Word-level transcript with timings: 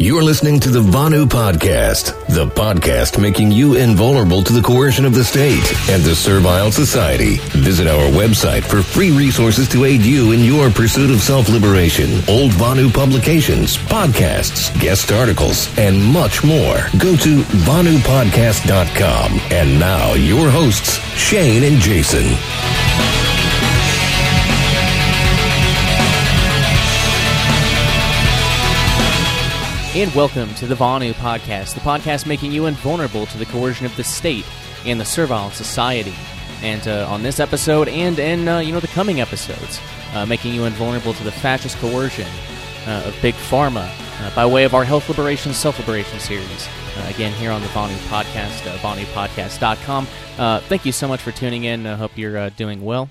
You're 0.00 0.22
listening 0.22 0.60
to 0.60 0.70
the 0.70 0.80
Vonu 0.80 1.26
Podcast, 1.26 2.14
the 2.28 2.46
podcast 2.46 3.20
making 3.20 3.50
you 3.50 3.74
invulnerable 3.74 4.44
to 4.44 4.52
the 4.52 4.62
coercion 4.62 5.04
of 5.04 5.12
the 5.12 5.24
state 5.24 5.64
and 5.90 6.04
the 6.04 6.14
servile 6.14 6.70
society. 6.70 7.38
Visit 7.58 7.88
our 7.88 8.08
website 8.12 8.62
for 8.62 8.80
free 8.80 9.10
resources 9.10 9.68
to 9.70 9.84
aid 9.84 10.02
you 10.02 10.30
in 10.30 10.44
your 10.44 10.70
pursuit 10.70 11.10
of 11.10 11.20
self-liberation, 11.20 12.12
old 12.28 12.52
Vonu 12.52 12.94
publications, 12.94 13.76
podcasts, 13.76 14.72
guest 14.80 15.10
articles, 15.10 15.76
and 15.76 16.00
much 16.00 16.44
more. 16.44 16.76
Go 16.98 17.16
to 17.16 17.42
VonuPodcast.com. 17.66 19.40
And 19.50 19.80
now, 19.80 20.14
your 20.14 20.48
hosts, 20.48 20.98
Shane 21.16 21.64
and 21.64 21.78
Jason. 21.78 23.27
And 29.98 30.14
welcome 30.14 30.54
to 30.54 30.66
the 30.68 30.76
Vonu 30.76 31.12
Podcast, 31.14 31.74
the 31.74 31.80
podcast 31.80 32.24
making 32.24 32.52
you 32.52 32.66
invulnerable 32.66 33.26
to 33.26 33.36
the 33.36 33.46
coercion 33.46 33.84
of 33.84 33.96
the 33.96 34.04
state 34.04 34.44
and 34.86 35.00
the 35.00 35.04
servile 35.04 35.50
society. 35.50 36.14
And 36.62 36.86
uh, 36.86 37.08
on 37.10 37.24
this 37.24 37.40
episode, 37.40 37.88
and 37.88 38.16
in 38.16 38.46
uh, 38.46 38.60
you 38.60 38.70
know 38.70 38.78
the 38.78 38.86
coming 38.86 39.20
episodes, 39.20 39.80
uh, 40.14 40.24
making 40.24 40.54
you 40.54 40.66
invulnerable 40.66 41.14
to 41.14 41.24
the 41.24 41.32
fascist 41.32 41.78
coercion 41.78 42.28
uh, 42.86 43.02
of 43.06 43.18
big 43.20 43.34
pharma 43.34 43.90
uh, 44.20 44.32
by 44.36 44.46
way 44.46 44.62
of 44.62 44.72
our 44.72 44.84
health 44.84 45.08
liberation, 45.08 45.52
self 45.52 45.80
liberation 45.80 46.20
series. 46.20 46.68
Uh, 46.96 47.08
again, 47.08 47.32
here 47.32 47.50
on 47.50 47.60
the 47.60 47.66
Vonu 47.66 47.96
Podcast, 48.06 48.72
uh, 48.72 48.78
VonuPodcast.com. 48.78 50.06
Uh, 50.38 50.60
thank 50.60 50.86
you 50.86 50.92
so 50.92 51.08
much 51.08 51.20
for 51.20 51.32
tuning 51.32 51.64
in. 51.64 51.88
I 51.88 51.96
hope 51.96 52.16
you're 52.16 52.50
doing 52.50 52.84
well. 52.84 53.10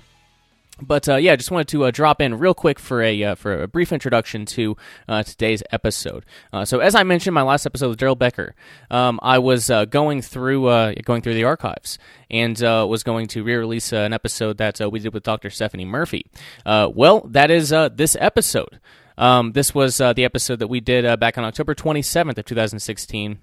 But 0.80 1.08
uh, 1.08 1.16
yeah, 1.16 1.32
I 1.32 1.36
just 1.36 1.50
wanted 1.50 1.68
to 1.68 1.84
uh, 1.84 1.90
drop 1.90 2.20
in 2.20 2.38
real 2.38 2.54
quick 2.54 2.78
for 2.78 3.02
a 3.02 3.22
uh, 3.22 3.34
for 3.34 3.62
a 3.62 3.68
brief 3.68 3.92
introduction 3.92 4.46
to 4.46 4.76
uh, 5.08 5.22
today's 5.22 5.62
episode. 5.72 6.24
Uh, 6.52 6.64
so 6.64 6.78
as 6.78 6.94
I 6.94 7.02
mentioned, 7.02 7.34
my 7.34 7.42
last 7.42 7.66
episode 7.66 7.88
with 7.88 7.98
Darrell 7.98 8.14
Becker, 8.14 8.54
um, 8.90 9.18
I 9.22 9.38
was 9.38 9.70
uh, 9.70 9.84
going 9.84 10.22
through 10.22 10.64
going 11.02 11.22
through 11.22 11.34
the 11.34 11.44
archives 11.44 11.98
and 12.30 12.58
was 12.60 13.02
going 13.02 13.26
to 13.28 13.42
re-release 13.42 13.92
an 13.92 14.12
episode 14.12 14.58
that 14.58 14.80
we 14.92 15.00
did 15.00 15.14
with 15.14 15.22
Dr. 15.22 15.50
Stephanie 15.50 15.84
Murphy. 15.84 16.26
well, 16.64 17.22
that 17.28 17.50
is 17.50 17.70
this 17.70 18.16
episode. 18.20 18.80
Um, 19.16 19.52
this 19.52 19.74
was 19.74 19.98
the 19.98 20.24
episode 20.24 20.60
that 20.60 20.68
we 20.68 20.80
did 20.80 21.18
back 21.18 21.36
on 21.38 21.44
October 21.44 21.74
27th 21.74 22.38
of 22.38 22.44
2016. 22.44 23.38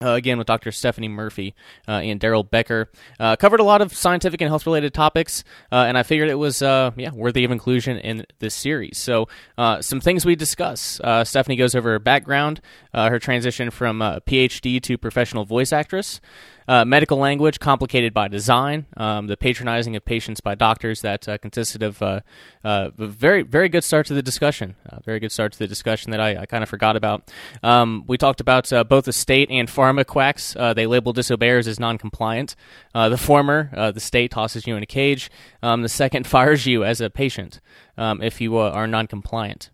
Uh, 0.00 0.10
again 0.10 0.38
with 0.38 0.46
Dr. 0.46 0.70
Stephanie 0.70 1.08
Murphy 1.08 1.56
uh, 1.88 1.92
and 1.94 2.20
Darrell 2.20 2.44
Becker. 2.44 2.88
Uh, 3.18 3.34
covered 3.34 3.58
a 3.58 3.64
lot 3.64 3.82
of 3.82 3.92
scientific 3.92 4.40
and 4.40 4.48
health 4.48 4.64
related 4.64 4.94
topics, 4.94 5.42
uh, 5.72 5.86
and 5.88 5.98
I 5.98 6.04
figured 6.04 6.28
it 6.28 6.36
was 6.36 6.62
uh, 6.62 6.92
yeah 6.96 7.10
worthy 7.10 7.42
of 7.42 7.50
inclusion 7.50 7.98
in 7.98 8.24
this 8.38 8.54
series. 8.54 8.96
So 8.96 9.26
uh, 9.56 9.82
some 9.82 10.00
things 10.00 10.24
we 10.24 10.36
discuss. 10.36 11.00
Stephanie 11.24 11.56
goes 11.56 11.74
over 11.74 11.90
her 11.90 11.98
background, 11.98 12.60
her 12.94 13.18
transition 13.18 13.70
from 13.70 13.98
PhD 13.98 14.80
to 14.82 14.96
professional 14.98 15.44
voice 15.44 15.72
actress. 15.72 16.20
Uh, 16.68 16.84
medical 16.84 17.16
language 17.16 17.58
complicated 17.58 18.12
by 18.12 18.28
design, 18.28 18.84
um, 18.98 19.26
the 19.26 19.38
patronizing 19.38 19.96
of 19.96 20.04
patients 20.04 20.38
by 20.38 20.54
doctors 20.54 21.00
that 21.00 21.26
uh, 21.26 21.38
consisted 21.38 21.82
of 21.82 22.02
uh, 22.02 22.20
uh 22.62 22.90
a 22.98 23.06
very 23.06 23.40
very 23.40 23.70
good 23.70 23.82
start 23.82 24.04
to 24.04 24.12
the 24.12 24.22
discussion. 24.22 24.76
very 25.02 25.18
good 25.18 25.32
start 25.32 25.50
to 25.50 25.58
the 25.58 25.66
discussion 25.66 26.10
that 26.10 26.20
I, 26.20 26.42
I 26.42 26.46
kind 26.46 26.62
of 26.62 26.68
forgot 26.68 26.94
about. 26.94 27.32
Um, 27.62 28.04
we 28.06 28.18
talked 28.18 28.42
about 28.42 28.70
uh, 28.70 28.84
both 28.84 29.06
the 29.06 29.14
state 29.14 29.50
and 29.50 29.66
pharma 29.66 30.04
quacks. 30.04 30.54
Uh, 30.56 30.74
they 30.74 30.86
label 30.86 31.14
disobeyers 31.14 31.66
as 31.66 31.80
non-compliant. 31.80 32.54
the 32.92 33.16
former, 33.16 33.70
the 33.94 34.00
state 34.00 34.32
tosses 34.32 34.66
you 34.66 34.76
in 34.76 34.82
a 34.82 34.86
cage. 34.86 35.30
Um, 35.62 35.80
the 35.80 35.88
second 35.88 36.26
fires 36.34 36.66
you 36.66 36.84
as 36.84 37.00
a 37.00 37.08
patient 37.08 37.60
um, 37.96 38.22
if 38.22 38.42
you 38.42 38.58
are 38.58 38.86
non-compliant. 38.86 39.70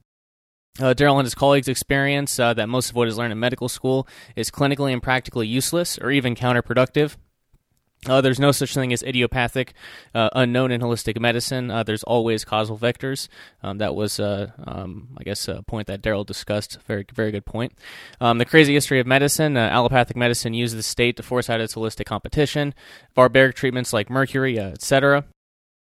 Uh, 0.81 0.93
Darrell 0.93 1.19
and 1.19 1.27
his 1.27 1.37
colleagues 1.37 1.69
experience 1.69 2.39
uh, 2.39 2.53
that 2.55 2.69
most 2.69 2.91
of 2.91 2.97
what 2.97 3.07
is 3.07 3.17
learned 3.17 3.33
in 3.33 3.39
medical 3.39 3.69
school 3.69 4.09
is 4.35 4.51
clinically 4.51 4.93
and 4.93 5.03
practically 5.03 5.47
useless 5.47 5.99
or 5.99 6.11
even 6.11 6.35
counterproductive. 6.35 7.17
Uh, 8.07 8.21
there's 8.21 8.39
no 8.39 8.53
such 8.53 8.75
thing 8.75 8.93
as 8.93 9.03
idiopathic, 9.03 9.73
uh, 10.15 10.29
unknown 10.35 10.71
in 10.71 10.81
holistic 10.81 11.19
medicine. 11.19 11.71
Uh, 11.71 11.83
there's 11.83 12.03
always 12.03 12.45
causal 12.45 12.77
vectors. 12.77 13.29
Um, 13.63 13.79
that 13.79 13.95
was, 13.95 14.21
uh, 14.21 14.51
um, 14.67 15.09
I 15.17 15.23
guess, 15.23 15.49
a 15.49 15.63
point 15.63 15.87
that 15.87 16.03
Darrell 16.03 16.25
discussed. 16.25 16.79
Very, 16.87 17.07
very 17.15 17.31
good 17.31 17.47
point. 17.47 17.73
Um, 18.21 18.39
the 18.39 18.45
crazy 18.45 18.75
history 18.75 19.01
of 19.01 19.07
medicine. 19.07 19.57
Uh, 19.57 19.69
allopathic 19.71 20.17
medicine 20.17 20.55
uses 20.55 20.77
the 20.77 20.83
state 20.83 21.17
to 21.17 21.23
force 21.23 21.49
out 21.49 21.61
its 21.61 21.75
holistic 21.75 22.05
competition. 22.05 22.75
Barbaric 23.15 23.57
treatments 23.57 23.93
like 23.93 24.11
mercury, 24.11 24.59
uh, 24.59 24.71
etc. 24.71 25.25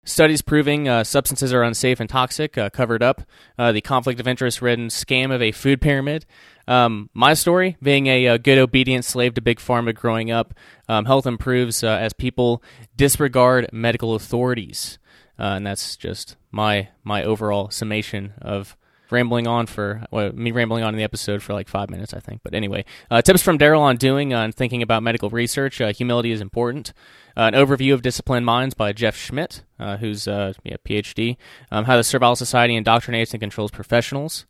Studies 0.09 0.41
proving 0.41 0.89
uh, 0.89 1.03
substances 1.03 1.53
are 1.53 1.65
unsafe 1.65 1.99
and 1.99 2.09
toxic 2.09 2.57
uh, 2.57 2.71
covered 2.71 3.03
up 3.03 3.23
uh, 3.59 3.73
the 3.73 3.81
conflict 3.81 4.21
of 4.21 4.29
interest 4.29 4.63
ridden 4.63 4.87
scam 4.87 5.35
of 5.35 5.43
a 5.43 5.51
food 5.51 5.81
pyramid. 5.81 6.25
Um, 6.69 7.11
my 7.13 7.35
story 7.35 7.77
being 7.83 8.07
a, 8.07 8.27
a, 8.27 8.35
uh, 8.35 8.37
good, 8.37 8.59
obedient 8.59 9.05
slave 9.05 9.35
to 9.35 9.41
Big 9.41 9.59
Pharma 9.59 9.93
growing 9.93 10.31
up, 10.31 10.55
um, 10.89 11.07
health 11.07 11.27
improves 11.27 11.83
uh, 11.83 11.89
as 11.89 12.13
people 12.13 12.63
disregard 12.97 13.69
medical 13.73 14.15
authorities. 14.15 15.01
Uh, 15.41 15.55
and 15.57 15.67
that's 15.67 15.97
just 15.97 16.37
my 16.53 16.89
my 17.03 17.25
overall 17.25 17.69
summation 17.71 18.33
of 18.41 18.77
rambling 19.11 19.47
on 19.47 19.67
for 19.67 20.05
well, 20.11 20.33
me 20.33 20.51
rambling 20.51 20.83
on 20.83 20.95
in 20.95 20.99
the 20.99 21.05
episode 21.05 21.43
for 21.43 21.53
like 21.53 21.69
five 21.69 21.91
minutes, 21.91 22.15
I 22.15 22.21
think. 22.21 22.41
But 22.43 22.55
anyway, 22.55 22.85
uh, 23.11 23.23
tips 23.23 23.43
from 23.43 23.59
Darrell 23.59 23.83
on 23.83 23.97
doing 23.97 24.33
uh, 24.33 24.51
thinking 24.55 24.83
about 24.83 25.03
medical 25.03 25.31
research. 25.31 25.81
Uh, 25.81 25.93
humility 25.93 26.33
is 26.33 26.41
important. 26.41 26.93
Uh, 27.37 27.51
an 27.53 27.55
overview 27.55 27.93
of 27.93 28.03
disciplined 28.03 28.47
minds 28.47 28.75
by 28.75 28.93
Jeff 28.93 29.17
Schmidt, 29.17 29.63
uh, 29.79 29.99
who's 29.99 30.27
uh, 30.27 30.55
yeah, 30.65 30.77
PhD. 30.85 31.37
Um, 31.71 31.85
how 31.85 31.97
the 31.97 32.05
Servile 32.05 32.37
Society 32.37 32.81
indoctrinates 32.81 33.33
and 33.33 33.41
controls 33.41 33.71
professionals. 33.71 34.47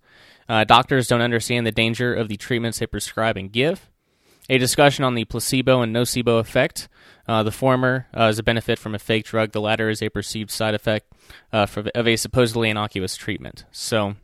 doctors 0.49 1.09
don't 1.09 1.21
understand 1.21 1.67
the 1.67 1.73
danger 1.73 2.15
of 2.15 2.29
the 2.29 2.37
treatments 2.37 2.79
they 2.79 2.87
prescribe 2.87 3.37
and 3.37 3.53
give. 3.53 3.91
A 4.49 4.59
discussion 4.59 5.05
on 5.05 5.17
the 5.17 5.25
placebo 5.25 5.83
and 5.83 5.95
nocebo 5.95 6.39
effect. 6.39 6.89
the 7.27 7.51
former 7.51 8.07
is 8.17 8.39
a 8.39 8.45
benefit 8.45 8.79
from 8.79 8.95
a 8.95 9.01
fake 9.01 9.25
drug. 9.25 9.51
The 9.51 9.61
latter 9.61 9.91
is 9.91 10.01
a 10.01 10.09
perceived 10.09 10.53
side 10.53 10.75
effect 10.77 11.13
of 11.53 12.07
a 12.07 12.15
supposedly 12.15 12.71
innocuous 12.71 13.17
treatment. 13.17 13.65
So, 13.73 14.15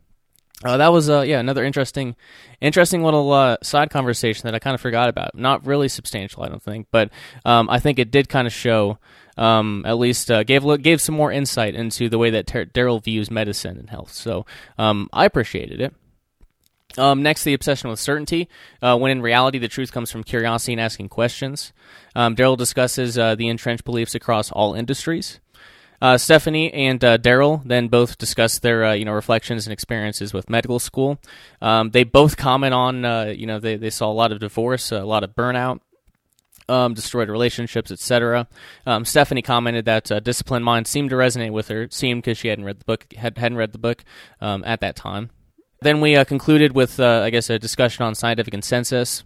uh, 0.63 0.77
that 0.77 0.91
was 0.91 1.09
uh, 1.09 1.21
yeah 1.21 1.39
another 1.39 1.65
interesting, 1.65 2.15
interesting 2.61 3.03
little 3.03 3.31
uh, 3.31 3.57
side 3.61 3.89
conversation 3.89 4.43
that 4.45 4.55
I 4.55 4.59
kind 4.59 4.75
of 4.75 4.81
forgot 4.81 5.09
about. 5.09 5.35
Not 5.35 5.65
really 5.65 5.89
substantial, 5.89 6.43
I 6.43 6.49
don't 6.49 6.63
think, 6.63 6.87
but 6.91 7.09
um, 7.43 7.69
I 7.69 7.79
think 7.79 7.99
it 7.99 8.11
did 8.11 8.29
kind 8.29 8.47
of 8.47 8.53
show, 8.53 8.97
um, 9.37 9.83
at 9.85 9.97
least 9.97 10.31
uh, 10.31 10.43
gave 10.43 10.63
gave 10.81 11.01
some 11.01 11.15
more 11.15 11.31
insight 11.31 11.75
into 11.75 12.07
the 12.07 12.17
way 12.17 12.29
that 12.29 12.47
Ter- 12.47 12.65
Darrell 12.65 12.99
views 12.99 13.29
medicine 13.29 13.77
and 13.77 13.89
health. 13.89 14.13
So 14.13 14.45
um, 14.77 15.09
I 15.11 15.25
appreciated 15.25 15.81
it. 15.81 15.93
Um, 16.97 17.23
next, 17.23 17.43
the 17.43 17.55
obsession 17.55 17.89
with 17.89 17.99
certainty, 17.99 18.47
uh, 18.81 18.97
when 18.97 19.11
in 19.11 19.21
reality 19.21 19.57
the 19.57 19.67
truth 19.67 19.91
comes 19.91 20.11
from 20.11 20.23
curiosity 20.23 20.73
and 20.73 20.81
asking 20.81 21.09
questions. 21.09 21.73
Um, 22.15 22.35
Darrell 22.35 22.55
discusses 22.55 23.17
uh, 23.17 23.35
the 23.35 23.47
entrenched 23.47 23.83
beliefs 23.83 24.13
across 24.13 24.51
all 24.51 24.75
industries. 24.75 25.39
Uh, 26.03 26.17
Stephanie 26.17 26.71
and 26.73 27.01
uh, 27.01 27.15
Darrell 27.15 27.61
then 27.63 27.87
both 27.87 28.17
discuss 28.17 28.59
their 28.59 28.83
uh, 28.83 28.93
you 28.93 29.05
know 29.05 29.13
reflections 29.13 29.65
and 29.65 29.71
experiences 29.71 30.33
with 30.33 30.49
medical 30.49 30.77
school. 30.77 31.17
Um, 31.61 31.91
they 31.91 32.03
both 32.03 32.35
comment 32.35 32.73
on 32.73 33.05
uh, 33.05 33.33
you 33.33 33.47
know 33.47 33.57
they, 33.57 33.77
they 33.77 33.89
saw 33.89 34.11
a 34.11 34.13
lot 34.13 34.33
of 34.33 34.39
divorce, 34.39 34.91
a 34.91 35.05
lot 35.05 35.23
of 35.23 35.33
burnout. 35.33 35.79
Um, 36.69 36.93
destroyed 36.93 37.29
relationships, 37.29 37.91
etc. 37.91 38.47
Um, 38.85 39.03
Stephanie 39.03 39.41
commented 39.41 39.85
that 39.85 40.11
uh, 40.11 40.19
disciplined 40.21 40.63
mind 40.63 40.87
seemed 40.87 41.09
to 41.09 41.15
resonate 41.15 41.51
with 41.51 41.69
her. 41.69 41.87
Seemed 41.89 42.23
because 42.23 42.37
she 42.37 42.49
hadn't 42.49 42.65
read 42.65 42.79
the 42.79 42.85
book, 42.85 43.05
had, 43.13 43.37
hadn't 43.37 43.57
read 43.57 43.71
the 43.73 43.77
book 43.77 44.03
um, 44.41 44.63
at 44.65 44.79
that 44.81 44.95
time. 44.97 45.29
Then 45.81 45.99
we 45.99 46.15
uh, 46.15 46.23
concluded 46.23 46.73
with, 46.73 47.01
I 47.01 47.29
guess, 47.29 47.49
a 47.49 47.59
discussion 47.59 48.05
on 48.05 48.15
scientific 48.15 48.51
consensus, 48.53 49.25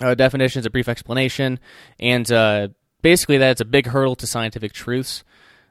definitions, 0.00 0.66
a 0.66 0.70
brief 0.70 0.88
explanation, 0.88 1.60
and 2.00 2.26
basically 3.02 3.38
that 3.38 3.52
it's 3.52 3.60
a 3.60 3.64
big 3.64 3.86
hurdle 3.86 4.16
to 4.16 4.26
scientific 4.26 4.72
truths. 4.72 5.22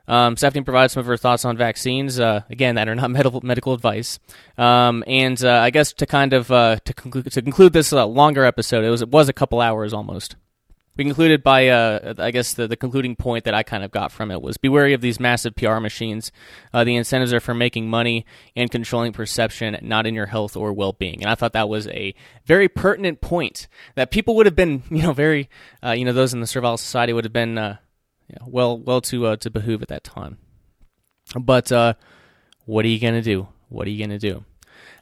Um, 0.07 0.35
Stephanie 0.37 0.63
provides 0.63 0.93
some 0.93 1.01
of 1.01 1.07
her 1.07 1.17
thoughts 1.17 1.45
on 1.45 1.57
vaccines. 1.57 2.19
Uh, 2.19 2.41
again, 2.49 2.75
that 2.75 2.87
are 2.87 2.95
not 2.95 3.11
medical 3.11 3.41
medical 3.41 3.73
advice. 3.73 4.19
Um, 4.57 5.03
and 5.07 5.41
uh, 5.43 5.59
I 5.59 5.69
guess 5.69 5.93
to 5.93 6.05
kind 6.05 6.33
of 6.33 6.51
uh, 6.51 6.77
to, 6.85 6.93
conclude, 6.93 7.31
to 7.31 7.41
conclude 7.41 7.73
this 7.73 7.93
uh, 7.93 8.05
longer 8.05 8.45
episode, 8.45 8.83
it 8.83 8.89
was 8.89 9.01
it 9.01 9.09
was 9.09 9.29
a 9.29 9.33
couple 9.33 9.61
hours 9.61 9.93
almost. 9.93 10.35
We 10.97 11.05
concluded 11.05 11.41
by, 11.41 11.69
uh, 11.69 12.15
I 12.17 12.31
guess, 12.31 12.53
the, 12.53 12.67
the 12.67 12.75
concluding 12.75 13.15
point 13.15 13.45
that 13.45 13.53
I 13.53 13.63
kind 13.63 13.85
of 13.85 13.91
got 13.91 14.11
from 14.11 14.29
it 14.29 14.41
was 14.41 14.57
be 14.57 14.67
wary 14.67 14.93
of 14.93 14.99
these 14.99 15.21
massive 15.21 15.55
PR 15.55 15.79
machines. 15.79 16.33
Uh, 16.73 16.83
the 16.83 16.97
incentives 16.97 17.31
are 17.31 17.39
for 17.39 17.53
making 17.53 17.89
money 17.89 18.25
and 18.57 18.69
controlling 18.69 19.13
perception, 19.13 19.77
not 19.81 20.05
in 20.05 20.13
your 20.13 20.25
health 20.25 20.57
or 20.57 20.73
well 20.73 20.91
being. 20.91 21.21
And 21.21 21.31
I 21.31 21.35
thought 21.35 21.53
that 21.53 21.69
was 21.69 21.87
a 21.87 22.13
very 22.45 22.67
pertinent 22.67 23.21
point 23.21 23.69
that 23.95 24.11
people 24.11 24.35
would 24.35 24.45
have 24.45 24.55
been, 24.55 24.83
you 24.91 25.01
know, 25.01 25.13
very, 25.13 25.49
you 25.81 26.03
know, 26.03 26.11
those 26.11 26.33
in 26.33 26.41
the 26.41 26.45
servile 26.45 26.77
society 26.77 27.13
would 27.13 27.23
have 27.23 27.33
been 27.33 27.77
well, 28.45 28.77
well 28.77 29.01
to 29.01 29.25
uh, 29.27 29.35
to 29.37 29.49
behoove 29.49 29.81
at 29.81 29.87
that 29.89 30.03
time. 30.03 30.37
But 31.39 31.71
uh, 31.71 31.93
what 32.65 32.85
are 32.85 32.89
you 32.89 32.99
gonna 32.99 33.21
do? 33.21 33.47
What 33.69 33.87
are 33.87 33.89
you 33.91 34.03
gonna 34.03 34.19
do? 34.19 34.45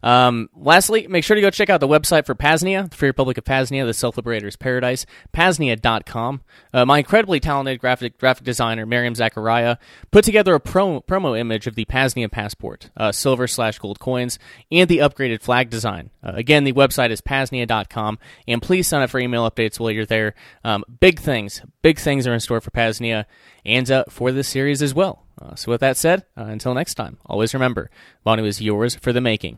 Um, 0.01 0.49
lastly, 0.55 1.07
make 1.07 1.23
sure 1.23 1.35
to 1.35 1.41
go 1.41 1.49
check 1.49 1.69
out 1.69 1.79
the 1.79 1.87
website 1.87 2.25
for 2.25 2.35
Pasnia, 2.35 2.89
the 2.89 2.95
Free 2.95 3.09
Republic 3.09 3.37
of 3.37 3.43
Pasnia, 3.43 3.85
the 3.85 3.93
Self 3.93 4.17
Liberator's 4.17 4.55
Paradise, 4.55 5.05
pasnia.com. 5.33 6.41
Uh, 6.73 6.85
my 6.85 6.99
incredibly 6.99 7.39
talented 7.39 7.79
graphic 7.79 8.17
graphic 8.17 8.45
designer, 8.45 8.85
Miriam 8.85 9.15
Zachariah, 9.15 9.77
put 10.11 10.23
together 10.23 10.55
a 10.55 10.59
pro, 10.59 11.01
promo 11.01 11.37
image 11.37 11.67
of 11.67 11.75
the 11.75 11.85
Pasnia 11.85 12.29
passport, 12.29 12.89
uh, 12.95 13.11
silver 13.11 13.47
slash 13.47 13.79
gold 13.79 13.99
coins, 13.99 14.39
and 14.71 14.89
the 14.89 14.99
upgraded 14.99 15.41
flag 15.41 15.69
design. 15.69 16.09
Uh, 16.23 16.33
again, 16.35 16.63
the 16.63 16.73
website 16.73 17.09
is 17.09 17.21
pasnia.com, 17.21 18.19
and 18.47 18.61
please 18.61 18.87
sign 18.87 19.01
up 19.01 19.09
for 19.09 19.19
email 19.19 19.49
updates 19.49 19.79
while 19.79 19.91
you're 19.91 20.05
there. 20.05 20.33
Um, 20.63 20.83
big 20.99 21.19
things, 21.19 21.61
big 21.81 21.99
things 21.99 22.25
are 22.27 22.33
in 22.33 22.39
store 22.39 22.61
for 22.61 22.71
Pasnia 22.71 23.25
and 23.65 23.89
uh, 23.91 24.05
for 24.09 24.31
this 24.31 24.47
series 24.47 24.81
as 24.81 24.93
well. 24.93 25.25
Uh, 25.41 25.55
so, 25.55 25.71
with 25.71 25.81
that 25.81 25.95
said, 25.95 26.25
uh, 26.37 26.43
until 26.43 26.73
next 26.73 26.95
time, 26.95 27.17
always 27.25 27.53
remember, 27.53 27.89
Vonu 28.25 28.45
is 28.45 28.61
yours 28.61 28.95
for 28.95 29.13
the 29.13 29.21
making. 29.21 29.57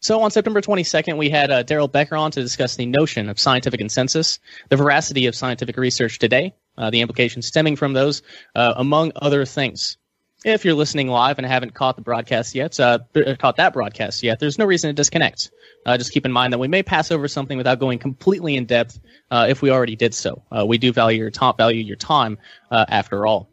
So, 0.00 0.20
on 0.22 0.30
September 0.30 0.60
22nd, 0.60 1.16
we 1.16 1.28
had 1.28 1.50
uh, 1.50 1.62
Darrell 1.64 1.88
Becker 1.88 2.16
on 2.16 2.30
to 2.30 2.40
discuss 2.40 2.76
the 2.76 2.86
notion 2.86 3.28
of 3.28 3.40
scientific 3.40 3.80
consensus, 3.80 4.38
the 4.68 4.76
veracity 4.76 5.26
of 5.26 5.34
scientific 5.34 5.76
research 5.76 6.20
today, 6.20 6.54
uh, 6.76 6.90
the 6.90 7.00
implications 7.00 7.46
stemming 7.46 7.74
from 7.74 7.94
those, 7.94 8.22
uh, 8.54 8.74
among 8.76 9.12
other 9.16 9.44
things. 9.44 9.96
If 10.44 10.64
you're 10.64 10.74
listening 10.74 11.08
live 11.08 11.38
and 11.38 11.46
haven't 11.46 11.74
caught 11.74 11.96
the 11.96 12.02
broadcast 12.02 12.54
yet, 12.54 12.78
uh, 12.78 13.00
caught 13.40 13.56
that 13.56 13.72
broadcast 13.72 14.22
yet, 14.22 14.38
there's 14.38 14.56
no 14.56 14.66
reason 14.66 14.88
to 14.88 14.94
disconnect. 14.94 15.50
just 15.84 16.12
keep 16.12 16.24
in 16.24 16.30
mind 16.30 16.52
that 16.52 16.58
we 16.58 16.68
may 16.68 16.84
pass 16.84 17.10
over 17.10 17.26
something 17.26 17.58
without 17.58 17.80
going 17.80 17.98
completely 17.98 18.54
in 18.54 18.64
depth 18.64 19.00
if 19.32 19.62
we 19.62 19.70
already 19.72 19.96
did 19.96 20.14
so. 20.14 20.44
we 20.64 20.78
do 20.78 20.92
value 20.92 21.18
your 21.18 21.32
top 21.32 21.56
value 21.56 21.82
your 21.82 21.96
time 21.96 22.38
after 22.70 23.26
all. 23.26 23.50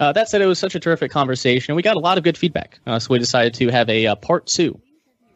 Uh, 0.00 0.12
that 0.12 0.30
said, 0.30 0.40
it 0.40 0.46
was 0.46 0.58
such 0.58 0.74
a 0.74 0.80
terrific 0.80 1.10
conversation. 1.10 1.74
We 1.74 1.82
got 1.82 1.96
a 1.96 2.00
lot 2.00 2.16
of 2.16 2.24
good 2.24 2.38
feedback, 2.38 2.80
uh, 2.86 2.98
so 2.98 3.12
we 3.12 3.18
decided 3.18 3.52
to 3.54 3.68
have 3.68 3.90
a 3.90 4.06
uh, 4.06 4.14
part 4.14 4.46
two. 4.46 4.80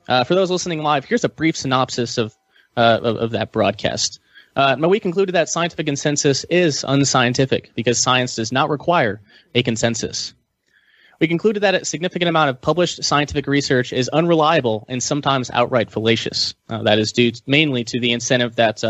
Uh, 0.09 0.25
for 0.25 0.35
those 0.35 0.51
listening 0.51 0.83
live, 0.83 1.05
here's 1.05 1.23
a 1.23 1.29
brief 1.29 1.55
synopsis 1.55 2.17
of 2.17 2.35
uh, 2.77 2.99
of, 3.03 3.17
of, 3.17 3.31
that 3.33 3.53
broadcast. 3.53 4.21
Uh, 4.57 4.77
we 4.89 4.99
concluded 4.99 5.35
that 5.35 5.49
scientific 5.49 5.87
consensus 5.87 6.45
is 6.45 6.85
unscientific 6.89 7.71
because 7.77 8.01
science 8.01 8.35
does 8.35 8.51
not 8.51 8.69
require 8.69 9.21
a 9.55 9.63
consensus. 9.63 10.35
We 11.21 11.29
concluded 11.29 11.61
that 11.61 11.77
a 11.77 11.85
significant 11.85 12.29
amount 12.29 12.51
of 12.51 12.61
published 12.61 13.05
scientific 13.05 13.47
research 13.47 13.93
is 13.93 14.09
unreliable 14.09 14.87
and 14.89 15.01
sometimes 15.01 15.51
outright 15.53 15.93
fallacious. 15.93 16.55
that 16.69 16.99
is 16.99 17.13
due 17.13 17.31
mainly 17.47 17.85
to 17.85 18.01
the 18.01 18.11
incentive 18.11 18.57
that 18.57 18.83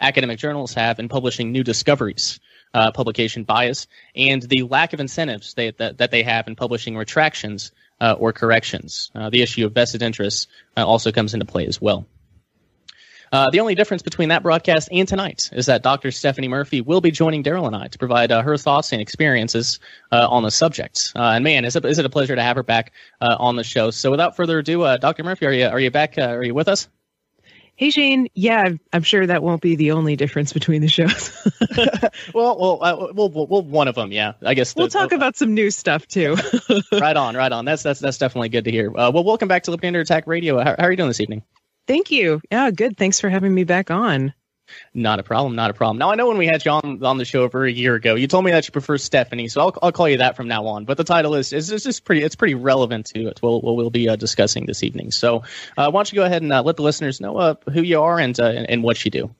academic 0.00 0.40
journals 0.40 0.74
have 0.74 0.98
in 0.98 1.08
publishing 1.08 1.52
new 1.52 1.62
discoveries 1.62 2.40
uh, 2.74 2.90
publication 2.92 3.44
bias 3.44 3.86
and 4.14 4.42
the 4.42 4.62
lack 4.62 4.92
of 4.92 5.00
incentives 5.00 5.54
they, 5.54 5.70
that, 5.72 5.98
that 5.98 6.10
they 6.10 6.22
have 6.22 6.48
in 6.48 6.56
publishing 6.56 6.96
retractions 6.96 7.72
uh, 8.00 8.14
or 8.18 8.32
corrections. 8.32 9.10
Uh, 9.14 9.30
the 9.30 9.42
issue 9.42 9.66
of 9.66 9.72
vested 9.72 10.02
interests 10.02 10.46
uh, 10.76 10.86
also 10.86 11.12
comes 11.12 11.34
into 11.34 11.46
play 11.46 11.66
as 11.66 11.80
well. 11.80 12.06
Uh, 13.30 13.50
the 13.50 13.60
only 13.60 13.74
difference 13.74 14.02
between 14.02 14.30
that 14.30 14.42
broadcast 14.42 14.88
and 14.90 15.06
tonight 15.06 15.50
is 15.52 15.66
that 15.66 15.82
Dr. 15.82 16.10
Stephanie 16.10 16.48
Murphy 16.48 16.80
will 16.80 17.02
be 17.02 17.10
joining 17.10 17.42
Darrell 17.42 17.66
and 17.66 17.76
I 17.76 17.88
to 17.88 17.98
provide 17.98 18.32
uh, 18.32 18.40
her 18.40 18.56
thoughts 18.56 18.90
and 18.92 19.02
experiences 19.02 19.80
on 20.10 20.44
the 20.44 20.50
subject. 20.50 21.12
and 21.14 21.44
man, 21.44 21.66
is 21.66 21.76
it, 21.76 21.84
is 21.84 21.98
it 21.98 22.06
a 22.06 22.08
pleasure 22.08 22.34
to 22.34 22.42
have 22.42 22.56
her 22.56 22.62
back 22.62 22.92
on 23.20 23.56
the 23.56 23.64
show. 23.64 23.90
So 23.90 24.10
without 24.10 24.34
further 24.34 24.58
ado, 24.60 24.96
Dr. 24.98 25.24
Murphy, 25.24 25.44
are 25.44 25.52
you 25.52 25.66
are 25.66 25.78
you 25.78 25.90
back? 25.90 26.16
are 26.16 26.42
you 26.42 26.54
with 26.54 26.68
us? 26.68 26.88
Hey 27.78 27.90
Shane, 27.90 28.28
yeah, 28.34 28.70
I'm 28.92 29.04
sure 29.04 29.24
that 29.24 29.40
won't 29.40 29.62
be 29.62 29.76
the 29.76 29.92
only 29.92 30.16
difference 30.16 30.52
between 30.52 30.82
the 30.82 30.88
shows. 30.88 31.30
well, 32.34 32.58
well, 32.58 32.78
uh, 32.82 33.12
well, 33.14 33.30
well, 33.30 33.62
one 33.62 33.86
of 33.86 33.94
them, 33.94 34.10
yeah. 34.10 34.32
I 34.44 34.54
guess 34.54 34.72
the, 34.72 34.80
we'll 34.80 34.88
talk 34.88 35.12
uh, 35.12 35.16
about 35.16 35.36
some 35.36 35.54
new 35.54 35.70
stuff 35.70 36.04
too. 36.08 36.36
right 36.92 37.16
on, 37.16 37.36
right 37.36 37.52
on. 37.52 37.64
That's 37.64 37.84
that's 37.84 38.00
that's 38.00 38.18
definitely 38.18 38.48
good 38.48 38.64
to 38.64 38.72
hear. 38.72 38.90
Uh, 38.90 39.12
well, 39.12 39.22
welcome 39.22 39.46
back 39.46 39.62
to 39.62 39.70
Liberty 39.70 39.86
Under 39.86 40.00
Attack 40.00 40.26
Radio. 40.26 40.58
How, 40.58 40.74
how 40.76 40.86
are 40.86 40.90
you 40.90 40.96
doing 40.96 41.08
this 41.08 41.20
evening? 41.20 41.44
Thank 41.86 42.10
you. 42.10 42.40
Yeah, 42.50 42.72
good. 42.72 42.96
Thanks 42.96 43.20
for 43.20 43.28
having 43.28 43.54
me 43.54 43.62
back 43.62 43.92
on. 43.92 44.34
Not 44.94 45.18
a 45.18 45.22
problem. 45.22 45.56
Not 45.56 45.70
a 45.70 45.74
problem. 45.74 45.98
Now 45.98 46.10
I 46.10 46.14
know 46.14 46.28
when 46.28 46.38
we 46.38 46.46
had 46.46 46.64
you 46.64 46.70
on, 46.70 47.04
on 47.04 47.18
the 47.18 47.24
show 47.24 47.42
over 47.42 47.64
a 47.64 47.70
year 47.70 47.94
ago, 47.94 48.14
you 48.14 48.26
told 48.26 48.44
me 48.44 48.50
that 48.52 48.66
you 48.66 48.72
prefer 48.72 48.98
Stephanie, 48.98 49.48
so 49.48 49.60
I'll, 49.60 49.74
I'll 49.82 49.92
call 49.92 50.08
you 50.08 50.18
that 50.18 50.36
from 50.36 50.48
now 50.48 50.66
on. 50.66 50.84
But 50.84 50.96
the 50.96 51.04
title 51.04 51.34
is 51.34 51.52
is, 51.52 51.70
is 51.70 51.84
just 51.84 52.04
pretty. 52.04 52.22
It's 52.22 52.36
pretty 52.36 52.54
relevant 52.54 53.06
to, 53.06 53.32
to 53.32 53.46
what 53.46 53.76
we'll 53.76 53.90
be 53.90 54.08
uh, 54.08 54.16
discussing 54.16 54.66
this 54.66 54.82
evening. 54.82 55.10
So 55.10 55.44
uh, 55.76 55.90
why 55.90 55.90
don't 55.90 56.12
you 56.12 56.16
go 56.16 56.24
ahead 56.24 56.42
and 56.42 56.52
uh, 56.52 56.62
let 56.62 56.76
the 56.76 56.82
listeners 56.82 57.20
know 57.20 57.36
uh, 57.36 57.54
who 57.72 57.82
you 57.82 58.02
are 58.02 58.18
and, 58.18 58.38
uh, 58.38 58.44
and, 58.44 58.70
and 58.70 58.82
what 58.82 59.04
you 59.04 59.10
do. 59.10 59.34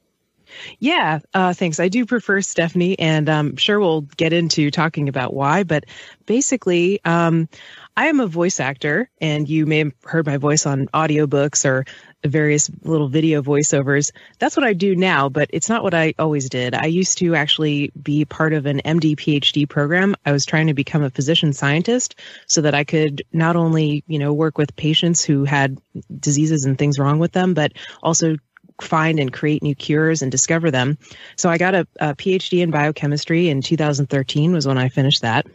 Yeah, 0.79 1.21
uh, 1.35 1.53
thanks. 1.53 1.79
I 1.81 1.89
do 1.89 2.07
prefer 2.07 2.41
Stephanie, 2.41 2.99
and 2.99 3.29
I'm 3.29 3.57
sure 3.57 3.79
we'll 3.79 4.03
get 4.03 4.33
into 4.33 4.71
talking 4.71 5.09
about 5.09 5.35
why. 5.35 5.63
But 5.63 5.85
basically, 6.27 7.01
um, 7.05 7.49
I 7.97 8.07
am 8.07 8.21
a 8.21 8.27
voice 8.27 8.61
actor, 8.61 9.11
and 9.21 9.49
you 9.49 9.67
may 9.67 9.79
have 9.79 9.93
heard 10.05 10.27
my 10.27 10.37
voice 10.37 10.67
on 10.67 10.89
audiobooks 10.89 11.65
or 11.65 11.85
various 12.25 12.71
little 12.83 13.09
video 13.09 13.43
voiceovers. 13.43 14.11
That's 14.39 14.57
what 14.57 14.67
I 14.67 14.73
do 14.73 14.97
now, 14.97 15.29
but 15.29 15.51
it's 15.53 15.69
not 15.69 15.83
what 15.83 15.95
I 15.95 16.15
always 16.19 16.49
did. 16.49 16.75
I 16.75 16.87
used 16.87 17.19
to 17.19 17.35
actually 17.35 17.93
be 18.01 18.25
part 18.25 18.53
of 18.53 18.67
an 18.67 18.81
MD 18.85 19.17
PhD 19.17 19.69
program. 19.69 20.17
I 20.27 20.33
was 20.33 20.47
trying 20.47 20.67
to 20.67 20.75
become 20.75 21.03
a 21.03 21.11
physician 21.11 21.53
scientist 21.53 22.17
so 22.47 22.63
that 22.63 22.75
I 22.75 22.85
could 22.85 23.23
not 23.33 23.57
only, 23.57 24.05
you 24.07 24.19
know, 24.19 24.33
work 24.33 24.59
with 24.59 24.77
patients 24.77 25.25
who 25.25 25.45
had 25.45 25.79
diseases 26.19 26.65
and 26.65 26.77
things 26.77 26.99
wrong 26.99 27.19
with 27.19 27.33
them, 27.33 27.55
but 27.55 27.73
also 28.03 28.37
find 28.81 29.19
and 29.19 29.33
create 29.33 29.63
new 29.63 29.75
cures 29.75 30.23
and 30.23 30.31
discover 30.31 30.71
them. 30.71 30.99
So 31.37 31.51
I 31.51 31.59
got 31.59 31.75
a, 31.75 31.87
a 32.01 32.15
PhD 32.15 32.61
in 32.63 32.71
biochemistry 32.71 33.49
in 33.49 33.63
2013 33.63 34.53
was 34.53 34.67
when 34.67 34.79
I 34.79 34.89
finished 34.89 35.23
that. 35.23 35.47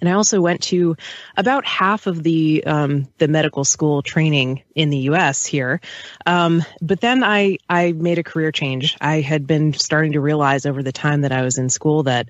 And 0.00 0.08
I 0.08 0.12
also 0.12 0.40
went 0.40 0.62
to 0.64 0.96
about 1.36 1.64
half 1.64 2.06
of 2.06 2.22
the 2.22 2.62
um, 2.64 3.08
the 3.18 3.26
medical 3.26 3.64
school 3.64 4.02
training 4.02 4.62
in 4.74 4.90
the 4.90 4.98
U.S. 4.98 5.44
here, 5.44 5.80
um, 6.26 6.64
but 6.80 7.00
then 7.00 7.24
I 7.24 7.58
I 7.68 7.92
made 7.92 8.18
a 8.18 8.22
career 8.22 8.52
change. 8.52 8.96
I 9.00 9.20
had 9.20 9.46
been 9.46 9.72
starting 9.72 10.12
to 10.12 10.20
realize 10.20 10.64
over 10.64 10.82
the 10.82 10.92
time 10.92 11.22
that 11.22 11.32
I 11.32 11.42
was 11.42 11.58
in 11.58 11.68
school 11.68 12.04
that 12.04 12.28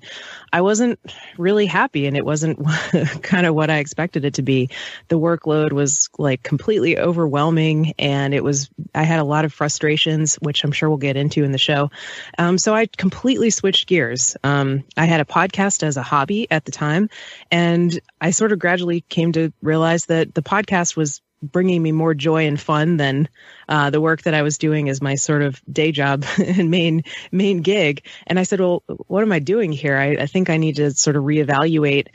I 0.51 0.61
wasn't 0.61 0.99
really 1.37 1.65
happy, 1.65 2.07
and 2.07 2.17
it 2.17 2.25
wasn't 2.25 2.59
kind 3.23 3.45
of 3.45 3.55
what 3.55 3.69
I 3.69 3.77
expected 3.77 4.25
it 4.25 4.35
to 4.35 4.41
be. 4.41 4.69
The 5.07 5.19
workload 5.19 5.71
was 5.71 6.09
like 6.17 6.43
completely 6.43 6.99
overwhelming, 6.99 7.93
and 7.99 8.33
it 8.33 8.43
was 8.43 8.69
I 8.93 9.03
had 9.03 9.19
a 9.19 9.23
lot 9.23 9.45
of 9.45 9.53
frustrations, 9.53 10.35
which 10.35 10.63
I'm 10.63 10.71
sure 10.71 10.89
we'll 10.89 10.97
get 10.97 11.17
into 11.17 11.43
in 11.43 11.51
the 11.51 11.57
show. 11.57 11.91
Um, 12.37 12.57
so 12.57 12.73
I 12.73 12.87
completely 12.87 13.49
switched 13.49 13.87
gears. 13.87 14.35
Um, 14.43 14.83
I 14.97 15.05
had 15.05 15.21
a 15.21 15.25
podcast 15.25 15.83
as 15.83 15.97
a 15.97 16.03
hobby 16.03 16.49
at 16.49 16.65
the 16.65 16.71
time 16.71 17.09
and 17.49 17.99
I 18.19 18.31
sort 18.31 18.51
of 18.51 18.59
gradually 18.59 19.01
came 19.01 19.31
to 19.33 19.53
realize 19.61 20.05
that 20.07 20.33
the 20.33 20.41
podcast 20.41 20.95
was 20.95 21.21
bringing 21.41 21.81
me 21.81 21.91
more 21.91 22.13
joy 22.13 22.45
and 22.47 22.59
fun 22.59 22.97
than 22.97 23.27
uh, 23.67 23.89
the 23.89 24.01
work 24.01 24.23
that 24.23 24.33
I 24.33 24.41
was 24.41 24.57
doing 24.57 24.89
as 24.89 25.01
my 25.01 25.15
sort 25.15 25.41
of 25.41 25.61
day 25.71 25.91
job 25.91 26.25
and 26.37 26.69
main 26.69 27.03
main 27.31 27.61
gig. 27.61 28.05
And 28.27 28.39
I 28.39 28.43
said, 28.43 28.59
"Well, 28.59 28.83
what 29.07 29.23
am 29.23 29.31
I 29.31 29.39
doing 29.39 29.71
here? 29.71 29.97
I, 29.97 30.23
I 30.23 30.25
think 30.25 30.49
I 30.49 30.57
need 30.57 30.77
to 30.77 30.91
sort 30.91 31.15
of 31.15 31.23
reevaluate." 31.23 32.07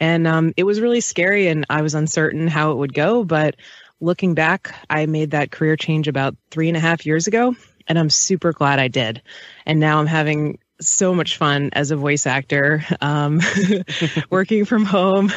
And 0.00 0.26
um, 0.26 0.52
it 0.56 0.64
was 0.64 0.80
really 0.80 1.00
scary, 1.00 1.48
and 1.48 1.64
I 1.70 1.82
was 1.82 1.94
uncertain 1.94 2.48
how 2.48 2.72
it 2.72 2.78
would 2.78 2.94
go. 2.94 3.24
But 3.24 3.56
looking 4.00 4.34
back, 4.34 4.74
I 4.90 5.06
made 5.06 5.30
that 5.30 5.52
career 5.52 5.76
change 5.76 6.08
about 6.08 6.36
three 6.50 6.68
and 6.68 6.76
a 6.76 6.80
half 6.80 7.06
years 7.06 7.28
ago, 7.28 7.54
and 7.86 7.98
I'm 7.98 8.10
super 8.10 8.52
glad 8.52 8.80
I 8.80 8.88
did. 8.88 9.22
And 9.64 9.78
now 9.78 10.00
I'm 10.00 10.06
having 10.06 10.58
so 10.88 11.14
much 11.14 11.36
fun 11.36 11.70
as 11.72 11.90
a 11.90 11.96
voice 11.96 12.26
actor, 12.26 12.84
um, 13.00 13.40
working 14.30 14.64
from 14.64 14.84
home. 14.84 15.32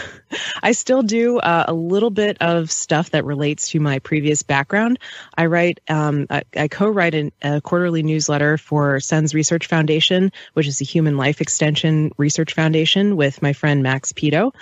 I 0.62 0.72
still 0.74 1.02
do 1.02 1.40
uh, 1.40 1.66
a 1.68 1.74
little 1.74 2.10
bit 2.10 2.38
of 2.42 2.72
stuff 2.72 3.12
that 3.12 3.25
relates 3.25 3.70
to 3.70 3.80
my 3.80 4.00
previous 4.00 4.44
background. 4.44 5.00
I 5.38 5.46
write, 5.46 5.80
um, 5.90 6.28
I, 6.30 6.44
I, 6.56 6.68
co-write 6.68 7.16
an, 7.16 7.32
a 7.42 7.62
quarterly 7.62 8.04
newsletter 8.04 8.58
for 8.58 9.00
SENS 9.00 9.34
Research 9.34 9.68
Foundation, 9.68 10.32
which 10.54 10.68
is 10.68 10.82
a 10.82 10.86
Human 10.86 11.18
Life 11.18 11.42
Extension 11.42 12.12
Research 12.18 12.54
Foundation, 12.54 13.16
with 13.16 13.42
my 13.42 13.54
friend 13.54 13.84
Max 13.84 14.14
Peto. 14.14 14.54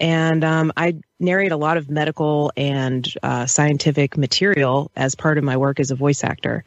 And 0.00 0.44
um, 0.44 0.72
I 0.76 0.98
narrate 1.18 1.52
a 1.52 1.56
lot 1.56 1.76
of 1.76 1.90
medical 1.90 2.52
and 2.56 3.06
uh, 3.22 3.46
scientific 3.46 4.16
material 4.16 4.90
as 4.94 5.14
part 5.14 5.38
of 5.38 5.44
my 5.44 5.56
work 5.56 5.80
as 5.80 5.90
a 5.90 5.96
voice 5.96 6.22
actor. 6.22 6.64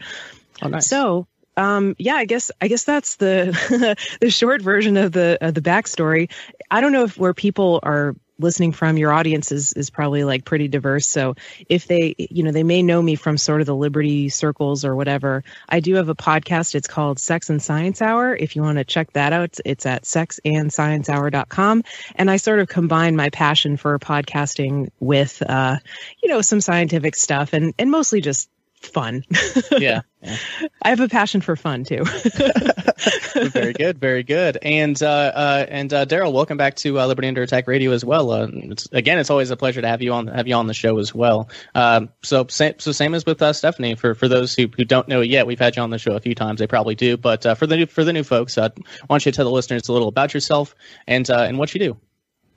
Oh, 0.61 0.67
nice. 0.67 0.87
So 0.87 1.27
um, 1.61 1.95
yeah, 1.99 2.15
I 2.15 2.25
guess 2.25 2.51
I 2.59 2.67
guess 2.67 2.83
that's 2.83 3.15
the 3.17 3.95
the 4.21 4.29
short 4.31 4.61
version 4.61 4.97
of 4.97 5.11
the 5.11 5.37
of 5.41 5.53
the 5.53 5.61
backstory. 5.61 6.31
I 6.71 6.81
don't 6.81 6.91
know 6.91 7.03
if 7.03 7.17
where 7.17 7.35
people 7.35 7.79
are 7.83 8.15
listening 8.39 8.71
from 8.71 8.97
your 8.97 9.13
audience 9.13 9.51
is 9.51 9.73
is 9.73 9.91
probably 9.91 10.23
like 10.23 10.43
pretty 10.43 10.67
diverse. 10.67 11.07
So 11.07 11.35
if 11.69 11.85
they 11.85 12.15
you 12.17 12.41
know 12.41 12.51
they 12.51 12.63
may 12.63 12.81
know 12.81 12.99
me 12.99 13.13
from 13.13 13.37
sort 13.37 13.61
of 13.61 13.67
the 13.67 13.75
Liberty 13.75 14.29
circles 14.29 14.83
or 14.83 14.95
whatever. 14.95 15.43
I 15.69 15.81
do 15.81 15.93
have 15.95 16.09
a 16.09 16.15
podcast. 16.15 16.73
It's 16.73 16.87
called 16.87 17.19
Sex 17.19 17.51
and 17.51 17.61
Science 17.61 18.01
Hour. 18.01 18.35
If 18.35 18.55
you 18.55 18.63
want 18.63 18.79
to 18.79 18.83
check 18.83 19.13
that 19.13 19.31
out, 19.31 19.59
it's 19.63 19.85
at 19.85 20.03
sexandsciencehour.com. 20.03 21.83
And 22.15 22.31
I 22.31 22.37
sort 22.37 22.59
of 22.59 22.69
combine 22.69 23.15
my 23.15 23.29
passion 23.29 23.77
for 23.77 23.99
podcasting 23.99 24.89
with 24.99 25.43
uh, 25.47 25.77
you 26.23 26.29
know 26.29 26.41
some 26.41 26.59
scientific 26.59 27.15
stuff 27.15 27.53
and 27.53 27.75
and 27.77 27.91
mostly 27.91 28.19
just 28.21 28.49
fun. 28.85 29.23
yeah, 29.71 30.01
yeah. 30.21 30.37
I 30.81 30.89
have 30.89 30.99
a 30.99 31.07
passion 31.07 31.41
for 31.41 31.55
fun 31.55 31.83
too. 31.83 32.03
very 33.49 33.73
good, 33.73 33.99
very 33.99 34.23
good. 34.23 34.57
And 34.61 35.01
uh, 35.01 35.07
uh, 35.07 35.65
and 35.69 35.93
uh, 35.93 36.05
Darrell, 36.05 36.33
welcome 36.33 36.57
back 36.57 36.75
to 36.77 36.99
uh, 36.99 37.07
Liberty 37.07 37.27
Under 37.27 37.41
Attack 37.41 37.67
Radio 37.67 37.91
as 37.91 38.03
well. 38.03 38.31
Uh, 38.31 38.47
it's, 38.51 38.87
again, 38.91 39.19
it's 39.19 39.29
always 39.29 39.51
a 39.51 39.57
pleasure 39.57 39.81
to 39.81 39.87
have 39.87 40.01
you 40.01 40.13
on 40.13 40.27
have 40.27 40.47
you 40.47 40.55
on 40.55 40.67
the 40.67 40.73
show 40.73 40.97
as 40.99 41.13
well. 41.13 41.49
Um, 41.75 42.09
so 42.21 42.45
same, 42.47 42.75
so 42.79 42.91
same 42.91 43.13
as 43.13 43.25
with 43.25 43.41
uh, 43.41 43.53
Stephanie. 43.53 43.95
For 43.95 44.15
for 44.15 44.27
those 44.27 44.55
who, 44.55 44.67
who 44.67 44.85
don't 44.85 45.07
know 45.07 45.21
yet, 45.21 45.47
we've 45.47 45.59
had 45.59 45.75
you 45.75 45.81
on 45.81 45.89
the 45.89 45.99
show 45.99 46.13
a 46.13 46.19
few 46.19 46.35
times. 46.35 46.59
They 46.59 46.67
probably 46.67 46.95
do, 46.95 47.17
but 47.17 47.45
uh, 47.45 47.55
for 47.55 47.67
the 47.67 47.77
new, 47.77 47.85
for 47.85 48.03
the 48.03 48.13
new 48.13 48.23
folks, 48.23 48.57
uh, 48.57 48.69
why 49.07 49.15
don't 49.15 49.25
you 49.25 49.31
tell 49.31 49.45
the 49.45 49.51
listeners 49.51 49.87
a 49.87 49.93
little 49.93 50.07
about 50.07 50.33
yourself 50.33 50.75
and 51.07 51.29
uh, 51.29 51.45
and 51.47 51.57
what 51.57 51.73
you 51.73 51.79
do? 51.79 51.97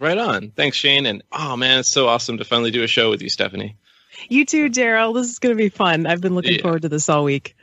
Right 0.00 0.18
on. 0.18 0.50
Thanks, 0.50 0.76
Shane. 0.76 1.06
And 1.06 1.22
oh 1.32 1.56
man, 1.56 1.80
it's 1.80 1.90
so 1.90 2.08
awesome 2.08 2.38
to 2.38 2.44
finally 2.44 2.70
do 2.70 2.82
a 2.82 2.86
show 2.86 3.10
with 3.10 3.22
you, 3.22 3.28
Stephanie. 3.28 3.76
You 4.28 4.44
too, 4.44 4.68
Darrell. 4.68 5.12
This 5.12 5.30
is 5.30 5.38
going 5.38 5.54
to 5.54 5.62
be 5.62 5.68
fun. 5.68 6.06
I've 6.06 6.20
been 6.20 6.34
looking 6.34 6.56
yeah. 6.56 6.62
forward 6.62 6.82
to 6.82 6.88
this 6.88 7.08
all 7.08 7.24
week. 7.24 7.54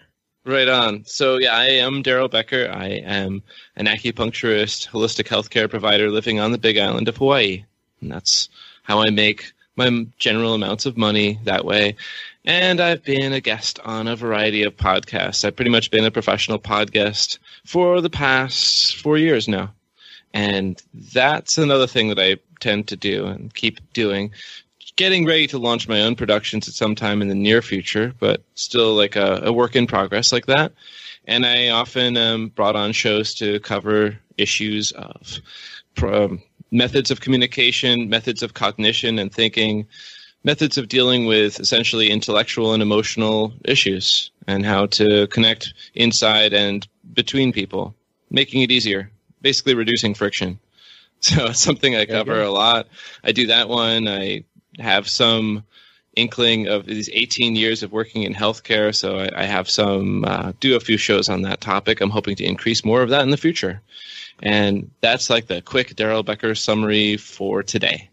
Right 0.44 0.68
on. 0.68 1.06
So 1.06 1.38
yeah, 1.38 1.56
I 1.56 1.66
am 1.66 2.02
Darrell 2.02 2.28
Becker. 2.28 2.70
I 2.74 2.88
am 2.88 3.44
an 3.76 3.86
acupuncturist, 3.86 4.90
holistic 4.90 5.28
healthcare 5.28 5.70
provider 5.70 6.10
living 6.10 6.40
on 6.40 6.52
the 6.52 6.58
Big 6.58 6.80
Island 6.80 7.08
of 7.08 7.18
Hawaii, 7.18 7.66
and 8.02 8.12
that's 8.12 8.50
how 8.82 9.02
I 9.02 9.12
make 9.12 9.54
my 9.76 10.08
general 10.18 10.56
amounts 10.56 10.88
of 10.88 10.98
money 10.98 11.40
that 11.44 11.64
way. 11.64 11.96
And 12.44 12.82
I've 12.82 13.04
been 13.04 13.34
a 13.34 13.40
guest 13.40 13.80
on 13.86 14.08
a 14.08 14.16
variety 14.16 14.64
of 14.64 14.76
podcasts. 14.76 15.46
I've 15.46 15.56
pretty 15.56 15.70
much 15.70 15.92
been 15.92 16.06
a 16.06 16.12
professional 16.12 16.58
podcast 16.58 17.38
for 17.66 18.02
the 18.02 18.10
past 18.10 18.98
four 18.98 19.18
years 19.18 19.48
now. 19.48 19.74
And 20.34 20.82
that's 21.14 21.58
another 21.58 21.88
thing 21.88 22.10
that 22.10 22.20
I 22.20 22.38
tend 22.60 22.88
to 22.88 22.96
do 22.96 23.26
and 23.26 23.54
keep 23.54 23.80
doing 23.94 24.32
getting 24.96 25.26
ready 25.26 25.48
to 25.48 25.58
launch 25.58 25.88
my 25.88 26.02
own 26.02 26.16
productions 26.16 26.68
at 26.68 26.74
some 26.74 26.96
time 26.96 27.22
in 27.22 27.28
the 27.28 27.36
near 27.36 27.62
future, 27.62 28.14
but 28.20 28.44
still 28.56 28.94
like 28.96 29.16
a, 29.16 29.42
a 29.46 29.54
work 29.54 29.76
in 29.76 29.88
progress 29.88 30.32
like 30.32 30.46
that. 30.48 30.74
And 31.26 31.46
I 31.46 31.70
often 31.70 32.18
um, 32.18 32.50
brought 32.50 32.76
on 32.76 32.92
shows 32.92 33.34
to 33.36 33.60
cover 33.60 34.18
issues 34.38 34.92
of 34.92 35.40
um, 36.04 36.42
methods 36.72 37.12
of 37.12 37.22
communication, 37.22 38.10
methods 38.10 38.44
of 38.44 38.54
cognition 38.54 39.20
and 39.20 39.32
thinking, 39.34 39.88
methods 40.44 40.78
of 40.78 40.88
dealing 40.88 41.26
with 41.26 41.60
essentially 41.60 42.10
intellectual 42.10 42.74
and 42.74 42.82
emotional 42.82 43.54
issues, 43.66 44.32
and 44.48 44.66
how 44.66 44.88
to 44.88 45.28
connect 45.28 45.74
inside 45.94 46.54
and 46.54 46.88
between 47.14 47.52
people, 47.52 47.96
making 48.30 48.62
it 48.62 48.72
easier, 48.72 49.12
basically 49.42 49.76
reducing 49.76 50.14
friction. 50.14 50.60
So 51.24 51.46
it's 51.46 51.60
something 51.60 51.96
I 51.96 52.08
cover 52.08 52.42
a 52.42 52.50
lot. 52.50 52.88
I 53.24 53.32
do 53.32 53.46
that 53.46 53.70
one. 53.70 54.08
I 54.08 54.44
have 54.80 55.08
some 55.08 55.64
inkling 56.16 56.68
of 56.68 56.86
these 56.86 57.10
18 57.12 57.56
years 57.56 57.84
of 57.84 57.92
working 57.92 58.24
in 58.24 58.34
healthcare, 58.34 58.94
so 58.94 59.20
I, 59.20 59.44
I 59.44 59.46
have 59.46 59.70
some 59.70 60.26
uh, 60.26 60.54
do 60.60 60.76
a 60.76 60.80
few 60.80 60.98
shows 60.98 61.30
on 61.30 61.42
that 61.44 61.62
topic. 61.62 62.02
I'm 62.02 62.10
hoping 62.10 62.36
to 62.38 62.46
increase 62.46 62.84
more 62.84 63.02
of 63.02 63.10
that 63.10 63.22
in 63.22 63.30
the 63.30 63.38
future, 63.38 63.82
and 64.42 64.92
that's 65.02 65.30
like 65.30 65.48
the 65.48 65.62
quick 65.62 65.96
Darrell 65.96 66.24
Becker 66.24 66.56
summary 66.56 67.18
for 67.18 67.64
today. 67.64 68.10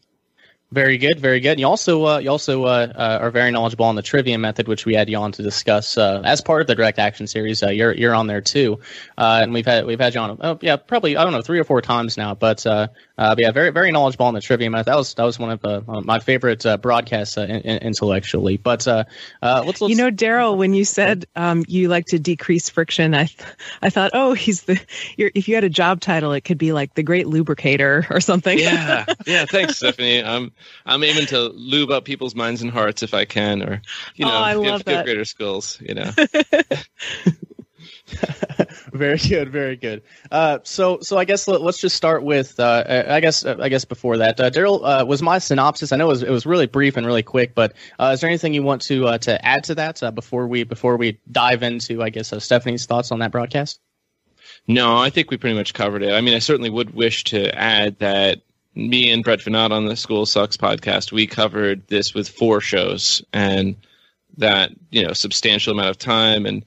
Very 0.71 0.99
good, 0.99 1.19
very 1.19 1.41
good. 1.41 1.53
And 1.53 1.61
you 1.61 1.67
also 1.67 2.05
uh, 2.05 2.19
you 2.19 2.31
also 2.31 2.65
uh, 2.65 2.93
uh, 2.95 3.19
are 3.23 3.31
very 3.31 3.51
knowledgeable 3.51 3.87
on 3.87 3.95
the 3.95 4.03
trivium 4.03 4.43
method, 4.43 4.69
which 4.69 4.85
we 4.85 4.95
had 4.95 5.09
you 5.09 5.17
on 5.17 5.33
to 5.33 5.43
discuss 5.43 5.97
uh, 5.97 6.21
as 6.25 6.43
part 6.43 6.61
of 6.61 6.67
the 6.67 6.75
direct 6.75 6.99
action 6.99 7.27
series. 7.27 7.63
Uh, 7.63 7.71
you're 7.71 7.95
you're 7.95 8.15
on 8.15 8.27
there 8.27 8.43
too, 8.43 8.79
uh, 9.17 9.41
and 9.43 9.55
we've 9.55 9.65
had 9.65 9.87
we've 9.87 9.99
had 9.99 10.15
you 10.15 10.21
on. 10.21 10.39
Oh 10.43 10.59
yeah, 10.61 10.77
probably 10.77 11.17
I 11.17 11.25
don't 11.25 11.33
know 11.33 11.41
three 11.41 11.59
or 11.59 11.65
four 11.65 11.81
times 11.81 12.19
now, 12.19 12.35
but 12.35 12.67
uh, 13.19 13.35
but 13.35 13.43
yeah, 13.43 13.51
very 13.51 13.71
very 13.71 13.91
knowledgeable 13.91 14.27
on 14.27 14.35
the 14.35 14.41
trivium 14.41 14.73
method. 14.73 14.87
That 14.87 14.97
was 14.97 15.15
that 15.15 15.25
was 15.25 15.39
one 15.39 15.51
of 15.51 15.65
uh, 15.65 16.01
my 16.03 16.21
favorite 16.21 16.65
uh, 16.65 16.77
broadcasts 16.77 17.37
uh, 17.37 17.43
in, 17.43 17.61
in, 17.63 17.79
intellectually. 17.79 18.57
But 18.57 18.87
uh, 18.87 19.05
uh, 19.43 19.65
let's, 19.67 19.81
let's, 19.81 19.91
you 19.91 19.97
know, 19.97 20.11
Darrell, 20.11 20.57
when 20.57 20.73
you 20.73 20.85
said 20.85 21.27
um, 21.35 21.65
you 21.67 21.89
like 21.89 22.07
to 22.07 22.21
decrease 22.21 22.69
friction, 22.69 23.15
I 23.15 23.25
th- 23.25 23.49
I 23.83 23.91
thought, 23.91 24.13
oh, 24.15 24.35
he's 24.35 24.63
the. 24.63 24.81
if 25.17 25.49
you 25.49 25.57
had 25.57 25.65
a 25.65 25.69
job 25.69 26.01
title, 26.01 26.33
it 26.33 26.43
could 26.43 26.59
be 26.59 26.73
like 26.73 26.95
the 26.95 27.03
Great 27.03 27.27
Lubricator 27.27 28.07
or 28.09 28.21
something. 28.21 28.57
Yeah, 28.57 29.05
yeah. 29.27 29.45
Thanks, 29.47 29.79
Stephanie. 29.79 30.23
I'm 30.23 30.53
I'm 30.87 31.03
aiming 31.03 31.27
to 31.27 31.49
lube 31.49 31.91
up 31.91 32.05
people's 32.05 32.37
minds 32.37 32.63
and 32.63 32.71
hearts 32.71 33.03
if 33.03 33.15
I 33.15 33.25
can, 33.25 33.63
or 33.63 33.83
you 34.15 34.27
know, 34.27 34.45
oh, 34.45 34.63
give, 34.63 34.85
give 34.85 35.05
greater 35.05 35.25
skills. 35.25 35.81
You 35.81 35.95
know. 35.95 36.11
very 38.93 39.19
good, 39.19 39.51
very 39.51 39.77
good. 39.77 40.03
Uh, 40.31 40.59
so, 40.63 40.99
so 41.01 41.19
I 41.19 41.25
guess 41.25 41.47
let, 41.47 41.61
us 41.61 41.79
just 41.79 41.97
start 41.97 42.23
with. 42.23 42.59
Uh, 42.59 43.05
I 43.09 43.21
guess, 43.21 43.45
uh, 43.45 43.57
I 43.61 43.69
guess 43.69 43.85
before 43.85 44.19
that, 44.19 44.41
uh, 44.41 44.51
Darrell 44.51 44.85
uh, 44.85 45.05
was 45.05 45.23
my 45.23 45.39
synopsis. 45.39 45.93
I 45.93 45.97
know 45.97 46.07
it 46.07 46.09
was, 46.09 46.23
it 46.23 46.31
was 46.31 46.47
really 46.47 46.67
brief 46.67 46.97
and 46.97 47.07
really 47.07 47.23
quick, 47.23 47.55
but 47.55 47.75
uh, 47.99 48.13
is 48.15 48.21
there 48.21 48.31
anything 48.31 48.55
you 48.55 48.63
want 48.63 48.83
to 48.83 49.19
to 49.19 49.45
add 49.45 49.65
to 49.65 49.75
that 49.77 50.15
before 50.15 50.47
we 50.47 50.65
before 50.65 50.97
we 50.97 51.19
dive 51.31 51.63
into, 51.63 52.03
I 52.03 52.11
guess, 52.11 52.33
Stephanie's 52.43 52.87
thoughts 52.87 53.13
on 53.13 53.19
that 53.19 53.33
broadcast? 53.33 53.81
No, 54.67 54.97
I 54.97 55.11
think 55.11 55.31
we 55.31 55.37
pretty 55.37 55.57
much 55.57 55.75
covered 55.75 56.03
it. 56.03 56.13
I 56.13 56.21
mean, 56.21 56.35
I 56.35 56.41
certainly 56.41 56.71
would 56.71 56.95
wish 56.95 57.25
to 57.25 57.55
add 57.59 57.99
that 57.99 58.43
me 58.75 59.11
and 59.11 59.25
Brett 59.25 59.41
Veinotte 59.41 59.73
on 59.73 59.87
the 59.87 59.97
School 59.97 60.25
Sucks 60.25 60.57
podcast, 60.57 61.11
we 61.11 61.27
covered 61.27 61.87
this 61.89 62.15
with 62.15 62.29
four 62.29 62.61
shows 62.61 63.23
and 63.33 63.77
that 64.37 64.71
you 64.91 65.05
know 65.05 65.13
substantial 65.13 65.73
amount 65.73 65.91
of 65.91 65.99
time 65.99 66.47
and 66.47 66.65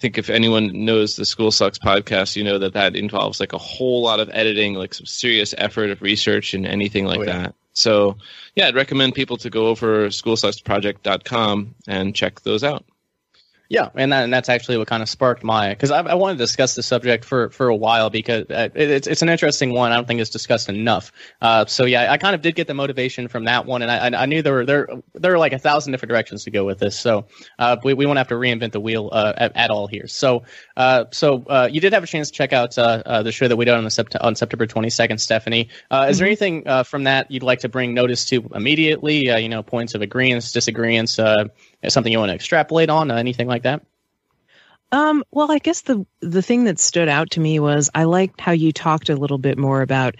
think 0.00 0.18
if 0.18 0.30
anyone 0.30 0.84
knows 0.84 1.16
the 1.16 1.24
School 1.24 1.50
Sucks 1.50 1.78
podcast, 1.78 2.36
you 2.36 2.44
know 2.44 2.58
that 2.58 2.74
that 2.74 2.96
involves 2.96 3.40
like 3.40 3.52
a 3.52 3.58
whole 3.58 4.02
lot 4.02 4.20
of 4.20 4.30
editing, 4.32 4.74
like 4.74 4.94
some 4.94 5.06
serious 5.06 5.54
effort 5.58 5.90
of 5.90 6.02
research 6.02 6.54
and 6.54 6.66
anything 6.66 7.04
like 7.04 7.20
oh, 7.20 7.24
yeah. 7.24 7.38
that. 7.42 7.54
So, 7.72 8.16
yeah, 8.54 8.66
I'd 8.66 8.74
recommend 8.74 9.14
people 9.14 9.36
to 9.38 9.50
go 9.50 9.68
over 9.68 10.08
schoolsucksproject.com 10.08 11.74
and 11.86 12.14
check 12.14 12.40
those 12.40 12.64
out. 12.64 12.84
Yeah, 13.70 13.90
and, 13.94 14.10
that, 14.12 14.24
and 14.24 14.32
that's 14.32 14.48
actually 14.48 14.78
what 14.78 14.88
kind 14.88 15.02
of 15.02 15.10
sparked 15.10 15.44
my 15.44 15.68
because 15.68 15.90
I, 15.90 16.00
I 16.00 16.14
wanted 16.14 16.38
to 16.38 16.44
discuss 16.44 16.74
the 16.74 16.82
subject 16.82 17.22
for, 17.22 17.50
for 17.50 17.68
a 17.68 17.76
while 17.76 18.08
because 18.08 18.46
uh, 18.48 18.70
it, 18.74 18.90
it's 18.90 19.06
it's 19.06 19.20
an 19.20 19.28
interesting 19.28 19.74
one. 19.74 19.92
I 19.92 19.96
don't 19.96 20.08
think 20.08 20.20
it's 20.20 20.30
discussed 20.30 20.70
enough. 20.70 21.12
Uh, 21.42 21.66
so 21.66 21.84
yeah, 21.84 22.10
I 22.10 22.16
kind 22.16 22.34
of 22.34 22.40
did 22.40 22.54
get 22.54 22.66
the 22.66 22.72
motivation 22.72 23.28
from 23.28 23.44
that 23.44 23.66
one, 23.66 23.82
and 23.82 23.90
I, 23.90 24.22
I 24.22 24.24
knew 24.24 24.40
there 24.40 24.54
were 24.54 24.64
there 24.64 24.88
there 25.12 25.34
are 25.34 25.38
like 25.38 25.52
a 25.52 25.58
thousand 25.58 25.92
different 25.92 26.08
directions 26.08 26.44
to 26.44 26.50
go 26.50 26.64
with 26.64 26.78
this. 26.78 26.98
So 26.98 27.26
uh, 27.58 27.76
we 27.84 27.92
we 27.92 28.06
won't 28.06 28.16
have 28.16 28.28
to 28.28 28.36
reinvent 28.36 28.72
the 28.72 28.80
wheel 28.80 29.10
uh, 29.12 29.34
at, 29.36 29.54
at, 29.54 29.70
all 29.70 29.86
here. 29.86 30.06
So 30.06 30.44
uh, 30.78 31.04
so 31.10 31.44
uh, 31.48 31.68
you 31.70 31.82
did 31.82 31.92
have 31.92 32.02
a 32.02 32.06
chance 32.06 32.28
to 32.28 32.34
check 32.34 32.54
out 32.54 32.74
the 32.74 33.30
show 33.32 33.48
that 33.48 33.56
we 33.56 33.66
did 33.66 33.74
on 33.74 33.84
the 33.84 33.90
sept- 33.90 34.16
on 34.18 34.34
September 34.34 34.66
twenty 34.66 34.88
second, 34.88 35.18
Stephanie. 35.18 35.60
Is 35.60 35.68
mm-hmm. 35.90 36.16
there 36.16 36.26
anything 36.26 36.84
from 36.84 37.04
that 37.04 37.30
you'd 37.30 37.42
like 37.42 37.58
to 37.60 37.68
bring 37.68 37.92
notice 37.92 38.24
to 38.26 38.48
immediately? 38.54 39.26
you 39.38 39.48
know, 39.48 39.62
points 39.62 39.94
of 39.94 40.00
agreements, 40.00 40.52
disagreements 40.52 41.18
something 41.86 42.12
you 42.12 42.18
want 42.18 42.30
to 42.30 42.34
extrapolate 42.34 42.90
on, 42.90 43.10
uh, 43.10 43.16
anything 43.16 43.46
like 43.46 43.62
that? 43.62 43.82
Um, 44.90 45.22
well, 45.30 45.52
I 45.52 45.58
guess 45.58 45.82
the 45.82 46.06
the 46.20 46.42
thing 46.42 46.64
that 46.64 46.78
stood 46.78 47.08
out 47.08 47.32
to 47.32 47.40
me 47.40 47.60
was 47.60 47.90
I 47.94 48.04
liked 48.04 48.40
how 48.40 48.52
you 48.52 48.72
talked 48.72 49.10
a 49.10 49.16
little 49.16 49.38
bit 49.38 49.58
more 49.58 49.82
about 49.82 50.16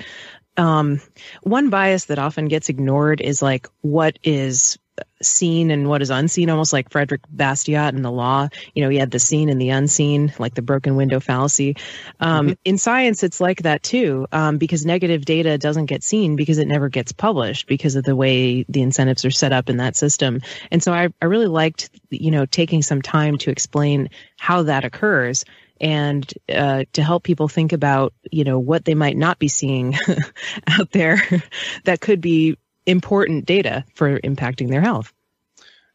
um, 0.57 1.01
one 1.43 1.71
bias 1.71 2.07
that 2.07 2.19
often 2.19 2.49
gets 2.49 2.69
ignored 2.69 3.21
is 3.21 3.41
like 3.41 3.69
what 3.81 4.19
is 4.23 4.79
seen 5.23 5.71
and 5.71 5.89
what 5.89 6.03
is 6.03 6.11
unseen, 6.11 6.51
almost 6.51 6.73
like 6.73 6.91
Frederick 6.91 7.23
Bastiat 7.35 7.95
in 7.95 8.03
the 8.03 8.11
law. 8.11 8.49
You 8.75 8.83
know, 8.83 8.89
he 8.89 8.97
had 8.97 9.11
the 9.11 9.19
seen 9.19 9.49
and 9.49 9.61
the 9.61 9.71
unseen, 9.71 10.33
like 10.39 10.55
the 10.55 10.63
broken 10.63 10.97
window 10.97 11.21
fallacy. 11.21 11.77
Um, 12.21 12.49
mm-hmm. 12.49 12.55
In 12.65 12.79
science, 12.79 13.23
it's 13.23 13.41
like 13.41 13.63
that 13.63 13.83
too, 13.83 14.27
um, 14.33 14.59
because 14.59 14.87
negative 14.87 15.25
data 15.25 15.59
doesn't 15.59 15.87
get 15.87 16.03
seen 16.03 16.37
because 16.37 16.59
it 16.59 16.69
never 16.69 16.89
gets 16.89 17.13
published 17.13 17.67
because 17.67 17.97
of 17.97 18.05
the 18.05 18.17
way 18.17 18.65
the 18.69 18.83
incentives 18.83 19.25
are 19.25 19.31
set 19.31 19.53
up 19.53 19.69
in 19.69 19.79
that 19.79 19.97
system. 19.97 20.41
And 20.71 20.83
so 20.83 20.93
I, 20.93 21.09
I 21.21 21.27
really 21.27 21.47
liked, 21.47 21.91
you 22.11 22.31
know, 22.31 22.47
taking 22.47 22.83
some 22.83 23.03
time 23.03 23.39
to 23.39 23.51
explain 23.51 24.11
how 24.39 24.63
that 24.65 24.85
occurs 24.85 25.45
and 25.81 26.33
uh, 26.49 26.85
to 26.93 27.03
help 27.03 27.23
people 27.23 27.49
think 27.49 27.73
about 27.73 28.13
you 28.31 28.45
know 28.45 28.59
what 28.59 28.85
they 28.85 28.95
might 28.95 29.17
not 29.17 29.39
be 29.39 29.49
seeing 29.49 29.97
out 30.67 30.91
there 30.91 31.23
that 31.85 32.01
could 32.01 32.21
be 32.21 32.57
important 32.89 33.47
data 33.47 33.85
for 33.95 34.19
impacting 34.21 34.69
their 34.69 34.81
health. 34.81 35.13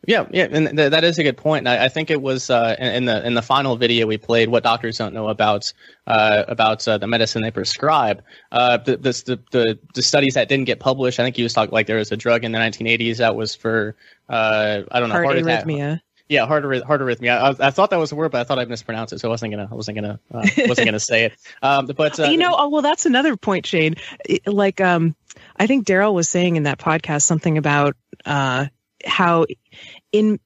Yeah, 0.05 0.27
yeah, 0.31 0.47
and 0.51 0.77
th- 0.77 0.91
that 0.91 1.03
is 1.05 1.17
a 1.17 1.23
good 1.23 1.38
point. 1.38 1.65
I, 1.65 1.85
I 1.85 1.88
think 1.88 2.12
it 2.12 2.21
was 2.21 2.50
uh, 2.50 2.75
in, 2.77 2.88
in, 2.88 3.05
the 3.05 3.25
in 3.25 3.33
the 3.35 3.41
final 3.41 3.77
video 3.77 4.05
we 4.05 4.17
played. 4.17 4.50
What 4.50 4.63
doctors 4.63 4.97
don't 4.97 5.13
know 5.13 5.29
about 5.29 5.71
uh, 6.07 6.43
about 6.50 6.85
uh, 6.85 6.97
the 6.97 7.07
medicine 7.07 7.41
they 7.41 7.51
prescribe. 7.51 8.21
Uh, 8.51 8.77
the, 8.77 8.97
the, 8.97 9.39
the 9.51 9.79
the 9.93 10.03
studies 10.03 10.33
that 10.33 10.50
didn't 10.50 10.65
get 10.65 10.81
published. 10.81 11.21
I 11.21 11.23
think 11.23 11.38
you 11.38 11.45
was 11.45 11.53
talking 11.53 11.71
like 11.71 11.88
there 11.88 11.97
was 11.97 12.12
a 12.12 12.17
drug 12.17 12.43
in 12.43 12.51
the 12.51 12.59
1980s 12.59 13.17
that 13.17 13.38
was 13.38 13.55
for 13.55 13.95
uh, 14.27 14.81
I 14.91 15.00
don't 15.00 15.07
know 15.07 15.15
heart, 15.15 15.25
heart 15.25 15.38
arrhythmia. 15.38 16.01
Yeah, 16.27 16.47
heart, 16.47 16.63
heart 16.83 17.01
arrhythmia. 17.01 17.59
I, 17.59 17.67
I, 17.67 17.71
thought 17.71 17.89
that 17.91 18.00
was 18.00 18.12
a 18.12 18.15
word, 18.15 18.31
but 18.31 18.41
I 18.41 18.43
thought 18.43 18.57
I 18.59 18.65
mispronounced 18.65 19.13
it, 19.13 19.19
so 19.19 19.29
I 19.29 19.31
wasn't 19.31 19.53
gonna 19.53 19.69
I 19.71 19.75
wasn't 19.75 19.95
gonna 19.95 20.19
uh, 20.33 20.47
wasn't 20.67 20.85
gonna 20.85 21.00
say 21.00 21.25
it. 21.25 21.33
Um, 21.62 21.85
but 21.85 22.17
you 22.17 22.38
know, 22.38 22.53
oh 22.57 22.67
well, 22.67 22.81
that's 22.81 23.05
another 23.05 23.38
point, 23.38 23.65
Shane. 23.65 23.95
Like 24.45 24.81
um 24.81 25.15
I 25.57 25.67
think 25.67 25.86
Darrell 25.86 26.15
was 26.15 26.29
saying 26.29 26.55
in 26.55 26.63
that 26.63 26.79
podcast 26.79 27.24
something 27.24 27.57
about 27.57 27.95
uh, 28.25 28.67
how 29.05 29.45
in 30.12 30.39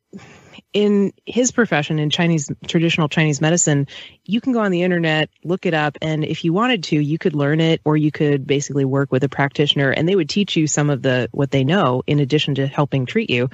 in 0.74 1.14
his 1.26 1.52
profession 1.52 1.98
in 1.98 2.10
Chinese 2.10 2.52
traditional 2.68 3.08
Chinese 3.08 3.42
medicine, 3.42 3.88
you 4.26 4.42
can 4.42 4.54
go 4.54 4.60
on 4.60 4.72
the 4.72 4.84
internet, 4.84 5.30
look 5.44 5.66
it 5.66 5.74
up, 5.74 5.98
and 6.02 6.24
if 6.24 6.44
you 6.44 6.54
wanted 6.54 6.84
to, 6.84 7.00
you 7.00 7.18
could 7.18 7.36
learn 7.36 7.62
it, 7.62 7.82
or 7.86 7.96
you 7.98 8.12
could 8.12 8.46
basically 8.46 8.86
work 8.86 9.12
with 9.12 9.24
a 9.24 9.30
practitioner, 9.30 9.92
and 9.92 10.08
they 10.08 10.16
would 10.16 10.30
teach 10.30 10.56
you 10.56 10.68
some 10.68 10.90
of 10.90 11.02
the 11.02 11.30
what 11.32 11.52
they 11.52 11.64
know 11.64 12.04
in 12.06 12.20
addition 12.20 12.56
to 12.56 12.68
helping 12.68 13.06
treat 13.06 13.30
you. 13.30 13.50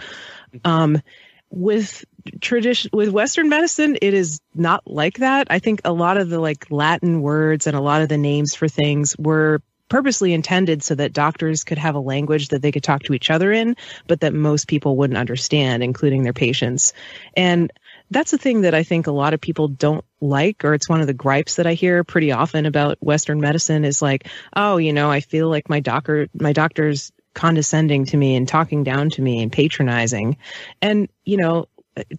Um, 0.65 1.01
with 1.49 2.03
tradition 2.41 2.89
with 2.93 3.09
western 3.09 3.47
medicine 3.47 3.95
it 4.01 4.15
is 4.15 4.41
not 4.55 4.81
like 4.87 5.19
that 5.19 5.45
i 5.51 5.59
think 5.59 5.81
a 5.85 5.93
lot 5.93 6.17
of 6.17 6.27
the 6.27 6.39
like 6.39 6.65
latin 6.71 7.21
words 7.21 7.67
and 7.67 7.77
a 7.77 7.81
lot 7.81 8.01
of 8.01 8.09
the 8.09 8.17
names 8.17 8.55
for 8.55 8.67
things 8.67 9.15
were 9.19 9.61
purposely 9.93 10.33
intended 10.33 10.81
so 10.81 10.95
that 10.95 11.13
doctors 11.13 11.63
could 11.63 11.77
have 11.77 11.93
a 11.93 11.99
language 11.99 12.47
that 12.47 12.63
they 12.63 12.71
could 12.71 12.83
talk 12.83 13.03
to 13.03 13.13
each 13.13 13.29
other 13.29 13.51
in 13.51 13.75
but 14.07 14.21
that 14.21 14.33
most 14.33 14.67
people 14.67 14.97
wouldn't 14.97 15.19
understand 15.19 15.83
including 15.83 16.23
their 16.23 16.33
patients. 16.33 16.93
And 17.37 17.71
that's 18.09 18.31
the 18.31 18.39
thing 18.39 18.61
that 18.61 18.73
i 18.73 18.81
think 18.81 19.05
a 19.05 19.11
lot 19.11 19.35
of 19.35 19.41
people 19.41 19.67
don't 19.67 20.03
like 20.19 20.65
or 20.65 20.73
it's 20.73 20.89
one 20.89 21.01
of 21.01 21.07
the 21.07 21.13
gripes 21.13 21.55
that 21.55 21.67
i 21.67 21.73
hear 21.73 22.03
pretty 22.03 22.31
often 22.31 22.65
about 22.65 22.97
western 23.01 23.39
medicine 23.39 23.85
is 23.85 24.01
like 24.01 24.27
oh 24.55 24.77
you 24.77 24.93
know 24.93 25.09
i 25.11 25.19
feel 25.19 25.47
like 25.47 25.69
my 25.69 25.79
doctor 25.79 26.27
my 26.33 26.53
doctor's 26.53 27.11
condescending 27.33 28.05
to 28.05 28.17
me 28.17 28.35
and 28.35 28.47
talking 28.47 28.83
down 28.83 29.09
to 29.11 29.21
me 29.21 29.41
and 29.41 29.51
patronizing. 29.51 30.37
And 30.81 31.07
you 31.23 31.37
know 31.37 31.67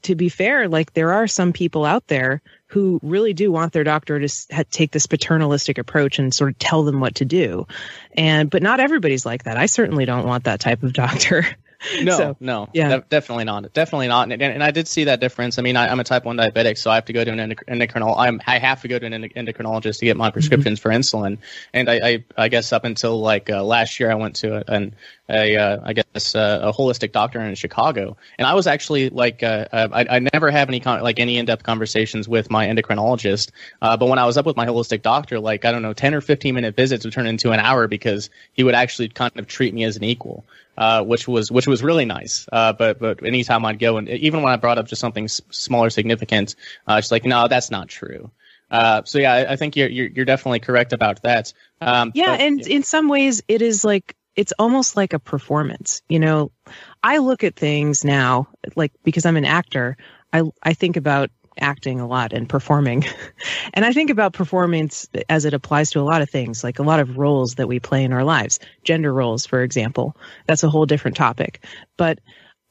to 0.03 0.15
be 0.15 0.29
fair, 0.29 0.69
like 0.69 0.93
there 0.93 1.13
are 1.13 1.27
some 1.27 1.53
people 1.53 1.85
out 1.85 2.07
there 2.07 2.43
who 2.75 2.99
really 3.05 3.33
do 3.33 3.53
want 3.53 3.73
their 3.73 3.85
doctor 3.85 4.19
to 4.19 4.65
take 4.65 4.91
this 4.91 5.07
paternalistic 5.07 5.79
approach 5.79 6.19
and 6.19 6.35
sort 6.35 6.51
of 6.51 6.59
tell 6.59 6.83
them 6.83 6.99
what 6.99 7.15
to 7.15 7.25
do. 7.25 7.69
And, 8.17 8.51
but 8.51 8.65
not 8.65 8.81
everybody's 8.81 9.25
like 9.25 9.45
that. 9.45 9.57
I 9.57 9.67
certainly 9.67 10.07
don't 10.07 10.27
want 10.27 10.45
that 10.45 10.59
type 10.59 10.83
of 10.83 10.93
doctor. 11.05 11.47
No, 12.03 12.17
So, 12.17 12.37
no, 12.41 12.69
yeah. 12.73 12.89
de- 12.89 13.05
definitely 13.09 13.45
not. 13.45 13.73
Definitely 13.73 14.09
not. 14.09 14.31
And, 14.33 14.43
and 14.43 14.63
I 14.63 14.71
did 14.71 14.89
see 14.89 15.05
that 15.05 15.21
difference. 15.21 15.59
I 15.59 15.63
mean, 15.63 15.77
I, 15.77 15.89
I'm 15.89 16.01
a 16.01 16.05
type 16.05 16.25
one 16.25 16.37
diabetic, 16.37 16.79
so 16.79 16.91
I 16.91 16.95
have 16.95 17.05
to 17.07 17.13
go 17.13 17.25
to 17.25 17.31
an 17.31 17.39
endoc- 17.39 17.65
endocrinologist. 17.69 18.19
I'm, 18.19 18.41
I 18.47 18.59
have 18.59 18.83
to 18.83 18.89
go 18.89 18.99
to 18.99 19.07
an 19.07 19.13
endocrinologist 19.13 19.99
to 19.99 20.05
get 20.05 20.17
my 20.17 20.31
prescriptions 20.31 20.81
for 20.81 20.91
insulin. 20.91 21.39
And 21.73 21.91
I, 21.91 21.95
I, 21.95 22.25
I 22.37 22.49
guess 22.49 22.73
up 22.73 22.85
until 22.85 23.21
like 23.21 23.51
uh, 23.51 23.63
last 23.63 24.01
year, 24.01 24.11
I 24.11 24.15
went 24.15 24.37
to 24.37 24.59
a, 24.59 24.75
an, 24.75 24.95
a 25.29 25.57
uh, 25.57 25.81
I 25.83 25.93
guess 25.95 26.35
uh, 26.35 26.61
a 26.63 26.73
holistic 26.73 27.13
doctor 27.13 27.41
in 27.41 27.55
Chicago, 27.55 28.17
and 28.39 28.47
I 28.47 28.55
was 28.55 28.67
actually 28.67 29.09
like, 29.09 29.43
uh, 29.43 29.67
uh, 29.73 29.89
I, 29.91 30.17
I 30.17 30.19
never 30.19 30.51
have 30.51 30.69
any 30.69 30.81
con- 30.81 31.03
like 31.03 31.19
any 31.19 31.39
in-depth 31.39 31.63
conversations 31.63 32.29
with 32.29 32.51
my 32.51 32.67
endocrinologist. 32.67 33.51
Uh, 33.81 33.97
but 33.97 34.07
when 34.07 34.19
I 34.19 34.27
was 34.27 34.37
up 34.37 34.45
with 34.45 34.57
my 34.57 34.67
holistic 34.67 35.01
doctor, 35.01 35.41
like 35.41 35.65
I 35.65 35.73
don't 35.73 35.83
know, 35.83 35.95
ten 35.95 36.15
or 36.15 36.21
fifteen 36.21 36.55
minute 36.55 36.77
visits 36.77 37.05
would 37.05 37.15
turn 37.15 37.27
into 37.27 37.53
an 37.53 37.61
hour 37.61 37.89
because 37.89 38.29
he 38.53 38.65
would 38.65 38.75
actually 38.75 39.09
kind 39.09 39.33
of 39.37 39.47
treat 39.47 39.73
me 39.73 39.85
as 39.85 39.97
an 39.97 40.05
equal 40.05 40.45
uh, 40.77 41.03
which 41.03 41.27
was 41.29 41.51
which 41.51 41.67
was 41.67 41.83
really 41.83 42.05
nice. 42.05 42.47
Uh, 42.53 42.73
but 42.73 42.99
but 42.99 43.25
anytime 43.25 43.65
I'd 43.65 43.79
go 43.79 43.97
and 43.97 44.09
even 44.09 44.43
when 44.43 44.53
I 44.53 44.57
brought 44.57 44.79
up 44.79 44.87
just 44.87 45.01
something 45.01 45.25
s- 45.25 45.41
small 45.51 45.89
significant, 45.91 46.57
uh, 46.87 47.01
she's 47.01 47.13
like, 47.13 47.25
no, 47.25 47.49
that's 47.49 47.71
not 47.71 47.89
true. 47.89 48.31
Uh, 48.71 49.03
so 49.05 49.19
yeah, 49.19 49.33
I, 49.33 49.53
I 49.53 49.57
think 49.57 49.77
you're, 49.77 49.89
you're 49.89 50.09
you're 50.09 50.25
definitely 50.25 50.61
correct 50.61 50.93
about 50.93 51.23
that. 51.23 51.53
Um, 51.81 52.13
yeah 52.15 52.33
but- 52.33 52.41
and 52.41 52.67
in 52.67 52.83
some 52.83 53.09
ways 53.09 53.43
it 53.49 53.63
is 53.63 53.85
like 53.85 54.17
it's 54.37 54.53
almost 54.59 54.97
like 54.97 55.13
a 55.13 55.19
performance 55.21 56.03
you 56.09 56.19
know 56.19 56.51
i 57.05 57.19
look 57.19 57.45
at 57.45 57.55
things 57.55 58.05
now 58.05 58.49
like 58.75 58.91
because 59.05 59.25
i'm 59.27 59.37
an 59.37 59.45
actor 59.45 59.97
i 60.33 60.43
i 60.63 60.73
think 60.75 60.97
about 60.97 61.31
acting 61.61 62.01
a 62.01 62.07
lot 62.07 62.33
and 62.33 62.49
performing. 62.49 63.05
And 63.75 63.85
i 63.85 63.93
think 63.93 64.11
about 64.11 64.33
performance 64.33 65.09
as 65.29 65.45
it 65.45 65.55
applies 65.55 65.91
to 65.91 66.01
a 66.01 66.03
lot 66.03 66.23
of 66.23 66.31
things 66.31 66.63
like 66.63 66.79
a 66.79 66.83
lot 66.83 67.01
of 67.01 67.19
roles 67.19 67.57
that 67.57 67.67
we 67.67 67.81
play 67.81 68.05
in 68.05 68.13
our 68.13 68.25
lives. 68.25 68.61
Gender 68.85 69.13
roles 69.13 69.47
for 69.47 69.63
example. 69.63 70.17
That's 70.47 70.63
a 70.63 70.71
whole 70.71 70.87
different 70.87 71.17
topic. 71.17 71.65
But 71.97 72.21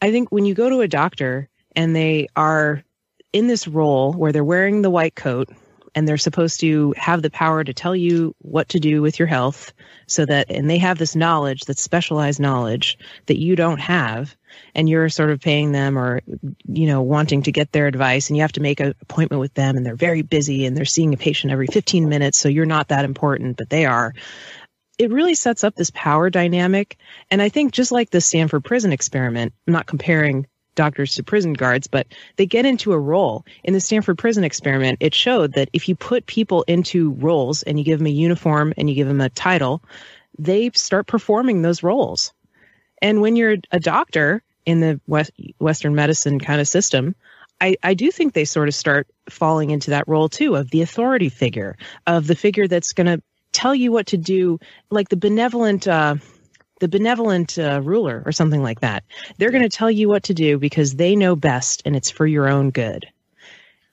i 0.02 0.12
think 0.12 0.32
when 0.32 0.46
you 0.46 0.54
go 0.54 0.70
to 0.70 0.82
a 0.82 0.88
doctor 0.88 1.50
and 1.76 1.96
they 1.96 2.28
are 2.36 2.84
in 3.34 3.48
this 3.48 3.68
role 3.68 4.14
where 4.14 4.32
they're 4.32 4.44
wearing 4.44 4.82
the 4.82 4.92
white 4.92 5.16
coat 5.16 5.50
and 5.96 6.08
they're 6.08 6.18
supposed 6.18 6.60
to 6.62 6.94
have 6.98 7.22
the 7.22 7.30
power 7.30 7.64
to 7.64 7.74
tell 7.74 7.96
you 7.96 8.36
what 8.40 8.70
to 8.70 8.80
do 8.80 9.02
with 9.02 9.20
your 9.20 9.28
health 9.28 9.74
so 10.08 10.26
that 10.26 10.50
and 10.50 10.70
they 10.70 10.78
have 10.78 10.98
this 10.98 11.16
knowledge 11.16 11.62
that's 11.62 11.82
specialized 11.82 12.40
knowledge 12.40 12.98
that 13.28 13.40
you 13.40 13.56
don't 13.56 13.80
have 13.80 14.36
and 14.76 14.90
you're 14.90 15.10
sort 15.10 15.32
of 15.32 15.40
paying 15.40 15.72
them 15.72 15.98
or 15.98 16.22
you 16.66 16.88
know 16.88 17.02
wanting 17.02 17.44
to 17.44 17.52
get 17.52 17.72
their 17.72 17.88
advice 17.88 18.30
and 18.30 18.38
you 18.38 18.42
have 18.42 18.52
to 18.52 18.62
make 18.62 18.80
an 18.80 18.94
appointment 19.02 19.40
with 19.40 19.54
them 19.54 19.78
and 19.78 19.86
they're 19.86 19.96
very 19.96 20.22
busy 20.22 20.66
and 20.66 20.76
they're 20.76 20.86
seeing 20.86 21.14
a 21.14 21.18
patient 21.18 21.54
every 21.54 21.68
15 21.68 22.10
minutes 22.10 22.38
so 22.38 22.50
you're 22.50 22.66
not 22.66 22.90
that 22.90 23.06
important 23.06 23.58
but 23.58 23.70
they 23.70 23.86
are. 23.86 24.14
It 25.00 25.12
really 25.12 25.34
sets 25.34 25.64
up 25.64 25.76
this 25.76 25.92
power 25.92 26.30
dynamic 26.30 26.98
and 27.32 27.42
i 27.42 27.50
think 27.50 27.74
just 27.74 27.92
like 27.92 28.12
the 28.12 28.22
stanford 28.22 28.64
prison 28.64 28.94
experiment 28.94 29.52
i'm 29.68 29.74
not 29.74 29.88
comparing 29.88 30.46
doctors 30.76 31.16
to 31.16 31.24
prison 31.24 31.54
guards, 31.54 31.88
but 31.88 32.08
they 32.36 32.46
get 32.46 32.66
into 32.66 32.94
a 32.94 33.00
role. 33.00 33.46
In 33.64 33.74
the 33.74 33.80
Stanford 33.80 34.18
prison 34.18 34.44
experiment, 34.44 34.98
it 35.02 35.14
showed 35.14 35.54
that 35.54 35.70
if 35.74 35.88
you 35.88 35.96
put 35.96 36.26
people 36.26 36.64
into 36.68 37.12
roles 37.12 37.64
and 37.64 37.78
you 37.78 37.86
give 37.86 38.00
them 38.00 38.08
a 38.08 38.12
uniform 38.12 38.74
and 38.78 38.90
you 38.90 38.96
give 38.96 39.08
them 39.08 39.22
a 39.22 39.30
title, 39.30 39.84
they 40.38 40.72
start 40.74 41.08
performing 41.08 41.62
those 41.62 41.84
roles. 41.84 42.34
And 43.02 43.22
when 43.22 43.36
you're 43.36 43.58
a 43.72 43.80
doctor 43.80 44.42
in 44.66 44.80
the 44.80 45.00
West, 45.08 45.32
Western 45.60 45.94
medicine 45.96 46.40
kind 46.40 46.62
of 46.62 46.68
system, 46.68 47.16
I, 47.62 47.78
I 47.84 47.94
do 47.94 48.12
think 48.12 48.34
they 48.34 48.46
sort 48.46 48.68
of 48.68 48.76
start 48.76 49.08
falling 49.30 49.70
into 49.70 49.92
that 49.92 50.08
role 50.08 50.30
too 50.30 50.56
of 50.56 50.70
the 50.72 50.82
authority 50.82 51.30
figure, 51.30 51.78
of 52.08 52.28
the 52.28 52.36
figure 52.36 52.68
that's 52.68 52.94
going 52.94 53.08
to 53.08 53.22
tell 53.52 53.76
you 53.76 53.92
what 53.92 54.08
to 54.08 54.18
do, 54.18 54.60
like 54.90 55.10
the 55.10 55.18
benevolent, 55.18 55.88
uh, 55.88 56.16
the 56.80 56.88
benevolent 56.88 57.58
uh, 57.58 57.82
ruler 57.82 58.24
or 58.26 58.32
something 58.32 58.62
like 58.62 58.82
that. 58.82 59.04
They're 59.38 59.52
going 59.52 59.64
to 59.64 59.70
tell 59.70 59.92
you 59.92 60.10
what 60.10 60.24
to 60.24 60.34
do 60.34 60.58
because 60.58 60.96
they 60.96 61.16
know 61.16 61.36
best 61.36 61.82
and 61.86 61.96
it's 61.96 62.10
for 62.10 62.26
your 62.26 62.50
own 62.50 62.72
good. 62.72 63.08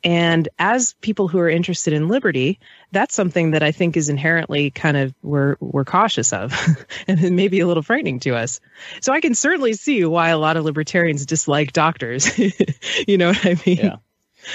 And 0.03 0.49
as 0.59 0.95
people 1.01 1.29
who 1.29 1.39
are 1.41 1.49
interested 1.49 1.93
in 1.93 2.09
liberty, 2.09 2.59
that's 2.91 3.15
something 3.15 3.51
that 3.51 3.63
I 3.63 3.73
think 3.73 3.97
is 3.97 4.09
inherently 4.09 4.71
kind 4.71 4.97
of 4.97 5.15
we're 5.23 5.57
we're 5.61 5.85
cautious 5.85 6.33
of, 6.33 6.55
and 7.07 7.23
it 7.23 7.33
may 7.33 7.49
be 7.49 7.61
a 7.61 7.67
little 7.67 7.83
frightening 7.83 8.21
to 8.21 8.35
us. 8.35 8.61
So 9.03 9.13
I 9.13 9.21
can 9.21 9.35
certainly 9.35 9.75
see 9.75 10.05
why 10.05 10.31
a 10.31 10.39
lot 10.39 10.57
of 10.57 10.65
libertarians 10.65 11.27
dislike 11.27 11.73
doctors. 11.73 12.39
you 13.07 13.19
know 13.19 13.29
what 13.29 13.45
I 13.45 13.57
mean? 13.67 13.77
Yeah. 13.77 13.97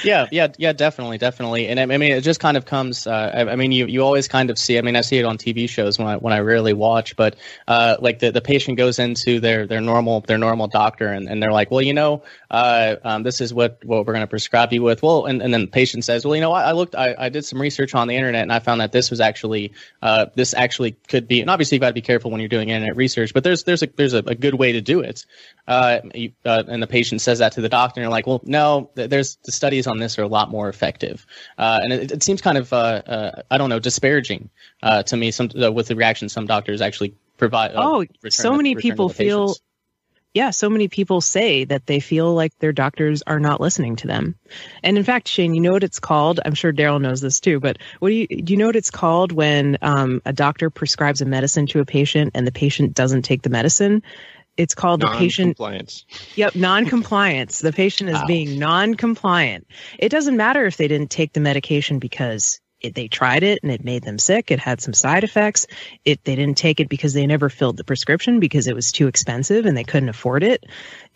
Yeah, 0.04 0.28
yeah, 0.32 0.48
yeah, 0.58 0.74
definitely, 0.74 1.18
definitely, 1.18 1.68
and 1.68 1.80
I, 1.80 1.86
mean, 1.86 2.12
it 2.12 2.22
just 2.22 2.40
kind 2.40 2.58
of 2.58 2.66
comes. 2.66 3.08
Uh, 3.08 3.32
I, 3.34 3.52
I 3.52 3.56
mean, 3.56 3.72
you 3.72 3.86
you 3.86 4.02
always 4.04 4.28
kind 4.28 4.50
of 4.50 4.58
see. 4.58 4.78
I 4.78 4.82
mean, 4.82 4.96
I 4.96 5.02
see 5.02 5.18
it 5.18 5.26
on 5.26 5.38
TV 5.38 5.70
shows 5.70 5.98
when 5.98 6.08
I 6.08 6.18
when 6.18 6.34
I 6.34 6.40
rarely 6.40 6.74
watch, 6.74 7.16
but 7.16 7.36
uh, 7.68 7.98
like 8.00 8.20
the, 8.20 8.32
the 8.32 8.42
patient 8.42 8.78
goes 8.78 9.00
into 9.00 9.40
their 9.40 9.68
their 9.68 9.82
normal 9.82 10.22
their 10.22 10.38
normal 10.38 10.68
doctor, 10.68 11.08
and, 11.08 11.30
and 11.30 11.42
they're 11.42 11.52
like, 11.52 11.72
well, 11.72 11.82
you 11.82 11.94
know, 11.94 12.24
uh, 12.52 12.96
um, 13.04 13.24
this 13.24 13.42
is 13.42 13.54
what 13.54 13.80
what 13.86 14.06
we're 14.06 14.14
going 14.14 14.22
to 14.22 14.28
prescribe 14.28 14.74
you 14.74 14.82
with. 14.82 15.04
Well, 15.04 15.26
and, 15.26 15.42
and 15.42 15.54
then 15.54 15.62
the 15.62 15.68
patient 15.68 16.04
says, 16.04 16.26
well, 16.26 16.36
you 16.36 16.42
know, 16.42 16.52
I, 16.52 16.64
I 16.64 16.72
looked, 16.74 16.96
I, 16.96 17.16
I 17.18 17.30
did 17.30 17.46
some 17.46 17.62
research 17.62 17.94
on 17.96 18.08
the 18.08 18.16
internet, 18.16 18.44
and 18.44 18.52
I 18.52 18.60
found 18.60 18.82
that 18.82 18.92
this 18.92 19.10
was 19.10 19.20
actually 19.20 19.74
uh, 20.02 20.26
this 20.36 20.54
actually 20.54 20.94
could 21.08 21.28
be, 21.28 21.42
and 21.42 21.50
obviously 21.50 21.76
you 21.76 21.80
got 21.80 21.90
to 21.90 21.94
be 21.94 22.02
careful 22.02 22.32
when 22.32 22.40
you're 22.40 22.50
doing 22.50 22.70
internet 22.70 22.96
research, 22.96 23.34
but 23.34 23.44
there's 23.44 23.64
there's 23.64 23.84
a 23.84 23.88
there's 23.96 24.14
a, 24.14 24.20
a 24.20 24.36
good 24.36 24.56
way 24.56 24.74
to 24.74 24.82
do 24.82 25.02
it. 25.02 25.26
Uh, 25.68 26.00
you, 26.14 26.32
uh, 26.46 26.64
and 26.68 26.82
the 26.82 26.88
patient 26.88 27.22
says 27.22 27.40
that 27.40 27.54
to 27.54 27.62
the 27.62 27.70
doctor, 27.70 28.00
and 28.00 28.06
you're 28.06 28.12
like, 28.12 28.28
well, 28.28 28.42
no, 28.44 28.90
th- 28.96 29.10
there's 29.10 29.38
the 29.46 29.52
studies 29.76 29.88
on 29.88 30.00
this 30.00 30.18
are 30.18 30.24
a 30.24 30.28
lot 30.28 30.50
more 30.50 30.70
effective, 30.70 31.26
uh, 31.58 31.80
and 31.84 31.92
it, 31.92 32.12
it 32.12 32.24
seems 32.24 32.42
kind 32.42 32.58
of, 32.58 32.72
uh, 32.72 33.02
uh, 33.06 33.42
I 33.52 33.58
don't 33.58 33.70
know, 33.70 33.80
disparaging 33.80 34.50
uh, 34.82 35.04
to 35.04 35.18
me. 35.18 35.32
Some 35.32 35.50
uh, 35.62 35.72
with 35.72 35.88
the 35.88 35.96
reaction 35.96 36.30
some 36.30 36.46
doctors 36.46 36.82
actually 36.82 37.16
provide. 37.38 37.72
Oh, 37.76 38.06
so 38.30 38.56
many 38.56 38.76
people 38.76 39.10
feel 39.10 39.56
yeah, 40.36 40.50
so 40.50 40.70
many 40.70 40.90
people 40.90 41.22
say 41.22 41.64
that 41.64 41.86
they 41.86 42.02
feel 42.02 42.34
like 42.34 42.52
their 42.60 42.74
doctors 42.74 43.24
are 43.26 43.40
not 43.40 43.62
listening 43.62 43.96
to 43.98 44.08
them. 44.08 44.36
And 44.84 44.98
in 44.98 45.04
fact, 45.06 45.30
Shane, 45.30 45.56
you 45.56 45.62
know 45.62 45.72
what 45.72 45.84
it's 45.86 46.02
called? 46.02 46.42
I'm 46.44 46.54
sure 46.54 46.74
Daryl 46.74 47.00
knows 47.00 47.22
this 47.22 47.40
too, 47.40 47.62
but 47.62 47.78
what 48.00 48.10
do 48.10 48.16
you 48.16 48.28
do 48.28 48.52
you 48.52 48.58
know 48.58 48.66
what 48.66 48.76
it's 48.76 48.92
called 48.92 49.32
when 49.32 49.78
um, 49.82 50.22
a 50.26 50.34
doctor 50.34 50.70
prescribes 50.70 51.22
a 51.22 51.26
medicine 51.26 51.68
to 51.68 51.80
a 51.80 51.86
patient 51.86 52.32
and 52.36 52.46
the 52.46 52.52
patient 52.52 52.94
doesn't 52.94 53.22
take 53.22 53.44
the 53.44 53.50
medicine? 53.50 54.04
It's 54.58 54.74
called 54.76 55.02
the 55.02 55.08
patient 55.08 55.60
Non-compliance. 55.60 56.06
Yep, 56.36 56.56
non-compliance. 56.56 57.60
The 57.60 57.74
patient 57.74 58.10
is 58.10 58.16
Wow. 58.16 58.26
being 58.26 58.58
non-compliant. 58.58 59.68
It 60.00 60.10
doesn't 60.10 60.38
matter 60.38 60.66
if 60.66 60.78
they 60.78 60.88
didn't 60.88 61.10
take 61.10 61.34
the 61.34 61.42
medication 61.42 62.00
because 62.00 62.62
it, 62.82 62.96
they 62.96 63.08
tried 63.08 63.44
it 63.44 63.60
and 63.64 63.72
it 63.72 63.84
made 63.84 64.04
them 64.04 64.18
sick. 64.20 64.52
It 64.52 64.60
had 64.60 64.80
some 64.82 64.94
side 64.94 65.24
effects. 65.24 65.68
It 66.06 66.24
they 66.24 66.36
didn't 66.36 66.58
take 66.58 66.80
it 66.80 66.88
because 66.90 67.14
they 67.14 67.26
never 67.28 67.50
filled 67.50 67.78
the 67.78 67.84
prescription 67.84 68.40
because 68.40 68.68
it 68.68 68.76
was 68.76 68.92
too 68.92 69.08
expensive 69.08 69.66
and 69.66 69.76
they 69.76 69.84
couldn't 69.84 70.10
afford 70.10 70.44
it. 70.44 70.66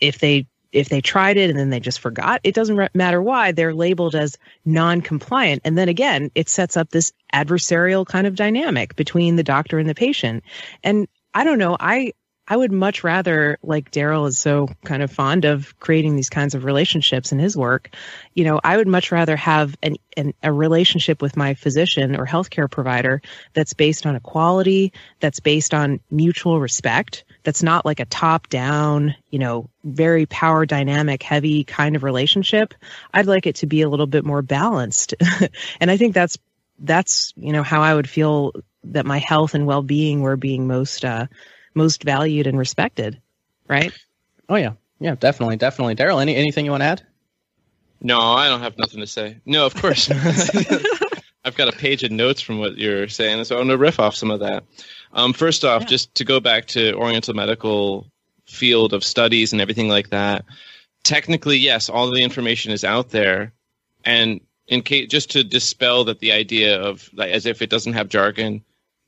If 0.00 0.18
they 0.18 0.46
if 0.72 0.88
they 0.88 1.00
tried 1.00 1.36
it 1.36 1.50
and 1.50 1.58
then 1.58 1.70
they 1.70 1.80
just 1.80 1.98
forgot, 1.98 2.40
it 2.44 2.54
doesn't 2.54 2.94
matter 2.94 3.20
why 3.20 3.50
they're 3.52 3.74
labeled 3.74 4.14
as 4.14 4.38
non-compliant. 4.64 5.62
And 5.64 5.76
then 5.76 5.88
again, 5.88 6.30
it 6.34 6.48
sets 6.48 6.76
up 6.76 6.90
this 6.90 7.12
adversarial 7.34 8.06
kind 8.06 8.26
of 8.26 8.36
dynamic 8.36 8.94
between 8.94 9.34
the 9.36 9.42
doctor 9.42 9.78
and 9.78 9.88
the 9.88 9.96
patient. 9.96 10.44
And 10.84 11.08
I 11.34 11.42
don't 11.44 11.58
know, 11.58 11.76
I 11.78 12.12
I 12.50 12.56
would 12.56 12.72
much 12.72 13.04
rather, 13.04 13.58
like 13.62 13.92
Darrell 13.92 14.26
is 14.26 14.36
so 14.36 14.68
kind 14.84 15.04
of 15.04 15.12
fond 15.12 15.44
of 15.44 15.78
creating 15.78 16.16
these 16.16 16.28
kinds 16.28 16.56
of 16.56 16.64
relationships 16.64 17.30
in 17.30 17.38
his 17.38 17.56
work. 17.56 17.90
You 18.34 18.42
know, 18.42 18.60
I 18.64 18.76
would 18.76 18.88
much 18.88 19.12
rather 19.12 19.36
have 19.36 19.76
an, 19.84 19.98
an 20.16 20.34
a 20.42 20.52
relationship 20.52 21.22
with 21.22 21.36
my 21.36 21.54
physician 21.54 22.16
or 22.16 22.26
healthcare 22.26 22.68
provider 22.68 23.22
that's 23.52 23.72
based 23.72 24.04
on 24.04 24.16
equality, 24.16 24.92
that's 25.20 25.38
based 25.38 25.74
on 25.74 26.00
mutual 26.10 26.58
respect, 26.58 27.22
that's 27.44 27.62
not 27.62 27.86
like 27.86 28.00
a 28.00 28.04
top 28.04 28.48
down, 28.48 29.14
you 29.30 29.38
know, 29.38 29.70
very 29.84 30.26
power 30.26 30.66
dynamic 30.66 31.22
heavy 31.22 31.62
kind 31.62 31.94
of 31.94 32.02
relationship. 32.02 32.74
I'd 33.14 33.26
like 33.26 33.46
it 33.46 33.54
to 33.56 33.66
be 33.66 33.82
a 33.82 33.88
little 33.88 34.08
bit 34.08 34.24
more 34.24 34.42
balanced. 34.42 35.14
and 35.80 35.88
I 35.88 35.96
think 35.96 36.14
that's 36.14 36.36
that's, 36.80 37.32
you 37.36 37.52
know, 37.52 37.62
how 37.62 37.82
I 37.82 37.94
would 37.94 38.08
feel 38.08 38.54
that 38.82 39.06
my 39.06 39.18
health 39.18 39.54
and 39.54 39.66
well 39.66 39.82
being 39.82 40.20
were 40.20 40.36
being 40.36 40.66
most 40.66 41.04
uh 41.04 41.28
most 41.74 42.02
valued 42.02 42.46
and 42.46 42.58
respected, 42.58 43.20
right? 43.68 43.92
Oh 44.48 44.56
yeah, 44.56 44.72
Yeah, 44.98 45.14
definitely, 45.14 45.56
definitely. 45.56 45.94
Darrell, 45.94 46.20
any 46.20 46.34
anything 46.36 46.64
you 46.64 46.70
want 46.70 46.82
to 46.82 46.86
add? 46.86 47.02
No, 48.02 48.20
I 48.20 48.48
don't 48.48 48.60
have 48.60 48.78
nothing 48.78 49.00
to 49.00 49.06
say. 49.06 49.38
No, 49.44 49.66
of 49.66 49.74
course. 49.74 50.10
I've 51.44 51.56
got 51.56 51.68
a 51.68 51.76
page 51.76 52.02
of 52.02 52.10
notes 52.10 52.40
from 52.40 52.58
what 52.58 52.76
you're 52.76 53.08
saying, 53.08 53.44
so 53.44 53.56
I'm 53.56 53.66
going 53.66 53.78
to 53.78 53.78
riff 53.78 54.00
off 54.00 54.14
some 54.14 54.30
of 54.30 54.40
that. 54.40 54.64
Um, 55.12 55.32
first 55.32 55.64
off, 55.64 55.82
yeah. 55.82 55.88
just 55.88 56.14
to 56.16 56.24
go 56.24 56.40
back 56.40 56.66
to 56.68 56.94
Oriental 56.94 57.34
medical 57.34 58.06
field 58.46 58.92
of 58.92 59.04
studies 59.04 59.52
and 59.52 59.60
everything 59.60 59.88
like 59.88 60.10
that. 60.10 60.44
Technically, 61.02 61.56
yes, 61.56 61.88
all 61.88 62.10
the 62.10 62.22
information 62.22 62.72
is 62.72 62.84
out 62.84 63.10
there, 63.10 63.52
and 64.04 64.40
in 64.66 64.82
case 64.82 65.08
just 65.08 65.30
to 65.30 65.42
dispel 65.44 66.04
that 66.04 66.20
the 66.20 66.32
idea 66.32 66.80
of 66.80 67.08
like 67.14 67.30
as 67.30 67.46
if 67.46 67.62
it 67.62 67.70
doesn't 67.70 67.94
have 67.94 68.08
jargon, 68.08 68.62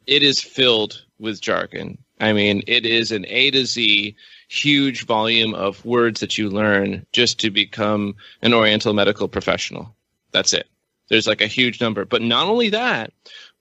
it 0.07 0.22
is 0.22 0.40
filled 0.40 1.05
with 1.18 1.40
jargon. 1.40 1.98
I 2.23 2.33
mean, 2.33 2.63
it 2.69 2.87
is 2.87 3.11
an 3.11 3.27
A 3.27 3.51
to 3.51 3.67
Z 3.67 4.17
huge 4.49 5.07
volume 5.07 5.55
of 5.55 5.85
words 5.85 6.21
that 6.21 6.39
you 6.39 6.49
learn 6.49 7.05
just 7.13 7.41
to 7.41 7.51
become 7.51 8.15
an 8.43 8.55
Oriental 8.55 8.95
medical 8.95 9.27
professional. 9.27 9.95
That's 10.31 10.53
it. 10.53 10.69
There's 11.09 11.27
like 11.27 11.41
a 11.41 11.47
huge 11.47 11.81
number. 11.81 12.05
But 12.05 12.23
not 12.23 12.47
only 12.47 12.71
that, 12.71 13.13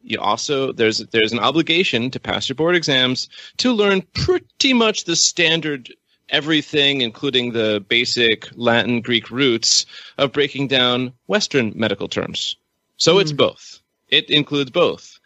you 0.04 0.19
also 0.19 0.71
there's 0.74 1.00
there's 1.00 1.34
an 1.34 1.39
obligation 1.39 2.12
to 2.12 2.19
pass 2.19 2.50
your 2.50 2.56
board 2.56 2.76
exams 2.76 3.30
to 3.58 3.74
learn 3.74 4.02
pretty 4.13 4.74
much 4.74 5.04
the 5.06 5.15
standard 5.15 5.93
everything 6.30 7.02
including 7.02 7.52
the 7.52 7.84
basic 7.88 8.47
latin 8.56 9.02
greek 9.02 9.30
roots 9.30 9.86
of 10.17 10.32
breaking 10.32 10.67
down 10.67 11.13
western 11.28 11.71
medical 11.76 12.08
terms 12.08 12.56
so 12.97 13.15
mm. 13.15 13.21
it's 13.21 13.32
both 13.32 13.80
it 14.08 14.30
includes 14.30 14.71
both 14.71 15.19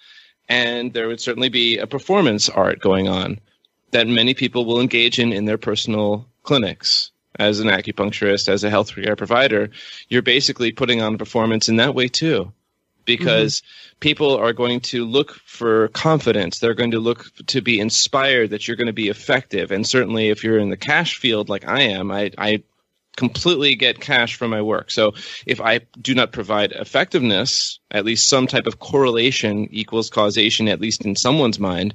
and 0.48 0.94
there 0.94 1.08
would 1.08 1.20
certainly 1.20 1.50
be 1.50 1.78
a 1.78 1.88
performance 1.88 2.50
art 2.50 2.80
going 2.80 3.08
on 3.08 3.40
that 3.92 4.08
many 4.08 4.34
people 4.34 4.66
will 4.66 4.82
engage 4.82 5.20
in 5.20 5.32
in 5.32 5.46
their 5.46 5.58
personal 5.58 6.28
clinics. 6.44 7.12
As 7.38 7.60
an 7.60 7.68
acupuncturist, 7.68 8.48
as 8.48 8.64
a 8.64 8.70
healthcare 8.70 9.18
provider, 9.18 9.70
you're 10.08 10.22
basically 10.22 10.72
putting 10.72 11.02
on 11.02 11.16
a 11.16 11.18
performance 11.18 11.68
in 11.68 11.76
that 11.78 11.94
way 11.94 12.08
too. 12.08 12.52
Because 13.04 13.62
mm-hmm. 13.62 14.00
people 14.00 14.38
are 14.38 14.54
going 14.54 14.80
to 14.82 15.06
look 15.06 15.36
for 15.46 15.90
confidence. 15.90 16.60
They're 16.60 16.74
going 16.74 16.92
to 16.92 17.00
look 17.00 17.30
to 17.48 17.62
be 17.62 17.80
inspired 17.80 18.52
that 18.52 18.68
you're 18.68 18.78
going 18.78 18.88
to 18.88 18.94
be 18.94 19.10
effective. 19.10 19.72
And 19.72 19.86
certainly, 19.86 20.30
if 20.30 20.44
you're 20.44 20.58
in 20.58 20.70
the 20.70 20.78
cash 20.78 21.18
field 21.18 21.50
like 21.50 21.68
I 21.68 21.82
am, 21.82 22.10
I, 22.10 22.32
I 22.38 22.64
completely 23.16 23.76
get 23.76 24.00
cash 24.00 24.36
from 24.36 24.52
my 24.52 24.62
work. 24.62 24.92
So 24.92 25.14
if 25.46 25.62
I 25.62 25.82
do 26.02 26.14
not 26.14 26.32
provide 26.32 26.72
effectiveness, 26.72 27.80
at 27.92 28.06
least 28.06 28.28
some 28.28 28.48
type 28.48 28.68
of 28.68 28.80
correlation 28.80 29.68
equals 29.72 30.10
causation, 30.10 30.68
at 30.68 30.82
least 30.82 31.06
in 31.06 31.16
someone's 31.16 31.60
mind, 31.60 31.94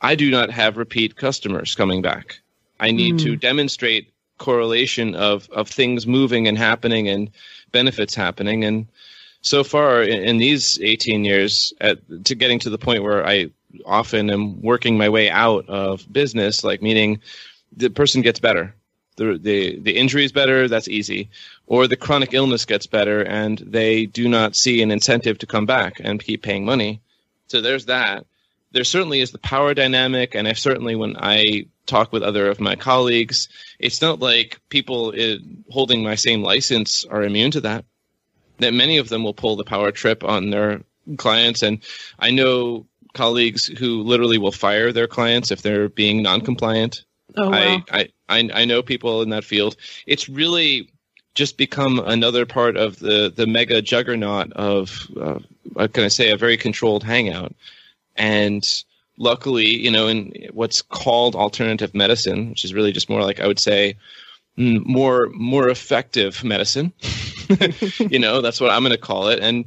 I 0.00 0.14
do 0.14 0.30
not 0.30 0.50
have 0.50 0.76
repeat 0.76 1.16
customers 1.16 1.74
coming 1.74 2.02
back. 2.02 2.40
I 2.78 2.90
need 2.90 3.16
mm. 3.16 3.22
to 3.22 3.32
hmm. 3.32 3.38
demonstrate 3.38 4.12
correlation 4.38 5.14
of, 5.14 5.48
of 5.50 5.68
things 5.68 6.06
moving 6.06 6.48
and 6.48 6.58
happening 6.58 7.08
and 7.08 7.30
benefits 7.72 8.14
happening. 8.14 8.64
And 8.64 8.88
so 9.40 9.64
far 9.64 10.02
in, 10.02 10.22
in 10.24 10.38
these 10.38 10.80
18 10.80 11.24
years, 11.24 11.72
at, 11.80 11.98
to 12.24 12.34
getting 12.34 12.58
to 12.60 12.70
the 12.70 12.78
point 12.78 13.02
where 13.02 13.26
I 13.26 13.50
often 13.86 14.30
am 14.30 14.60
working 14.60 14.98
my 14.98 15.08
way 15.08 15.30
out 15.30 15.68
of 15.68 16.10
business, 16.12 16.64
like 16.64 16.82
meaning 16.82 17.20
the 17.76 17.90
person 17.90 18.22
gets 18.22 18.40
better. 18.40 18.74
The, 19.16 19.38
the, 19.38 19.78
the 19.78 19.96
injury 19.96 20.24
is 20.24 20.32
better, 20.32 20.68
that's 20.68 20.88
easy. 20.88 21.30
Or 21.66 21.86
the 21.86 21.96
chronic 21.96 22.34
illness 22.34 22.64
gets 22.64 22.86
better 22.86 23.22
and 23.22 23.58
they 23.58 24.06
do 24.06 24.28
not 24.28 24.56
see 24.56 24.82
an 24.82 24.90
incentive 24.90 25.38
to 25.38 25.46
come 25.46 25.66
back 25.66 26.00
and 26.02 26.22
keep 26.22 26.42
paying 26.42 26.64
money. 26.64 27.00
So 27.46 27.60
there's 27.60 27.86
that 27.86 28.26
there 28.74 28.84
certainly 28.84 29.20
is 29.20 29.30
the 29.30 29.38
power 29.38 29.72
dynamic, 29.72 30.34
and 30.34 30.48
I 30.48 30.52
certainly 30.52 30.96
when 30.96 31.16
I 31.16 31.66
talk 31.86 32.12
with 32.12 32.24
other 32.24 32.48
of 32.48 32.60
my 32.60 32.74
colleagues, 32.74 33.48
it's 33.78 34.02
not 34.02 34.18
like 34.18 34.60
people 34.68 35.12
in, 35.12 35.64
holding 35.70 36.02
my 36.02 36.16
same 36.16 36.42
license 36.42 37.04
are 37.04 37.22
immune 37.22 37.52
to 37.52 37.60
that. 37.62 37.84
That 38.58 38.74
many 38.74 38.98
of 38.98 39.08
them 39.08 39.22
will 39.22 39.32
pull 39.32 39.54
the 39.54 39.64
power 39.64 39.92
trip 39.92 40.24
on 40.24 40.50
their 40.50 40.82
clients, 41.16 41.62
and 41.62 41.78
I 42.18 42.32
know 42.32 42.86
colleagues 43.12 43.66
who 43.66 44.02
literally 44.02 44.38
will 44.38 44.50
fire 44.50 44.92
their 44.92 45.06
clients 45.06 45.52
if 45.52 45.62
they're 45.62 45.88
being 45.88 46.20
non-compliant. 46.20 47.04
Oh, 47.36 47.50
wow. 47.50 47.82
I, 47.90 48.08
I, 48.28 48.50
I, 48.52 48.64
know 48.64 48.82
people 48.82 49.22
in 49.22 49.30
that 49.30 49.44
field. 49.44 49.76
It's 50.06 50.28
really 50.28 50.88
just 51.34 51.56
become 51.56 51.98
another 51.98 52.46
part 52.46 52.76
of 52.76 52.98
the 52.98 53.32
the 53.34 53.46
mega 53.46 53.82
juggernaut 53.82 54.52
of 54.52 55.08
uh, 55.20 55.40
what 55.72 55.92
can 55.92 56.04
I 56.04 56.08
say 56.08 56.30
a 56.30 56.36
very 56.36 56.56
controlled 56.56 57.02
hangout. 57.02 57.54
And 58.16 58.64
luckily, 59.18 59.66
you 59.66 59.90
know, 59.90 60.06
in 60.06 60.32
what's 60.52 60.82
called 60.82 61.34
alternative 61.34 61.94
medicine, 61.94 62.50
which 62.50 62.64
is 62.64 62.74
really 62.74 62.92
just 62.92 63.10
more 63.10 63.22
like 63.22 63.40
I 63.40 63.46
would 63.46 63.58
say 63.58 63.96
mm, 64.56 64.84
more 64.84 65.28
more 65.34 65.68
effective 65.68 66.44
medicine. 66.44 66.92
you 67.98 68.18
know, 68.18 68.40
that's 68.40 68.60
what 68.60 68.70
I'm 68.70 68.82
going 68.82 68.92
to 68.92 68.98
call 68.98 69.28
it. 69.28 69.40
And 69.40 69.66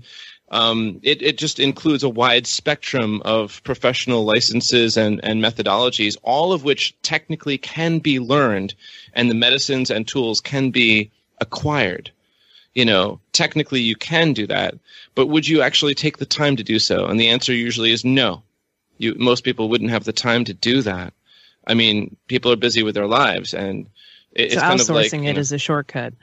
um, 0.49 0.99
it, 1.03 1.21
it 1.21 1.37
just 1.37 1.59
includes 1.59 2.03
a 2.03 2.09
wide 2.09 2.47
spectrum 2.47 3.21
of 3.25 3.61
professional 3.63 4.23
licenses 4.23 4.95
and, 4.95 5.19
and 5.23 5.43
methodologies, 5.43 6.17
all 6.23 6.53
of 6.53 6.63
which 6.63 6.95
technically 7.01 7.57
can 7.57 7.99
be 7.99 8.19
learned, 8.19 8.73
and 9.13 9.29
the 9.29 9.35
medicines 9.35 9.91
and 9.91 10.07
tools 10.07 10.39
can 10.39 10.71
be 10.71 11.11
acquired. 11.41 12.11
You 12.73 12.85
know, 12.85 13.19
technically 13.33 13.81
you 13.81 13.95
can 13.95 14.33
do 14.33 14.47
that, 14.47 14.75
but 15.15 15.27
would 15.27 15.47
you 15.47 15.61
actually 15.61 15.95
take 15.95 16.17
the 16.17 16.25
time 16.25 16.55
to 16.57 16.63
do 16.63 16.79
so? 16.79 17.05
And 17.05 17.19
the 17.19 17.29
answer 17.29 17.53
usually 17.53 17.91
is 17.91 18.05
no. 18.05 18.43
You, 18.99 19.15
most 19.15 19.43
people 19.43 19.69
wouldn't 19.69 19.89
have 19.89 20.03
the 20.03 20.13
time 20.13 20.45
to 20.45 20.53
do 20.53 20.81
that. 20.83 21.13
I 21.65 21.73
mean, 21.73 22.15
people 22.27 22.51
are 22.51 22.57
busy 22.57 22.83
with 22.83 22.95
their 22.95 23.07
lives, 23.07 23.53
and 23.53 23.89
it, 24.31 24.51
so 24.51 24.57
it's 24.57 24.61
kind 24.61 24.79
of 24.79 24.89
like 24.89 25.11
outsourcing 25.11 25.27
it 25.27 25.33
know, 25.33 25.39
is 25.39 25.51
a 25.51 25.57
shortcut. 25.57 26.13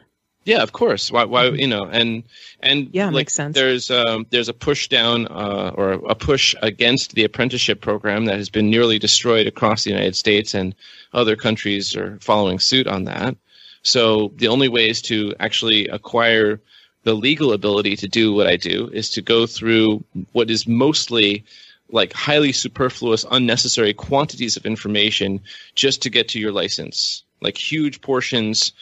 Yeah, 0.45 0.63
of 0.63 0.73
course. 0.73 1.11
Why? 1.11 1.25
Why? 1.25 1.47
Mm-hmm. 1.47 1.57
You 1.57 1.67
know, 1.69 1.85
and 1.85 2.25
and 2.61 2.91
yeah, 2.93 3.07
like, 3.07 3.15
makes 3.15 3.35
sense. 3.35 3.55
There's 3.55 3.91
um, 3.91 4.27
there's 4.31 4.49
a 4.49 4.55
push 4.55 4.89
down 4.89 5.27
uh, 5.27 5.73
or 5.75 5.93
a 5.93 6.15
push 6.15 6.55
against 6.61 7.15
the 7.15 7.25
apprenticeship 7.25 7.81
program 7.81 8.27
that 8.27 8.37
has 8.37 8.51
been 8.51 8.71
nearly 8.71 8.99
destroyed 8.99 9.47
across 9.47 9.85
the 9.85 9.91
United 9.91 10.17
States, 10.17 10.55
and 10.55 10.75
other 11.13 11.37
countries 11.37 11.97
are 11.97 12.19
following 12.21 12.59
suit 12.59 12.87
on 12.87 13.05
that. 13.05 13.37
So 13.83 14.33
the 14.37 14.49
only 14.49 14.69
ways 14.69 15.03
to 15.03 15.35
actually 15.41 15.89
acquire 15.89 16.61
the 17.05 17.15
legal 17.15 17.53
ability 17.53 17.97
to 17.97 18.09
do 18.09 18.33
what 18.33 18.47
I 18.47 18.57
do 18.57 18.89
is 18.93 19.11
to 19.11 19.23
go 19.23 19.47
through 19.47 20.05
what 20.33 20.51
is 20.51 20.67
mostly 20.67 21.45
like 21.91 22.13
highly 22.13 22.53
superfluous, 22.53 23.27
unnecessary 23.31 23.93
quantities 23.93 24.57
of 24.57 24.67
information 24.67 25.41
just 25.75 26.03
to 26.03 26.11
get 26.11 26.29
to 26.29 26.41
your 26.41 26.53
license. 26.53 27.23
Like 27.41 27.59
huge 27.59 28.01
portions. 28.01 28.73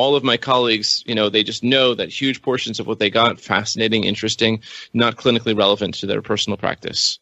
All 0.00 0.16
of 0.16 0.24
my 0.24 0.38
colleagues, 0.38 1.04
you 1.06 1.14
know, 1.14 1.28
they 1.28 1.42
just 1.42 1.62
know 1.62 1.94
that 1.94 2.08
huge 2.20 2.40
portions 2.40 2.80
of 2.80 2.86
what 2.86 2.98
they 2.98 3.10
got 3.10 3.40
fascinating, 3.40 4.04
interesting, 4.04 4.62
not 4.94 5.16
clinically 5.16 5.56
relevant 5.56 5.94
to 5.96 6.06
their 6.06 6.22
personal 6.22 6.56
practice, 6.56 7.18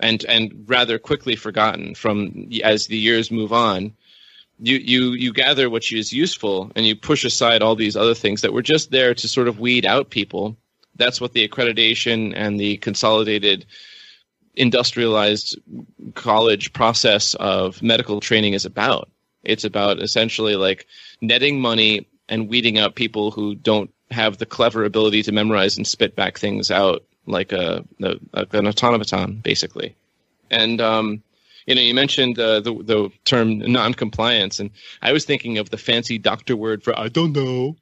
and 0.00 0.24
and 0.24 0.64
rather 0.66 0.98
quickly 0.98 1.36
forgotten 1.36 1.94
from 1.94 2.48
as 2.64 2.86
the 2.86 2.98
years 2.98 3.30
move 3.30 3.52
on 3.52 3.94
you 4.62 4.76
you 4.76 5.12
you 5.12 5.32
gather 5.32 5.70
what 5.70 5.90
is 5.90 6.12
useful 6.12 6.70
and 6.76 6.86
you 6.86 6.94
push 6.94 7.24
aside 7.24 7.62
all 7.62 7.74
these 7.74 7.96
other 7.96 8.14
things 8.14 8.42
that 8.42 8.52
were 8.52 8.62
just 8.62 8.90
there 8.90 9.14
to 9.14 9.28
sort 9.28 9.48
of 9.48 9.60
weed 9.60 9.86
out 9.86 10.10
people. 10.10 10.56
That's 10.96 11.20
what 11.20 11.32
the 11.32 11.48
accreditation 11.48 12.34
and 12.36 12.60
the 12.60 12.76
consolidated 12.78 13.66
industrialized 14.54 15.58
college 16.14 16.72
process 16.72 17.34
of 17.34 17.82
medical 17.82 18.20
training 18.20 18.52
is 18.52 18.66
about 18.66 19.08
it's 19.44 19.64
about 19.64 20.02
essentially 20.02 20.56
like 20.56 20.86
netting 21.20 21.60
money 21.60 22.06
and 22.28 22.48
weeding 22.48 22.78
out 22.78 22.94
people 22.94 23.30
who 23.30 23.54
don't 23.54 23.92
have 24.10 24.38
the 24.38 24.46
clever 24.46 24.84
ability 24.84 25.22
to 25.22 25.32
memorize 25.32 25.76
and 25.76 25.86
spit 25.86 26.16
back 26.16 26.38
things 26.38 26.70
out 26.70 27.04
like 27.26 27.52
a, 27.52 27.84
a, 28.02 28.46
an 28.52 28.66
automaton 28.66 29.40
basically 29.42 29.94
and 30.50 30.80
um, 30.80 31.22
you 31.66 31.74
know, 31.74 31.82
you 31.82 31.94
mentioned 31.94 32.38
uh, 32.38 32.60
the 32.60 32.74
the 32.82 33.10
term 33.24 33.58
non-compliance, 33.58 34.60
and 34.60 34.70
I 35.02 35.12
was 35.12 35.24
thinking 35.24 35.58
of 35.58 35.70
the 35.70 35.78
fancy 35.78 36.18
doctor 36.18 36.56
word 36.56 36.82
for 36.82 36.98
I 36.98 37.08
don't 37.08 37.32
know, 37.32 37.76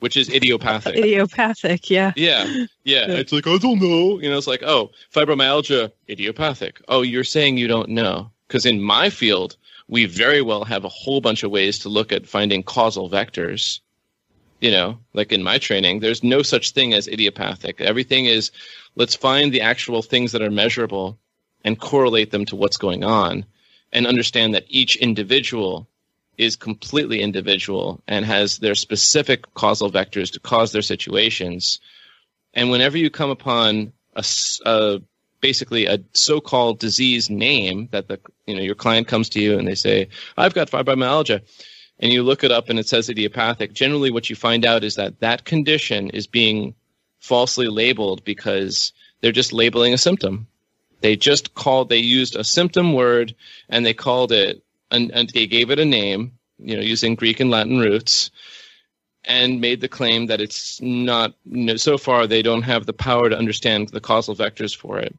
which 0.00 0.16
is 0.16 0.28
idiopathic. 0.28 0.96
idiopathic, 0.96 1.90
yeah. 1.90 2.12
yeah. 2.16 2.44
Yeah, 2.46 2.66
yeah. 2.84 3.14
It's 3.14 3.32
like 3.32 3.46
I 3.46 3.58
don't 3.58 3.80
know. 3.80 4.18
You 4.20 4.30
know, 4.30 4.38
it's 4.38 4.46
like 4.46 4.62
oh, 4.62 4.90
fibromyalgia, 5.14 5.92
idiopathic. 6.08 6.80
Oh, 6.88 7.02
you're 7.02 7.24
saying 7.24 7.58
you 7.58 7.68
don't 7.68 7.90
know 7.90 8.30
because 8.48 8.66
in 8.66 8.82
my 8.82 9.10
field, 9.10 9.56
we 9.88 10.06
very 10.06 10.42
well 10.42 10.64
have 10.64 10.84
a 10.84 10.88
whole 10.88 11.20
bunch 11.20 11.42
of 11.42 11.50
ways 11.50 11.80
to 11.80 11.88
look 11.88 12.12
at 12.12 12.26
finding 12.26 12.62
causal 12.62 13.08
vectors. 13.08 13.80
You 14.60 14.70
know, 14.70 14.98
like 15.12 15.32
in 15.32 15.42
my 15.42 15.58
training, 15.58 16.00
there's 16.00 16.24
no 16.24 16.42
such 16.42 16.70
thing 16.70 16.94
as 16.94 17.08
idiopathic. 17.08 17.80
Everything 17.80 18.24
is 18.24 18.50
let's 18.94 19.14
find 19.14 19.52
the 19.52 19.60
actual 19.60 20.02
things 20.02 20.32
that 20.32 20.42
are 20.42 20.50
measurable 20.50 21.18
and 21.62 21.78
correlate 21.78 22.30
them 22.30 22.46
to 22.46 22.56
what's 22.56 22.78
going 22.78 23.04
on 23.04 23.44
and 23.92 24.06
understand 24.06 24.54
that 24.54 24.64
each 24.68 24.96
individual 24.96 25.86
is 26.38 26.56
completely 26.56 27.20
individual 27.20 28.02
and 28.06 28.24
has 28.24 28.58
their 28.58 28.74
specific 28.74 29.52
causal 29.54 29.90
vectors 29.90 30.32
to 30.32 30.40
cause 30.40 30.72
their 30.72 30.82
situations. 30.82 31.80
And 32.54 32.70
whenever 32.70 32.98
you 32.98 33.10
come 33.10 33.30
upon 33.30 33.92
a, 34.14 34.24
a 34.64 35.00
basically 35.40 35.86
a 35.86 35.98
so-called 36.12 36.78
disease 36.78 37.30
name 37.30 37.88
that 37.92 38.08
the 38.08 38.20
you 38.46 38.54
know 38.54 38.62
your 38.62 38.74
client 38.74 39.08
comes 39.08 39.28
to 39.30 39.40
you 39.40 39.58
and 39.58 39.66
they 39.66 39.74
say, 39.74 40.08
"I've 40.36 40.54
got 40.54 40.70
fibromyalgia," 40.70 41.42
and 41.98 42.12
you 42.12 42.22
look 42.22 42.44
it 42.44 42.52
up 42.52 42.68
and 42.68 42.78
it 42.78 42.88
says 42.88 43.08
idiopathic, 43.08 43.72
generally 43.72 44.10
what 44.10 44.28
you 44.28 44.36
find 44.36 44.64
out 44.64 44.84
is 44.84 44.96
that 44.96 45.20
that 45.20 45.44
condition 45.44 46.10
is 46.10 46.26
being 46.26 46.74
falsely 47.20 47.68
labeled 47.68 48.24
because 48.24 48.92
they're 49.20 49.32
just 49.32 49.52
labeling 49.52 49.94
a 49.94 49.98
symptom. 49.98 50.46
They 51.00 51.16
just 51.16 51.54
called, 51.54 51.88
they 51.88 51.98
used 51.98 52.36
a 52.36 52.44
symptom 52.44 52.92
word 52.92 53.34
and 53.68 53.84
they 53.84 53.94
called 53.94 54.32
it, 54.32 54.62
and, 54.90 55.10
and 55.12 55.28
they 55.30 55.46
gave 55.46 55.70
it 55.70 55.78
a 55.78 55.84
name, 55.84 56.32
you 56.58 56.76
know, 56.76 56.82
using 56.82 57.14
Greek 57.14 57.40
and 57.40 57.50
Latin 57.50 57.78
roots, 57.78 58.30
and 59.24 59.60
made 59.60 59.80
the 59.80 59.88
claim 59.88 60.26
that 60.26 60.40
it's 60.40 60.80
not, 60.80 61.34
you 61.44 61.64
know, 61.64 61.76
so 61.76 61.98
far 61.98 62.26
they 62.26 62.42
don't 62.42 62.62
have 62.62 62.86
the 62.86 62.92
power 62.92 63.28
to 63.28 63.36
understand 63.36 63.88
the 63.88 64.00
causal 64.00 64.36
vectors 64.36 64.76
for 64.76 64.98
it. 64.98 65.16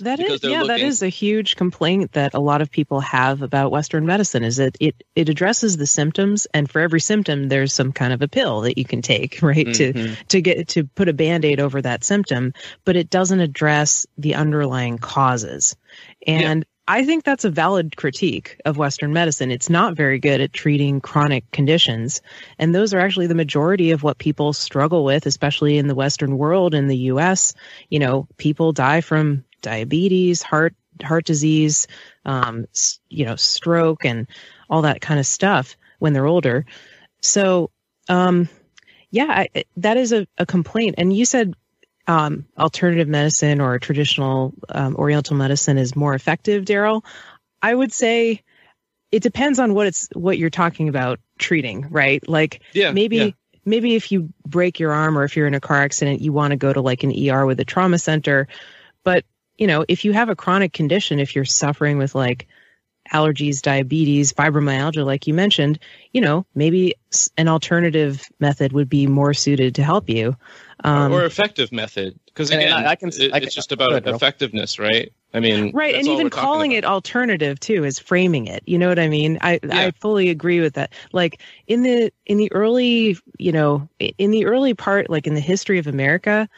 That 0.00 0.20
is, 0.20 0.42
yeah, 0.42 0.62
looking, 0.62 0.68
that 0.68 0.80
is 0.80 1.02
a 1.02 1.08
huge 1.08 1.56
complaint 1.56 2.12
that 2.12 2.34
a 2.34 2.40
lot 2.40 2.62
of 2.62 2.70
people 2.70 3.00
have 3.00 3.42
about 3.42 3.70
Western 3.70 4.06
medicine. 4.06 4.42
Is 4.42 4.56
that 4.56 4.76
it 4.80 5.02
it 5.14 5.28
addresses 5.28 5.76
the 5.76 5.86
symptoms, 5.86 6.46
and 6.54 6.70
for 6.70 6.80
every 6.80 7.00
symptom, 7.00 7.48
there's 7.48 7.74
some 7.74 7.92
kind 7.92 8.12
of 8.12 8.22
a 8.22 8.28
pill 8.28 8.62
that 8.62 8.78
you 8.78 8.84
can 8.84 9.02
take, 9.02 9.38
right, 9.42 9.66
mm-hmm. 9.66 10.14
to 10.14 10.16
to 10.28 10.40
get 10.40 10.68
to 10.68 10.84
put 10.84 11.08
a 11.08 11.12
band 11.12 11.44
aid 11.44 11.60
over 11.60 11.82
that 11.82 12.04
symptom, 12.04 12.54
but 12.84 12.96
it 12.96 13.10
doesn't 13.10 13.40
address 13.40 14.06
the 14.16 14.34
underlying 14.34 14.98
causes. 14.98 15.76
And 16.26 16.60
yeah. 16.60 16.68
I 16.88 17.04
think 17.04 17.24
that's 17.24 17.44
a 17.44 17.50
valid 17.50 17.96
critique 17.96 18.60
of 18.64 18.76
Western 18.76 19.12
medicine. 19.12 19.50
It's 19.50 19.70
not 19.70 19.94
very 19.94 20.18
good 20.18 20.40
at 20.40 20.52
treating 20.52 21.00
chronic 21.00 21.48
conditions. 21.52 22.22
And 22.58 22.74
those 22.74 22.92
are 22.92 22.98
actually 22.98 23.28
the 23.28 23.36
majority 23.36 23.92
of 23.92 24.02
what 24.02 24.18
people 24.18 24.52
struggle 24.52 25.04
with, 25.04 25.26
especially 25.26 25.78
in 25.78 25.86
the 25.86 25.94
Western 25.94 26.38
world, 26.38 26.74
in 26.74 26.88
the 26.88 26.96
US. 26.96 27.54
You 27.88 28.00
know, 28.00 28.26
people 28.36 28.72
die 28.72 29.00
from 29.00 29.44
diabetes, 29.62 30.42
heart 30.42 30.74
heart 31.02 31.24
disease, 31.24 31.86
um, 32.24 32.66
you 33.08 33.24
know, 33.24 33.36
stroke, 33.36 34.04
and 34.04 34.26
all 34.68 34.82
that 34.82 35.00
kind 35.00 35.18
of 35.18 35.26
stuff 35.26 35.76
when 35.98 36.12
they're 36.12 36.26
older. 36.26 36.66
So, 37.20 37.70
um, 38.08 38.48
yeah, 39.10 39.26
I, 39.28 39.64
that 39.76 39.96
is 39.96 40.12
a, 40.12 40.26
a, 40.38 40.46
complaint. 40.46 40.96
And 40.98 41.12
you 41.12 41.24
said 41.24 41.54
um, 42.06 42.46
alternative 42.58 43.08
medicine 43.08 43.60
or 43.60 43.78
traditional 43.78 44.54
um, 44.68 44.96
Oriental 44.96 45.36
medicine 45.36 45.78
is 45.78 45.94
more 45.94 46.14
effective, 46.14 46.64
Darrell. 46.64 47.04
I 47.60 47.74
would 47.74 47.92
say 47.92 48.42
it 49.12 49.22
depends 49.22 49.58
on 49.58 49.74
what 49.74 49.86
it's 49.86 50.08
what 50.14 50.38
you're 50.38 50.50
talking 50.50 50.88
about 50.88 51.20
treating, 51.38 51.86
right? 51.90 52.26
Like 52.28 52.62
yeah, 52.72 52.92
maybe. 52.92 53.16
Yeah. 53.16 53.30
Maybe 53.64 53.94
if 53.94 54.10
you 54.10 54.28
break 54.44 54.80
your 54.80 54.90
arm 54.90 55.16
or 55.16 55.22
if 55.22 55.36
you're 55.36 55.46
in 55.46 55.54
a 55.54 55.60
car 55.60 55.82
accident, 55.82 56.20
you 56.20 56.32
want 56.32 56.50
to 56.50 56.56
go 56.56 56.72
to 56.72 56.80
like 56.80 57.04
an 57.04 57.12
ER 57.12 57.46
with 57.46 57.60
a 57.60 57.64
trauma 57.64 57.96
center. 57.96 58.48
But 59.04 59.24
you 59.62 59.68
know, 59.68 59.84
if 59.86 60.04
you 60.04 60.12
have 60.12 60.28
a 60.28 60.34
chronic 60.34 60.72
condition, 60.72 61.20
if 61.20 61.36
you're 61.36 61.44
suffering 61.44 61.96
with 61.96 62.16
like 62.16 62.48
allergies, 63.12 63.62
diabetes, 63.62 64.32
fibromyalgia, 64.32 65.06
like 65.06 65.28
you 65.28 65.34
mentioned, 65.34 65.78
you 66.10 66.20
know, 66.20 66.44
maybe 66.52 66.96
an 67.38 67.46
alternative 67.46 68.24
method 68.40 68.72
would 68.72 68.88
be 68.88 69.06
more 69.06 69.32
suited 69.32 69.76
to 69.76 69.84
help 69.84 70.08
you. 70.08 70.36
Um, 70.82 71.12
or 71.12 71.24
effective 71.24 71.70
method. 71.70 72.18
Because 72.26 72.50
again, 72.50 72.72
I, 72.72 72.88
I 72.88 72.96
can, 72.96 73.10
it, 73.10 73.32
I 73.32 73.38
can, 73.38 73.46
it's 73.46 73.54
just 73.54 73.70
about 73.70 73.92
ahead, 73.92 74.08
effectiveness, 74.08 74.80
right? 74.80 75.12
I 75.32 75.38
mean, 75.38 75.70
right, 75.72 75.94
and 75.94 76.08
even 76.08 76.28
calling 76.28 76.72
it 76.72 76.84
alternative 76.84 77.60
too 77.60 77.84
is 77.84 78.00
framing 78.00 78.48
it. 78.48 78.64
You 78.66 78.78
know 78.78 78.88
what 78.88 78.98
I 78.98 79.06
mean? 79.06 79.38
I 79.42 79.60
yeah. 79.62 79.78
I 79.78 79.90
fully 79.92 80.28
agree 80.30 80.58
with 80.58 80.74
that. 80.74 80.92
Like 81.12 81.40
in 81.68 81.84
the 81.84 82.12
in 82.26 82.36
the 82.36 82.50
early, 82.50 83.16
you 83.38 83.52
know, 83.52 83.88
in 84.00 84.32
the 84.32 84.46
early 84.46 84.74
part, 84.74 85.08
like 85.08 85.28
in 85.28 85.34
the 85.34 85.40
history 85.40 85.78
of 85.78 85.86
America, 85.86 86.48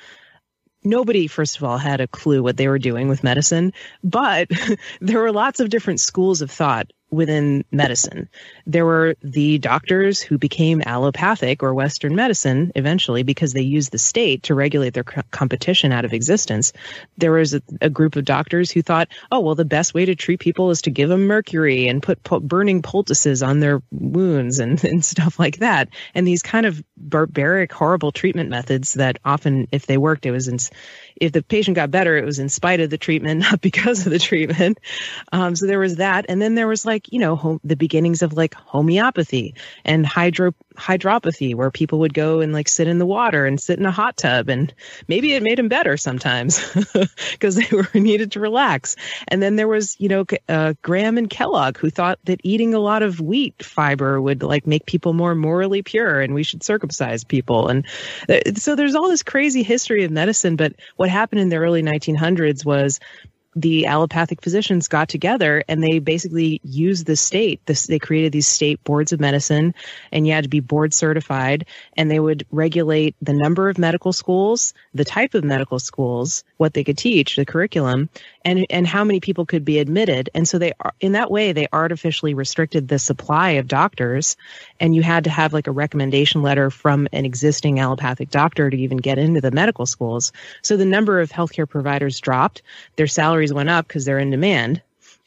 nobody, 0.84 1.26
first 1.26 1.56
of 1.56 1.64
all, 1.64 1.78
had 1.78 2.00
a 2.00 2.08
clue 2.08 2.42
what 2.42 2.56
they 2.56 2.68
were 2.68 2.78
doing 2.78 3.08
with 3.08 3.24
medicine, 3.24 3.72
but 4.02 4.48
there 5.00 5.20
were 5.20 5.32
lots 5.32 5.60
of 5.60 5.70
different 5.70 6.00
schools 6.00 6.42
of 6.42 6.50
thought 6.50 6.90
within 7.14 7.64
medicine. 7.70 8.28
There 8.66 8.84
were 8.84 9.14
the 9.22 9.58
doctors 9.58 10.20
who 10.20 10.38
became 10.38 10.82
allopathic 10.84 11.62
or 11.62 11.74
Western 11.74 12.14
medicine 12.14 12.72
eventually 12.74 13.22
because 13.22 13.52
they 13.52 13.62
used 13.62 13.92
the 13.92 13.98
state 13.98 14.44
to 14.44 14.54
regulate 14.54 14.94
their 14.94 15.04
co- 15.04 15.22
competition 15.30 15.92
out 15.92 16.04
of 16.04 16.12
existence. 16.12 16.72
There 17.16 17.32
was 17.32 17.54
a, 17.54 17.62
a, 17.80 17.90
group 17.90 18.16
of 18.16 18.24
doctors 18.24 18.70
who 18.70 18.82
thought, 18.82 19.08
oh, 19.30 19.40
well, 19.40 19.54
the 19.54 19.64
best 19.64 19.94
way 19.94 20.04
to 20.04 20.14
treat 20.14 20.40
people 20.40 20.70
is 20.70 20.82
to 20.82 20.90
give 20.90 21.08
them 21.08 21.26
mercury 21.26 21.88
and 21.88 22.02
put 22.02 22.22
burning 22.22 22.82
poultices 22.82 23.42
on 23.42 23.60
their 23.60 23.82
wounds 23.90 24.58
and, 24.58 24.82
and 24.84 25.04
stuff 25.04 25.38
like 25.38 25.58
that. 25.58 25.88
And 26.14 26.26
these 26.26 26.42
kind 26.42 26.66
of 26.66 26.82
barbaric, 26.96 27.72
horrible 27.72 28.12
treatment 28.12 28.50
methods 28.50 28.94
that 28.94 29.18
often, 29.24 29.68
if 29.72 29.86
they 29.86 29.98
worked, 29.98 30.26
it 30.26 30.32
was 30.32 30.48
in, 30.48 30.58
if 31.16 31.32
the 31.32 31.42
patient 31.42 31.76
got 31.76 31.90
better, 31.90 32.16
it 32.16 32.24
was 32.24 32.38
in 32.38 32.48
spite 32.48 32.80
of 32.80 32.90
the 32.90 32.98
treatment, 32.98 33.40
not 33.50 33.60
because 33.60 34.06
of 34.06 34.12
the 34.12 34.18
treatment. 34.18 34.78
Um, 35.32 35.56
so 35.56 35.66
there 35.66 35.78
was 35.78 35.96
that. 35.96 36.26
And 36.28 36.40
then 36.40 36.54
there 36.54 36.68
was 36.68 36.84
like, 36.84 37.03
you 37.10 37.18
know, 37.18 37.36
home, 37.36 37.60
the 37.64 37.76
beginnings 37.76 38.22
of 38.22 38.32
like 38.32 38.54
homeopathy 38.54 39.54
and 39.84 40.06
hydro, 40.06 40.54
hydropathy, 40.76 41.54
where 41.54 41.70
people 41.70 42.00
would 42.00 42.14
go 42.14 42.40
and 42.40 42.52
like 42.52 42.68
sit 42.68 42.88
in 42.88 42.98
the 42.98 43.06
water 43.06 43.46
and 43.46 43.60
sit 43.60 43.78
in 43.78 43.86
a 43.86 43.90
hot 43.90 44.16
tub. 44.16 44.48
And 44.48 44.72
maybe 45.08 45.34
it 45.34 45.42
made 45.42 45.58
them 45.58 45.68
better 45.68 45.96
sometimes 45.96 46.60
because 47.32 47.56
they 47.56 47.68
were 47.72 47.88
needed 47.94 48.32
to 48.32 48.40
relax. 48.40 48.96
And 49.28 49.42
then 49.42 49.56
there 49.56 49.68
was, 49.68 49.96
you 49.98 50.08
know, 50.08 50.24
uh, 50.48 50.74
Graham 50.82 51.18
and 51.18 51.30
Kellogg 51.30 51.78
who 51.78 51.90
thought 51.90 52.18
that 52.24 52.40
eating 52.42 52.74
a 52.74 52.80
lot 52.80 53.02
of 53.02 53.20
wheat 53.20 53.62
fiber 53.62 54.20
would 54.20 54.42
like 54.42 54.66
make 54.66 54.86
people 54.86 55.12
more 55.12 55.34
morally 55.34 55.82
pure 55.82 56.20
and 56.20 56.34
we 56.34 56.42
should 56.42 56.62
circumcise 56.62 57.24
people. 57.24 57.68
And 57.68 57.86
uh, 58.28 58.52
so 58.56 58.74
there's 58.74 58.94
all 58.94 59.08
this 59.08 59.22
crazy 59.22 59.62
history 59.62 60.04
of 60.04 60.10
medicine. 60.10 60.56
But 60.56 60.74
what 60.96 61.08
happened 61.08 61.40
in 61.40 61.48
the 61.48 61.56
early 61.56 61.82
1900s 61.82 62.64
was 62.64 63.00
the 63.56 63.86
allopathic 63.86 64.42
physicians 64.42 64.88
got 64.88 65.08
together 65.08 65.62
and 65.68 65.82
they 65.82 65.98
basically 65.98 66.60
used 66.64 67.06
the 67.06 67.16
state. 67.16 67.60
This, 67.66 67.86
they 67.86 67.98
created 67.98 68.32
these 68.32 68.48
state 68.48 68.82
boards 68.84 69.12
of 69.12 69.20
medicine, 69.20 69.74
and 70.12 70.26
you 70.26 70.32
had 70.32 70.44
to 70.44 70.50
be 70.50 70.60
board 70.60 70.92
certified. 70.92 71.66
And 71.96 72.10
they 72.10 72.20
would 72.20 72.46
regulate 72.50 73.16
the 73.22 73.32
number 73.32 73.68
of 73.68 73.78
medical 73.78 74.12
schools, 74.12 74.74
the 74.92 75.04
type 75.04 75.34
of 75.34 75.44
medical 75.44 75.78
schools, 75.78 76.44
what 76.56 76.74
they 76.74 76.84
could 76.84 76.98
teach, 76.98 77.36
the 77.36 77.44
curriculum, 77.44 78.08
and 78.44 78.66
and 78.70 78.86
how 78.86 79.04
many 79.04 79.20
people 79.20 79.46
could 79.46 79.64
be 79.64 79.78
admitted. 79.78 80.30
And 80.34 80.46
so 80.46 80.58
they, 80.58 80.72
in 81.00 81.12
that 81.12 81.30
way, 81.30 81.52
they 81.52 81.68
artificially 81.72 82.34
restricted 82.34 82.88
the 82.88 82.98
supply 82.98 83.50
of 83.52 83.68
doctors, 83.68 84.36
and 84.78 84.94
you 84.94 85.02
had 85.02 85.24
to 85.24 85.30
have 85.30 85.52
like 85.52 85.66
a 85.66 85.72
recommendation 85.72 86.42
letter 86.42 86.70
from 86.70 87.08
an 87.12 87.24
existing 87.24 87.80
allopathic 87.80 88.30
doctor 88.30 88.70
to 88.70 88.76
even 88.76 88.98
get 88.98 89.18
into 89.18 89.40
the 89.40 89.50
medical 89.50 89.86
schools. 89.86 90.32
So 90.62 90.76
the 90.76 90.84
number 90.84 91.20
of 91.20 91.30
healthcare 91.30 91.68
providers 91.68 92.20
dropped. 92.20 92.62
Their 92.96 93.06
salaries 93.06 93.52
went 93.52 93.70
up 93.70 93.86
because 93.88 94.04
they're 94.04 94.18
in 94.18 94.30
demand. 94.30 94.82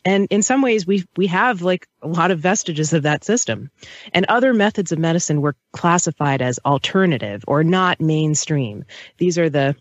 And 0.05 0.27
in 0.29 0.41
some 0.41 0.61
ways, 0.61 0.87
we 0.87 1.05
we 1.17 1.27
have 1.27 1.61
like 1.61 1.87
a 2.01 2.07
lot 2.07 2.31
of 2.31 2.39
vestiges 2.39 2.93
of 2.93 3.03
that 3.03 3.25
system. 3.25 3.71
And 4.13 4.25
other 4.29 4.53
methods 4.53 4.93
of 4.93 4.99
medicine 4.99 5.41
were 5.41 5.55
classified 5.73 6.41
as 6.41 6.59
alternative 6.63 7.43
or 7.45 7.63
not 7.63 7.99
mainstream. 7.99 8.85
These 9.17 9.37
are 9.37 9.49
the 9.49 9.75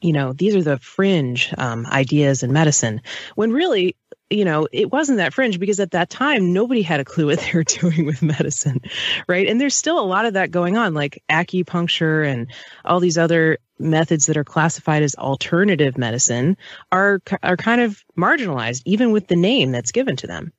you 0.00 0.12
know 0.12 0.32
these 0.32 0.54
are 0.54 0.62
the 0.62 0.78
fringe 0.78 1.52
um, 1.58 1.86
ideas 1.86 2.42
in 2.42 2.52
medicine 2.52 3.00
when 3.34 3.52
really 3.52 3.96
you 4.30 4.44
know, 4.44 4.68
it 4.72 4.92
wasn't 4.92 5.18
that 5.18 5.32
fringe 5.32 5.58
because 5.58 5.80
at 5.80 5.92
that 5.92 6.10
time 6.10 6.52
nobody 6.52 6.82
had 6.82 7.00
a 7.00 7.04
clue 7.04 7.26
what 7.26 7.38
they 7.38 7.52
were 7.54 7.64
doing 7.64 8.04
with 8.04 8.22
medicine, 8.22 8.80
right? 9.26 9.46
And 9.46 9.60
there's 9.60 9.74
still 9.74 9.98
a 9.98 10.04
lot 10.04 10.26
of 10.26 10.34
that 10.34 10.50
going 10.50 10.76
on, 10.76 10.94
like 10.94 11.22
acupuncture 11.30 12.26
and 12.26 12.48
all 12.84 13.00
these 13.00 13.18
other 13.18 13.58
methods 13.78 14.26
that 14.26 14.36
are 14.36 14.44
classified 14.44 15.02
as 15.02 15.14
alternative 15.14 15.96
medicine 15.96 16.56
are 16.92 17.20
are 17.42 17.56
kind 17.56 17.80
of 17.80 18.04
marginalized, 18.16 18.82
even 18.84 19.12
with 19.12 19.28
the 19.28 19.36
name 19.36 19.72
that's 19.72 19.92
given 19.92 20.16
to 20.16 20.26
them. 20.26 20.52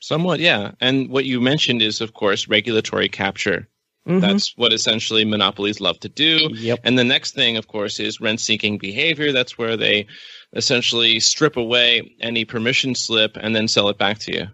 Somewhat, 0.00 0.40
yeah. 0.40 0.72
And 0.80 1.08
what 1.08 1.24
you 1.24 1.40
mentioned 1.40 1.82
is, 1.82 2.00
of 2.00 2.12
course, 2.12 2.48
regulatory 2.48 3.08
capture. 3.08 3.66
Mm-hmm. 4.06 4.20
That's 4.20 4.56
what 4.56 4.72
essentially 4.72 5.24
monopolies 5.24 5.80
love 5.80 5.98
to 6.00 6.08
do. 6.08 6.48
Yep. 6.52 6.80
And 6.84 6.98
the 6.98 7.04
next 7.04 7.34
thing, 7.34 7.56
of 7.56 7.66
course, 7.66 7.98
is 7.98 8.20
rent 8.20 8.40
seeking 8.40 8.78
behavior. 8.78 9.32
That's 9.32 9.58
where 9.58 9.76
they 9.76 10.06
essentially 10.52 11.18
strip 11.18 11.56
away 11.56 12.14
any 12.20 12.44
permission 12.44 12.94
slip 12.94 13.36
and 13.38 13.54
then 13.54 13.66
sell 13.66 13.88
it 13.88 13.98
back 13.98 14.18
to 14.20 14.32
you. 14.32 14.46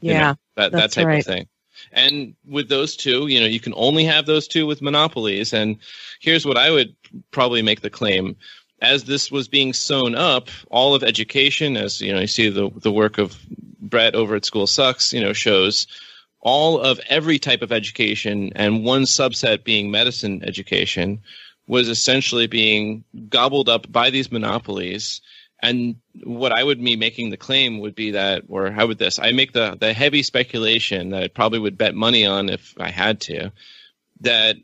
Yeah. 0.00 0.12
You 0.12 0.18
know, 0.20 0.34
that, 0.56 0.72
that 0.72 0.92
type 0.92 1.06
right. 1.06 1.18
of 1.18 1.26
thing. 1.26 1.48
And 1.92 2.34
with 2.46 2.68
those 2.68 2.96
two, 2.96 3.26
you 3.26 3.40
know, 3.40 3.46
you 3.46 3.60
can 3.60 3.74
only 3.76 4.04
have 4.04 4.24
those 4.24 4.48
two 4.48 4.66
with 4.66 4.80
monopolies. 4.80 5.52
And 5.52 5.76
here's 6.20 6.46
what 6.46 6.56
I 6.56 6.70
would 6.70 6.96
probably 7.30 7.62
make 7.62 7.82
the 7.82 7.90
claim. 7.90 8.36
As 8.82 9.04
this 9.04 9.30
was 9.30 9.48
being 9.48 9.72
sewn 9.72 10.14
up, 10.14 10.48
all 10.70 10.94
of 10.94 11.02
education, 11.02 11.76
as 11.76 12.00
you 12.00 12.12
know, 12.12 12.20
you 12.20 12.26
see 12.26 12.50
the 12.50 12.70
the 12.82 12.92
work 12.92 13.16
of 13.16 13.34
Brett 13.80 14.14
over 14.14 14.34
at 14.34 14.44
School 14.44 14.66
Sucks, 14.66 15.14
you 15.14 15.20
know, 15.20 15.32
shows 15.32 15.86
all 16.46 16.80
of 16.80 17.00
every 17.08 17.40
type 17.40 17.60
of 17.60 17.72
education 17.72 18.52
and 18.54 18.84
one 18.84 19.02
subset 19.02 19.64
being 19.64 19.90
medicine 19.90 20.44
education 20.44 21.20
was 21.66 21.88
essentially 21.88 22.46
being 22.46 23.02
gobbled 23.28 23.68
up 23.68 23.90
by 23.90 24.10
these 24.10 24.30
monopolies 24.30 25.20
and 25.60 25.96
what 26.22 26.56
I 26.56 26.62
would 26.62 26.82
be 26.82 26.94
making 26.94 27.30
the 27.30 27.36
claim 27.36 27.80
would 27.80 27.96
be 27.96 28.12
that, 28.12 28.44
or 28.48 28.70
how 28.70 28.86
would 28.86 28.98
this? 28.98 29.18
I 29.18 29.32
make 29.32 29.52
the 29.52 29.76
the 29.80 29.92
heavy 29.92 30.22
speculation 30.22 31.08
that 31.10 31.22
I 31.24 31.28
probably 31.28 31.58
would 31.58 31.78
bet 31.78 31.94
money 31.94 32.26
on 32.26 32.50
if 32.50 32.74
I 32.78 32.90
had 32.90 33.20
to, 33.22 33.50
that 34.20 34.56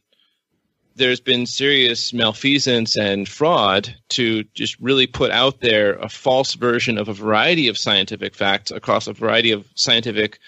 there's 0.95 1.21
been 1.21 1.47
serious 1.47 2.13
malfeasance 2.13 2.97
and 2.97 3.27
fraud 3.27 3.97
to 4.11 4.45
just 4.55 4.79
really 4.81 5.07
put 5.07 5.31
out 5.31 5.61
there 5.61 5.95
a 5.95 6.11
false 6.11 6.55
version 6.55 6.99
of 6.99 7.09
a 7.09 7.15
variety 7.15 7.69
of 7.69 7.79
scientific 7.79 8.35
facts 8.35 8.71
across 8.71 9.07
a 9.07 9.15
variety 9.15 9.51
of 9.51 9.67
scientific 9.75 10.39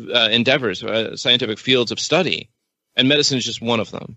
uh, 0.00 0.28
endeavors, 0.30 0.82
uh, 0.82 1.16
scientific 1.16 1.58
fields 1.58 1.92
of 1.92 2.00
study, 2.00 2.50
and 2.96 3.08
medicine 3.08 3.38
is 3.38 3.44
just 3.44 3.60
one 3.60 3.80
of 3.80 3.90
them. 3.90 4.16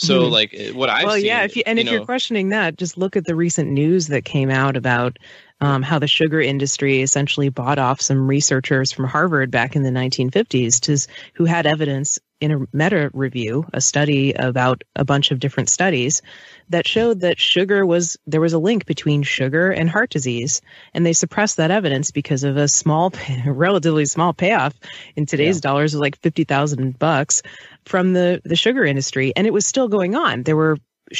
So, 0.00 0.22
mm-hmm. 0.22 0.32
like 0.32 0.74
what 0.74 0.88
I've 0.88 1.04
well, 1.04 1.16
seen, 1.16 1.26
yeah. 1.26 1.42
If 1.42 1.56
you, 1.56 1.62
and 1.66 1.78
you 1.78 1.82
if 1.82 1.86
know, 1.86 1.92
you're 1.92 2.04
questioning 2.06 2.48
that, 2.50 2.78
just 2.78 2.96
look 2.96 3.16
at 3.16 3.26
the 3.26 3.34
recent 3.34 3.70
news 3.70 4.06
that 4.06 4.24
came 4.24 4.48
out 4.48 4.78
about 4.78 5.18
um, 5.60 5.82
how 5.82 5.98
the 5.98 6.08
sugar 6.08 6.40
industry 6.40 7.02
essentially 7.02 7.50
bought 7.50 7.78
off 7.78 8.00
some 8.00 8.26
researchers 8.26 8.92
from 8.92 9.04
Harvard 9.04 9.50
back 9.50 9.76
in 9.76 9.82
the 9.82 9.90
1950s 9.90 10.80
to, 10.80 11.12
who 11.34 11.44
had 11.44 11.66
evidence 11.66 12.18
in 12.40 12.52
a 12.52 12.66
meta 12.72 13.10
review, 13.12 13.66
a 13.74 13.80
study 13.82 14.32
about 14.32 14.82
a 14.96 15.04
bunch 15.04 15.30
of 15.30 15.38
different 15.38 15.68
studies 15.68 16.22
that 16.70 16.86
showed 16.86 17.20
that 17.20 17.38
sugar 17.38 17.84
was 17.84 18.16
there 18.26 18.40
was 18.40 18.54
a 18.54 18.58
link 18.58 18.86
between 18.86 19.22
sugar 19.22 19.70
and 19.70 19.90
heart 19.90 20.08
disease, 20.08 20.62
and 20.94 21.04
they 21.04 21.12
suppressed 21.12 21.58
that 21.58 21.70
evidence 21.70 22.10
because 22.10 22.42
of 22.42 22.56
a 22.56 22.66
small, 22.66 23.12
relatively 23.46 24.06
small 24.06 24.32
payoff 24.32 24.72
in 25.16 25.26
today's 25.26 25.56
yeah. 25.56 25.60
dollars 25.60 25.92
of 25.92 26.00
like 26.00 26.18
fifty 26.20 26.44
thousand 26.44 26.98
bucks 26.98 27.42
from 27.84 28.12
the 28.12 28.40
the 28.44 28.56
sugar 28.56 28.84
industry, 28.84 29.32
and 29.36 29.46
it 29.46 29.52
was 29.52 29.66
still 29.66 29.88
going 29.88 30.14
on. 30.14 30.42
There 30.42 30.56
were 30.56 30.78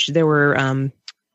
there 0.09 0.27
were 0.27 0.59
um, 0.59 0.93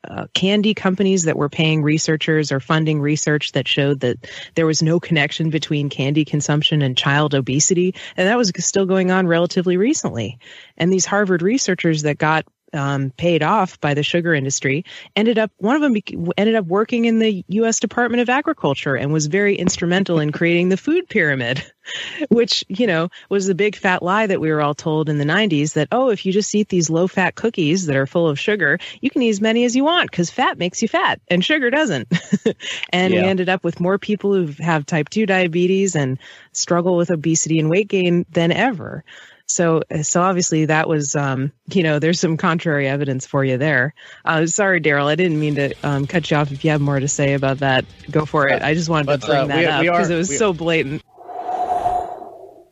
uh, 0.08 0.28
candy 0.34 0.74
companies 0.74 1.24
that 1.24 1.38
were 1.38 1.50
paying 1.50 1.82
researchers 1.82 2.52
or 2.52 2.60
funding 2.60 3.02
research 3.02 3.52
that 3.54 3.68
showed 3.68 4.02
that 4.02 4.30
there 4.56 4.66
was 4.66 4.84
no 4.84 5.00
connection 5.00 5.50
between 5.50 5.90
candy 5.90 6.26
consumption 6.26 6.82
and 6.82 6.98
child 6.98 7.34
obesity. 7.34 7.96
And 8.16 8.28
that 8.28 8.38
was 8.38 8.52
still 8.60 8.86
going 8.86 9.12
on 9.12 9.28
relatively 9.28 9.78
recently. 9.78 10.38
And 10.78 10.92
these 10.92 11.06
Harvard 11.06 11.42
researchers 11.42 12.04
that 12.04 12.18
got 12.18 12.46
um, 12.74 13.12
paid 13.12 13.44
off 13.44 13.80
by 13.80 13.94
the 13.94 14.04
sugar 14.04 14.34
industry 14.34 14.86
ended 15.16 15.38
up 15.38 15.52
one 15.58 15.76
of 15.76 15.82
them 15.82 15.96
ended 16.38 16.56
up 16.56 16.66
working 16.66 17.06
in 17.06 17.20
the 17.20 17.44
U.S. 17.50 17.80
Department 17.80 18.22
of 18.22 18.30
Agriculture 18.30 18.96
and 18.96 19.14
was 19.14 19.28
very 19.28 19.56
instrumental 19.56 20.20
in 20.20 20.32
creating 20.32 20.70
the 20.70 20.78
food 20.78 21.08
pyramid, 21.08 21.64
which 22.30 22.64
you 22.68 22.88
know 22.88 23.10
was 23.30 23.48
the 23.48 23.56
big 23.56 23.76
fat 23.76 24.04
lie 24.04 24.28
that 24.28 24.42
we 24.42 24.52
were 24.52 24.62
all 24.62 24.74
told 24.74 25.10
in 25.10 25.18
the 25.18 25.26
90s 25.26 25.74
that 25.74 25.88
oh 25.92 26.10
if 26.10 26.26
you 26.26 26.32
just 26.32 26.54
eat 26.54 26.70
these 26.70 26.90
low 26.90 27.08
fat 27.08 27.36
cookies 27.36 27.86
that 27.86 27.96
are 27.96 28.08
full 28.08 28.28
of 28.28 28.40
sugar 28.40 28.80
you 29.02 29.10
can 29.10 29.22
eat 29.22 29.30
as 29.30 29.42
many 29.42 29.66
as 29.66 29.76
you 29.76 29.84
want 29.84 30.10
because 30.10 30.30
fat 30.30 30.58
makes 30.58 30.82
you 30.82 30.88
fat 30.88 31.22
and 31.28 31.46
sugar 31.46 31.70
doesn't 31.70 32.08
and 32.90 33.14
yeah. 33.14 33.22
we 33.22 33.28
ended 33.28 33.50
up 33.50 33.64
with 33.64 33.80
more 33.80 33.98
people 33.98 34.34
who 34.34 34.52
have 34.64 34.86
type 34.86 35.10
2 35.10 35.26
diabetes 35.26 35.96
and 35.96 36.20
struggle 36.52 36.98
with 36.98 37.12
obesity 37.12 37.60
and 37.60 37.70
weight 37.70 37.88
gain 37.88 38.26
than 38.32 38.52
ever 38.52 39.04
so, 39.48 39.84
so 40.02 40.22
obviously 40.22 40.66
that 40.66 40.90
was, 40.90 41.16
um, 41.16 41.52
you 41.68 41.84
know, 41.84 42.00
there's 42.00 42.20
some 42.20 42.38
contrary 42.38 42.88
evidence 42.88 43.26
for 43.26 43.44
you 43.44 43.58
there. 43.58 43.94
Uh, 44.24 44.48
sorry, 44.48 44.80
Darrell, 44.80 45.08
I 45.08 45.16
didn't 45.16 45.40
mean 45.40 45.56
to 45.56 45.74
um, 45.84 46.08
cut 46.08 46.30
you 46.30 46.38
off. 46.38 46.52
If 46.52 46.66
you 46.66 46.72
have 46.72 46.82
more 46.82 47.00
to 47.00 47.08
say 47.08 47.34
about 47.34 47.60
that, 47.60 47.86
go 48.10 48.26
for 48.26 48.48
it. 48.48 48.62
I 48.62 48.74
just 48.74 48.90
wanted 48.90 49.06
but, 49.08 49.22
to 49.22 49.28
bring 49.28 49.40
uh, 49.40 49.48
that 49.48 49.82
we, 49.82 49.90
up 49.90 49.96
because 49.96 50.10
it 50.10 50.16
was 50.16 50.30
we, 50.30 50.38
so 50.38 50.54
blatant. 50.54 51.04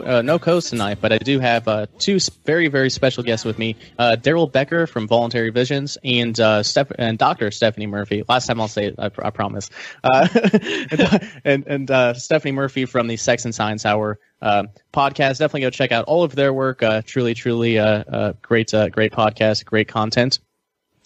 Uh, 0.04 0.22
no 0.22 0.38
co 0.40 0.60
tonight, 0.60 0.98
but 1.02 1.12
I 1.12 1.18
do 1.18 1.40
have 1.40 1.68
uh, 1.68 1.86
two 1.98 2.20
very, 2.46 2.68
very 2.68 2.90
special 2.90 3.24
guests 3.24 3.46
with 3.46 3.58
me: 3.58 3.76
uh, 3.98 4.16
Darrell 4.16 4.48
Becker 4.48 4.88
from 4.88 5.08
Voluntary 5.08 5.50
Visions 5.50 5.98
and 6.04 6.38
uh, 6.40 6.64
Steph- 6.64 6.92
and 6.98 7.18
Doctor 7.18 7.52
Stephanie 7.52 7.88
Murphy. 7.88 8.24
Last 8.28 8.48
time 8.48 8.60
I'll 8.60 8.68
say 8.68 8.88
it, 8.88 8.96
I, 8.98 9.10
I 9.22 9.30
promise. 9.30 9.70
Uh, 10.04 10.28
and 10.92 11.30
and, 11.44 11.68
and 11.68 11.92
uh, 11.92 12.14
Stephanie 12.14 12.52
Murphy 12.52 12.86
from 12.86 13.08
the 13.08 13.18
Sex 13.18 13.46
and 13.46 13.56
Science 13.56 13.86
Hour 13.86 14.20
podcast. 14.42 15.40
Definitely 15.40 15.62
go 15.62 15.70
check 15.70 15.92
out 15.92 16.06
all 16.06 16.24
of 16.24 16.36
their 16.36 16.54
work. 16.54 16.84
truly, 17.06 17.34
truly, 17.34 17.76
great, 18.42 18.72
great 18.72 19.12
podcast, 19.12 19.66
great 19.66 19.88
content. 19.88 20.40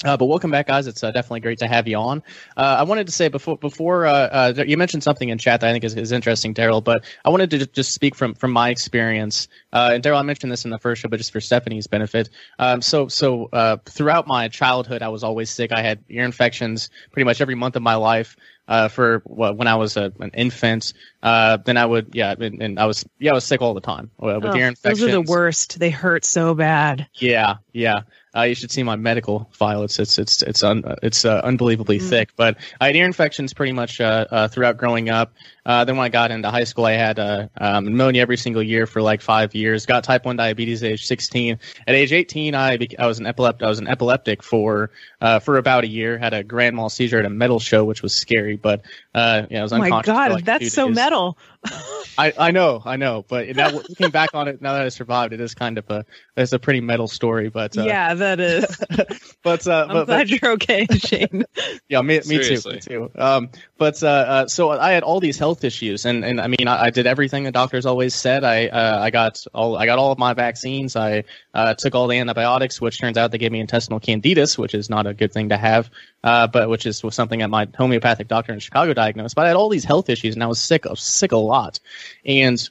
Uh, 0.06 0.16
but 0.16 0.26
welcome 0.26 0.52
back, 0.52 0.68
guys. 0.68 0.86
It's 0.86 1.04
uh, 1.04 1.10
definitely 1.10 1.40
great 1.40 1.58
to 1.60 1.68
have 1.68 1.88
you 1.88 1.98
on. 1.98 2.22
Uh, 2.56 2.78
I 2.80 2.84
wanted 2.84 3.08
to 3.08 3.12
say 3.12 3.30
before 3.30 3.58
before 3.58 4.06
uh, 4.06 4.12
uh, 4.12 4.64
you 4.68 4.78
mentioned 4.78 5.02
something 5.02 5.30
in 5.30 5.40
chat 5.40 5.62
that 5.62 5.70
I 5.70 5.72
think 5.72 5.84
is, 5.84 5.96
is 5.96 6.12
interesting, 6.12 6.54
Darrell. 6.54 6.82
But 6.82 7.04
I 7.26 7.32
wanted 7.32 7.50
to 7.50 7.66
just 7.66 7.94
speak 7.94 8.14
from 8.14 8.36
from 8.36 8.52
my 8.52 8.70
experience. 8.70 9.48
Uh, 9.74 9.92
and 9.94 10.04
Darrell, 10.04 10.20
I 10.20 10.22
mentioned 10.22 10.52
this 10.52 10.66
in 10.66 10.72
the 10.72 10.78
first 10.78 11.02
show, 11.02 11.10
but 11.10 11.18
just 11.18 11.32
for 11.32 11.42
Stephanie's 11.42 11.88
benefit. 11.88 12.30
Um, 12.60 12.84
so 12.84 13.08
so 13.08 13.80
throughout 13.86 14.28
my 14.28 14.50
childhood, 14.50 15.02
I 15.02 15.10
was 15.10 15.24
always 15.24 15.50
sick. 15.50 15.72
I 15.72 15.82
had 15.82 16.04
ear 16.10 16.26
infections 16.26 16.92
pretty 17.12 17.26
much 17.26 17.42
every 17.42 17.56
month 17.56 17.76
of 17.76 17.82
my 17.82 17.96
life. 17.96 18.38
For 18.90 19.22
well, 19.26 19.54
when 19.54 19.68
I 19.68 19.76
was 19.76 19.98
a, 19.98 20.12
an 20.20 20.32
infant, 20.34 20.94
then 21.22 21.78
I 21.78 21.86
would 21.86 22.14
yeah, 22.14 22.36
and, 22.40 22.62
and, 22.62 22.80
I 22.80 22.86
was 22.86 23.06
yeah, 23.20 23.32
I 23.32 23.34
was 23.34 23.44
sick 23.44 23.62
all 23.62 23.74
the 23.74 23.82
time 23.82 24.12
with 24.20 24.44
oh, 24.46 24.56
ear 24.56 24.68
infections. 24.68 25.00
Those 25.00 25.10
are 25.10 25.12
the 25.12 25.22
worst. 25.22 25.80
They 25.80 25.90
hurt 25.90 26.26
so 26.26 26.54
bad. 26.54 27.08
Yeah, 27.16 27.56
yeah. 27.74 28.02
Uh, 28.38 28.44
you 28.44 28.54
should 28.54 28.72
see 28.72 28.84
my 28.84 28.96
medical 28.96 29.50
file. 29.52 29.84
It's 29.84 29.98
it's 29.98 30.20
it's 30.20 30.44
it's 30.44 30.62
un, 30.62 30.84
it's 31.02 31.26
uh, 31.26 31.42
unbelievably 31.44 32.00
mm. 32.00 32.10
thick. 32.10 32.30
But 32.36 32.58
I 32.80 32.88
had 32.88 32.96
ear 32.96 33.06
infections 33.06 33.54
pretty 33.54 33.72
much 33.72 34.00
uh, 34.00 34.26
uh 34.30 34.48
throughout 34.48 34.78
growing 34.78 35.10
up. 35.10 35.34
Uh, 35.68 35.84
then 35.84 35.98
when 35.98 36.06
I 36.06 36.10
got 36.10 36.32
into 36.32 36.50
high 36.50 36.64
school, 36.64 36.86
I 36.86 36.94
had 36.94 37.20
uh, 37.20 37.50
um, 37.58 37.84
pneumonia 37.84 38.22
every 38.22 38.38
single 38.38 38.64
year 38.64 38.88
for 38.88 39.02
like 39.02 39.22
five 39.22 39.54
years. 39.54 39.86
Got 39.86 40.06
type 40.06 40.26
one 40.26 40.38
diabetes 40.38 40.82
at 40.82 40.92
age 40.92 41.06
16. 41.06 41.60
At 41.86 41.94
age 41.94 42.14
18, 42.14 42.56
I 42.56 42.78
I 42.98 43.06
was 43.06 43.20
an 43.20 43.26
epileptic. 43.26 43.66
I 43.66 43.70
was 43.70 43.80
an 43.80 43.88
epileptic 43.88 44.44
for 44.44 44.92
for 45.42 45.58
about 45.58 45.84
a 45.84 45.88
year. 45.88 46.18
Had 46.18 46.34
a 46.34 46.44
grand 46.44 46.78
mal 46.78 46.90
seizure 46.90 47.20
at 47.20 47.26
a 47.26 47.30
metal 47.30 47.60
show, 47.60 47.84
which 47.84 48.02
was 48.02 48.16
scary. 48.16 48.56
But 48.56 48.84
yeah, 49.14 49.46
I 49.52 49.62
was 49.62 49.74
unconscious. 49.74 50.10
Oh 50.10 50.14
my 50.14 50.28
god, 50.28 50.32
like 50.32 50.46
that's 50.46 50.74
so 50.74 50.88
metal. 50.88 51.38
I, 52.18 52.34
I 52.38 52.52
know, 52.52 52.82
I 52.84 52.98
know, 52.98 53.26
but 53.28 53.48
now 53.56 53.70
looking 53.70 54.10
back 54.12 54.30
on 54.34 54.48
it, 54.48 54.62
now 54.62 54.74
that 54.74 54.82
I 54.82 54.90
survived, 54.90 55.34
it 55.34 55.42
is 55.42 55.54
kind 55.54 55.78
of 55.78 55.90
a 55.90 56.06
it's 56.36 56.54
a 56.54 56.60
pretty 56.60 56.82
metal 56.82 57.08
story. 57.08 57.50
But 57.50 57.78
uh, 57.78 57.84
yeah, 57.84 58.14
that 58.14 58.40
is. 58.40 58.66
but 59.44 59.68
uh, 59.68 59.86
I'm 59.90 59.94
but, 59.94 60.06
glad 60.06 60.30
but, 60.30 60.42
you're 60.42 60.52
okay, 60.54 60.86
Shane. 60.98 61.46
yeah, 61.90 62.02
me, 62.02 62.20
me 62.28 62.44
too, 62.44 62.70
me 62.70 62.80
too. 62.80 63.12
Um, 63.16 63.50
but 63.78 64.02
uh, 64.04 64.08
uh, 64.08 64.48
so 64.48 64.72
I 64.72 64.92
had 64.92 65.04
all 65.04 65.20
these 65.20 65.38
health 65.38 65.64
issues, 65.64 66.06
and, 66.06 66.24
and 66.24 66.40
I 66.40 66.48
mean, 66.48 66.68
I, 66.68 66.86
I 66.86 66.90
did 66.90 67.08
everything 67.08 67.44
the 67.44 67.52
doctors 67.52 67.86
always 67.86 68.14
said. 68.14 68.44
I 68.44 68.68
uh, 68.68 69.00
I 69.02 69.10
got 69.10 69.44
all 69.54 69.78
I 69.78 69.86
got 69.86 70.00
all 70.00 70.12
of 70.12 70.18
my 70.20 70.34
vaccines. 70.34 70.96
I 70.96 71.24
uh, 71.54 71.74
took 71.74 71.96
all 71.96 72.08
the 72.08 72.18
antibiotics, 72.18 72.80
which 72.80 73.00
turns 73.00 73.18
out 73.18 73.32
they 73.32 73.38
gave 73.38 73.52
me 73.52 73.60
intestinal 73.60 74.00
candidus, 74.00 74.58
which 74.58 74.74
is 74.74 74.90
not 74.90 75.08
a 75.08 75.14
good 75.14 75.34
thing 75.34 75.50
to 75.50 75.58
have, 75.58 75.90
uh, 76.28 76.46
but 76.46 76.70
which 76.70 76.86
is 76.86 77.02
was 77.04 77.16
something 77.16 77.40
that 77.40 77.50
my 77.50 77.68
homeopathic 77.78 78.28
doctor 78.28 78.52
in 78.52 78.60
Chicago 78.60 78.94
diagnosed. 78.94 79.34
But 79.34 79.46
I 79.46 79.48
had 79.48 79.56
all 79.56 79.70
these 79.70 79.86
health 79.86 80.10
issues, 80.10 80.36
and 80.36 80.44
I 80.44 80.48
was 80.48 80.60
sick, 80.60 80.86
of 80.86 81.00
sick 81.00 81.32
a 81.32 81.38
lot, 81.38 81.80
and 82.26 82.70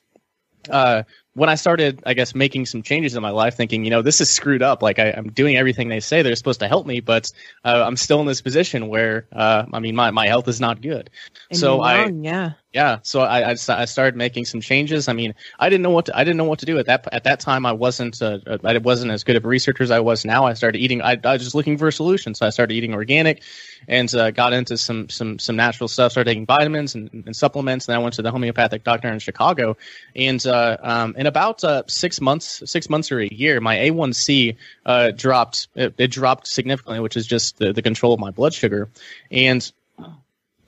uh, 0.69 1.05
when 1.33 1.49
I 1.49 1.55
started, 1.55 2.03
I 2.07 2.15
guess, 2.15 2.35
making 2.35 2.67
some 2.67 2.83
changes 2.83 3.15
in 3.15 3.23
my 3.23 3.31
life, 3.31 3.57
thinking, 3.57 3.85
you 3.85 3.91
know, 3.91 4.03
this 4.03 4.21
is 4.23 4.31
screwed 4.31 4.63
up. 4.63 4.83
Like 4.83 4.99
I, 4.99 5.09
am 5.09 5.31
doing 5.31 5.57
everything 5.57 5.89
they 5.89 6.01
say 6.01 6.23
they're 6.23 6.35
supposed 6.35 6.61
to 6.61 6.69
help 6.69 6.87
me, 6.87 7.01
but 7.01 7.31
uh, 7.65 7.83
I'm 7.87 7.97
still 7.97 8.21
in 8.21 8.27
this 8.27 8.41
position 8.41 8.89
where, 8.89 9.27
uh, 9.33 9.65
I 9.71 9.81
mean, 9.81 9.95
my, 9.95 10.11
my 10.11 10.27
health 10.29 10.49
is 10.49 10.61
not 10.61 10.81
good. 10.81 11.11
And 11.51 11.59
so 11.59 11.83
I, 11.83 12.07
yeah, 12.09 12.53
yeah. 12.77 12.99
So 13.05 13.21
I, 13.21 13.41
I, 13.41 13.51
I, 13.53 13.85
started 13.87 14.17
making 14.17 14.45
some 14.45 14.61
changes. 14.61 15.09
I 15.09 15.15
mean, 15.15 15.35
I 15.59 15.71
didn't 15.71 15.83
know 15.83 15.89
what 15.89 16.07
to, 16.07 16.17
I 16.17 16.25
didn't 16.25 16.37
know 16.37 16.45
what 16.45 16.59
to 16.59 16.67
do 16.67 16.79
at 16.79 16.85
that 16.85 17.09
at 17.11 17.25
that 17.25 17.41
time. 17.41 17.65
I 17.65 17.73
wasn't 17.73 18.21
uh, 18.21 18.39
I 18.63 18.77
wasn't 18.77 19.13
as 19.13 19.25
good 19.25 19.35
of 19.35 19.47
a 19.47 19.49
researcher 19.49 19.83
as 19.83 19.91
I 19.91 20.01
was 20.01 20.27
now. 20.27 20.45
I 20.45 20.53
started 20.53 20.79
eating. 20.81 21.01
I, 21.01 21.19
I 21.25 21.33
was 21.33 21.43
just 21.43 21.55
looking 21.55 21.79
for 21.79 21.89
a 21.89 21.93
solution, 21.93 22.35
so 22.35 22.45
I 22.45 22.51
started 22.51 22.75
eating 22.75 22.93
organic, 22.93 23.43
and 23.89 24.15
uh, 24.15 24.31
got 24.31 24.53
into 24.53 24.77
some 24.77 25.09
some 25.09 25.39
some 25.39 25.57
natural 25.57 25.89
stuff. 25.89 26.13
Started 26.13 26.29
taking 26.29 26.45
vitamins 26.45 26.95
and, 26.95 27.09
and, 27.15 27.35
supplements. 27.35 27.89
And 27.89 27.97
I 27.97 27.99
went 27.99 28.17
to 28.17 28.23
the 28.23 28.31
homeopathic 28.31 28.85
doctor 28.85 29.09
in 29.09 29.21
Chicago, 29.21 29.79
and 30.15 30.47
uh, 30.47 30.77
um, 30.83 31.15
in 31.17 31.27
about 31.27 31.65
uh, 31.65 31.85
six 31.87 32.21
months, 32.21 32.63
six 32.67 32.91
months 32.91 33.11
or 33.11 33.21
a 33.21 33.27
year, 33.27 33.59
my 33.59 33.77
A1C 33.77 34.55
uh, 34.85 35.13
dropped. 35.13 35.69
It, 35.75 35.95
it 35.97 36.09
dropped 36.09 36.47
significantly, 36.47 37.01
which 37.01 37.17
is 37.17 37.27
just 37.27 37.57
the, 37.57 37.73
the 37.73 37.81
control 37.81 38.13
of 38.13 38.21
my 38.21 38.33
blood 38.33 38.53
sugar, 38.53 38.91
and 39.31 39.73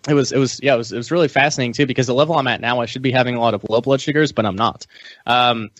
it 0.08 0.14
was 0.14 0.32
it 0.32 0.38
was 0.38 0.60
yeah 0.62 0.74
it 0.74 0.78
was 0.78 0.92
it 0.92 0.96
was 0.96 1.10
really 1.10 1.28
fascinating 1.28 1.72
too 1.72 1.86
because 1.86 2.06
the 2.06 2.14
level 2.14 2.36
I'm 2.36 2.46
at 2.46 2.60
now 2.60 2.80
I 2.80 2.86
should 2.86 3.02
be 3.02 3.12
having 3.12 3.34
a 3.34 3.40
lot 3.40 3.54
of 3.54 3.64
low 3.68 3.80
blood 3.80 4.00
sugars 4.00 4.32
but 4.32 4.46
I'm 4.46 4.56
not. 4.56 4.86
Um, 5.26 5.70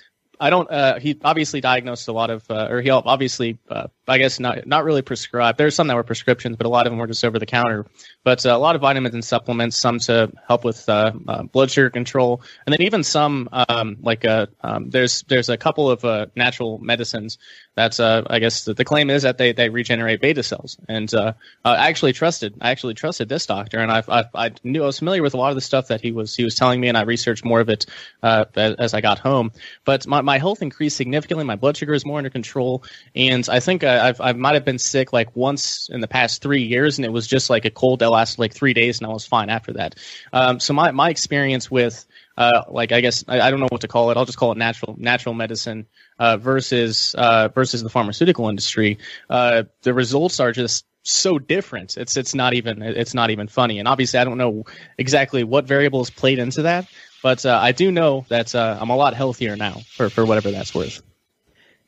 I 0.40 0.50
don't. 0.50 0.70
Uh, 0.70 0.98
he 1.00 1.18
obviously 1.24 1.60
diagnosed 1.60 2.08
a 2.08 2.12
lot 2.12 2.30
of, 2.30 2.48
uh, 2.50 2.68
or 2.70 2.80
he 2.80 2.90
obviously, 2.90 3.58
uh, 3.68 3.88
I 4.06 4.18
guess, 4.18 4.38
not 4.38 4.66
not 4.66 4.84
really 4.84 5.02
prescribed. 5.02 5.58
There's 5.58 5.74
some 5.74 5.88
that 5.88 5.96
were 5.96 6.04
prescriptions, 6.04 6.56
but 6.56 6.66
a 6.66 6.68
lot 6.68 6.86
of 6.86 6.92
them 6.92 6.98
were 6.98 7.06
just 7.06 7.24
over 7.24 7.38
the 7.38 7.46
counter. 7.46 7.86
But 8.24 8.46
uh, 8.46 8.50
a 8.50 8.58
lot 8.58 8.76
of 8.76 8.80
vitamins 8.80 9.14
and 9.14 9.24
supplements, 9.24 9.76
some 9.76 9.98
to 10.00 10.32
help 10.46 10.64
with 10.64 10.88
uh, 10.88 11.12
uh, 11.26 11.42
blood 11.44 11.70
sugar 11.70 11.90
control, 11.90 12.42
and 12.66 12.72
then 12.72 12.82
even 12.82 13.02
some 13.02 13.48
um, 13.52 13.96
like 14.00 14.24
um, 14.60 14.90
there's 14.90 15.22
there's 15.22 15.48
a 15.48 15.56
couple 15.56 15.90
of 15.90 16.30
natural 16.36 16.78
medicines 16.78 17.38
that's 17.78 18.00
uh, 18.00 18.24
I 18.26 18.40
guess 18.40 18.64
the, 18.64 18.74
the, 18.74 18.84
claim 18.84 19.08
is 19.08 19.22
that 19.22 19.38
they, 19.38 19.52
they 19.52 19.68
regenerate 19.68 20.20
beta 20.20 20.42
cells, 20.42 20.76
and 20.88 21.12
uh, 21.14 21.34
I 21.64 21.88
actually 21.88 22.12
trusted 22.12 22.54
I 22.60 22.70
actually 22.70 22.94
trusted 22.94 23.28
this 23.28 23.46
doctor, 23.46 23.78
and 23.78 23.92
I, 23.92 24.02
I, 24.08 24.24
I 24.34 24.52
knew 24.64 24.82
I 24.82 24.86
was 24.86 24.98
familiar 24.98 25.22
with 25.22 25.34
a 25.34 25.36
lot 25.36 25.50
of 25.50 25.54
the 25.54 25.60
stuff 25.60 25.86
that 25.88 26.00
he 26.00 26.10
was 26.10 26.34
he 26.34 26.42
was 26.42 26.56
telling 26.56 26.80
me, 26.80 26.88
and 26.88 26.98
I 26.98 27.02
researched 27.02 27.44
more 27.44 27.60
of 27.60 27.68
it 27.68 27.86
uh, 28.24 28.46
as, 28.56 28.74
as, 28.74 28.94
I 28.94 29.00
got 29.00 29.20
home. 29.20 29.52
But 29.84 30.08
my, 30.08 30.22
my 30.22 30.38
health 30.38 30.60
increased 30.60 30.96
significantly, 30.96 31.44
my 31.44 31.54
blood 31.54 31.76
sugar 31.76 31.94
is 31.94 32.04
more 32.04 32.18
under 32.18 32.30
control, 32.30 32.82
and 33.14 33.48
I 33.48 33.60
think 33.60 33.84
I, 33.84 34.08
I've, 34.08 34.20
I 34.20 34.32
might 34.32 34.54
have 34.54 34.64
been 34.64 34.80
sick 34.80 35.12
like 35.12 35.36
once 35.36 35.88
in 35.88 36.00
the 36.00 36.08
past 36.08 36.42
three 36.42 36.64
years, 36.64 36.98
and 36.98 37.04
it 37.04 37.12
was 37.12 37.28
just 37.28 37.48
like 37.48 37.64
a 37.64 37.70
cold 37.70 38.00
that 38.00 38.10
lasted 38.10 38.40
like 38.40 38.54
three 38.54 38.74
days, 38.74 38.98
and 38.98 39.06
I 39.06 39.12
was 39.12 39.24
fine 39.24 39.50
after 39.50 39.74
that. 39.74 39.94
Um, 40.32 40.58
so 40.58 40.74
my 40.74 40.90
my 40.90 41.10
experience 41.10 41.70
with 41.70 42.04
uh, 42.38 42.62
like 42.68 42.92
I 42.92 43.00
guess 43.00 43.24
I, 43.26 43.40
I, 43.40 43.50
don't 43.50 43.58
know 43.58 43.66
what 43.68 43.80
to 43.80 43.88
call 43.88 44.12
it. 44.12 44.16
I'll 44.16 44.24
just 44.24 44.38
call 44.38 44.52
it 44.52 44.58
natural 44.58 44.94
natural 44.96 45.34
medicine 45.34 45.86
uh, 46.20 46.36
versus 46.36 47.12
uh, 47.18 47.48
versus 47.48 47.82
the 47.82 47.90
pharmaceutical 47.90 48.48
industry. 48.48 48.98
Uh, 49.28 49.64
the 49.82 49.92
results 49.92 50.38
are 50.38 50.52
just 50.52 50.86
so 51.02 51.40
different. 51.40 51.96
It's 51.96 52.16
it's 52.16 52.36
not 52.36 52.54
even 52.54 52.80
it's 52.80 53.12
not 53.12 53.30
even 53.30 53.48
funny. 53.48 53.80
And 53.80 53.88
obviously, 53.88 54.20
I 54.20 54.24
don't 54.24 54.38
know 54.38 54.66
exactly 54.96 55.42
what 55.42 55.66
variables 55.66 56.10
played 56.10 56.38
into 56.38 56.62
that, 56.62 56.86
but 57.24 57.44
uh, 57.44 57.58
I 57.60 57.72
do 57.72 57.90
know 57.90 58.24
that 58.28 58.54
I'm 58.54 58.90
a 58.90 58.96
lot 58.96 59.14
healthier 59.14 59.56
now 59.56 59.80
for 59.90 60.08
for 60.08 60.24
whatever 60.24 60.52
that's 60.52 60.72
worth. 60.72 61.02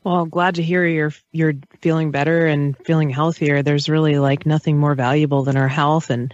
Well, 0.03 0.25
glad 0.25 0.55
to 0.55 0.63
hear 0.63 0.87
you're 0.87 1.13
you're 1.31 1.53
feeling 1.83 2.11
better 2.11 2.47
and 2.47 2.75
feeling 2.87 3.11
healthier. 3.11 3.63
There's 3.63 3.91
really 3.91 4.19
like 4.19 4.47
nothing 4.47 4.79
more 4.79 4.95
valuable 4.95 5.43
than 5.43 5.59
our 5.59 5.69
health, 5.69 6.09
and 6.09 6.33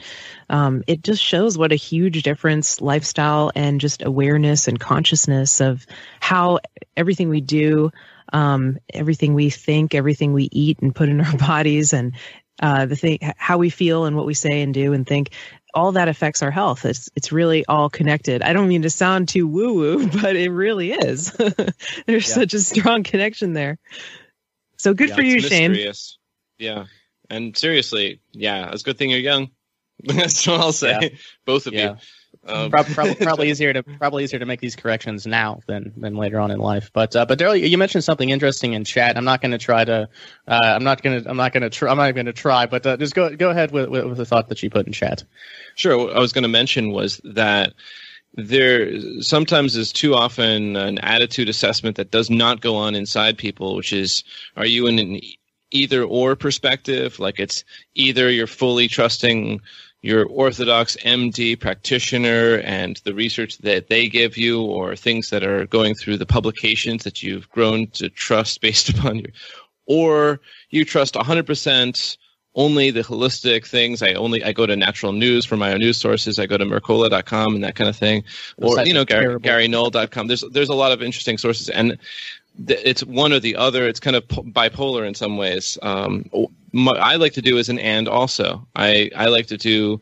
um, 0.48 0.84
it 0.86 1.02
just 1.02 1.20
shows 1.20 1.58
what 1.58 1.72
a 1.72 1.76
huge 1.76 2.22
difference 2.22 2.80
lifestyle 2.80 3.50
and 3.56 3.80
just 3.80 4.02
awareness 4.04 4.68
and 4.68 4.78
consciousness 4.78 5.60
of 5.60 5.84
how 6.20 6.60
everything 6.96 7.28
we 7.28 7.40
do, 7.40 7.90
um, 8.32 8.78
everything 8.94 9.34
we 9.34 9.50
think, 9.50 9.96
everything 9.96 10.32
we 10.32 10.48
eat 10.52 10.78
and 10.80 10.94
put 10.94 11.08
in 11.08 11.20
our 11.20 11.36
bodies, 11.38 11.92
and 11.92 12.12
uh, 12.62 12.86
the 12.86 12.94
thing 12.94 13.18
how 13.36 13.58
we 13.58 13.70
feel 13.70 14.04
and 14.04 14.14
what 14.14 14.26
we 14.26 14.34
say 14.34 14.62
and 14.62 14.74
do 14.74 14.92
and 14.92 15.08
think 15.08 15.30
all 15.74 15.92
that 15.92 16.08
affects 16.08 16.42
our 16.42 16.50
health. 16.50 16.84
It's 16.84 17.10
it's 17.14 17.32
really 17.32 17.64
all 17.66 17.90
connected. 17.90 18.42
I 18.42 18.52
don't 18.52 18.68
mean 18.68 18.82
to 18.82 18.90
sound 18.90 19.28
too 19.28 19.46
woo 19.46 19.74
woo, 19.74 20.06
but 20.22 20.36
it 20.36 20.50
really 20.50 20.92
is. 20.92 21.30
There's 22.06 22.28
yeah. 22.28 22.34
such 22.34 22.54
a 22.54 22.60
strong 22.60 23.02
connection 23.02 23.52
there. 23.52 23.78
So 24.76 24.94
good 24.94 25.10
yeah, 25.10 25.14
for 25.14 25.22
you, 25.22 25.40
Shane. 25.40 25.92
Yeah, 26.58 26.86
and 27.28 27.56
seriously, 27.56 28.20
yeah, 28.32 28.70
it's 28.72 28.82
a 28.82 28.84
good 28.84 28.98
thing 28.98 29.10
you're 29.10 29.18
young. 29.20 29.50
That's 30.04 30.46
what 30.46 30.60
I'll 30.60 30.72
say. 30.72 30.98
Yeah. 31.00 31.08
Both 31.44 31.66
of 31.66 31.74
you. 31.74 31.96
Um, 32.46 32.70
probably, 32.70 33.14
probably, 33.20 33.50
easier 33.50 33.72
to 33.72 33.82
probably 33.82 34.24
easier 34.24 34.38
to 34.38 34.46
make 34.46 34.60
these 34.60 34.76
corrections 34.76 35.26
now 35.26 35.60
than 35.66 35.92
than 35.96 36.16
later 36.16 36.38
on 36.38 36.50
in 36.50 36.58
life. 36.58 36.90
But 36.92 37.16
uh, 37.16 37.26
but 37.26 37.38
Darrell, 37.38 37.56
you 37.56 37.78
mentioned 37.78 38.04
something 38.04 38.30
interesting 38.30 38.72
in 38.72 38.84
chat. 38.84 39.16
I'm 39.16 39.24
not 39.24 39.40
going 39.40 39.52
to 39.52 39.58
try 39.58 39.84
to. 39.84 40.08
Uh, 40.46 40.60
I'm 40.76 40.84
not 40.84 41.02
going 41.02 41.22
to. 41.22 41.28
I'm 41.28 41.36
not 41.36 41.52
going 41.52 41.62
to. 41.62 41.70
Try. 41.70 41.90
I'm 41.90 41.96
not 41.96 42.14
going 42.14 42.26
to 42.26 42.32
try. 42.32 42.66
But 42.66 42.86
uh, 42.86 42.96
just 42.96 43.14
go 43.14 43.34
go 43.34 43.50
ahead 43.50 43.72
with, 43.72 43.88
with, 43.88 44.04
with 44.04 44.18
the 44.18 44.26
thought 44.26 44.48
that 44.48 44.62
you 44.62 44.70
put 44.70 44.86
in 44.86 44.92
chat. 44.92 45.24
Sure. 45.74 45.98
What 45.98 46.16
I 46.16 46.20
was 46.20 46.32
going 46.32 46.42
to 46.42 46.48
mention 46.48 46.92
was 46.92 47.20
that 47.24 47.74
there 48.36 49.22
sometimes 49.22 49.76
is 49.76 49.92
too 49.92 50.14
often 50.14 50.76
an 50.76 50.98
attitude 50.98 51.48
assessment 51.48 51.96
that 51.96 52.10
does 52.10 52.28
not 52.30 52.60
go 52.60 52.76
on 52.76 52.94
inside 52.94 53.38
people, 53.38 53.74
which 53.74 53.92
is, 53.92 54.24
are 54.56 54.66
you 54.66 54.86
in 54.86 54.98
an 54.98 55.20
either 55.70 56.04
or 56.04 56.36
perspective? 56.36 57.18
Like 57.18 57.40
it's 57.40 57.64
either 57.94 58.30
you're 58.30 58.46
fully 58.46 58.88
trusting 58.88 59.60
your 60.06 60.24
orthodox 60.26 60.96
MD 61.04 61.58
practitioner 61.58 62.58
and 62.58 63.00
the 63.04 63.12
research 63.12 63.58
that 63.58 63.88
they 63.88 64.08
give 64.08 64.36
you, 64.36 64.62
or 64.62 64.94
things 64.94 65.30
that 65.30 65.42
are 65.42 65.66
going 65.66 65.96
through 65.96 66.16
the 66.16 66.24
publications 66.24 67.02
that 67.02 67.24
you've 67.24 67.50
grown 67.50 67.88
to 67.88 68.08
trust 68.08 68.60
based 68.66 68.88
upon 68.88 69.18
your, 69.18 69.30
or 69.86 70.40
you 70.70 70.84
trust 70.84 71.14
100% 71.14 72.16
only 72.54 72.90
the 72.90 73.02
holistic 73.02 73.66
things. 73.66 74.00
I 74.00 74.14
only 74.14 74.42
I 74.42 74.52
go 74.52 74.64
to 74.64 74.76
natural 74.76 75.12
news 75.12 75.44
for 75.44 75.56
my 75.56 75.72
own 75.72 75.80
news 75.80 75.98
sources. 75.98 76.38
I 76.38 76.46
go 76.46 76.56
to 76.56 76.64
Mercola.com 76.64 77.56
and 77.56 77.64
that 77.64 77.74
kind 77.74 77.90
of 77.90 77.96
thing, 77.96 78.24
or 78.56 78.82
you 78.84 78.94
know 78.94 79.04
Gary, 79.04 79.38
GaryNull.com. 79.38 80.26
There's 80.26 80.44
there's 80.52 80.70
a 80.70 80.74
lot 80.74 80.92
of 80.92 81.02
interesting 81.02 81.36
sources, 81.36 81.68
and 81.68 81.98
it's 82.58 83.04
one 83.04 83.32
or 83.32 83.40
the 83.40 83.56
other. 83.56 83.86
It's 83.86 84.00
kind 84.00 84.16
of 84.16 84.26
bipolar 84.28 85.06
in 85.06 85.14
some 85.14 85.36
ways. 85.36 85.78
Um, 85.82 86.30
my, 86.72 86.92
I 86.92 87.16
like 87.16 87.34
to 87.34 87.42
do 87.42 87.58
is 87.58 87.68
an 87.68 87.78
and 87.78 88.08
also. 88.08 88.66
I 88.74 89.10
I 89.14 89.26
like 89.26 89.46
to 89.48 89.56
do 89.56 90.00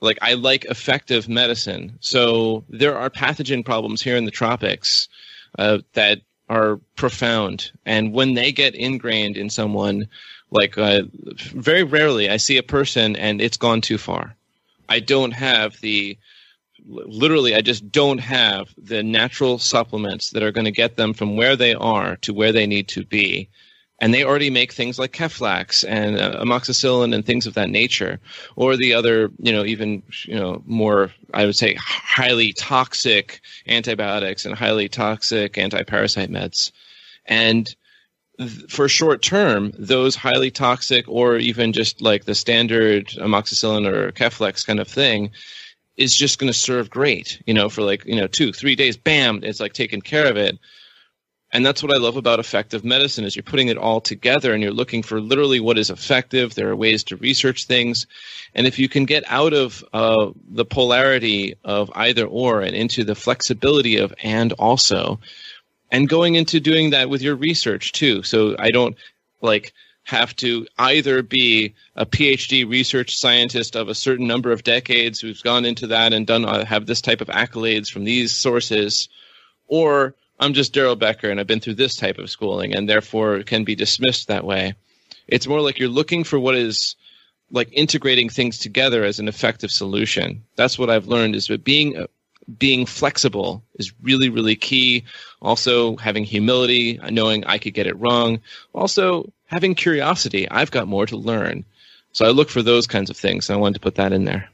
like 0.00 0.18
I 0.22 0.34
like 0.34 0.64
effective 0.64 1.28
medicine. 1.28 1.98
So 2.00 2.64
there 2.68 2.98
are 2.98 3.10
pathogen 3.10 3.64
problems 3.64 4.02
here 4.02 4.16
in 4.16 4.24
the 4.24 4.30
tropics 4.30 5.08
uh, 5.58 5.78
that 5.94 6.20
are 6.48 6.80
profound, 6.96 7.70
and 7.86 8.12
when 8.12 8.34
they 8.34 8.52
get 8.52 8.74
ingrained 8.74 9.36
in 9.36 9.48
someone 9.50 10.08
like 10.50 10.76
uh, 10.76 11.02
very 11.54 11.82
rarely 11.82 12.28
I 12.28 12.36
see 12.36 12.58
a 12.58 12.62
person 12.62 13.16
and 13.16 13.40
it's 13.40 13.56
gone 13.56 13.80
too 13.80 13.98
far. 13.98 14.36
I 14.88 15.00
don't 15.00 15.32
have 15.32 15.80
the 15.80 16.18
literally 16.86 17.54
I 17.54 17.60
just 17.60 17.90
don't 17.90 18.18
have 18.18 18.74
the 18.76 19.02
natural 19.02 19.58
supplements 19.58 20.30
that 20.30 20.42
are 20.42 20.52
going 20.52 20.64
to 20.64 20.70
get 20.70 20.96
them 20.96 21.12
from 21.12 21.36
where 21.36 21.56
they 21.56 21.74
are 21.74 22.16
to 22.16 22.34
where 22.34 22.52
they 22.52 22.66
need 22.66 22.88
to 22.88 23.04
be. 23.04 23.48
And 24.00 24.12
they 24.12 24.24
already 24.24 24.50
make 24.50 24.72
things 24.72 24.98
like 24.98 25.12
Keflex 25.12 25.84
and 25.88 26.18
uh, 26.18 26.42
amoxicillin 26.42 27.14
and 27.14 27.24
things 27.24 27.46
of 27.46 27.54
that 27.54 27.70
nature, 27.70 28.18
or 28.56 28.76
the 28.76 28.94
other, 28.94 29.30
you 29.38 29.52
know, 29.52 29.64
even 29.64 30.02
you 30.24 30.34
know 30.34 30.60
more, 30.66 31.12
I 31.32 31.46
would 31.46 31.54
say, 31.54 31.76
highly 31.78 32.52
toxic 32.52 33.40
antibiotics 33.68 34.44
and 34.44 34.56
highly 34.56 34.88
toxic 34.88 35.56
anti-parasite 35.56 36.30
meds. 36.30 36.72
And 37.26 37.72
for 38.68 38.88
short 38.88 39.22
term, 39.22 39.72
those 39.78 40.16
highly 40.16 40.50
toxic 40.50 41.04
or 41.06 41.36
even 41.36 41.72
just 41.72 42.02
like 42.02 42.24
the 42.24 42.34
standard 42.34 43.08
amoxicillin 43.10 43.86
or 43.86 44.10
Keflex 44.10 44.66
kind 44.66 44.80
of 44.80 44.88
thing 44.88 45.30
is 46.02 46.16
just 46.16 46.38
going 46.38 46.52
to 46.52 46.58
serve 46.58 46.90
great, 46.90 47.40
you 47.46 47.54
know, 47.54 47.68
for 47.68 47.82
like, 47.82 48.04
you 48.04 48.16
know, 48.16 48.26
two, 48.26 48.52
three 48.52 48.74
days, 48.74 48.96
bam, 48.96 49.40
it's 49.42 49.60
like 49.60 49.72
taking 49.72 50.00
care 50.00 50.26
of 50.26 50.36
it. 50.36 50.58
And 51.54 51.66
that's 51.66 51.82
what 51.82 51.94
I 51.94 51.98
love 51.98 52.16
about 52.16 52.40
effective 52.40 52.82
medicine 52.82 53.24
is 53.24 53.36
you're 53.36 53.42
putting 53.42 53.68
it 53.68 53.76
all 53.76 54.00
together 54.00 54.54
and 54.54 54.62
you're 54.62 54.72
looking 54.72 55.02
for 55.02 55.20
literally 55.20 55.60
what 55.60 55.76
is 55.76 55.90
effective. 55.90 56.54
There 56.54 56.70
are 56.70 56.76
ways 56.76 57.04
to 57.04 57.16
research 57.16 57.66
things. 57.66 58.06
And 58.54 58.66
if 58.66 58.78
you 58.78 58.88
can 58.88 59.04
get 59.04 59.24
out 59.26 59.52
of 59.52 59.84
uh, 59.92 60.30
the 60.48 60.64
polarity 60.64 61.56
of 61.62 61.90
either 61.94 62.24
or 62.24 62.62
and 62.62 62.74
into 62.74 63.04
the 63.04 63.14
flexibility 63.14 63.98
of 63.98 64.14
and 64.22 64.52
also, 64.54 65.20
and 65.90 66.08
going 66.08 66.36
into 66.36 66.58
doing 66.58 66.90
that 66.90 67.10
with 67.10 67.20
your 67.20 67.36
research 67.36 67.92
too. 67.92 68.22
So 68.22 68.56
I 68.58 68.70
don't 68.70 68.96
like 69.42 69.74
have 70.04 70.34
to 70.36 70.66
either 70.78 71.22
be 71.22 71.74
a 71.94 72.04
PhD 72.04 72.68
research 72.68 73.16
scientist 73.16 73.76
of 73.76 73.88
a 73.88 73.94
certain 73.94 74.26
number 74.26 74.50
of 74.50 74.64
decades 74.64 75.20
who's 75.20 75.42
gone 75.42 75.64
into 75.64 75.86
that 75.88 76.12
and 76.12 76.26
done 76.26 76.44
uh, 76.44 76.64
have 76.64 76.86
this 76.86 77.00
type 77.00 77.20
of 77.20 77.28
accolades 77.28 77.88
from 77.88 78.04
these 78.04 78.32
sources, 78.32 79.08
or 79.68 80.14
I'm 80.40 80.54
just 80.54 80.72
Darrell 80.72 80.96
Becker 80.96 81.30
and 81.30 81.38
I've 81.38 81.46
been 81.46 81.60
through 81.60 81.76
this 81.76 81.94
type 81.94 82.18
of 82.18 82.30
schooling 82.30 82.74
and 82.74 82.88
therefore 82.88 83.42
can 83.44 83.62
be 83.64 83.76
dismissed 83.76 84.28
that 84.28 84.44
way. 84.44 84.74
It's 85.28 85.46
more 85.46 85.60
like 85.60 85.78
you're 85.78 85.88
looking 85.88 86.24
for 86.24 86.38
what 86.38 86.56
is 86.56 86.96
like 87.52 87.68
integrating 87.72 88.28
things 88.28 88.58
together 88.58 89.04
as 89.04 89.20
an 89.20 89.28
effective 89.28 89.70
solution. 89.70 90.42
That's 90.56 90.78
what 90.78 90.90
I've 90.90 91.06
learned 91.06 91.36
is 91.36 91.46
that 91.46 91.62
being 91.62 92.06
being 92.58 92.86
flexible 92.86 93.62
is 93.76 93.92
really, 94.02 94.28
really 94.28 94.56
key. 94.56 95.04
Also, 95.42 95.96
having 95.96 96.24
humility, 96.24 96.98
knowing 97.10 97.44
I 97.44 97.58
could 97.58 97.74
get 97.74 97.86
it 97.86 97.98
wrong. 97.98 98.40
Also, 98.72 99.30
having 99.46 99.74
curiosity. 99.74 100.48
I've 100.48 100.70
got 100.70 100.88
more 100.88 101.04
to 101.06 101.16
learn. 101.16 101.64
So 102.12 102.24
I 102.24 102.30
look 102.30 102.48
for 102.48 102.62
those 102.62 102.86
kinds 102.86 103.10
of 103.10 103.16
things. 103.16 103.50
And 103.50 103.56
I 103.56 103.60
wanted 103.60 103.74
to 103.74 103.80
put 103.80 103.96
that 103.96 104.12
in 104.12 104.24
there. 104.24 104.48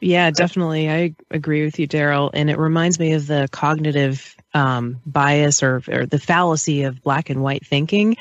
Yeah, 0.00 0.30
definitely. 0.30 0.90
I 0.90 1.14
agree 1.30 1.64
with 1.64 1.78
you, 1.78 1.86
Darrell. 1.86 2.30
And 2.34 2.50
it 2.50 2.58
reminds 2.58 2.98
me 2.98 3.12
of 3.12 3.26
the 3.26 3.48
cognitive 3.52 4.34
um, 4.52 5.00
bias 5.06 5.62
or, 5.62 5.82
or 5.88 6.06
the 6.06 6.18
fallacy 6.18 6.82
of 6.82 7.02
black 7.02 7.30
and 7.30 7.42
white 7.42 7.64
thinking 7.66 8.16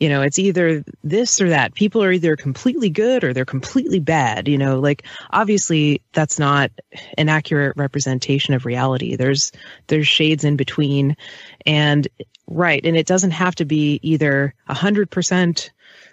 you 0.00 0.08
know 0.08 0.22
it's 0.22 0.38
either 0.38 0.84
this 1.02 1.40
or 1.40 1.50
that. 1.50 1.74
People 1.74 2.02
are 2.02 2.12
either 2.12 2.36
completely 2.36 2.90
good 2.90 3.24
or 3.24 3.32
they're 3.32 3.44
completely 3.44 4.00
bad 4.00 4.48
you 4.48 4.58
know 4.58 4.78
like 4.78 5.04
obviously 5.30 6.02
that's 6.12 6.38
not 6.38 6.70
an 7.16 7.28
accurate 7.28 7.76
representation 7.76 8.54
of 8.54 8.66
reality. 8.66 9.16
There's 9.16 9.52
there's 9.86 10.08
shades 10.08 10.44
in 10.44 10.56
between. 10.56 11.16
And 11.64 12.06
right 12.48 12.84
and 12.84 12.96
it 12.96 13.06
doesn't 13.06 13.32
have 13.32 13.56
to 13.56 13.64
be 13.64 13.98
either 14.02 14.54
a 14.68 14.74
hundred 14.74 15.10
percent 15.10 15.70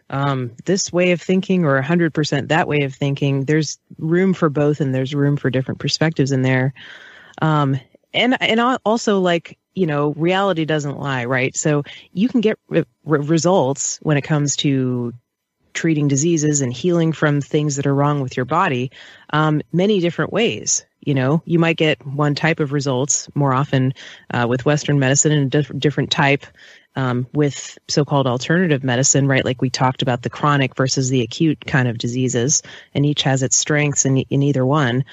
um, 0.09 0.51
this 0.65 0.91
way 0.91 1.11
of 1.11 1.21
thinking 1.21 1.65
or 1.65 1.77
a 1.77 1.83
hundred 1.83 2.13
percent 2.13 2.49
that 2.49 2.67
way 2.67 2.83
of 2.83 2.93
thinking. 2.93 3.45
There's 3.45 3.79
room 3.97 4.33
for 4.33 4.49
both 4.49 4.81
and 4.81 4.93
there's 4.93 5.15
room 5.15 5.37
for 5.37 5.49
different 5.49 5.79
perspectives 5.79 6.31
in 6.31 6.41
there. 6.41 6.73
Um, 7.41 7.79
and 8.13 8.39
and 8.41 8.59
also 8.85 9.19
like 9.19 9.57
you 9.73 9.87
know, 9.87 10.13
reality 10.13 10.65
doesn't 10.65 10.99
lie, 10.99 11.25
right? 11.25 11.55
So 11.55 11.83
you 12.11 12.29
can 12.29 12.41
get 12.41 12.59
re- 12.67 12.85
results 13.03 13.99
when 14.01 14.17
it 14.17 14.21
comes 14.21 14.55
to 14.57 15.13
treating 15.73 16.07
diseases 16.07 16.61
and 16.61 16.71
healing 16.71 17.11
from 17.11 17.41
things 17.41 17.75
that 17.75 17.87
are 17.87 17.95
wrong 17.95 18.21
with 18.21 18.37
your 18.37 18.45
body 18.45 18.91
um, 19.31 19.61
many 19.71 19.99
different 19.99 20.31
ways. 20.31 20.85
You 21.01 21.15
know 21.15 21.41
you 21.45 21.59
might 21.59 21.75
get 21.75 22.05
one 22.05 22.33
type 22.33 22.61
of 22.61 22.71
results 22.71 23.27
more 23.35 23.51
often 23.51 23.93
uh, 24.31 24.45
with 24.47 24.65
western 24.65 24.99
medicine 24.99 25.33
and 25.33 25.47
a 25.47 25.49
diff- 25.49 25.77
different 25.77 26.11
type 26.11 26.45
um, 26.95 27.27
with 27.33 27.77
so-called 27.89 28.25
alternative 28.25 28.85
medicine 28.85 29.27
right? 29.27 29.43
Like 29.43 29.61
we 29.61 29.69
talked 29.69 30.01
about 30.01 30.21
the 30.21 30.29
chronic 30.29 30.77
versus 30.77 31.09
the 31.09 31.21
acute 31.21 31.65
kind 31.65 31.89
of 31.89 31.97
diseases 31.97 32.61
and 32.93 33.05
each 33.05 33.23
has 33.23 33.43
its 33.43 33.57
strengths 33.57 34.05
in, 34.05 34.19
in 34.19 34.43
either 34.43 34.65
one 34.65 35.03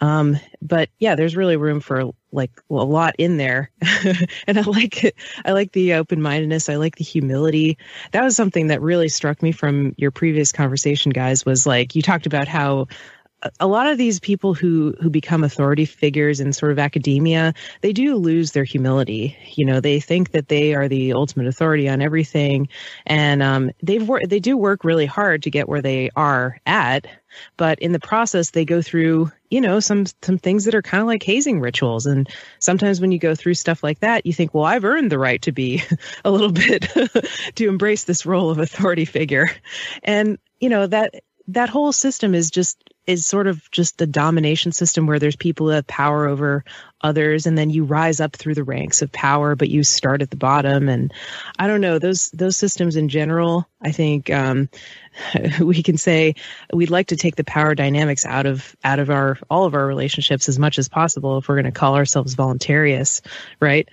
um, 0.00 0.38
but 0.62 0.90
yeah, 0.98 1.14
there's 1.14 1.36
really 1.36 1.56
room 1.56 1.80
for 1.80 2.12
like 2.30 2.50
well, 2.68 2.82
a 2.82 2.84
lot 2.84 3.14
in 3.18 3.36
there. 3.36 3.70
and 4.46 4.58
I 4.58 4.62
like 4.62 5.04
it. 5.04 5.14
I 5.44 5.52
like 5.52 5.72
the 5.72 5.94
open 5.94 6.20
mindedness. 6.20 6.68
I 6.68 6.76
like 6.76 6.96
the 6.96 7.04
humility. 7.04 7.78
That 8.12 8.22
was 8.22 8.36
something 8.36 8.68
that 8.68 8.82
really 8.82 9.08
struck 9.08 9.42
me 9.42 9.52
from 9.52 9.94
your 9.96 10.10
previous 10.10 10.52
conversation, 10.52 11.10
guys, 11.10 11.46
was 11.46 11.66
like 11.66 11.94
you 11.94 12.02
talked 12.02 12.26
about 12.26 12.48
how 12.48 12.88
a 13.60 13.66
lot 13.66 13.86
of 13.86 13.98
these 13.98 14.18
people 14.18 14.52
who 14.54 14.94
who 15.00 15.10
become 15.10 15.44
authority 15.44 15.84
figures 15.84 16.40
in 16.40 16.52
sort 16.52 16.72
of 16.72 16.78
academia 16.78 17.54
they 17.82 17.92
do 17.92 18.16
lose 18.16 18.52
their 18.52 18.64
humility. 18.64 19.36
You 19.54 19.64
know 19.64 19.80
they 19.80 20.00
think 20.00 20.32
that 20.32 20.48
they 20.48 20.74
are 20.74 20.88
the 20.88 21.12
ultimate 21.12 21.46
authority 21.46 21.88
on 21.88 22.02
everything. 22.02 22.68
And 23.06 23.42
um, 23.42 23.70
they've 23.82 24.06
worked 24.06 24.28
they 24.28 24.40
do 24.40 24.56
work 24.56 24.82
really 24.82 25.06
hard 25.06 25.44
to 25.44 25.50
get 25.50 25.68
where 25.68 25.82
they 25.82 26.10
are 26.16 26.58
at. 26.66 27.06
But 27.56 27.78
in 27.78 27.92
the 27.92 28.00
process 28.00 28.50
they 28.50 28.64
go 28.64 28.82
through 28.82 29.30
you 29.50 29.60
know 29.60 29.78
some 29.78 30.06
some 30.22 30.38
things 30.38 30.64
that 30.64 30.74
are 30.74 30.82
kind 30.82 31.00
of 31.00 31.06
like 31.06 31.22
hazing 31.22 31.60
rituals. 31.60 32.06
And 32.06 32.28
sometimes 32.58 33.00
when 33.00 33.12
you 33.12 33.20
go 33.20 33.36
through 33.36 33.54
stuff 33.54 33.84
like 33.84 34.00
that 34.00 34.26
you 34.26 34.32
think 34.32 34.52
well 34.52 34.64
i've 34.64 34.84
earned 34.84 35.12
the 35.12 35.18
right 35.18 35.40
to 35.42 35.52
be 35.52 35.82
a 36.24 36.30
little 36.30 36.52
bit 36.52 36.88
to 37.54 37.68
embrace 37.68 38.02
this 38.02 38.26
role 38.26 38.50
of 38.50 38.58
authority 38.58 39.04
figure. 39.04 39.48
And 40.02 40.38
you 40.58 40.70
know 40.70 40.88
that 40.88 41.14
that 41.48 41.70
whole 41.70 41.92
system 41.92 42.34
is 42.34 42.50
just 42.50 42.82
is 43.08 43.24
sort 43.24 43.46
of 43.46 43.68
just 43.70 43.96
the 43.96 44.06
domination 44.06 44.70
system 44.70 45.06
where 45.06 45.18
there's 45.18 45.34
people 45.34 45.66
who 45.66 45.72
have 45.72 45.86
power 45.86 46.28
over 46.28 46.62
others 47.00 47.46
and 47.46 47.56
then 47.56 47.70
you 47.70 47.82
rise 47.82 48.20
up 48.20 48.36
through 48.36 48.54
the 48.54 48.62
ranks 48.62 49.00
of 49.00 49.10
power 49.10 49.56
but 49.56 49.70
you 49.70 49.82
start 49.82 50.20
at 50.20 50.30
the 50.30 50.36
bottom. 50.36 50.90
And 50.90 51.12
i 51.58 51.66
don't 51.66 51.80
know 51.80 51.98
those 51.98 52.30
those 52.32 52.56
systems 52.56 52.96
in 52.96 53.08
general 53.08 53.66
i 53.80 53.92
think 53.92 54.30
um, 54.30 54.68
we 55.60 55.82
can 55.82 55.96
say 55.96 56.34
we'd 56.72 56.90
like 56.90 57.08
to 57.08 57.16
take 57.16 57.36
the 57.36 57.44
power 57.44 57.74
dynamics 57.74 58.26
out 58.26 58.44
of 58.44 58.76
out 58.84 58.98
of 58.98 59.08
our 59.08 59.38
all 59.48 59.64
of 59.64 59.74
our 59.74 59.86
relationships 59.86 60.48
as 60.48 60.58
much 60.58 60.78
as 60.78 60.90
possible 60.90 61.38
if 61.38 61.48
we're 61.48 61.56
going 61.56 61.64
to 61.64 61.72
call 61.72 61.94
ourselves 61.94 62.36
voluntarious 62.36 63.22
right 63.58 63.88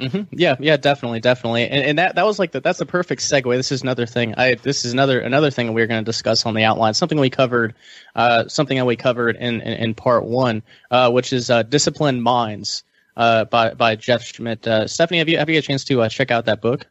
Mm-hmm. 0.00 0.36
Yeah, 0.36 0.56
yeah, 0.58 0.76
definitely, 0.76 1.20
definitely, 1.20 1.68
and, 1.68 1.84
and 1.84 1.98
that 2.00 2.16
that 2.16 2.26
was 2.26 2.40
like 2.40 2.50
the, 2.50 2.60
that's 2.60 2.80
a 2.80 2.86
perfect 2.86 3.22
segue. 3.22 3.56
This 3.56 3.70
is 3.70 3.82
another 3.82 4.06
thing. 4.06 4.34
I 4.36 4.56
this 4.56 4.84
is 4.84 4.92
another 4.92 5.20
another 5.20 5.52
thing 5.52 5.72
we 5.72 5.82
are 5.82 5.86
going 5.86 6.04
to 6.04 6.04
discuss 6.04 6.44
on 6.46 6.54
the 6.54 6.64
outline. 6.64 6.94
Something 6.94 7.20
we 7.20 7.30
covered, 7.30 7.74
uh, 8.16 8.48
something 8.48 8.76
that 8.76 8.86
we 8.86 8.96
covered 8.96 9.36
in 9.36 9.60
in, 9.60 9.72
in 9.74 9.94
part 9.94 10.24
one, 10.24 10.64
uh, 10.90 11.12
which 11.12 11.32
is 11.32 11.48
uh, 11.48 11.62
disciplined 11.62 12.24
minds, 12.24 12.82
uh, 13.16 13.44
by 13.44 13.74
by 13.74 13.94
Jeff 13.94 14.24
Schmidt. 14.24 14.66
Uh, 14.66 14.88
Stephanie, 14.88 15.18
have 15.18 15.28
you 15.28 15.38
have 15.38 15.48
you 15.48 15.54
had 15.54 15.62
a 15.64 15.66
chance 15.66 15.84
to 15.84 16.02
uh, 16.02 16.08
check 16.08 16.32
out 16.32 16.46
that 16.46 16.60
book? 16.60 16.88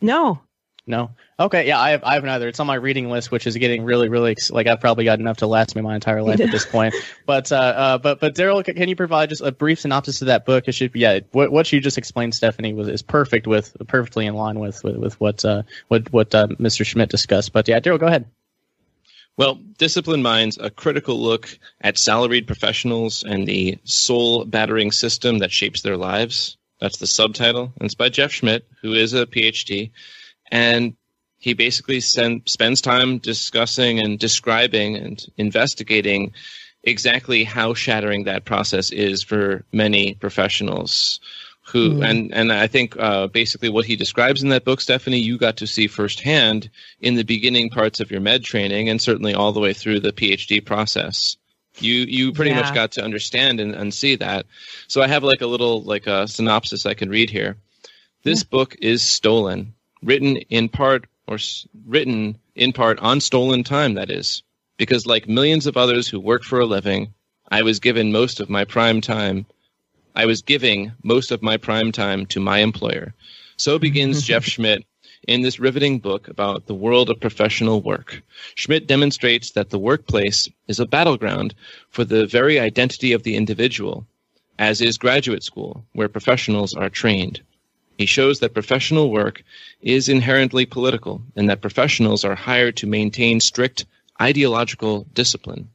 No, 0.00 0.40
no. 0.86 1.10
Okay. 1.40 1.66
Yeah, 1.66 1.80
I 1.80 1.92
have. 1.92 2.04
I 2.04 2.14
have 2.14 2.24
neither. 2.24 2.48
It's 2.48 2.60
on 2.60 2.66
my 2.66 2.74
reading 2.74 3.08
list, 3.08 3.30
which 3.30 3.46
is 3.46 3.56
getting 3.56 3.82
really, 3.82 4.10
really 4.10 4.36
like 4.50 4.66
I've 4.66 4.80
probably 4.80 5.04
got 5.04 5.20
enough 5.20 5.38
to 5.38 5.46
last 5.46 5.74
me 5.74 5.80
my 5.80 5.94
entire 5.94 6.22
life 6.22 6.38
at 6.38 6.50
this 6.50 6.66
point. 6.70 6.94
But, 7.24 7.50
uh, 7.50 7.56
uh, 7.56 7.98
but, 7.98 8.20
but 8.20 8.34
Darrell, 8.34 8.62
can 8.62 8.90
you 8.90 8.94
provide 8.94 9.30
just 9.30 9.40
a 9.40 9.50
brief 9.50 9.80
synopsis 9.80 10.20
of 10.20 10.26
that 10.26 10.44
book? 10.44 10.68
It 10.68 10.72
should 10.72 10.92
be. 10.92 11.00
Yeah. 11.00 11.20
What, 11.32 11.50
what 11.50 11.72
you 11.72 11.80
just 11.80 11.96
explained, 11.96 12.34
Stephanie, 12.34 12.74
was 12.74 12.88
is 12.88 13.00
perfect 13.00 13.46
with 13.46 13.74
perfectly 13.88 14.26
in 14.26 14.34
line 14.34 14.60
with 14.60 14.84
with, 14.84 14.96
with 14.96 15.20
what 15.20 15.42
uh, 15.42 15.62
what 15.88 16.12
what 16.12 16.34
uh, 16.34 16.48
Mr. 16.48 16.84
Schmidt 16.84 17.08
discussed. 17.08 17.54
But 17.54 17.66
yeah, 17.68 17.80
Darrell, 17.80 17.98
go 17.98 18.06
ahead. 18.06 18.26
Well, 19.38 19.54
Disciplined 19.78 20.22
Minds, 20.22 20.58
a 20.60 20.68
critical 20.68 21.18
look 21.18 21.58
at 21.80 21.96
salaried 21.96 22.46
professionals 22.46 23.24
and 23.24 23.46
the 23.46 23.78
soul 23.84 24.44
battering 24.44 24.92
system 24.92 25.38
that 25.38 25.50
shapes 25.50 25.80
their 25.80 25.96
lives. 25.96 26.58
That's 26.80 26.98
the 26.98 27.06
subtitle. 27.06 27.72
And 27.78 27.86
it's 27.86 27.94
by 27.94 28.10
Jeff 28.10 28.32
Schmidt, 28.32 28.66
who 28.82 28.92
is 28.92 29.14
a 29.14 29.24
PhD 29.24 29.92
and 30.50 30.96
he 31.40 31.54
basically 31.54 32.00
send, 32.00 32.42
spends 32.46 32.80
time 32.80 33.18
discussing 33.18 33.98
and 33.98 34.18
describing 34.18 34.94
and 34.96 35.26
investigating 35.36 36.32
exactly 36.84 37.44
how 37.44 37.74
shattering 37.74 38.24
that 38.24 38.44
process 38.44 38.90
is 38.92 39.22
for 39.22 39.64
many 39.72 40.14
professionals 40.14 41.18
who 41.70 41.90
mm. 41.90 42.08
and 42.08 42.34
and 42.34 42.52
I 42.52 42.66
think 42.66 42.96
uh, 42.98 43.28
basically 43.28 43.68
what 43.68 43.84
he 43.84 43.96
describes 43.96 44.42
in 44.42 44.48
that 44.50 44.64
book, 44.64 44.80
Stephanie, 44.80 45.18
you 45.18 45.38
got 45.38 45.58
to 45.58 45.66
see 45.66 45.86
firsthand 45.86 46.68
in 47.00 47.14
the 47.14 47.22
beginning 47.22 47.70
parts 47.70 48.00
of 48.00 48.10
your 48.10 48.20
med 48.20 48.44
training, 48.44 48.88
and 48.88 49.00
certainly 49.00 49.34
all 49.34 49.52
the 49.52 49.60
way 49.60 49.72
through 49.72 50.00
the 50.00 50.12
PhD 50.12 50.64
process. 50.64 51.36
You 51.78 51.94
you 51.94 52.32
pretty 52.32 52.50
yeah. 52.50 52.62
much 52.62 52.74
got 52.74 52.92
to 52.92 53.04
understand 53.04 53.60
and, 53.60 53.74
and 53.74 53.94
see 53.94 54.16
that. 54.16 54.46
So 54.88 55.00
I 55.00 55.06
have 55.06 55.22
like 55.22 55.42
a 55.42 55.46
little 55.46 55.82
like 55.82 56.06
a 56.06 56.26
synopsis 56.26 56.86
I 56.86 56.94
can 56.94 57.08
read 57.08 57.30
here. 57.30 57.56
This 58.24 58.40
yeah. 58.40 58.48
book 58.50 58.76
is 58.80 59.02
stolen 59.02 59.74
written 60.02 60.36
in 60.36 60.68
part 60.68 61.06
or 61.30 61.36
s- 61.36 61.66
written 61.86 62.36
in 62.56 62.72
part 62.72 62.98
on 62.98 63.20
stolen 63.20 63.62
time 63.62 63.94
that 63.94 64.10
is. 64.10 64.42
Because 64.76 65.06
like 65.06 65.28
millions 65.28 65.66
of 65.66 65.76
others 65.76 66.08
who 66.08 66.18
work 66.18 66.42
for 66.42 66.60
a 66.60 66.66
living 66.66 67.14
i 67.50 67.62
was 67.62 67.80
given 67.80 68.12
most 68.12 68.40
of 68.40 68.50
my 68.50 68.64
prime 68.64 69.00
time 69.00 69.46
i 70.14 70.26
was 70.26 70.42
giving 70.42 70.92
most 71.02 71.30
of 71.30 71.42
my 71.42 71.56
prime 71.56 71.92
time 71.92 72.26
to 72.26 72.40
my 72.40 72.58
employer. 72.58 73.14
So 73.56 73.78
begins 73.78 74.22
jeff 74.28 74.44
schmidt 74.44 74.84
in 75.28 75.42
this 75.42 75.60
riveting 75.60 76.00
book 76.00 76.28
about 76.28 76.66
the 76.66 76.74
world 76.74 77.10
of 77.10 77.20
professional 77.20 77.80
work. 77.80 78.22
Schmidt 78.56 78.86
demonstrates 78.86 79.52
that 79.52 79.70
the 79.70 79.78
workplace 79.78 80.48
is 80.66 80.80
a 80.80 80.86
battleground 80.86 81.54
for 81.90 82.04
the 82.04 82.26
very 82.26 82.58
identity 82.58 83.12
of 83.12 83.22
the 83.22 83.36
individual 83.36 84.06
as 84.58 84.80
is 84.80 84.98
graduate 84.98 85.44
school 85.44 85.84
where 85.92 86.08
professionals 86.08 86.74
are 86.74 86.90
trained 86.90 87.40
he 88.00 88.06
shows 88.06 88.40
that 88.40 88.54
professional 88.54 89.10
work 89.10 89.44
is 89.82 90.08
inherently 90.08 90.64
political 90.64 91.20
and 91.36 91.50
that 91.50 91.60
professionals 91.60 92.24
are 92.24 92.34
hired 92.34 92.74
to 92.74 92.86
maintain 92.86 93.38
strict 93.40 93.84
ideological 94.18 95.06
discipline. 95.12 95.68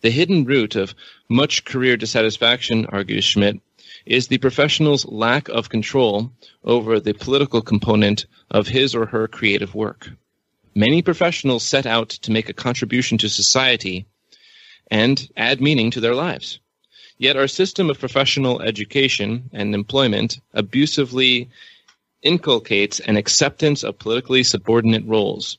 The 0.00 0.10
hidden 0.10 0.46
root 0.46 0.74
of 0.74 0.96
much 1.28 1.64
career 1.64 1.96
dissatisfaction, 1.96 2.86
argues 2.86 3.24
Schmidt, 3.24 3.60
is 4.04 4.26
the 4.26 4.38
professional's 4.38 5.06
lack 5.06 5.48
of 5.48 5.68
control 5.68 6.32
over 6.64 6.98
the 6.98 7.12
political 7.12 7.62
component 7.62 8.26
of 8.50 8.66
his 8.66 8.92
or 8.96 9.06
her 9.06 9.28
creative 9.28 9.72
work. 9.72 10.10
Many 10.74 11.02
professionals 11.02 11.62
set 11.62 11.86
out 11.86 12.08
to 12.24 12.32
make 12.32 12.48
a 12.48 12.52
contribution 12.66 13.16
to 13.18 13.28
society 13.28 14.06
and 14.90 15.24
add 15.36 15.60
meaning 15.60 15.92
to 15.92 16.00
their 16.00 16.16
lives. 16.16 16.58
Yet 17.20 17.36
our 17.36 17.48
system 17.48 17.90
of 17.90 18.00
professional 18.00 18.62
education 18.62 19.50
and 19.52 19.74
employment 19.74 20.40
abusively 20.54 21.50
inculcates 22.22 22.98
an 22.98 23.18
acceptance 23.18 23.84
of 23.84 23.98
politically 23.98 24.42
subordinate 24.42 25.04
roles 25.04 25.58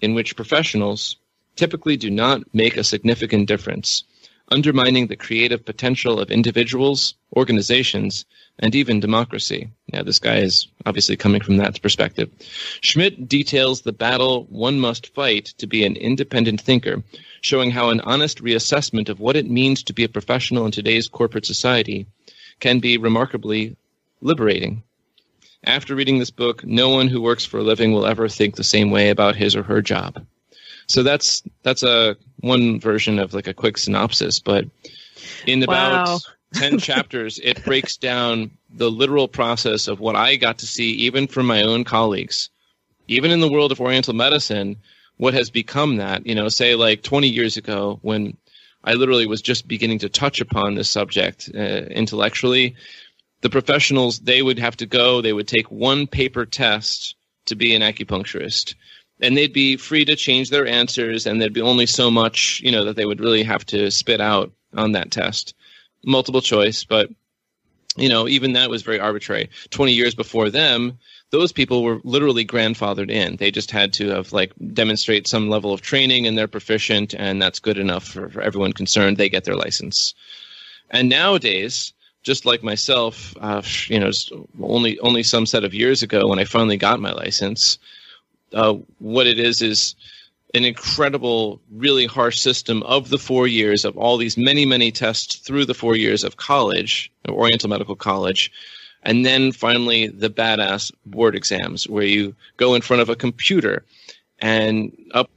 in 0.00 0.14
which 0.14 0.36
professionals 0.36 1.16
typically 1.56 1.96
do 1.96 2.08
not 2.08 2.42
make 2.54 2.76
a 2.76 2.84
significant 2.84 3.48
difference, 3.48 4.04
undermining 4.48 5.08
the 5.08 5.16
creative 5.16 5.64
potential 5.64 6.20
of 6.20 6.30
individuals, 6.30 7.14
organizations, 7.36 8.24
and 8.58 8.74
even 8.74 9.00
democracy. 9.00 9.70
Now, 9.92 10.02
this 10.02 10.18
guy 10.18 10.38
is 10.38 10.68
obviously 10.84 11.16
coming 11.16 11.42
from 11.42 11.56
that 11.56 11.80
perspective. 11.80 12.30
Schmidt 12.80 13.28
details 13.28 13.80
the 13.80 13.92
battle 13.92 14.44
one 14.50 14.78
must 14.78 15.14
fight 15.14 15.46
to 15.58 15.66
be 15.66 15.84
an 15.84 15.96
independent 15.96 16.60
thinker 16.60 17.02
showing 17.40 17.70
how 17.70 17.90
an 17.90 18.00
honest 18.00 18.42
reassessment 18.42 19.08
of 19.08 19.20
what 19.20 19.36
it 19.36 19.50
means 19.50 19.82
to 19.82 19.92
be 19.92 20.04
a 20.04 20.08
professional 20.08 20.64
in 20.64 20.72
today's 20.72 21.08
corporate 21.08 21.46
society 21.46 22.06
can 22.60 22.78
be 22.78 22.96
remarkably 22.98 23.76
liberating. 24.20 24.82
After 25.64 25.94
reading 25.94 26.18
this 26.18 26.30
book, 26.30 26.64
no 26.64 26.90
one 26.90 27.08
who 27.08 27.20
works 27.20 27.44
for 27.44 27.58
a 27.58 27.64
living 27.64 27.92
will 27.92 28.06
ever 28.06 28.28
think 28.28 28.54
the 28.54 28.64
same 28.64 28.90
way 28.90 29.10
about 29.10 29.36
his 29.36 29.56
or 29.56 29.62
her 29.62 29.82
job. 29.82 30.24
So 30.86 31.02
that's 31.02 31.42
that's 31.62 31.82
a 31.82 32.16
one 32.40 32.80
version 32.80 33.18
of 33.18 33.34
like 33.34 33.46
a 33.46 33.54
quick 33.54 33.78
synopsis, 33.78 34.40
but 34.40 34.66
in 35.46 35.62
about 35.62 36.06
wow. 36.06 36.18
10 36.52 36.78
chapters 36.78 37.40
it 37.42 37.64
breaks 37.64 37.96
down 37.96 38.50
the 38.74 38.90
literal 38.90 39.28
process 39.28 39.88
of 39.88 40.00
what 40.00 40.16
I 40.16 40.36
got 40.36 40.58
to 40.58 40.66
see 40.66 40.90
even 40.92 41.26
from 41.26 41.46
my 41.46 41.62
own 41.62 41.84
colleagues. 41.84 42.50
Even 43.08 43.30
in 43.30 43.40
the 43.40 43.50
world 43.50 43.72
of 43.72 43.80
oriental 43.80 44.14
medicine, 44.14 44.76
what 45.16 45.34
has 45.34 45.50
become 45.50 45.96
that. 45.96 46.26
You 46.26 46.34
know, 46.34 46.48
say 46.48 46.74
like 46.74 47.02
20 47.02 47.28
years 47.28 47.56
ago 47.56 47.98
when 48.02 48.36
I 48.84 48.94
literally 48.94 49.26
was 49.26 49.42
just 49.42 49.68
beginning 49.68 50.00
to 50.00 50.08
touch 50.08 50.40
upon 50.40 50.74
this 50.74 50.88
subject 50.88 51.50
uh, 51.54 51.58
intellectually, 51.58 52.74
the 53.40 53.50
professionals 53.50 54.20
they 54.20 54.42
would 54.42 54.58
have 54.58 54.76
to 54.78 54.86
go. 54.86 55.20
They 55.20 55.32
would 55.32 55.48
take 55.48 55.70
one 55.70 56.06
paper 56.06 56.46
test 56.46 57.14
to 57.46 57.54
be 57.54 57.74
an 57.74 57.82
acupuncturist, 57.82 58.74
and 59.20 59.36
they'd 59.36 59.52
be 59.52 59.76
free 59.76 60.04
to 60.04 60.16
change 60.16 60.50
their 60.50 60.66
answers, 60.66 61.26
and 61.26 61.40
there'd 61.40 61.52
be 61.52 61.60
only 61.60 61.86
so 61.86 62.10
much 62.10 62.60
you 62.64 62.72
know 62.72 62.84
that 62.84 62.96
they 62.96 63.06
would 63.06 63.20
really 63.20 63.42
have 63.42 63.64
to 63.66 63.90
spit 63.90 64.20
out 64.20 64.52
on 64.76 64.92
that 64.92 65.10
test, 65.10 65.54
multiple 66.04 66.40
choice, 66.40 66.84
but 66.84 67.10
you 67.96 68.08
know 68.08 68.26
even 68.28 68.54
that 68.54 68.70
was 68.70 68.82
very 68.82 69.00
arbitrary. 69.00 69.50
20 69.70 69.92
years 69.92 70.14
before 70.14 70.50
them 70.50 70.98
those 71.32 71.50
people 71.50 71.82
were 71.82 71.98
literally 72.04 72.44
grandfathered 72.44 73.10
in. 73.10 73.36
They 73.36 73.50
just 73.50 73.70
had 73.70 73.94
to 73.94 74.08
have 74.10 74.32
like 74.34 74.52
demonstrate 74.74 75.26
some 75.26 75.48
level 75.48 75.72
of 75.72 75.80
training 75.80 76.26
and 76.26 76.36
they're 76.36 76.46
proficient 76.46 77.14
and 77.14 77.40
that's 77.40 77.58
good 77.58 77.78
enough 77.78 78.04
for, 78.04 78.28
for 78.28 78.42
everyone 78.42 78.74
concerned. 78.74 79.16
They 79.16 79.30
get 79.30 79.44
their 79.44 79.56
license. 79.56 80.14
And 80.90 81.08
nowadays, 81.08 81.94
just 82.22 82.44
like 82.44 82.62
myself, 82.62 83.34
uh, 83.40 83.62
you 83.86 83.98
know, 83.98 84.10
only 84.60 84.98
only 85.00 85.22
some 85.22 85.46
set 85.46 85.64
of 85.64 85.72
years 85.72 86.02
ago 86.02 86.28
when 86.28 86.38
I 86.38 86.44
finally 86.44 86.76
got 86.76 87.00
my 87.00 87.12
license, 87.12 87.78
uh, 88.52 88.74
what 88.98 89.26
it 89.26 89.40
is 89.40 89.62
is 89.62 89.96
an 90.54 90.64
incredible, 90.64 91.60
really 91.70 92.06
harsh 92.06 92.38
system 92.38 92.82
of 92.82 93.08
the 93.08 93.18
four 93.18 93.46
years 93.46 93.84
of 93.84 93.96
all 93.96 94.16
these 94.16 94.36
many, 94.36 94.66
many 94.66 94.92
tests 94.92 95.36
through 95.36 95.64
the 95.64 95.74
four 95.74 95.96
years 95.96 96.24
of 96.24 96.36
college, 96.36 97.10
Oriental 97.28 97.70
Medical 97.70 97.96
College, 97.96 98.52
and 99.02 99.24
then 99.24 99.52
finally 99.52 100.08
the 100.08 100.30
badass 100.30 100.92
board 101.06 101.34
exams 101.34 101.88
where 101.88 102.04
you 102.04 102.34
go 102.56 102.74
in 102.74 102.82
front 102.82 103.02
of 103.02 103.08
a 103.08 103.16
computer 103.16 103.84
and 104.38 104.96
up 105.14 105.30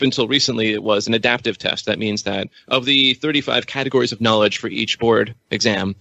until 0.00 0.28
recently 0.28 0.72
it 0.72 0.82
was 0.82 1.06
an 1.06 1.14
adaptive 1.14 1.56
test. 1.58 1.86
That 1.86 1.98
means 1.98 2.24
that 2.24 2.48
of 2.68 2.84
the 2.84 3.14
35 3.14 3.66
categories 3.66 4.12
of 4.12 4.20
knowledge 4.20 4.58
for 4.58 4.68
each 4.68 4.98
board 4.98 5.34
exam, 5.50 5.94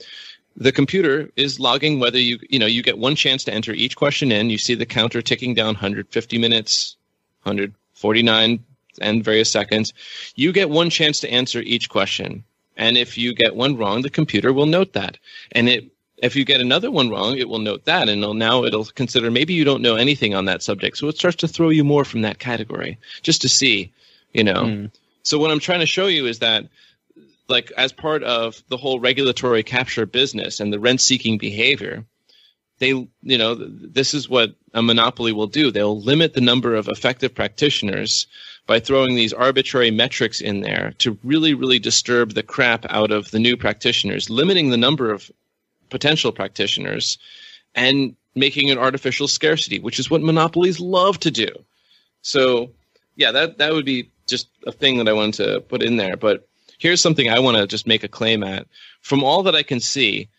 the 0.58 0.72
computer 0.72 1.30
is 1.36 1.60
logging 1.60 2.00
whether 2.00 2.20
you 2.20 2.40
you 2.50 2.60
know 2.60 2.66
you 2.66 2.84
get 2.84 2.98
one 2.98 3.16
chance 3.16 3.46
to 3.46 3.54
enter 3.54 3.72
each 3.72 3.96
question 3.96 4.32
in. 4.32 4.50
You 4.50 4.58
see 4.58 4.76
the 4.76 4.86
counter 4.86 5.22
ticking 5.22 5.54
down 5.54 5.68
150 5.68 6.38
minutes, 6.38 6.98
149 7.44 8.64
and 9.02 9.24
various 9.24 9.52
seconds. 9.52 9.94
You 10.36 10.52
get 10.52 10.70
one 10.70 10.90
chance 10.90 11.20
to 11.22 11.32
answer 11.32 11.62
each 11.62 11.90
question. 11.90 12.44
And 12.78 12.98
if 12.98 13.18
you 13.18 13.34
get 13.34 13.56
one 13.56 13.78
wrong, 13.78 14.02
the 14.02 14.10
computer 14.10 14.54
will 14.54 14.66
note 14.66 14.94
that. 14.94 15.18
And 15.52 15.70
it 15.70 15.92
if 16.22 16.36
you 16.36 16.46
get 16.46 16.62
another 16.62 16.92
one 16.92 17.10
wrong, 17.10 17.38
it 17.38 17.50
will 17.50 17.60
note 17.60 17.86
that, 17.86 18.08
and 18.08 18.22
it'll, 18.22 18.36
now 18.36 18.64
it'll 18.64 18.86
consider 18.86 19.32
maybe 19.32 19.54
you 19.54 19.64
don't 19.64 19.82
know 19.82 19.96
anything 19.96 20.36
on 20.36 20.46
that 20.46 20.62
subject, 20.62 20.98
so 20.98 21.08
it 21.08 21.18
starts 21.18 21.38
to 21.38 21.48
throw 21.48 21.70
you 21.70 21.84
more 21.84 22.06
from 22.06 22.22
that 22.22 22.40
category 22.40 22.98
just 23.24 23.42
to 23.42 23.50
see, 23.50 23.92
you 24.34 24.44
know. 24.44 24.64
Mm. 24.64 24.92
So 25.24 25.40
what 25.40 25.52
I'm 25.52 25.60
trying 25.60 25.80
to 25.80 25.86
show 25.86 26.08
you 26.08 26.28
is 26.28 26.40
that, 26.40 26.68
like, 27.48 27.72
as 27.76 27.92
part 27.92 28.24
of 28.24 28.64
the 28.70 28.78
whole 28.78 29.00
regulatory 29.00 29.64
capture 29.64 30.06
business 30.06 30.60
and 30.60 30.72
the 30.72 30.80
rent-seeking 30.80 31.38
behavior, 31.40 32.06
they, 32.82 32.88
you 32.88 33.38
know, 33.38 33.54
this 33.54 34.16
is 34.16 34.28
what 34.28 34.56
a 34.74 34.82
monopoly 34.82 35.32
will 35.32 35.46
do. 35.46 35.70
They'll 35.70 36.02
limit 36.02 36.34
the 36.34 36.42
number 36.42 36.74
of 36.74 36.88
effective 36.88 37.34
practitioners 37.34 38.26
by 38.66 38.80
throwing 38.80 39.16
these 39.16 39.34
arbitrary 39.34 39.92
metrics 39.92 40.42
in 40.42 40.62
there 40.62 40.94
to 40.98 41.16
really, 41.24 41.54
really 41.54 41.78
disturb 41.78 42.34
the 42.34 42.42
crap 42.42 42.88
out 42.90 43.12
of 43.12 43.30
the 43.30 43.38
new 43.38 43.56
practitioners, 43.56 44.32
limiting 44.32 44.72
the 44.72 44.78
number 44.78 45.12
of 45.12 45.30
potential 45.92 46.32
practitioners 46.32 47.20
and 47.76 48.16
making 48.34 48.72
an 48.72 48.80
artificial 48.80 49.28
scarcity, 49.28 49.78
which 49.78 50.00
is 50.00 50.10
what 50.10 50.24
monopolies 50.24 50.80
love 50.80 51.20
to 51.20 51.30
do. 51.30 51.50
So, 52.24 52.72
yeah, 53.16 53.32
that 53.32 53.60
that 53.60 53.74
would 53.74 53.86
be 53.86 54.10
just 54.26 54.48
a 54.66 54.72
thing 54.72 54.98
that 54.98 55.08
I 55.08 55.14
wanted 55.14 55.36
to 55.36 55.62
put 55.62 55.84
in 55.84 55.98
there. 55.98 56.18
But 56.18 56.48
here's 56.80 57.02
something 57.02 57.30
I 57.30 57.40
want 57.40 57.58
to 57.58 57.68
just 57.68 57.86
make 57.86 58.04
a 58.04 58.08
claim 58.08 58.44
at. 58.44 58.66
From 59.02 59.24
all 59.24 59.44
that 59.44 59.56
I 59.56 59.62
can 59.62 59.80
see, 59.80 60.30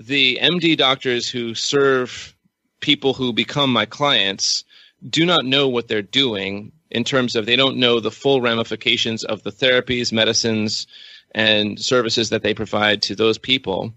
the 0.00 0.38
MD 0.40 0.76
doctors 0.76 1.28
who 1.28 1.54
serve 1.54 2.34
people 2.80 3.14
who 3.14 3.32
become 3.32 3.72
my 3.72 3.84
clients 3.84 4.64
do 5.08 5.26
not 5.26 5.44
know 5.44 5.68
what 5.68 5.88
they're 5.88 6.02
doing 6.02 6.72
in 6.90 7.04
terms 7.04 7.36
of 7.36 7.46
they 7.46 7.56
don't 7.56 7.76
know 7.76 8.00
the 8.00 8.10
full 8.10 8.40
ramifications 8.40 9.24
of 9.24 9.42
the 9.42 9.50
therapies, 9.50 10.12
medicines, 10.12 10.86
and 11.32 11.78
services 11.78 12.30
that 12.30 12.42
they 12.42 12.54
provide 12.54 13.02
to 13.02 13.14
those 13.14 13.38
people 13.38 13.92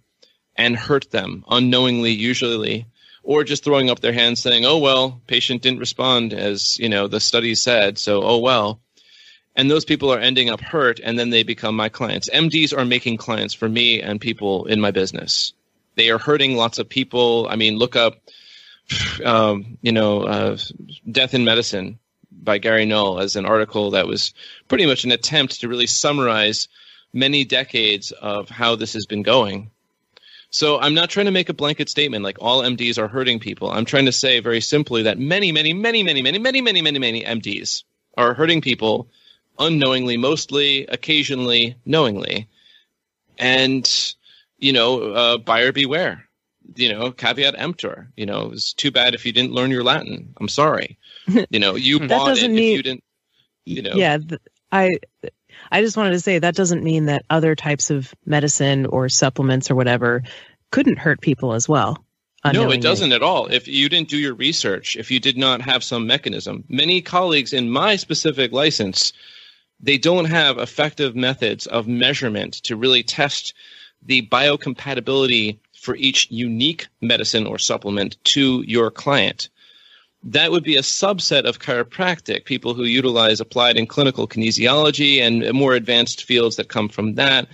and 0.56 0.76
hurt 0.76 1.10
them 1.12 1.46
unknowingly, 1.50 2.12
usually, 2.12 2.86
or 3.24 3.44
just 3.44 3.64
throwing 3.64 3.90
up 3.90 4.00
their 4.00 4.12
hands 4.12 4.42
saying, 4.42 4.66
"Oh 4.66 4.80
well, 4.80 5.22
patient 5.28 5.62
didn't 5.62 5.80
respond 5.80 6.34
as 6.34 6.78
you 6.80 6.90
know 6.90 7.08
the 7.08 7.20
study 7.20 7.56
said, 7.56 7.98
so 7.98 8.24
oh 8.24 8.40
well." 8.40 8.82
And 9.56 9.70
those 9.70 9.86
people 9.86 10.12
are 10.12 10.20
ending 10.20 10.50
up 10.50 10.62
hurt, 10.62 11.00
and 11.04 11.20
then 11.20 11.30
they 11.30 11.44
become 11.44 11.76
my 11.76 11.90
clients. 11.90 12.30
MDs 12.30 12.76
are 12.76 12.86
making 12.86 13.18
clients 13.18 13.54
for 13.54 13.70
me 13.70 14.02
and 14.02 14.20
people 14.20 14.66
in 14.66 14.82
my 14.82 14.92
business. 14.92 15.54
They 16.02 16.10
are 16.10 16.18
hurting 16.18 16.56
lots 16.56 16.80
of 16.80 16.90
people. 16.90 17.48
I 17.48 17.56
mean, 17.56 17.78
look 17.78 17.96
up, 17.96 18.16
um, 19.24 19.78
you 19.84 19.92
know, 19.92 20.24
uh, 20.24 20.58
"Death 21.12 21.36
in 21.36 21.46
Medicine" 21.46 22.00
by 22.32 22.58
Gary 22.58 22.86
Null 22.86 23.20
as 23.20 23.36
an 23.36 23.46
article 23.46 23.92
that 23.92 24.08
was 24.08 24.34
pretty 24.68 24.88
much 24.88 25.04
an 25.04 25.12
attempt 25.12 25.62
to 25.62 25.68
really 25.68 25.86
summarize 25.86 26.68
many 27.14 27.44
decades 27.46 28.12
of 28.12 28.50
how 28.50 28.76
this 28.76 28.94
has 28.94 29.06
been 29.06 29.22
going 29.22 29.70
so 30.54 30.80
I'm 30.80 30.94
not 30.94 31.10
trying 31.10 31.28
to 31.28 31.32
make 31.32 31.48
a 31.48 31.54
blanket 31.54 31.88
statement 31.88 32.26
like 32.26 32.38
all 32.42 32.62
MDs 32.62 32.98
are 32.98 33.08
hurting 33.08 33.40
people. 33.40 33.72
I'm 33.72 33.86
trying 33.86 34.06
to 34.08 34.12
say 34.12 34.42
very 34.42 34.60
simply 34.60 35.04
that 35.04 35.18
many, 35.18 35.54
many, 35.54 35.72
many, 35.72 36.04
many, 36.04 36.22
many, 36.22 36.40
many, 36.40 36.62
many, 36.62 36.82
many, 36.82 37.00
many 37.00 37.24
MDs 37.24 37.84
are 38.18 38.34
hurting 38.34 38.60
people 38.60 39.08
unknowingly, 39.58 40.18
mostly, 40.18 40.86
occasionally, 40.88 41.78
knowingly. 41.86 42.50
And, 43.38 43.90
you 44.62 44.72
know, 44.72 45.14
uh, 45.14 45.38
buyer 45.38 45.72
beware. 45.72 46.26
You 46.76 46.94
know, 46.94 47.12
caveat 47.12 47.56
emptor. 47.58 48.12
You 48.16 48.26
know, 48.26 48.52
it's 48.54 48.74
too 48.74 48.92
bad 48.92 49.14
if 49.14 49.26
you 49.26 49.34
didn't 49.34 49.52
learn 49.52 49.72
your 49.72 49.84
Latin. 49.84 50.34
I'm 50.40 50.48
sorry. 50.48 50.98
You 51.50 51.60
know, 51.60 51.76
you 51.76 52.00
bought 52.08 52.38
it 52.38 52.50
mean, 52.50 52.58
if 52.58 52.78
you 52.78 52.84
didn't. 52.84 53.04
You 53.66 53.82
know. 53.82 53.94
Yeah, 53.96 54.20
I 54.72 54.92
I 55.72 55.82
just 55.82 55.98
wanted 55.98 56.12
to 56.12 56.20
say 56.20 56.40
that 56.40 56.56
doesn't 56.56 56.84
mean 56.84 57.06
that 57.06 57.26
other 57.30 57.56
types 57.56 57.90
of 57.90 58.14
medicine 58.26 58.86
or 58.86 59.10
supplements 59.10 59.70
or 59.70 59.76
whatever 59.76 60.24
couldn't 60.72 61.00
hurt 61.00 61.20
people 61.20 61.54
as 61.54 61.68
well. 61.68 62.06
No, 62.54 62.72
it 62.72 62.82
doesn't 62.82 63.12
at 63.12 63.22
all. 63.22 63.48
If 63.48 63.68
you 63.68 63.88
didn't 63.88 64.10
do 64.10 64.18
your 64.18 64.34
research, 64.34 64.96
if 64.96 65.12
you 65.12 65.20
did 65.20 65.38
not 65.38 65.62
have 65.62 65.84
some 65.84 66.08
mechanism, 66.08 66.64
many 66.68 67.02
colleagues 67.02 67.54
in 67.54 67.70
my 67.70 67.98
specific 67.98 68.52
license, 68.52 69.14
they 69.80 70.00
don't 70.00 70.26
have 70.26 70.58
effective 70.58 71.16
methods 71.16 71.68
of 71.68 71.88
measurement 71.88 72.56
to 72.64 72.76
really 72.76 73.04
test 73.04 73.54
the 74.04 74.28
biocompatibility 74.28 75.58
for 75.74 75.96
each 75.96 76.28
unique 76.30 76.88
medicine 77.02 77.46
or 77.46 77.58
supplement 77.58 78.24
to 78.24 78.64
your 78.68 78.92
client 78.92 79.50
that 80.24 80.52
would 80.52 80.64
be 80.64 80.78
a 80.78 80.82
subset 80.82 81.46
of 81.46 81.60
chiropractic, 81.60 82.46
people 82.46 82.74
who 82.74 82.84
utilize 82.84 83.40
applied 83.40 83.78
and 83.78 83.90
clinical 83.90 84.28
kinesiology 84.28 85.20
and 85.20 85.52
more 85.54 85.74
advanced 85.74 86.24
fields 86.26 86.58
that 86.58 86.70
come 86.70 86.90
from 86.90 87.16
that, 87.16 87.48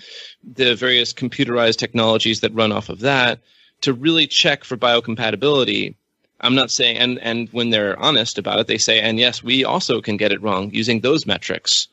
the 0.44 0.76
various 0.76 1.14
computerized 1.14 1.78
technologies 1.78 2.42
that 2.42 2.54
run 2.54 2.72
off 2.72 2.90
of 2.90 3.00
that, 3.00 3.40
to 3.82 3.94
really 3.94 4.28
check 4.28 4.64
for 4.64 4.76
biocompatibility. 4.76 5.96
I'm 6.42 6.56
not 6.56 6.72
saying, 6.72 6.98
and, 6.98 7.20
and 7.20 7.50
when 7.50 7.70
they're 7.70 7.98
honest 7.98 8.38
about 8.38 8.60
it, 8.60 8.68
they 8.68 8.78
say, 8.78 9.00
and 9.00 9.18
yes, 9.18 9.42
we 9.42 9.64
also 9.64 10.02
can 10.02 10.18
get 10.18 10.32
it 10.32 10.42
wrong 10.42 10.72
using 10.74 11.00
those 11.00 11.26
metrics. 11.26 11.88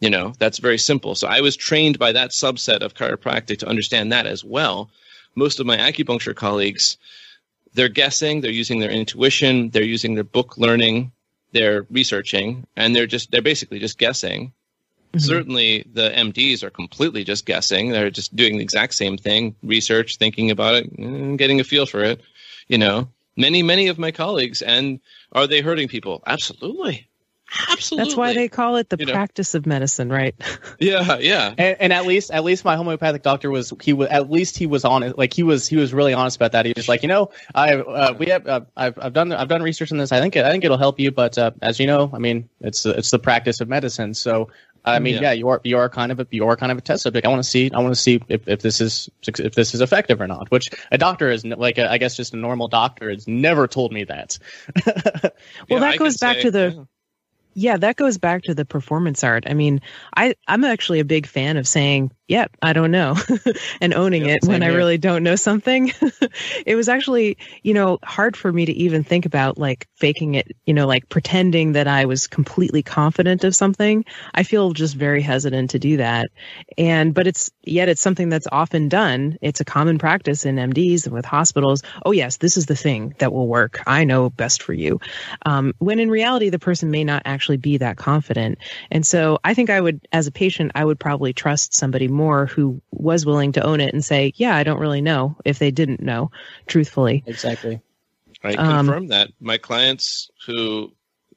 You 0.00 0.10
know, 0.10 0.32
that's 0.38 0.58
very 0.58 0.78
simple. 0.78 1.14
So 1.14 1.26
I 1.26 1.40
was 1.40 1.56
trained 1.56 1.98
by 1.98 2.12
that 2.12 2.30
subset 2.30 2.82
of 2.82 2.94
chiropractic 2.94 3.58
to 3.58 3.68
understand 3.68 4.12
that 4.12 4.26
as 4.26 4.44
well. 4.44 4.90
Most 5.34 5.58
of 5.58 5.66
my 5.66 5.76
acupuncture 5.76 6.34
colleagues, 6.34 6.98
they're 7.74 7.88
guessing, 7.88 8.40
they're 8.40 8.50
using 8.50 8.78
their 8.78 8.90
intuition, 8.90 9.70
they're 9.70 9.82
using 9.82 10.14
their 10.14 10.24
book 10.24 10.56
learning, 10.56 11.12
they're 11.52 11.86
researching, 11.90 12.66
and 12.76 12.94
they're 12.94 13.06
just 13.06 13.30
they're 13.30 13.42
basically 13.42 13.78
just 13.78 13.98
guessing. 13.98 14.52
Mm-hmm. 15.12 15.18
Certainly, 15.20 15.86
the 15.92 16.10
MDs 16.10 16.62
are 16.62 16.70
completely 16.70 17.24
just 17.24 17.46
guessing. 17.46 17.90
They're 17.90 18.10
just 18.10 18.36
doing 18.36 18.58
the 18.58 18.62
exact 18.62 18.94
same 18.94 19.16
thing: 19.16 19.54
research, 19.62 20.16
thinking 20.16 20.50
about 20.50 20.74
it, 20.74 21.36
getting 21.38 21.60
a 21.60 21.64
feel 21.64 21.86
for 21.86 22.04
it. 22.04 22.20
You 22.68 22.78
know, 22.78 23.08
many 23.36 23.62
many 23.62 23.88
of 23.88 23.98
my 23.98 24.10
colleagues, 24.10 24.62
and 24.62 25.00
are 25.32 25.46
they 25.46 25.60
hurting 25.60 25.88
people? 25.88 26.22
Absolutely. 26.26 27.08
Absolutely. 27.70 28.04
That's 28.04 28.16
why 28.16 28.34
they 28.34 28.48
call 28.48 28.76
it 28.76 28.90
the 28.90 28.96
you 28.98 29.06
practice 29.06 29.54
know. 29.54 29.58
of 29.58 29.66
medicine, 29.66 30.10
right? 30.10 30.34
yeah, 30.78 31.16
yeah. 31.18 31.54
And, 31.56 31.76
and, 31.80 31.92
at 31.92 32.04
least, 32.04 32.30
at 32.30 32.44
least 32.44 32.64
my 32.64 32.76
homeopathic 32.76 33.22
doctor 33.22 33.50
was 33.50 33.72
he 33.82 33.92
was 33.94 34.08
at 34.08 34.30
least 34.30 34.58
he 34.58 34.66
was 34.66 34.84
honest. 34.84 35.16
Like 35.16 35.32
he 35.32 35.42
was 35.42 35.66
he 35.66 35.76
was 35.76 35.94
really 35.94 36.12
honest 36.12 36.36
about 36.36 36.52
that. 36.52 36.66
He 36.66 36.74
was 36.76 36.88
like, 36.88 37.02
you 37.02 37.08
know, 37.08 37.30
I 37.54 37.74
uh, 37.74 38.12
we 38.18 38.26
have 38.26 38.46
uh, 38.46 38.60
I've 38.76 38.98
I've 38.98 39.12
done 39.14 39.32
I've 39.32 39.48
done 39.48 39.62
research 39.62 39.92
on 39.92 39.98
this. 39.98 40.12
I 40.12 40.20
think 40.20 40.36
it, 40.36 40.44
I 40.44 40.50
think 40.50 40.64
it'll 40.64 40.78
help 40.78 41.00
you. 41.00 41.10
But 41.10 41.38
uh, 41.38 41.52
as 41.62 41.80
you 41.80 41.86
know, 41.86 42.10
I 42.12 42.18
mean, 42.18 42.48
it's 42.60 42.84
it's 42.84 43.10
the 43.10 43.18
practice 43.18 43.60
of 43.60 43.68
medicine. 43.68 44.12
So 44.12 44.50
I 44.84 44.98
mean, 44.98 45.14
yeah. 45.14 45.20
yeah, 45.20 45.32
you 45.32 45.48
are 45.48 45.60
you 45.64 45.78
are 45.78 45.88
kind 45.88 46.12
of 46.12 46.20
a 46.20 46.26
you 46.30 46.46
are 46.46 46.56
kind 46.56 46.70
of 46.70 46.78
a 46.78 46.80
test 46.82 47.02
subject. 47.02 47.26
I 47.26 47.30
want 47.30 47.42
to 47.42 47.48
see 47.48 47.70
I 47.72 47.80
want 47.80 47.94
to 47.94 48.00
see 48.00 48.20
if, 48.28 48.46
if 48.46 48.60
this 48.60 48.80
is 48.80 49.08
if 49.26 49.54
this 49.54 49.74
is 49.74 49.80
effective 49.80 50.20
or 50.20 50.26
not. 50.26 50.50
Which 50.50 50.70
a 50.92 50.98
doctor 50.98 51.30
is 51.30 51.44
like 51.44 51.78
a, 51.78 51.90
I 51.90 51.98
guess 51.98 52.16
just 52.16 52.34
a 52.34 52.36
normal 52.36 52.68
doctor 52.68 53.10
has 53.10 53.26
never 53.26 53.66
told 53.66 53.92
me 53.92 54.04
that. 54.04 54.38
well, 54.86 55.32
yeah, 55.68 55.78
that 55.80 55.94
I 55.94 55.96
goes 55.96 56.18
back 56.18 56.36
say, 56.36 56.42
to 56.42 56.50
the. 56.50 56.74
Yeah 56.76 56.84
yeah, 57.58 57.76
that 57.76 57.96
goes 57.96 58.18
back 58.18 58.44
to 58.44 58.54
the 58.54 58.64
performance 58.64 59.24
art. 59.24 59.44
I 59.48 59.54
mean, 59.54 59.80
I 60.16 60.34
I'm 60.46 60.64
actually 60.64 61.00
a 61.00 61.04
big 61.04 61.26
fan 61.26 61.56
of 61.56 61.66
saying 61.66 62.12
yeah, 62.28 62.46
I 62.60 62.74
don't 62.74 62.90
know, 62.90 63.16
and 63.80 63.94
owning 63.94 64.26
it 64.26 64.44
when 64.44 64.60
here. 64.60 64.70
I 64.70 64.74
really 64.74 64.98
don't 64.98 65.22
know 65.22 65.34
something. 65.34 65.92
it 66.66 66.76
was 66.76 66.86
actually, 66.86 67.38
you 67.62 67.72
know, 67.72 67.98
hard 68.04 68.36
for 68.36 68.52
me 68.52 68.66
to 68.66 68.72
even 68.72 69.02
think 69.02 69.24
about 69.24 69.56
like 69.56 69.88
faking 69.96 70.34
it, 70.34 70.54
you 70.66 70.74
know, 70.74 70.86
like 70.86 71.08
pretending 71.08 71.72
that 71.72 71.88
I 71.88 72.04
was 72.04 72.26
completely 72.26 72.82
confident 72.82 73.44
of 73.44 73.56
something. 73.56 74.04
I 74.34 74.42
feel 74.42 74.74
just 74.74 74.94
very 74.94 75.22
hesitant 75.22 75.70
to 75.70 75.78
do 75.78 75.96
that. 75.96 76.28
And, 76.76 77.14
but 77.14 77.26
it's, 77.26 77.50
yet 77.62 77.88
it's 77.88 78.02
something 78.02 78.28
that's 78.28 78.46
often 78.52 78.90
done. 78.90 79.38
It's 79.40 79.62
a 79.62 79.64
common 79.64 79.96
practice 79.96 80.44
in 80.44 80.56
MDs 80.56 81.06
and 81.06 81.14
with 81.14 81.24
hospitals. 81.24 81.82
Oh, 82.04 82.12
yes, 82.12 82.36
this 82.36 82.58
is 82.58 82.66
the 82.66 82.76
thing 82.76 83.14
that 83.20 83.32
will 83.32 83.48
work. 83.48 83.82
I 83.86 84.04
know 84.04 84.28
best 84.28 84.62
for 84.62 84.74
you. 84.74 85.00
Um, 85.46 85.72
when 85.78 85.98
in 85.98 86.10
reality, 86.10 86.50
the 86.50 86.58
person 86.58 86.90
may 86.90 87.04
not 87.04 87.22
actually 87.24 87.56
be 87.56 87.78
that 87.78 87.96
confident. 87.96 88.58
And 88.90 89.06
so 89.06 89.38
I 89.44 89.54
think 89.54 89.70
I 89.70 89.80
would, 89.80 90.06
as 90.12 90.26
a 90.26 90.32
patient, 90.32 90.72
I 90.74 90.84
would 90.84 91.00
probably 91.00 91.32
trust 91.32 91.72
somebody 91.72 92.06
more 92.18 92.46
who 92.46 92.82
was 92.90 93.24
willing 93.24 93.52
to 93.52 93.64
own 93.64 93.80
it 93.80 93.94
and 93.94 94.04
say, 94.04 94.32
yeah, 94.36 94.54
I 94.56 94.64
don't 94.64 94.80
really 94.80 95.00
know 95.00 95.36
if 95.44 95.58
they 95.58 95.70
didn't 95.70 96.00
know, 96.00 96.30
truthfully. 96.66 97.22
Exactly. 97.26 97.80
I 98.42 98.54
um, 98.54 98.86
confirm 98.86 99.04
um, 99.04 99.08
that. 99.08 99.30
My 99.40 99.58
clients 99.58 100.30
who 100.46 100.92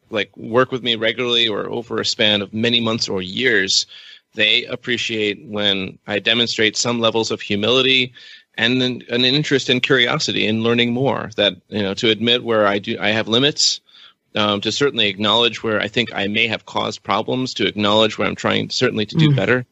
like 0.09 0.35
work 0.35 0.71
with 0.71 0.83
me 0.83 0.95
regularly 0.95 1.47
or 1.47 1.69
over 1.69 1.99
a 1.99 2.05
span 2.05 2.41
of 2.41 2.53
many 2.53 2.81
months 2.81 3.07
or 3.07 3.21
years, 3.21 3.85
they 4.33 4.65
appreciate 4.65 5.45
when 5.45 5.97
I 6.07 6.19
demonstrate 6.19 6.75
some 6.77 6.99
levels 6.99 7.31
of 7.31 7.41
humility 7.41 8.13
and 8.55 8.81
an, 8.81 9.03
an 9.09 9.23
interest 9.25 9.69
and 9.69 9.81
curiosity 9.81 10.45
in 10.45 10.63
learning 10.63 10.93
more. 10.93 11.29
That 11.37 11.53
you 11.69 11.81
know, 11.81 11.93
to 11.95 12.09
admit 12.09 12.43
where 12.43 12.67
I 12.67 12.79
do 12.79 12.97
I 12.99 13.09
have 13.09 13.27
limits, 13.27 13.79
um, 14.35 14.61
to 14.61 14.71
certainly 14.71 15.07
acknowledge 15.07 15.63
where 15.63 15.79
I 15.81 15.87
think 15.87 16.13
I 16.13 16.27
may 16.27 16.47
have 16.47 16.65
caused 16.65 17.03
problems, 17.03 17.53
to 17.55 17.67
acknowledge 17.67 18.17
where 18.17 18.27
I'm 18.27 18.35
trying 18.35 18.69
certainly 18.69 19.05
to 19.07 19.15
do 19.15 19.29
Mm. 19.29 19.35
better. 19.35 19.65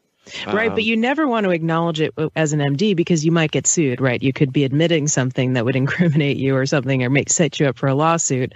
Right, 0.46 0.68
Um, 0.68 0.74
but 0.74 0.84
you 0.84 0.96
never 0.96 1.26
want 1.26 1.44
to 1.44 1.50
acknowledge 1.50 2.00
it 2.00 2.14
as 2.36 2.52
an 2.52 2.60
MD 2.60 2.94
because 2.94 3.24
you 3.24 3.32
might 3.32 3.50
get 3.50 3.66
sued, 3.66 4.00
right? 4.00 4.22
You 4.22 4.32
could 4.32 4.52
be 4.52 4.64
admitting 4.64 5.08
something 5.08 5.54
that 5.54 5.64
would 5.64 5.76
incriminate 5.84 6.36
you 6.36 6.56
or 6.56 6.66
something 6.66 7.02
or 7.02 7.10
make 7.10 7.30
set 7.30 7.60
you 7.60 7.66
up 7.66 7.78
for 7.78 7.88
a 7.88 7.94
lawsuit. 7.94 8.52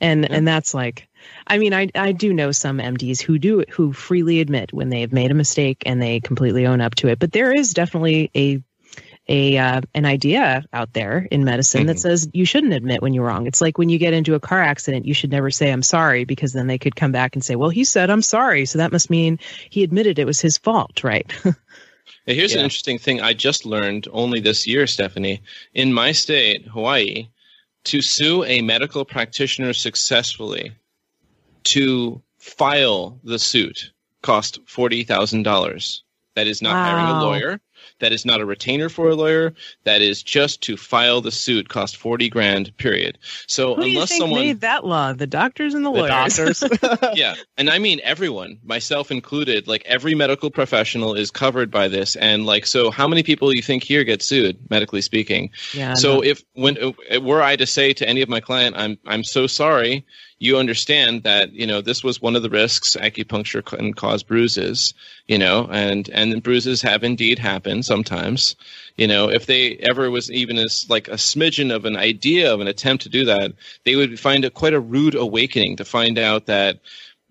And 0.00 0.26
Yeah. 0.28 0.40
and 0.40 0.46
that's 0.46 0.74
like 0.74 1.08
I 1.46 1.58
mean, 1.58 1.74
I 1.74 1.88
I 1.94 2.12
do 2.12 2.32
know 2.32 2.52
some 2.52 2.80
MDs 2.80 3.20
who 3.20 3.38
do 3.38 3.64
who 3.70 3.92
freely 3.92 4.40
admit 4.40 4.72
when 4.72 4.88
they 4.88 5.02
have 5.02 5.12
made 5.12 5.30
a 5.30 5.34
mistake 5.34 5.82
and 5.86 6.00
they 6.00 6.20
completely 6.20 6.66
own 6.66 6.80
up 6.80 6.94
to 6.96 7.08
it. 7.08 7.18
But 7.18 7.32
there 7.32 7.52
is 7.52 7.74
definitely 7.74 8.30
a 8.34 8.62
a 9.30 9.56
uh, 9.56 9.80
an 9.94 10.04
idea 10.04 10.64
out 10.72 10.92
there 10.92 11.26
in 11.30 11.44
medicine 11.44 11.86
that 11.86 11.96
Mhm. 11.96 12.00
says 12.00 12.28
you 12.32 12.44
shouldn't 12.44 12.74
admit 12.74 13.00
when 13.00 13.14
you're 13.14 13.24
wrong. 13.24 13.46
It's 13.46 13.60
like 13.60 13.78
when 13.78 13.88
you 13.88 13.96
get 13.96 14.12
into 14.12 14.34
a 14.34 14.40
car 14.40 14.60
accident, 14.60 15.06
you 15.06 15.14
should 15.14 15.30
never 15.30 15.50
say 15.50 15.70
I'm 15.70 15.84
sorry 15.84 16.24
because 16.24 16.52
then 16.52 16.66
they 16.66 16.78
could 16.78 16.96
come 16.96 17.12
back 17.12 17.36
and 17.36 17.42
say, 17.44 17.54
"Well, 17.54 17.70
he 17.70 17.84
said 17.84 18.10
I'm 18.10 18.22
sorry, 18.22 18.66
so 18.66 18.78
that 18.78 18.92
must 18.92 19.08
mean 19.08 19.38
he 19.70 19.82
admitted 19.84 20.18
it 20.18 20.26
was 20.26 20.40
his 20.40 20.58
fault, 20.58 21.02
right?" 21.04 21.26
Now, 22.26 22.34
here's 22.34 22.52
an 22.52 22.60
interesting 22.60 22.98
thing 22.98 23.22
I 23.22 23.32
just 23.32 23.64
learned 23.64 24.06
only 24.12 24.40
this 24.40 24.66
year, 24.66 24.86
Stephanie. 24.86 25.40
In 25.72 25.92
my 25.92 26.12
state, 26.12 26.66
Hawaii, 26.66 27.28
to 27.84 28.02
sue 28.02 28.44
a 28.44 28.60
medical 28.60 29.04
practitioner 29.06 29.72
successfully 29.72 30.72
to 31.64 32.20
file 32.38 33.18
the 33.24 33.38
suit 33.38 33.92
cost 34.22 34.60
$40,000. 34.66 36.02
That 36.34 36.46
is 36.46 36.60
not 36.62 36.74
hiring 36.74 37.06
a 37.06 37.20
lawyer. 37.22 37.60
That 37.98 38.12
is 38.12 38.24
not 38.24 38.40
a 38.40 38.46
retainer 38.46 38.88
for 38.88 39.08
a 39.10 39.14
lawyer. 39.14 39.54
That 39.84 40.00
is 40.00 40.22
just 40.22 40.62
to 40.62 40.76
file 40.76 41.20
the 41.20 41.32
suit 41.32 41.68
cost 41.68 41.96
40 41.96 42.28
grand, 42.28 42.76
period. 42.78 43.18
So 43.46 43.74
Who 43.74 43.82
do 43.82 43.88
you 43.88 43.96
unless 43.96 44.08
think 44.10 44.22
someone 44.22 44.40
made 44.40 44.60
that 44.60 44.84
law? 44.86 45.12
The 45.12 45.26
doctors 45.26 45.74
and 45.74 45.84
the, 45.84 45.92
The 45.92 45.98
lawyers. 45.98 46.60
doctors. 46.60 46.62
yeah 47.14 47.34
and 47.56 47.70
i 47.70 47.78
mean 47.78 48.00
everyone 48.02 48.58
myself 48.62 49.10
included 49.10 49.66
like 49.66 49.82
every 49.86 50.14
medical 50.14 50.50
professional 50.50 51.14
is 51.14 51.30
covered 51.30 51.70
by 51.70 51.88
this 51.88 52.16
and 52.16 52.46
like 52.46 52.66
so 52.66 52.90
how 52.90 53.06
many 53.08 53.22
people 53.22 53.54
you 53.54 53.62
think 53.62 53.82
here 53.82 54.04
get 54.04 54.22
sued 54.22 54.58
medically 54.70 55.00
speaking 55.00 55.50
yeah. 55.74 55.94
so 55.94 56.16
no. 56.16 56.22
if 56.22 56.42
when 56.54 56.76
uh, 56.82 57.20
were 57.20 57.42
i 57.42 57.56
to 57.56 57.66
say 57.66 57.92
to 57.92 58.08
any 58.08 58.22
of 58.22 58.28
my 58.28 58.40
client 58.40 58.76
i'm 58.76 58.98
i'm 59.06 59.24
so 59.24 59.46
sorry 59.46 60.04
you 60.40 60.56
understand 60.56 61.22
that 61.22 61.52
you 61.52 61.66
know 61.66 61.82
this 61.82 62.02
was 62.02 62.20
one 62.20 62.34
of 62.34 62.42
the 62.42 62.50
risks 62.50 62.96
acupuncture 62.98 63.62
can 63.64 63.92
cause 63.92 64.22
bruises 64.22 64.94
you 65.28 65.38
know 65.38 65.68
and 65.70 66.08
and 66.08 66.42
bruises 66.42 66.82
have 66.82 67.04
indeed 67.04 67.38
happened 67.38 67.84
sometimes. 67.84 68.56
You 68.96 69.06
know 69.06 69.30
if 69.30 69.46
they 69.46 69.76
ever 69.76 70.10
was 70.10 70.30
even 70.32 70.58
as 70.58 70.88
like 70.90 71.08
a 71.08 71.12
smidgen 71.12 71.72
of 71.72 71.84
an 71.84 71.96
idea 71.96 72.52
of 72.52 72.60
an 72.60 72.68
attempt 72.68 73.04
to 73.04 73.08
do 73.08 73.26
that 73.26 73.52
they 73.84 73.94
would 73.94 74.18
find 74.18 74.44
it 74.44 74.54
quite 74.54 74.74
a 74.74 74.80
rude 74.80 75.14
awakening 75.14 75.76
to 75.76 75.84
find 75.84 76.18
out 76.18 76.46
that 76.46 76.80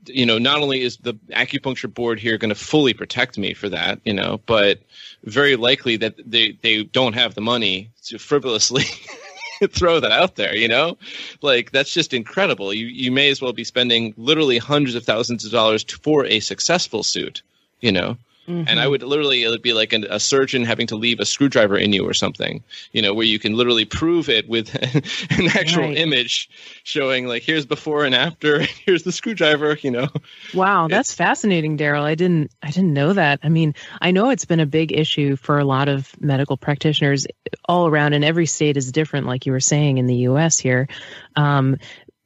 you 0.05 0.25
know 0.25 0.37
not 0.37 0.61
only 0.61 0.81
is 0.81 0.97
the 0.97 1.15
acupuncture 1.31 1.93
board 1.93 2.19
here 2.19 2.37
going 2.37 2.49
to 2.49 2.55
fully 2.55 2.93
protect 2.93 3.37
me 3.37 3.53
for 3.53 3.69
that 3.69 3.99
you 4.05 4.13
know 4.13 4.39
but 4.45 4.79
very 5.23 5.55
likely 5.55 5.97
that 5.97 6.15
they 6.25 6.57
they 6.61 6.83
don't 6.83 7.13
have 7.13 7.33
the 7.33 7.41
money 7.41 7.89
to 8.03 8.17
frivolously 8.19 8.85
throw 9.71 9.99
that 9.99 10.11
out 10.11 10.35
there 10.35 10.55
you 10.55 10.67
know? 10.67 10.97
Like 11.41 11.71
that's 11.71 11.93
just 11.93 12.13
incredible. 12.13 12.73
You 12.73 12.87
you 12.87 13.11
may 13.11 13.29
as 13.29 13.41
well 13.41 13.53
be 13.53 13.63
spending 13.63 14.13
literally 14.17 14.57
hundreds 14.57 14.95
of 14.95 15.03
thousands 15.03 15.45
of 15.45 15.51
dollars 15.51 15.83
to, 15.85 15.97
for 15.97 16.25
a 16.25 16.39
successful 16.39 17.03
suit 17.03 17.41
you 17.81 17.91
know 17.91 18.17
and 18.65 18.79
I 18.79 18.87
Mhm. 18.87 18.89
would 18.89 19.03
literally, 19.03 19.43
it 19.43 19.49
would 19.49 19.61
be 19.61 19.73
like 19.73 19.93
an, 19.93 20.05
a 20.09 20.19
surgeon 20.19 20.63
having 20.63 20.87
to 20.87 20.95
leave 20.95 21.19
a 21.19 21.25
screwdriver 21.25 21.77
in 21.77 21.93
you 21.93 22.05
or 22.07 22.13
something, 22.13 22.63
you 22.91 23.01
know, 23.01 23.13
where 23.13 23.25
you 23.25 23.39
can 23.39 23.53
literally 23.55 23.85
prove 23.85 24.29
it 24.29 24.47
with 24.49 24.73
an 25.31 25.47
actual 25.57 25.91
Right. 25.91 25.95
image 25.95 26.49
showing, 26.83 27.27
like, 27.27 27.43
here's 27.43 27.65
before 27.65 28.05
and 28.05 28.15
after, 28.15 28.59
here's 28.85 29.03
the 29.03 29.11
screwdriver, 29.11 29.77
you 29.81 29.91
know. 29.91 30.07
Wow, 30.51 30.87
that's 30.87 31.13
fascinating, 31.13 31.77
Darrell. 31.77 32.03
I 32.03 32.15
didn't 32.15 32.51
I 32.63 32.71
didn't 32.71 32.93
know 32.93 33.13
that. 33.13 33.39
I 33.43 33.49
mean, 33.49 33.75
I 34.01 34.09
know 34.09 34.31
it's 34.31 34.45
been 34.45 34.59
a 34.59 34.65
big 34.65 34.91
issue 34.91 35.35
for 35.35 35.59
a 35.59 35.63
lot 35.65 35.89
of 35.89 36.09
medical 36.19 36.57
practitioners 36.57 37.27
all 37.65 37.85
around, 37.87 38.13
and 38.13 38.25
every 38.25 38.47
state 38.47 38.75
is 38.75 38.91
different, 38.91 39.27
like 39.27 39.45
you 39.45 39.51
were 39.51 39.59
saying 39.59 39.99
in 39.99 40.07
the 40.07 40.15
US 40.15 40.57
here. 40.57 40.87
Um, 41.35 41.77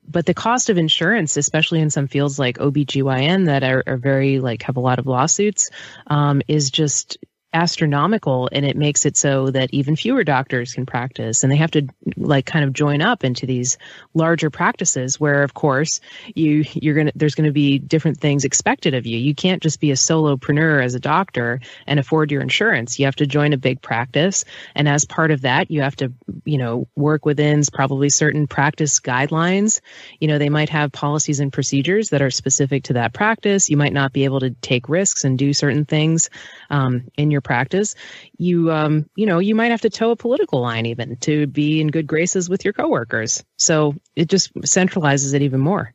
but 0.08 0.26
the 0.26 0.34
cost 0.34 0.70
of 0.70 0.78
insurance, 0.78 1.38
especially 1.38 1.80
in 1.80 1.90
some 1.90 2.08
fields 2.08 2.38
like 2.38 2.58
OBGYN 2.58 3.46
that 3.46 3.64
are, 3.64 3.84
are 3.88 3.98
very 3.98 4.40
like 4.40 4.64
have 4.64 4.78
a 4.78 4.82
lot 4.82 5.00
of 5.00 5.08
lawsuits, 5.08 5.70
um, 6.08 6.42
is 6.48 6.72
just 6.72 7.18
astronomical 7.54 8.50
and 8.52 8.66
it 8.66 8.76
makes 8.76 9.06
it 9.06 9.16
so 9.16 9.52
that 9.52 9.70
even 9.72 9.96
fewer 9.96 10.24
doctors 10.24 10.74
can 10.74 10.86
practice 10.86 11.44
and 11.44 11.52
they 11.52 11.58
have 11.58 11.70
to 11.70 11.88
like 12.18 12.48
kind 12.48 12.66
of 12.66 12.74
join 12.74 13.02
up 13.02 13.24
into 13.24 13.46
these 13.46 13.78
larger 14.16 14.50
practices 14.50 15.20
where 15.20 15.44
of 15.44 15.54
course 15.54 16.02
you 16.34 16.66
you're 16.74 16.96
going 16.96 17.08
to 17.08 17.14
there's 17.16 17.36
going 17.36 17.46
to 17.46 17.54
be 17.54 17.78
different 17.78 18.20
things 18.20 18.44
expected 18.44 18.96
of 18.96 19.06
you. 19.06 19.18
You 19.18 19.36
can't 19.36 19.62
just 19.62 19.80
be 19.80 19.92
a 19.92 19.96
solopreneur 19.96 20.84
as 20.84 20.96
a 20.96 21.00
doctor 21.00 21.60
and 21.86 22.00
afford 22.00 22.32
your 22.32 22.42
insurance. 22.42 22.98
You 22.98 23.06
have 23.06 23.18
to 23.18 23.28
join 23.28 23.54
a 23.54 23.58
big 23.58 23.82
practice 23.82 24.46
and 24.74 24.90
as 24.90 25.06
part 25.06 25.30
of 25.30 25.42
that 25.42 25.70
you 25.70 25.82
have 25.82 25.96
to 25.98 26.12
you 26.46 26.58
know 26.58 26.88
work 26.96 27.24
within 27.24 27.62
probably 27.72 28.10
certain 28.10 28.48
practice 28.48 29.00
guidelines. 29.00 29.80
You 30.20 30.28
know 30.28 30.40
they 30.40 30.50
might 30.50 30.70
have 30.70 30.92
policies 30.92 31.40
and 31.40 31.54
procedures 31.54 32.10
that 32.10 32.24
are 32.24 32.32
specific 32.32 32.86
to 32.86 32.94
that 32.94 33.14
practice. 33.14 33.70
You 33.70 33.78
might 33.78 33.94
not 33.94 34.12
be 34.12 34.24
able 34.24 34.40
to 34.40 34.50
take 34.50 34.90
risks 34.90 35.24
and 35.24 35.38
do 35.38 35.54
certain 35.54 35.86
things 35.86 36.32
um, 36.72 37.12
in 37.16 37.30
your 37.30 37.43
practice 37.44 37.96
you 38.38 38.72
um, 38.72 39.10
you 39.16 39.26
know 39.26 39.40
you 39.40 39.56
might 39.56 39.72
have 39.72 39.82
to 39.82 39.90
toe 39.90 40.12
a 40.12 40.16
political 40.16 40.62
line 40.62 40.86
even 40.86 41.16
to 41.18 41.48
be 41.48 41.82
in 41.82 41.88
good 41.88 42.08
graces 42.08 42.50
with 42.50 42.64
your 42.64 42.74
coworkers 42.74 43.44
so 43.58 43.96
it 44.16 44.30
just 44.30 44.54
centralizes 44.56 45.34
it 45.34 45.42
even 45.42 45.60
more 45.60 45.94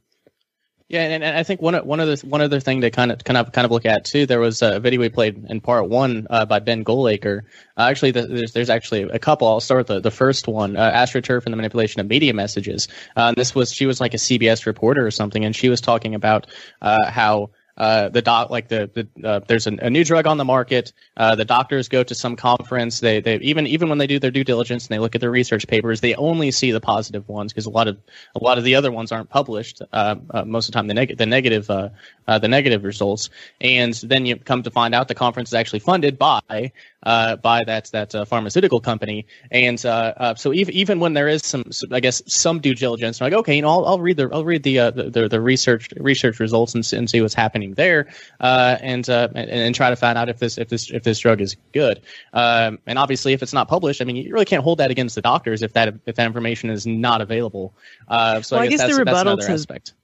Yeah, 0.88 1.03
and, 1.03 1.22
and 1.22 1.36
I 1.36 1.42
think 1.42 1.61
one 1.61 1.74
one 1.74 2.01
other 2.01 2.16
one 2.24 2.40
other 2.40 2.61
thing 2.61 2.80
to 2.80 2.90
kind 2.90 3.12
of 3.12 3.22
kind 3.22 3.36
of 3.36 3.53
kind 3.53 3.66
of 3.66 3.70
look 3.70 3.84
at 3.84 4.07
too. 4.07 4.24
There 4.24 4.40
was 4.40 4.62
a 4.62 4.80
video 4.80 5.01
we 5.01 5.11
played 5.11 5.44
in 5.51 5.61
part 5.61 5.86
one 5.86 6.26
uh, 6.30 6.46
by 6.46 6.61
Ben 6.61 6.82
Goldacre. 6.82 7.42
Uh, 7.76 7.82
actually, 7.82 8.12
the, 8.12 8.26
there's 8.26 8.53
there's 8.53 8.70
actually 8.70 9.03
a 9.03 9.18
couple. 9.18 9.46
I'll 9.46 9.61
start 9.61 9.80
with 9.80 9.86
the, 9.88 10.01
the 10.01 10.11
first 10.11 10.49
one, 10.49 10.78
uh, 10.78 10.90
AstroTurf 10.90 11.44
and 11.44 11.53
the 11.53 11.59
manipulation 11.59 12.01
of 12.01 12.07
media 12.07 12.32
messages. 12.32 12.88
Uh, 13.14 13.34
this 13.36 13.55
was 13.55 13.70
she 13.70 13.84
was 13.84 14.01
like 14.01 14.14
a 14.14 14.16
CBS 14.16 14.64
reporter 14.64 15.07
or 15.07 15.11
something, 15.11 15.44
and 15.44 15.55
she 15.55 15.68
was 15.68 15.82
talking 15.82 16.14
about 16.14 16.46
uh, 16.80 17.11
how. 17.11 17.51
Uh, 17.79 18.09
the 18.09 18.20
doc, 18.20 18.51
like 18.51 18.66
the, 18.66 18.91
the 18.93 19.29
uh, 19.29 19.41
there's 19.47 19.68
a, 19.68 19.72
a 19.81 19.89
new 19.89 20.05
drug 20.05 20.26
on 20.26 20.37
the 20.37 20.45
market. 20.45 20.93
Uh, 21.16 21.37
the 21.37 21.45
doctors 21.45 21.89
go 21.89 22.03
to 22.03 22.14
some 22.14 22.35
conference. 22.35 22.99
They, 22.99 23.20
they 23.20 23.37
even 23.37 23.68
even 23.68 23.89
when 23.89 23.99
they 23.99 24.09
do 24.09 24.18
their 24.18 24.33
due 24.33 24.43
diligence 24.43 24.87
and 24.87 24.95
they 24.95 24.99
look 24.99 25.14
at 25.14 25.20
their 25.20 25.31
research 25.31 25.66
papers, 25.68 26.01
they 26.01 26.14
only 26.16 26.51
see 26.51 26.72
the 26.72 26.81
positive 26.81 27.29
ones 27.29 27.53
because 27.53 27.66
a 27.66 27.70
lot 27.70 27.87
of 27.87 27.97
a 28.35 28.43
lot 28.43 28.59
of 28.59 28.64
the 28.64 28.74
other 28.74 28.91
ones 28.91 29.12
aren't 29.12 29.31
published. 29.31 29.81
Uh, 29.93 30.16
uh, 30.31 30.45
most 30.45 30.68
of 30.68 30.72
the 30.72 30.76
time, 30.76 30.89
the, 30.89 31.14
the 31.14 31.26
negative 31.26 31.70
uh, 31.70 31.91
the 32.26 32.49
negative 32.49 32.83
results, 32.83 33.31
and 33.61 33.95
then 33.95 34.26
you 34.26 34.37
come 34.37 34.64
to 34.64 34.70
find 34.72 34.93
out 34.93 35.07
the 35.07 35.14
conference 35.14 35.51
is 35.51 35.55
actually 35.55 35.79
funded 35.79 36.18
by 36.18 36.72
uh, 37.05 37.36
by 37.36 37.64
that 37.64 37.86
that 37.92 38.14
uh, 38.14 38.24
pharmaceutical 38.24 38.80
company. 38.80 39.26
And 39.51 39.84
uh, 39.84 40.14
uh, 40.16 40.34
so 40.34 40.53
even 40.53 40.74
even 40.74 41.01
when 41.01 41.14
there 41.14 41.28
is 41.28 41.44
some, 41.44 41.70
some 41.70 41.92
I 41.92 42.01
guess 42.01 42.22
some 42.26 42.61
due 42.61 42.74
diligence, 42.74 43.20
I'm 43.20 43.26
like 43.26 43.38
okay, 43.40 43.57
you 43.57 43.62
know, 43.62 43.68
I'll, 43.70 43.86
I'll 43.86 44.01
read 44.01 44.16
the 44.16 44.28
I'll 44.32 44.44
read 44.44 44.62
the, 44.62 44.78
uh, 44.78 44.90
the 44.90 45.11
the 45.11 45.28
the 45.28 45.40
research 45.40 45.90
research 45.96 46.40
results 46.40 46.74
and, 46.74 46.92
and 46.92 47.09
see 47.09 47.20
what's 47.20 47.34
happening 47.34 47.74
there, 47.74 48.09
uh, 48.40 48.76
and, 48.80 49.09
uh, 49.09 49.28
and 49.34 49.51
and 49.51 49.74
try 49.74 49.90
to 49.90 49.96
find 49.96 50.18
out 50.18 50.28
if 50.28 50.38
this 50.38 50.59
if 50.59 50.68
this 50.68 50.90
if 50.90 51.03
this 51.03 51.18
drug 51.18 51.40
is 51.40 51.57
good. 51.72 52.01
Um, 52.32 52.78
and 52.86 52.99
obviously, 52.99 53.32
if 53.32 53.42
it's 53.42 53.53
not 53.53 53.68
published, 53.68 54.01
I 54.01 54.05
mean, 54.05 54.16
you 54.16 54.32
really 54.32 54.44
can't 54.44 54.64
hold 54.64 54.78
that 54.78 54.90
against 54.90 55.14
the 55.14 55.22
doctors 55.22 55.62
if 55.62 55.72
that 55.74 55.94
if 56.07 56.16
that 56.16 56.26
information 56.26 56.70
is 56.70 56.86
not 56.86 57.20
available. 57.20 57.74
Uh, 58.09 58.42
so 58.42 58.57
Well, 58.57 58.62
I 58.62 58.66
I 58.66 58.68
guess, 58.68 58.80
guess 58.80 58.80
the 58.80 58.86
that's, 58.86 58.99
that's 58.99 58.99
rebuttal 58.99 59.32
another 59.34 59.46
to- 59.46 59.53
aspect. 59.53 59.94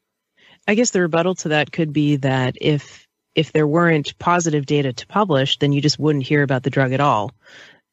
I 0.67 0.75
guess 0.75 0.93
the 0.93 1.03
rebuttal 1.03 1.35
to 1.37 1.49
that 1.51 1.73
could 1.73 1.93
be 1.93 2.17
that 2.17 2.57
if 2.59 3.04
if 3.35 3.53
there 3.53 3.67
weren't 3.67 4.19
positive 4.19 4.67
data 4.67 4.93
to 4.93 5.07
publish, 5.07 5.59
then 5.59 5.73
you 5.73 5.81
just 5.81 5.99
wouldn't 5.99 6.25
hear 6.27 6.43
about 6.43 6.63
the 6.63 6.71
drug 6.71 6.93
at 6.93 7.01
all. 7.01 7.33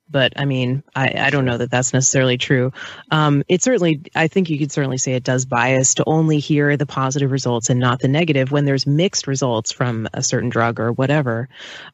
But 0.10 0.34
I 0.36 0.44
mean, 0.44 0.84
I, 0.94 1.14
I 1.18 1.30
don't 1.30 1.46
know 1.46 1.58
that 1.58 1.72
that's 1.72 1.94
necessarily 1.94 2.38
true. 2.38 2.74
Um, 3.12 3.44
it 3.48 3.64
certainly, 3.64 4.02
I 4.14 4.28
think 4.28 4.50
you 4.50 4.60
could 4.60 4.70
certainly 4.74 4.98
say 4.98 5.14
it 5.14 5.24
does 5.24 5.46
bias 5.46 5.96
to 5.96 6.04
only 6.06 6.40
hear 6.40 6.76
the 6.76 6.86
positive 6.86 7.32
results 7.32 7.70
and 7.70 7.80
not 7.80 8.00
the 8.02 8.10
negative 8.10 8.52
when 8.52 8.66
there's 8.66 8.86
mixed 8.86 9.26
results 9.26 9.72
from 9.72 10.10
a 10.14 10.22
certain 10.22 10.50
drug 10.50 10.82
or 10.82 10.92
whatever. 10.92 11.48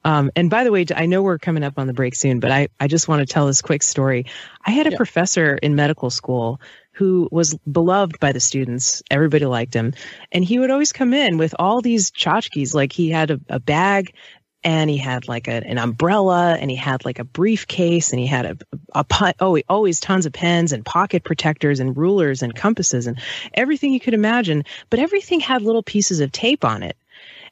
Um, 0.04 0.32
and 0.36 0.50
by 0.50 0.64
the 0.64 0.72
way, 0.72 0.84
I 0.96 1.06
know 1.06 1.22
we're 1.22 1.38
coming 1.38 1.64
up 1.64 1.78
on 1.78 1.86
the 1.86 1.94
break 1.94 2.16
soon, 2.16 2.40
but 2.40 2.50
I, 2.50 2.70
I 2.80 2.88
just 2.88 3.08
want 3.08 3.20
to 3.20 3.32
tell 3.32 3.46
this 3.46 3.62
quick 3.62 3.84
story. 3.84 4.26
I 4.66 4.72
had 4.72 4.88
a 4.88 4.92
Yeah. 4.92 4.98
professor 4.98 5.54
in 5.54 5.76
medical 5.76 6.10
school 6.10 6.60
who 6.98 7.30
was 7.32 7.56
beloved 7.72 8.20
by 8.20 8.32
the 8.32 8.40
students. 8.40 9.04
Everybody 9.12 9.46
liked 9.46 9.76
him. 9.76 9.94
And 10.32 10.44
he 10.44 10.58
would 10.58 10.72
always 10.72 10.92
come 10.92 11.14
in 11.14 11.38
with 11.38 11.54
all 11.60 11.82
these 11.82 12.10
tchotchkes. 12.10 12.74
Like 12.74 12.92
he 12.92 13.12
had 13.12 13.30
a, 13.30 13.40
a 13.50 13.60
bag 13.60 14.16
and 14.64 14.90
he 14.90 14.98
had 14.98 15.28
like 15.28 15.48
a, 15.48 15.64
an 15.64 15.78
umbrella 15.78 16.58
and 16.60 16.72
he 16.72 16.76
had 16.76 17.06
like 17.06 17.20
a 17.20 17.24
briefcase 17.24 18.12
and 18.12 18.20
he 18.20 18.26
had 18.26 18.46
a, 18.46 18.58
a, 18.94 19.34
oh, 19.40 19.60
always 19.70 20.00
tons 20.00 20.26
of 20.26 20.34
pens 20.34 20.74
and 20.74 20.84
pocket 20.84 21.24
protectors 21.24 21.80
and 21.80 21.96
rulers 21.96 22.42
and 22.42 22.56
compasses 22.56 23.06
and 23.06 23.20
everything 23.54 23.94
you 23.94 24.00
could 24.00 24.16
imagine. 24.16 24.64
But 24.90 25.00
everything 25.00 25.40
had 25.40 25.62
little 25.62 25.84
pieces 25.84 26.20
of 26.20 26.32
tape 26.32 26.66
on 26.66 26.82
it. 26.82 26.98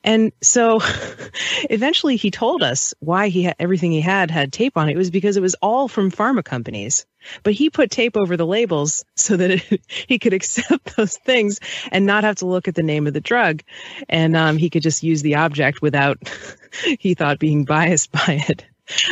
And 0.06 0.32
so 0.42 0.80
eventually 1.70 2.16
he 2.16 2.32
told 2.32 2.62
us 2.64 2.94
why 3.00 3.28
he 3.28 3.44
had 3.44 3.56
everything 3.60 3.92
he 3.92 4.02
had 4.02 4.30
had 4.32 4.54
tape 4.54 4.78
on 4.78 4.88
it. 4.88 4.94
It 4.94 4.98
was 4.98 5.10
because 5.10 5.36
it 5.36 5.42
was 5.42 5.56
all 5.62 5.88
from 5.88 6.12
pharma 6.12 6.46
companies. 6.46 7.06
But 7.42 7.54
he 7.54 7.72
put 7.72 7.90
tape 7.90 8.16
over 8.16 8.38
the 8.38 8.46
labels 8.46 9.04
so 9.16 9.36
that 9.36 9.52
it, 9.52 9.82
he 9.88 10.20
could 10.20 10.34
accept 10.34 10.96
those 10.96 11.18
things 11.18 11.60
and 11.92 12.06
not 12.06 12.24
have 12.24 12.38
to 12.38 12.46
look 12.46 12.68
at 12.68 12.76
the 12.76 12.84
name 12.84 13.08
of 13.08 13.14
the 13.14 13.20
drug. 13.20 13.64
And 14.08 14.38
um, 14.38 14.58
he 14.58 14.70
could 14.70 14.84
just 14.84 15.04
use 15.04 15.24
the 15.24 15.36
object 15.36 15.82
without, 15.82 16.20
he 17.00 17.16
thought, 17.16 17.40
being 17.40 17.66
biased 17.66 18.12
by 18.12 18.46
it. 18.48 18.64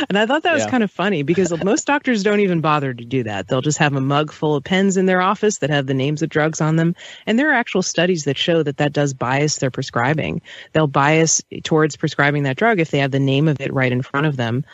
And 0.08 0.18
I 0.18 0.26
thought 0.26 0.42
that 0.44 0.52
was 0.52 0.64
Yeah. 0.64 0.70
kind 0.70 0.82
of 0.82 0.90
funny 0.90 1.22
because 1.22 1.52
most 1.62 1.86
doctors 1.86 2.22
don't 2.22 2.40
even 2.40 2.60
bother 2.60 2.94
to 2.94 3.04
do 3.04 3.22
that. 3.24 3.48
They'll 3.48 3.60
just 3.60 3.78
have 3.78 3.94
a 3.94 4.00
mug 4.00 4.32
full 4.32 4.54
of 4.54 4.64
pens 4.64 4.96
in 4.96 5.06
their 5.06 5.20
office 5.20 5.58
that 5.58 5.70
have 5.70 5.86
the 5.86 5.94
names 5.94 6.22
of 6.22 6.28
drugs 6.28 6.60
on 6.60 6.76
them. 6.76 6.94
And 7.26 7.38
there 7.38 7.50
are 7.50 7.54
actual 7.54 7.82
studies 7.82 8.24
that 8.24 8.38
show 8.38 8.62
that 8.62 8.76
that 8.78 8.92
does 8.92 9.14
bias 9.14 9.58
their 9.58 9.70
prescribing. 9.70 10.42
They'll 10.72 10.86
bias 10.86 11.42
towards 11.64 11.96
prescribing 11.96 12.44
that 12.44 12.56
drug 12.56 12.80
if 12.80 12.90
they 12.90 12.98
have 12.98 13.10
the 13.10 13.18
name 13.20 13.48
of 13.48 13.60
it 13.60 13.72
right 13.72 13.92
in 13.92 14.02
front 14.02 14.26
of 14.26 14.36
them. 14.36 14.64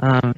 Um, 0.00 0.34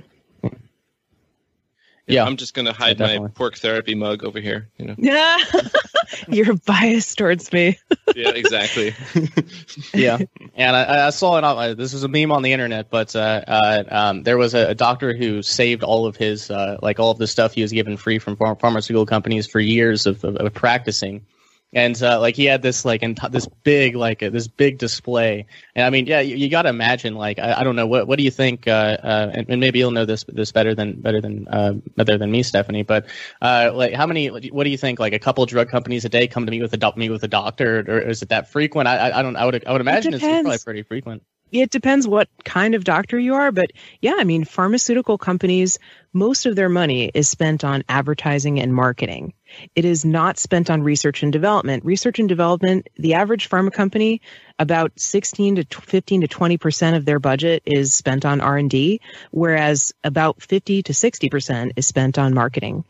Yeah. 2.09 2.25
I'm 2.25 2.37
just 2.37 2.55
gonna 2.55 2.73
hide 2.73 2.99
Yeah, 2.99 3.19
my 3.19 3.29
pork 3.29 3.57
therapy 3.59 3.95
mug 3.95 4.25
over 4.25 4.41
here. 4.41 4.69
You 4.79 4.87
know. 4.87 4.95
yeah, 4.99 5.37
you're 6.29 6.55
biased 6.55 7.19
towards 7.19 7.53
me. 7.53 7.79
Yeah, 8.17 8.31
exactly. 8.31 8.95
yeah, 9.95 10.19
and 10.57 10.75
I, 10.75 11.07
I 11.07 11.11
saw 11.11 11.37
it. 11.37 11.45
On, 11.45 11.57
uh, 11.57 11.75
this 11.75 11.93
was 11.93 12.03
a 12.03 12.09
meme 12.09 12.33
on 12.33 12.43
the 12.43 12.53
internet, 12.53 12.91
but 12.91 13.15
uh, 13.15 13.43
uh, 13.47 13.85
um, 13.91 14.23
there 14.25 14.39
was 14.39 14.55
a, 14.55 14.71
a 14.71 14.75
doctor 14.75 15.15
who 15.15 15.43
saved 15.43 15.85
all 15.85 16.07
of 16.07 16.17
his, 16.17 16.51
uh, 16.51 16.79
like 16.83 16.99
all 16.99 17.11
of 17.13 17.19
the 17.19 17.29
stuff 17.29 17.53
he 17.53 17.63
was 17.63 17.71
given 17.71 17.97
free 17.97 18.19
from 18.19 18.35
pharm- 18.37 18.59
pharmaceutical 18.59 19.07
companies 19.07 19.47
for 19.47 19.61
years 19.61 20.07
of, 20.07 20.25
of, 20.25 20.37
of 20.37 20.55
practicing, 20.55 21.27
and 21.73 22.01
uh, 22.03 22.19
like 22.19 22.35
he 22.35 22.47
had 22.47 22.63
this 22.63 22.85
like 22.85 23.03
ent- 23.03 23.31
this 23.31 23.47
big 23.63 23.95
like 23.95 24.23
uh, 24.23 24.31
this 24.31 24.49
big 24.49 24.79
display, 24.79 25.47
and 25.75 25.85
I 25.85 25.91
mean, 25.91 26.07
yeah, 26.07 26.21
you, 26.21 26.37
you 26.37 26.49
got 26.49 26.63
to 26.63 26.71
imagine 26.71 27.15
like 27.15 27.39
I, 27.39 27.61
I 27.61 27.65
don't 27.65 27.77
know 27.77 27.87
what 27.87 28.07
what 28.09 28.17
do 28.17 28.25
you 28.25 28.31
think, 28.31 28.67
uh, 28.67 28.71
uh, 28.71 29.31
and, 29.35 29.51
and 29.51 29.61
maybe 29.61 29.79
you'll 29.79 29.91
know 29.91 30.07
this 30.07 30.25
this 30.29 30.53
better 30.53 30.75
than 30.75 31.01
better 31.01 31.21
than 31.21 31.47
uh, 31.49 31.75
better 31.97 32.17
than 32.17 32.31
me, 32.31 32.43
Stephanie, 32.43 32.85
but 32.85 33.07
uh, 33.43 33.71
like 33.75 33.93
how 33.93 34.07
many? 34.07 34.29
What 34.29 34.65
do 34.65 34.71
you 34.71 34.79
think? 34.79 34.99
Like 34.99 35.13
a 35.13 35.19
couple 35.19 35.45
drug 35.47 35.69
companies 35.69 36.05
a 36.05 36.09
day 36.09 36.27
come 36.27 36.47
to 36.47 36.51
meet 36.51 36.63
with 36.63 36.73
a 36.73 36.93
meet 36.97 37.11
with 37.11 37.23
a 37.23 37.29
doctor, 37.29 37.85
or 37.87 37.99
is 37.99 38.23
it 38.23 38.31
that 38.31 38.51
frequent? 38.51 38.89
I 38.89 38.97
I, 38.97 39.19
I 39.19 39.23
don't. 39.23 39.37
I 39.37 39.45
would 39.45 39.67
I 39.67 39.73
would 39.73 39.81
imagine 39.81 40.15
it's 40.15 40.25
probably 40.25 40.59
pretty 40.59 40.83
frequent. 40.83 41.23
It 41.53 41.71
depends 41.71 42.07
what 42.07 42.29
kind 42.45 42.75
of 42.75 42.85
doctor 42.85 43.19
you 43.19 43.35
are, 43.35 43.51
but 43.53 43.73
yeah, 44.01 44.17
I 44.19 44.25
mean, 44.25 44.45
pharmaceutical 44.45 45.19
companies, 45.19 45.79
most 46.13 46.47
of 46.47 46.57
their 46.57 46.69
money 46.69 47.11
is 47.15 47.29
spent 47.29 47.65
on 47.65 47.85
advertising 47.89 48.61
and 48.61 48.75
marketing. 48.75 49.33
It 49.75 49.85
is 49.85 50.05
not 50.05 50.39
spent 50.39 50.71
on 50.71 50.83
research 50.83 51.23
and 51.23 51.33
development. 51.33 51.85
Research 51.85 52.19
and 52.19 52.29
development, 52.29 52.89
the 52.97 53.15
average 53.15 53.49
pharma 53.49 53.73
company, 53.73 54.21
about 54.59 54.93
16 54.97 55.57
to 55.57 55.81
15 55.81 56.23
to 56.23 56.29
20% 56.29 56.97
of 56.97 57.05
their 57.05 57.19
budget 57.19 57.63
is 57.65 57.95
spent 57.95 58.25
on 58.25 58.41
R&D, 58.41 59.01
whereas 59.31 59.93
about 60.05 60.43
50 60.43 60.83
to 60.83 60.93
60% 60.93 61.73
is 61.77 61.87
spent 61.87 62.19
on 62.19 62.35
marketing. 62.35 62.85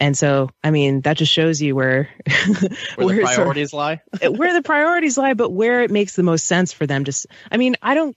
And 0.00 0.16
so, 0.16 0.50
I 0.62 0.70
mean, 0.70 1.00
that 1.02 1.16
just 1.16 1.32
shows 1.32 1.60
you 1.60 1.74
where 1.74 2.08
Where 2.26 2.34
the 2.56 2.62
it's 2.62 2.96
sort 2.96 3.18
of- 3.18 3.34
priorities 3.34 3.72
lie. 3.72 4.00
where 4.22 4.52
the 4.54 4.62
priorities 4.62 5.18
lie, 5.18 5.34
but 5.34 5.50
where 5.50 5.82
it 5.82 5.90
makes 5.90 6.14
the 6.16 6.22
most 6.22 6.46
sense 6.46 6.72
for 6.72 6.86
them 6.86 7.04
to. 7.04 7.26
I 7.50 7.56
mean, 7.56 7.76
I 7.82 7.94
don't. 7.94 8.16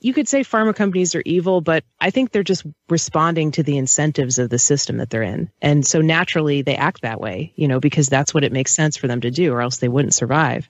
You 0.00 0.14
could 0.14 0.28
say 0.28 0.42
pharma 0.42 0.76
companies 0.76 1.16
are 1.16 1.22
evil, 1.26 1.60
but 1.60 1.82
I 1.98 2.10
think 2.10 2.30
they're 2.30 2.44
just 2.44 2.64
responding 2.88 3.50
to 3.52 3.64
the 3.64 3.78
incentives 3.78 4.38
of 4.38 4.48
the 4.48 4.58
system 4.58 4.98
that 4.98 5.10
they're 5.10 5.24
in, 5.24 5.50
and 5.60 5.84
so 5.84 6.00
naturally 6.00 6.62
they 6.62 6.76
act 6.76 7.02
that 7.02 7.20
way. 7.20 7.52
You 7.56 7.66
know, 7.68 7.80
because 7.80 8.08
that's 8.08 8.32
what 8.32 8.44
it 8.44 8.52
makes 8.52 8.72
sense 8.72 8.96
for 8.96 9.08
them 9.08 9.22
to 9.22 9.30
do, 9.30 9.52
or 9.52 9.60
else 9.60 9.78
they 9.78 9.88
wouldn't 9.88 10.14
survive. 10.14 10.68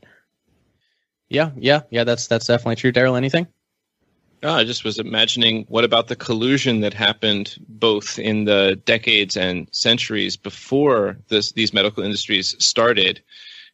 Yeah, 1.29 1.51
yeah, 1.59 1.81
yeah. 1.91 2.05
That's 2.05 2.27
that's 2.27 2.47
definitely 2.47 2.77
true. 2.77 2.93
Darrell, 2.93 3.17
anything? 3.17 3.49
No, 4.43 4.53
I 4.53 4.65
just 4.65 4.85
was 4.85 4.99
imagining 4.99 5.65
what 5.69 5.85
about 5.85 6.07
the 6.07 6.15
collusion 6.15 6.81
that 6.81 6.95
happened 6.95 7.57
both 7.69 8.19
in 8.19 8.45
the 8.45 8.81
decades 8.85 9.37
and 9.37 9.69
centuries 9.73 10.37
before 10.37 11.17
this, 11.29 11.53
these 11.53 11.75
medical 11.75 12.05
industries 12.05 12.55
started, 12.65 13.21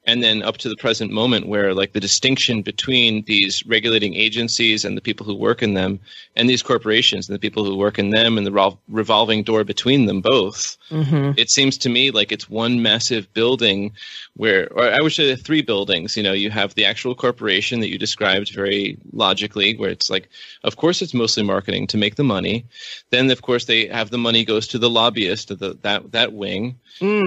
and 0.07 0.23
then 0.23 0.43
up 0.43 0.59
to 0.59 0.69
the 0.69 0.77
present 0.77 1.11
moment, 1.11 1.47
where 1.49 1.75
like 1.75 1.93
the 1.93 2.01
distinction 2.01 2.63
between 2.63 3.25
these 3.25 3.65
regulating 3.67 4.15
agencies 4.15 4.85
and 4.85 4.97
the 4.97 5.01
people 5.03 5.25
who 5.27 5.35
work 5.35 5.63
in 5.63 5.75
them, 5.75 6.01
and 6.37 6.49
these 6.49 6.63
corporations 6.63 7.29
and 7.29 7.35
the 7.35 7.39
people 7.41 7.65
who 7.65 7.77
work 7.77 7.99
in 7.99 8.11
them, 8.11 8.37
and 8.39 8.47
the 8.47 8.51
revol- 8.51 8.79
revolving 8.89 9.43
door 9.43 9.65
between 9.65 10.07
them 10.07 10.21
both. 10.21 10.77
hmm 10.91 11.37
It 11.37 11.51
seems 11.51 11.77
to 11.79 11.89
me 11.89 12.11
like 12.13 12.31
it's 12.33 12.49
one 12.49 12.83
massive 12.83 13.33
building 13.35 13.93
where, 14.37 14.73
or 14.73 14.85
I 14.93 15.01
would 15.01 15.13
say 15.13 15.35
three 15.37 15.63
buildings. 15.63 16.17
You 16.17 16.23
know, 16.23 16.33
you 16.33 16.51
have 16.51 16.75
the 16.75 16.85
actual 16.85 17.15
corporation 17.15 17.81
that 17.81 17.89
you 17.91 17.99
described 17.99 18.51
very 18.55 18.99
logically, 19.13 19.77
where 19.77 19.91
it's 19.91 20.11
like, 20.11 20.29
of 20.63 20.77
course, 20.77 21.03
it's 21.03 21.15
mostly 21.15 21.43
marketing 21.43 21.87
to 21.89 21.97
make 21.97 22.15
the 22.17 22.25
money. 22.25 22.67
Then, 23.11 23.31
of 23.31 23.43
course, 23.43 23.65
they 23.65 23.87
have 23.89 24.11
the 24.11 24.19
money 24.19 24.45
goes 24.45 24.69
to 24.69 24.79
the 24.79 24.91
lobbyist, 24.91 25.49
the 25.49 25.77
that 25.83 26.13
that 26.13 26.33
wing, 26.33 26.79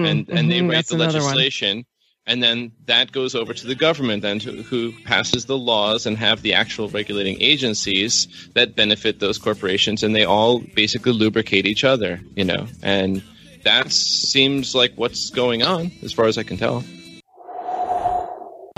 and 0.02 0.28
and 0.30 0.50
they 0.50 0.62
Mhm, 0.62 0.68
write 0.68 0.86
the 0.86 0.96
legislation 0.96 1.76
one. 1.78 1.84
And 2.28 2.42
then 2.42 2.72
that 2.84 3.10
goes 3.10 3.34
over 3.34 3.54
to 3.54 3.66
the 3.66 3.74
government, 3.74 4.20
then 4.20 4.38
to, 4.40 4.62
who 4.62 4.92
passes 5.04 5.46
the 5.46 5.56
laws 5.56 6.04
and 6.04 6.18
have 6.18 6.42
the 6.42 6.52
actual 6.52 6.90
regulating 6.90 7.40
agencies 7.40 8.28
that 8.52 8.76
benefit 8.76 9.18
those 9.18 9.38
corporations, 9.38 10.02
and 10.02 10.14
they 10.14 10.24
all 10.24 10.60
basically 10.60 11.12
lubricate 11.12 11.64
each 11.64 11.84
other, 11.84 12.20
you 12.36 12.44
know. 12.44 12.66
And 12.82 13.22
that 13.64 13.90
seems 13.90 14.74
like 14.74 14.92
what's 14.96 15.30
going 15.30 15.62
on, 15.62 15.90
as 16.02 16.12
far 16.12 16.26
as 16.26 16.36
I 16.36 16.42
can 16.42 16.58
tell. 16.58 16.84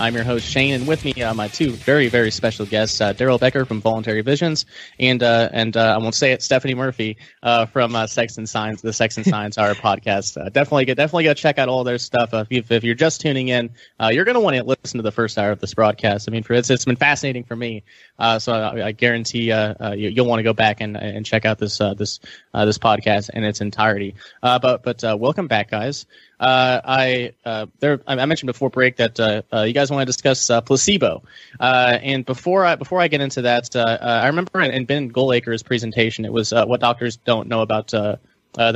I'm 0.01 0.14
your 0.14 0.24
host 0.24 0.46
Shane, 0.46 0.72
and 0.72 0.88
with 0.88 1.05
me 1.05 1.12
uh, 1.22 1.34
my 1.34 1.48
two 1.48 1.72
very 1.72 2.09
very 2.09 2.30
special 2.30 2.64
guests, 2.64 3.03
uh, 3.03 3.12
Darrell 3.12 3.36
Becker 3.36 3.66
from 3.66 3.82
Voluntary 3.82 4.22
Visions, 4.22 4.64
and 4.98 5.22
uh, 5.22 5.51
and 5.53 5.76
uh, 5.76 5.94
I 5.94 5.98
won't 5.98 6.14
say 6.14 6.32
it, 6.32 6.42
Stephanie 6.42 6.74
Murphy 6.74 7.18
uh, 7.42 7.66
from 7.66 7.94
uh, 7.94 8.07
Sex 8.07 8.38
and 8.38 8.48
Science, 8.48 8.80
the 8.80 8.94
Sex 8.94 9.18
and 9.18 9.26
Science 9.34 9.59
Hour 9.59 9.74
podcast. 9.74 10.40
Uh, 10.40 10.48
definitely, 10.48 10.86
go, 10.86 10.94
definitely 10.94 11.24
go 11.24 11.34
check 11.34 11.59
out 11.59 11.68
all 11.68 11.84
their 11.84 11.98
stuff. 11.98 12.32
Uh, 12.32 12.46
if, 12.48 12.72
if 12.72 12.82
you're 12.82 12.94
just 12.94 13.20
tuning 13.20 13.48
in, 13.48 13.68
uh, 14.01 14.09
you're 14.11 14.24
going 14.24 14.36
to 14.36 14.40
want 14.40 14.57
to 14.57 14.62
listen 14.62 14.96
to 14.96 15.03
the 15.03 15.12
first 15.12 15.36
hour 15.36 15.51
of 15.51 15.61
this 15.61 15.74
broadcast. 15.74 16.26
I 16.26 16.32
mean, 16.32 16.44
for 16.44 16.55
it's 16.55 16.70
it's 16.70 16.86
been 16.86 16.96
fascinating 16.96 17.44
for 17.44 17.55
me, 17.55 17.82
uh, 18.18 18.38
so 18.38 18.55
I, 18.55 18.86
I 18.86 18.92
guarantee 18.92 19.51
you, 19.51 19.74
you'll 19.94 20.26
want 20.26 20.38
to 20.38 20.44
go 20.44 20.55
back 20.55 20.80
and 20.80 20.96
and 20.96 21.26
check 21.26 21.44
out 21.44 21.59
this 21.59 21.78
uh, 21.78 21.92
this 21.92 22.20
uh, 22.55 22.64
this 22.64 22.78
podcast 22.78 23.28
in 23.34 23.44
its 23.44 23.61
entirety. 23.61 24.14
Uh, 24.42 24.59
but 24.59 24.82
but 24.82 25.05
uh, 25.05 25.14
welcome 25.20 25.46
back, 25.46 25.70
guys. 25.70 26.07
Uh, 26.41 26.80
I 26.82 27.34
uh, 27.45 27.66
there 27.80 28.01
I 28.07 28.24
mentioned 28.24 28.47
before 28.47 28.70
break 28.70 28.97
that 28.97 29.20
uh, 29.20 29.43
uh, 29.53 29.62
you 29.62 29.74
guys 29.74 29.91
want 29.91 30.01
to 30.01 30.07
discuss 30.07 30.49
uh, 30.49 30.62
placebo, 30.62 31.22
and 31.61 32.24
before 32.24 32.64
I 32.64 32.76
before 32.76 32.99
I 32.99 33.09
get 33.09 33.20
into 33.20 33.43
that, 33.43 33.76
I 33.76 34.26
remember 34.26 34.61
in, 34.62 34.70
in 34.70 34.86
Ben 34.86 35.12
Goldacre's 35.12 35.62
presentation, 35.62 36.24
it 36.24 36.32
was 36.32 36.53
what 36.53 36.80
doctors 36.80 37.18
don't 37.18 37.49
know 37.49 37.61
about 37.61 37.88
the 37.88 38.18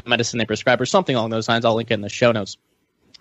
medicine 0.04 0.38
they 0.38 0.44
prescribe, 0.44 0.78
or 0.80 0.86
something 0.86 1.16
along 1.16 1.30
those 1.30 1.48
lines. 1.48 1.64
I'll 1.64 1.74
link 1.74 1.90
it 1.90 1.94
in 1.94 2.02
the 2.02 2.10
show 2.10 2.32
notes. 2.32 2.58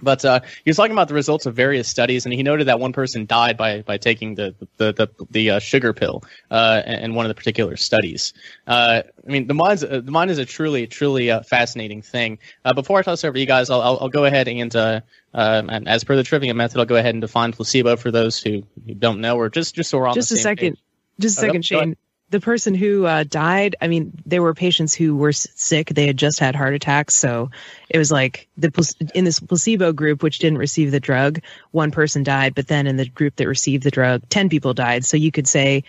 But 0.04 0.24
uh, 0.26 0.42
he 0.64 0.70
was 0.70 0.78
talking 0.78 0.92
about 0.92 1.08
the 1.08 1.14
results 1.14 1.46
of 1.46 1.56
various 1.56 1.88
studies, 1.88 2.26
and 2.26 2.34
he 2.34 2.44
noted 2.44 2.68
that 2.68 2.80
one 2.80 2.94
person 2.94 3.26
died 3.26 3.58
by 3.58 3.82
by 3.82 3.98
taking 3.98 4.36
the 4.36 4.54
the 4.78 4.94
the, 4.94 5.10
the 5.32 5.50
uh, 5.52 5.60
sugar 5.60 5.94
pill 5.94 6.24
uh, 6.52 6.82
in 6.86 7.14
one 7.16 7.26
of 7.26 7.30
the 7.30 7.36
particular 7.36 7.78
studies. 7.78 8.34
Uh, 8.68 9.04
I 9.28 9.32
mean, 9.32 9.48
the 9.48 9.54
mind's 9.54 9.84
uh, 9.84 10.02
the 10.04 10.12
mind 10.12 10.32
is 10.32 10.38
a 10.38 10.46
truly 10.46 10.88
truly 10.88 11.32
uh, 11.32 11.42
fascinating 11.42 12.02
thing. 12.02 12.40
Uh, 12.66 12.74
before 12.74 13.00
I 13.00 13.02
toss 13.02 13.24
over 13.24 13.34
to 13.34 13.40
you 13.40 13.46
guys, 13.46 13.70
I'll 13.70 13.82
I'll, 13.82 13.98
I'll 14.02 14.10
go 14.10 14.26
ahead 14.26 14.48
and. 14.48 14.76
Uh, 14.76 15.02
um, 15.36 15.72
and 15.72 15.88
as 15.88 16.04
per 16.04 16.16
the 16.16 16.22
trivium 16.22 16.58
method, 16.58 16.78
I'll 16.80 16.86
go 16.86 16.96
ahead 16.96 17.16
and 17.16 17.22
define 17.22 17.54
placebo 17.54 17.96
for 17.96 18.12
those 18.12 18.40
who, 18.40 18.62
who 18.86 18.94
don't 18.94 19.20
know, 19.20 19.36
or 19.36 19.50
just 19.50 19.74
just 19.74 19.90
so 19.90 19.98
we're 19.98 20.08
on 20.08 20.14
Just 20.14 20.30
the 20.30 20.36
a 20.36 20.38
second. 20.38 20.74
page. 20.74 20.80
Just 21.20 21.38
a 21.38 21.42
Oh, 21.42 21.48
second, 21.48 21.56
ahead. 21.56 21.66
Shane. 21.66 21.98
The 22.34 22.40
person 22.40 22.74
who 22.74 23.06
uh, 23.06 23.26
died, 23.26 23.76
I 23.80 23.88
mean, 23.88 24.12
there 24.26 24.42
were 24.42 24.56
patients 24.56 24.96
who 24.96 25.16
were 25.16 25.34
sick. 25.34 25.90
They 25.90 26.08
had 26.08 26.18
just 26.18 26.40
had 26.40 26.56
heart 26.56 26.74
attacks. 26.74 27.14
So 27.14 27.52
it 27.88 28.00
was 28.00 28.12
like 28.12 28.48
the 28.58 28.72
in 29.14 29.24
this 29.24 29.40
placebo 29.40 29.94
group, 29.94 30.24
which 30.24 30.40
didn't 30.40 30.58
receive 30.58 30.90
the 30.90 31.00
drug, 31.00 31.42
one 31.70 31.92
person 31.92 32.24
died. 32.24 32.56
But 32.56 32.66
then 32.68 32.88
in 32.88 32.98
the 32.98 33.08
group 33.08 33.36
that 33.36 33.48
received 33.48 33.84
the 33.84 33.92
drug, 33.92 34.28
10 34.30 34.50
people 34.50 34.74
died. 34.74 35.06
So 35.06 35.16
you 35.16 35.32
could 35.32 35.48
say 35.48 35.84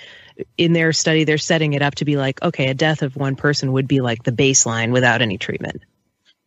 in 0.58 0.74
their 0.74 0.92
study, 0.92 1.24
they're 1.24 1.38
setting 1.38 1.72
it 1.72 1.80
up 1.80 1.94
to 1.94 2.04
be 2.04 2.18
like, 2.18 2.42
okay, 2.42 2.68
a 2.68 2.74
death 2.74 3.00
of 3.00 3.16
one 3.16 3.36
person 3.36 3.72
would 3.72 3.88
be 3.88 4.02
like 4.02 4.22
the 4.22 4.30
baseline 4.30 4.92
without 4.92 5.22
any 5.22 5.38
treatment. 5.38 5.82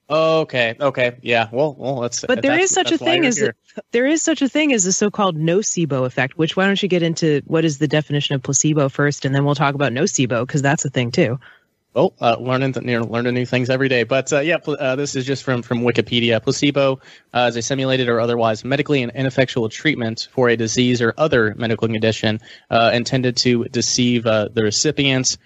Okay, 0.10 0.76
okay, 0.80 1.18
yeah. 1.22 1.50
Well, 1.52 1.76
well, 1.78 2.00
that's. 2.02 2.24
But 2.26 2.42
there 2.42 2.58
is 2.58 2.72
such 2.72 2.94
a 2.94 2.98
thing 2.98 3.26
as 3.26 3.38
here. 3.38 3.56
there 3.92 4.06
is 4.08 4.22
such 4.22 4.42
a 4.42 4.48
thing 4.48 4.72
as 4.72 4.86
the 4.86 4.94
so-called 4.94 5.38
nocebo 5.38 6.06
effect. 6.06 6.38
Which 6.38 6.56
why 6.56 6.66
don't 6.66 6.82
you 6.82 6.88
get 6.88 7.04
into 7.04 7.42
what 7.46 7.66
is 7.66 7.78
the 7.78 7.90
definition 7.90 8.36
of 8.36 8.42
placebo 8.44 8.88
first, 8.88 9.26
and 9.26 9.36
then 9.36 9.44
we'll 9.44 9.56
talk 9.56 9.76
about 9.76 9.92
nocebo 9.92 10.48
because 10.48 10.62
that's 10.62 10.86
a 10.86 10.90
thing 10.90 11.12
too. 11.12 11.40
Oh, 11.94 12.14
uh, 12.22 12.38
learning 12.40 12.74
th- 12.74 12.86
you 12.86 13.00
know, 13.00 13.06
learning 13.06 13.34
new 13.34 13.46
things 13.46 13.70
every 13.70 13.90
day. 13.90 14.04
But 14.04 14.32
uh, 14.32 14.42
yeah, 14.42 14.58
uh, 14.58 14.96
this 14.96 15.16
is 15.16 15.26
just 15.26 15.44
from 15.44 15.62
from 15.62 15.82
Wikipedia. 15.82 16.42
Placebo 16.42 17.02
uh, 17.34 17.48
is 17.50 17.58
a 17.58 17.62
simulated 17.62 18.08
or 18.08 18.22
otherwise 18.22 18.64
medically 18.64 19.02
in- 19.02 19.10
ineffectual 19.10 19.68
treatment 19.68 20.30
for 20.32 20.48
a 20.48 20.56
disease 20.56 21.02
or 21.02 21.14
other 21.18 21.54
medical 21.56 21.88
condition 21.88 22.40
uh, 22.70 22.92
intended 22.94 23.36
to 23.38 23.66
deceive 23.66 24.26
uh, 24.26 24.48
the 24.54 24.64
recipients. 24.64 25.38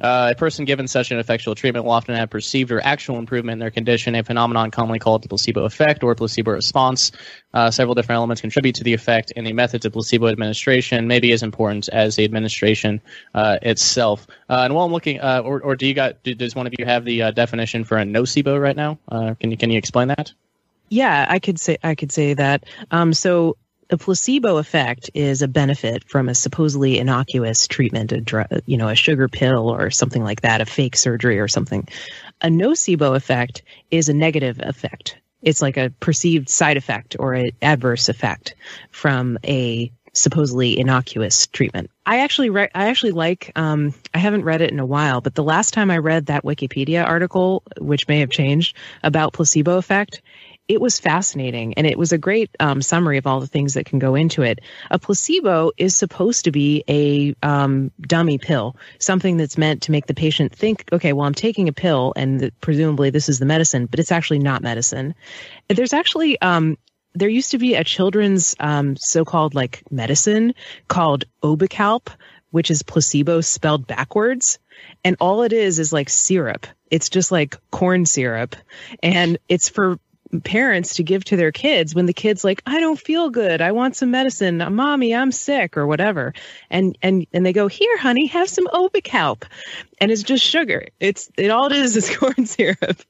Uh, 0.00 0.30
a 0.32 0.34
person 0.34 0.64
given 0.64 0.88
such 0.88 1.10
an 1.10 1.18
effectual 1.18 1.54
treatment 1.54 1.84
will 1.84 1.92
often 1.92 2.14
have 2.14 2.30
perceived 2.30 2.70
or 2.70 2.80
actual 2.84 3.18
improvement 3.18 3.54
in 3.54 3.58
their 3.58 3.70
condition, 3.70 4.14
a 4.14 4.22
phenomenon 4.22 4.70
commonly 4.70 4.98
called 4.98 5.22
the 5.22 5.28
placebo 5.28 5.64
effect 5.64 6.02
or 6.02 6.14
placebo 6.14 6.52
response. 6.52 7.12
Uh, 7.52 7.70
several 7.70 7.94
different 7.94 8.16
elements 8.16 8.40
contribute 8.40 8.74
to 8.74 8.84
the 8.84 8.94
effect, 8.94 9.32
and 9.36 9.46
the 9.46 9.52
methods 9.52 9.84
of 9.84 9.92
placebo 9.92 10.28
administration 10.28 11.06
may 11.06 11.20
be 11.20 11.32
as 11.32 11.42
important 11.42 11.88
as 11.88 12.16
the 12.16 12.24
administration 12.24 13.00
uh, 13.34 13.58
itself. 13.62 14.26
Uh, 14.48 14.62
and 14.64 14.74
while 14.74 14.86
I'm 14.86 14.92
looking, 14.92 15.20
uh, 15.20 15.42
or, 15.44 15.60
or 15.60 15.76
do 15.76 15.86
you 15.86 15.94
got? 15.94 16.22
Do, 16.22 16.34
does 16.34 16.54
one 16.54 16.66
of 16.66 16.74
you 16.78 16.84
have 16.84 17.04
the 17.04 17.22
uh, 17.22 17.30
definition 17.32 17.84
for 17.84 17.98
a 17.98 18.04
nocebo 18.04 18.60
right 18.60 18.76
now? 18.76 18.98
can 19.40 19.50
you 19.50 19.56
can 19.56 19.70
you 19.70 19.78
explain 19.78 20.08
that? 20.08 20.32
Yeah, 20.88 21.26
I 21.28 21.38
could 21.38 21.58
say 21.60 21.78
I 21.82 21.94
could 21.94 22.12
say 22.12 22.34
that. 22.34 22.64
Um, 22.90 23.12
so 23.12 23.56
a 23.90 23.98
placebo 23.98 24.58
effect 24.58 25.10
is 25.14 25.42
a 25.42 25.48
benefit 25.48 26.08
from 26.08 26.28
a 26.28 26.34
supposedly 26.34 26.98
innocuous 26.98 27.66
treatment, 27.66 28.12
a 28.12 28.20
drug, 28.20 28.46
you 28.66 28.76
know, 28.76 28.88
a 28.88 28.94
sugar 28.94 29.28
pill 29.28 29.68
or 29.68 29.90
something 29.90 30.22
like 30.22 30.42
that, 30.42 30.60
a 30.60 30.66
fake 30.66 30.96
surgery 30.96 31.40
or 31.40 31.48
something. 31.48 31.88
A 32.40 32.48
nocebo 32.48 33.16
effect 33.16 33.62
is 33.90 34.08
a 34.08 34.14
negative 34.14 34.60
effect. 34.62 35.18
It's 35.42 35.60
like 35.60 35.76
a 35.76 35.90
perceived 36.00 36.48
side 36.48 36.76
effect 36.76 37.16
or 37.18 37.34
an 37.34 37.50
adverse 37.62 38.08
effect 38.08 38.54
from 38.90 39.38
a 39.44 39.90
supposedly 40.12 40.78
innocuous 40.78 41.46
treatment. 41.46 41.90
I 42.04 42.20
actually 42.20 42.50
re- 42.50 42.70
I 42.74 42.88
actually 42.88 43.12
like 43.12 43.52
um, 43.56 43.94
I 44.12 44.18
haven't 44.18 44.44
read 44.44 44.60
it 44.60 44.70
in 44.70 44.80
a 44.80 44.86
while, 44.86 45.20
but 45.20 45.34
the 45.34 45.44
last 45.44 45.72
time 45.72 45.90
I 45.90 45.98
read 45.98 46.26
that 46.26 46.44
Wikipedia 46.44 47.06
article, 47.06 47.62
which 47.78 48.08
may 48.08 48.20
have 48.20 48.30
changed 48.30 48.76
about 49.02 49.32
placebo 49.32 49.78
effect, 49.78 50.20
it 50.70 50.80
was 50.80 51.00
fascinating 51.00 51.74
and 51.74 51.84
it 51.84 51.98
was 51.98 52.12
a 52.12 52.18
great 52.18 52.48
um, 52.60 52.80
summary 52.80 53.18
of 53.18 53.26
all 53.26 53.40
the 53.40 53.48
things 53.48 53.74
that 53.74 53.86
can 53.86 53.98
go 53.98 54.14
into 54.14 54.42
it. 54.42 54.60
A 54.88 55.00
placebo 55.00 55.72
is 55.76 55.96
supposed 55.96 56.44
to 56.44 56.52
be 56.52 56.84
a 56.88 57.34
um, 57.42 57.90
dummy 58.00 58.38
pill, 58.38 58.76
something 59.00 59.36
that's 59.36 59.58
meant 59.58 59.82
to 59.82 59.90
make 59.90 60.06
the 60.06 60.14
patient 60.14 60.54
think, 60.54 60.84
okay, 60.92 61.12
well, 61.12 61.26
I'm 61.26 61.34
taking 61.34 61.68
a 61.68 61.72
pill 61.72 62.12
and 62.14 62.52
presumably 62.60 63.10
this 63.10 63.28
is 63.28 63.40
the 63.40 63.46
medicine, 63.46 63.86
but 63.86 63.98
it's 63.98 64.12
actually 64.12 64.38
not 64.38 64.62
medicine. 64.62 65.16
There's 65.66 65.92
actually 65.92 66.40
um, 66.40 66.78
there 67.16 67.28
used 67.28 67.50
to 67.50 67.58
be 67.58 67.74
a 67.74 67.82
children's 67.82 68.54
um, 68.60 68.94
so-called 68.94 69.56
like 69.56 69.82
medicine 69.90 70.54
called 70.86 71.24
Obecalp, 71.42 72.10
which 72.52 72.70
is 72.70 72.84
placebo 72.84 73.40
spelled 73.40 73.88
backwards. 73.88 74.60
And 75.02 75.16
all 75.18 75.42
it 75.42 75.52
is 75.52 75.80
is 75.80 75.92
like 75.92 76.08
syrup. 76.08 76.68
It's 76.92 77.08
just 77.08 77.32
like 77.32 77.58
corn 77.72 78.06
syrup. 78.06 78.54
And 79.02 79.38
it's 79.48 79.68
for 79.68 79.98
parents 80.44 80.94
to 80.94 81.02
give 81.02 81.24
to 81.24 81.36
their 81.36 81.52
kids 81.52 81.94
when 81.94 82.06
the 82.06 82.12
kid's 82.12 82.44
like 82.44 82.62
i 82.66 82.78
don't 82.78 83.00
feel 83.00 83.30
good. 83.30 83.60
I 83.60 83.72
want 83.72 83.96
some 83.96 84.10
medicine. 84.10 84.58
Mommy 84.58 85.14
i'm 85.14 85.32
sick 85.32 85.76
or 85.76 85.86
whatever. 85.86 86.32
And 86.70 86.96
and 87.02 87.26
and 87.32 87.44
they 87.44 87.52
go 87.52 87.66
here 87.66 87.96
honey 87.98 88.26
have 88.26 88.48
some 88.48 88.66
obecalp 88.66 89.44
and 90.00 90.10
it's 90.10 90.22
just 90.22 90.44
sugar. 90.44 90.86
It's 90.98 91.30
it 91.36 91.50
all 91.50 91.66
it 91.66 91.72
is 91.72 91.96
is 91.96 92.16
corn 92.16 92.46
syrup. 92.46 93.02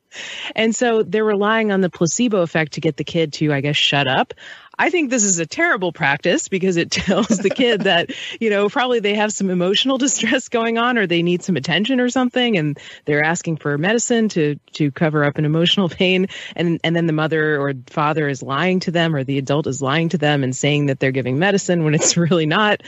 And 0.57 0.75
so 0.75 1.03
they're 1.03 1.25
relying 1.25 1.71
on 1.71 1.81
the 1.81 1.91
placebo 1.91 2.43
effect 2.43 2.73
to 2.73 2.81
get 2.81 2.97
the 2.97 3.05
kid 3.05 3.35
to 3.35 3.53
i 3.53 3.61
guess 3.61 3.77
shut 3.77 4.07
up 4.07 4.35
I 4.81 4.89
think 4.89 5.11
this 5.11 5.24
is 5.24 5.39
a 5.39 5.45
terrible 5.45 5.93
practice 5.93 6.49
because 6.49 6.78
it 6.78 6.91
tells 6.91 7.28
the 7.28 7.51
kid 7.51 7.83
that, 7.83 8.12
you 8.41 8.49
know, 8.49 8.70
probably 8.70 8.99
they 8.99 9.14
have 9.14 9.31
some 9.31 9.51
emotional 9.51 9.99
distress 10.07 10.49
going 10.49 10.78
on 10.78 10.97
or 10.97 11.07
they 11.07 11.22
need 11.22 11.43
some 11.43 11.57
attention 11.57 12.01
or 12.01 12.09
something 12.09 12.57
and 12.57 12.78
they're 13.05 13.22
asking 13.22 13.59
for 13.59 13.76
medicine 13.76 14.31
to 14.31 14.57
to 14.72 14.91
cover 14.91 15.22
up 15.22 15.37
an 15.37 15.45
emotional 15.45 15.89
pain. 16.01 16.28
And 16.57 16.81
and 16.83 16.97
then 16.97 17.07
the 17.07 17.12
mother 17.12 17.61
or 17.61 17.74
father 17.89 18.26
is 18.26 18.43
lying 18.43 18.81
to 18.81 18.91
them 18.91 19.14
or 19.14 19.22
the 19.22 19.37
adult 19.37 19.66
is 19.66 19.83
lying 19.83 20.09
to 20.11 20.18
them 20.18 20.43
and 20.43 20.57
saying 20.57 20.87
that 20.87 20.99
they're 20.99 21.12
giving 21.12 21.39
medicine 21.39 21.85
when 21.85 21.95
it's 21.95 22.16
really 22.16 22.47
not. 22.47 22.83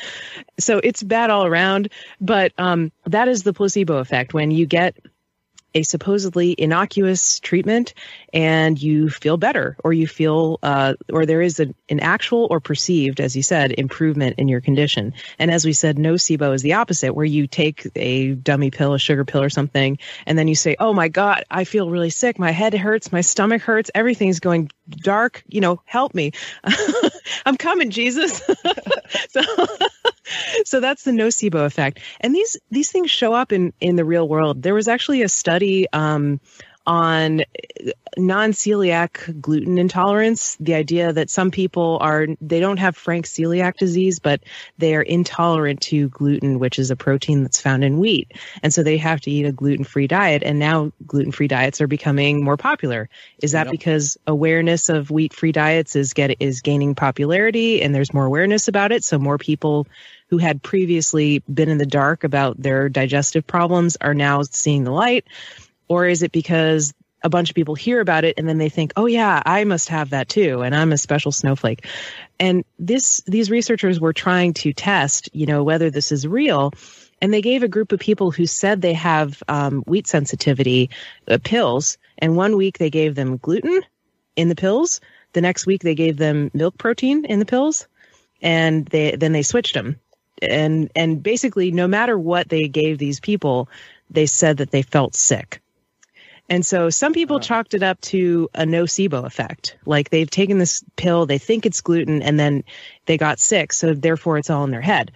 So 0.59 0.81
it's 0.83 1.03
bad 1.03 1.29
all 1.29 1.45
around, 1.45 1.91
but 2.23 2.53
um 2.57 2.91
that 3.05 3.29
is 3.29 3.43
the 3.43 3.53
placebo 3.53 3.99
effect. 3.99 4.33
When 4.33 4.51
you 4.51 4.65
get 4.65 4.97
a 5.75 5.83
supposedly 5.83 6.55
innocuous 6.57 7.41
treatment 7.41 7.95
and 8.33 8.81
you 8.81 9.11
feel 9.11 9.37
better 9.37 9.77
or 9.85 9.93
you 9.93 10.07
feel 10.07 10.59
uh, 10.63 10.95
or 11.11 11.27
there 11.27 11.43
is 11.43 11.61
a, 11.61 11.75
an 11.89 12.01
actual 12.01 12.47
or 12.51 12.61
perceived 12.61 13.21
as 13.21 13.37
you 13.37 13.43
said 13.43 13.73
improvement 13.73 14.37
in 14.39 14.49
your 14.49 14.61
condition. 14.61 15.15
And 15.39 15.51
as 15.51 15.65
we 15.65 15.73
said 15.73 15.97
nocebo 15.97 16.55
is 16.55 16.63
the 16.63 16.75
opposite 16.75 17.15
where 17.15 17.25
you 17.25 17.47
take 17.47 17.87
a 17.97 18.33
dummy 18.35 18.71
pill 18.71 18.95
a 18.95 18.99
sugar 18.99 19.25
pill 19.25 19.43
or 19.43 19.51
something 19.51 19.99
and 20.27 20.39
then 20.39 20.49
you 20.49 20.55
say 20.55 20.77
oh 20.79 20.93
my 20.93 21.09
god 21.09 21.45
i 21.51 21.65
feel 21.65 21.91
really 21.91 22.11
sick. 22.11 22.39
My 22.39 22.51
head 22.51 22.75
hurts. 22.75 23.13
My 23.13 23.21
stomach 23.21 23.63
hurts. 23.63 23.91
Everything's 23.95 24.41
going 24.41 24.71
dark. 24.89 25.43
You 25.47 25.61
know 25.61 25.81
help 25.85 26.15
me. 26.15 26.33
I'm 27.47 27.57
coming 27.57 27.91
jesus. 27.91 28.43
So 29.29 29.43
so 30.65 30.81
that's 30.81 31.05
the 31.05 31.11
nocebo 31.11 31.65
effect. 31.65 32.01
And 32.21 32.35
these 32.35 32.57
these 32.71 32.91
things 32.91 33.11
show 33.11 33.33
up 33.33 33.53
in 33.53 33.73
in 33.81 33.97
the 33.97 34.05
real 34.05 34.29
world. 34.29 34.63
There 34.63 34.75
was 34.75 34.89
actually 34.89 35.23
a 35.23 35.29
study 35.29 35.87
um, 35.93 36.41
on 36.87 37.41
uh, 37.41 37.45
non-celiac 38.17 39.41
gluten 39.41 39.79
intolerance. 39.79 40.57
The 40.61 40.75
idea 40.75 41.13
that 41.13 41.31
some 41.31 41.51
people 41.51 41.99
are 42.01 42.27
they 42.41 42.61
don't 42.61 42.77
have 42.79 42.97
frank 42.97 43.27
celiac 43.27 43.77
disease 43.77 44.19
but 44.19 44.43
they 44.79 44.95
are 44.95 45.03
intolerant 45.03 45.81
to 45.81 46.09
gluten 46.09 46.59
which 46.59 46.79
is 46.79 46.91
a 46.91 46.97
protein 46.97 47.43
that's 47.43 47.61
found 47.61 47.85
in 47.85 47.99
wheat. 47.99 48.33
And 48.63 48.75
so 48.75 48.83
they 48.83 48.99
have 48.99 49.21
to 49.23 49.31
eat 49.31 49.47
a 49.47 49.53
gluten-free 49.53 50.09
diet 50.09 50.43
and 50.43 50.59
now 50.59 50.93
gluten-free 51.07 51.49
diets 51.49 51.81
are 51.81 51.87
becoming 51.87 52.45
more 52.45 52.57
popular. 52.57 53.09
Is 53.41 53.53
that 53.53 53.67
yep. 53.67 53.73
because 53.73 54.19
awareness 54.27 54.89
of 54.89 55.11
wheat-free 55.11 55.53
diets 55.53 55.97
is 55.97 56.13
get 56.13 56.37
is 56.41 56.61
gaining 56.61 56.95
popularity 56.95 57.83
and 57.83 57.95
there's 57.95 58.13
more 58.13 58.27
awareness 58.27 58.69
about 58.69 58.93
it? 58.93 59.05
So 59.05 59.19
more 59.19 59.39
people 59.39 59.87
who 60.29 60.39
had 60.39 60.63
previously 60.63 61.41
been 61.41 61.69
in 61.69 61.79
the 61.79 61.87
dark 61.87 62.25
about 62.25 62.61
their 62.61 62.89
digestive 62.89 63.47
problems 63.47 63.97
are 64.01 64.15
now 64.15 64.43
seeing 64.43 64.85
the 64.85 64.91
light 64.91 65.27
or 65.89 66.07
is 66.07 66.23
it 66.23 66.33
because 66.33 66.93
a 67.23 67.29
bunch 67.29 67.51
of 67.51 67.55
people 67.55 67.75
hear 67.75 68.01
about 68.01 68.25
it 68.25 68.35
and 68.39 68.49
then 68.49 68.59
they 68.59 68.69
think, 68.69 68.93
"Oh 68.97 69.07
yeah, 69.07 69.43
I 69.45 69.65
must 69.65 69.89
have 69.89 70.11
that 70.11 70.29
too 70.29 70.63
and 70.63 70.75
I'm 70.75 70.93
a 70.93 70.99
special 70.99 71.33
snowflake." 71.33 71.87
And 72.39 72.65
this 72.79 73.23
these 73.27 73.51
researchers 73.51 74.01
were 74.01 74.13
trying 74.13 74.55
to 74.55 74.73
test, 74.73 75.29
you 75.33 75.47
know, 75.47 75.63
whether 75.63 75.91
this 75.91 76.13
is 76.13 76.27
real. 76.27 76.73
And 77.21 77.33
they 77.33 77.41
gave 77.41 77.63
a 77.63 77.69
group 77.69 77.93
of 77.93 78.01
people 78.01 78.33
who 78.33 78.47
said 78.47 78.83
they 78.83 78.95
have 78.95 79.41
um, 79.47 79.83
wheat 79.87 80.09
sensitivity 80.09 80.91
uh, 81.29 81.39
pills. 81.43 81.97
And 82.19 82.37
one 82.37 82.57
week 82.57 82.79
they 82.79 82.91
gave 82.91 83.15
them 83.15 83.37
gluten 83.37 83.83
in 84.35 84.49
the 84.49 84.57
pills. 84.57 85.01
The 85.33 85.41
next 85.41 85.65
week 85.65 85.83
they 85.83 85.95
gave 85.95 86.17
them 86.17 86.51
milk 86.53 86.77
protein 86.79 87.25
in 87.25 87.39
the 87.39 87.47
pills. 87.47 87.87
And 88.41 88.87
they 88.87 89.15
then 89.15 89.33
they 89.33 89.45
switched 89.45 89.75
them. 89.75 90.01
And 90.41 90.91
and 90.97 91.23
basically, 91.23 91.71
no 91.71 91.87
matter 91.87 92.19
what 92.19 92.49
they 92.49 92.67
gave 92.67 92.99
these 92.99 93.21
people, 93.21 93.69
they 94.11 94.27
said 94.27 94.57
that 94.57 94.73
they 94.73 94.83
felt 94.83 95.15
sick 95.15 95.62
and 96.49 96.67
so 96.67 96.91
some 96.91 97.13
people 97.13 97.37
uh-huh. 97.37 97.45
chalked 97.45 97.75
it 97.75 97.83
up 97.83 98.01
to 98.03 98.49
a 98.55 98.65
nocebo 98.65 99.25
effect. 99.25 99.77
Like 99.87 100.11
they've 100.11 100.31
taken 100.31 100.59
this 100.59 100.85
pill, 100.97 101.27
they 101.27 101.39
think 101.39 101.67
it's 101.67 101.81
gluten, 101.81 102.23
and 102.23 102.39
then 102.39 102.65
they 103.07 103.17
got 103.17 103.39
sick. 103.39 103.73
So 103.73 103.95
therefore, 103.95 104.39
it's 104.39 104.51
all 104.51 104.65
in 104.65 104.71
their 104.71 104.81
head. 104.81 105.13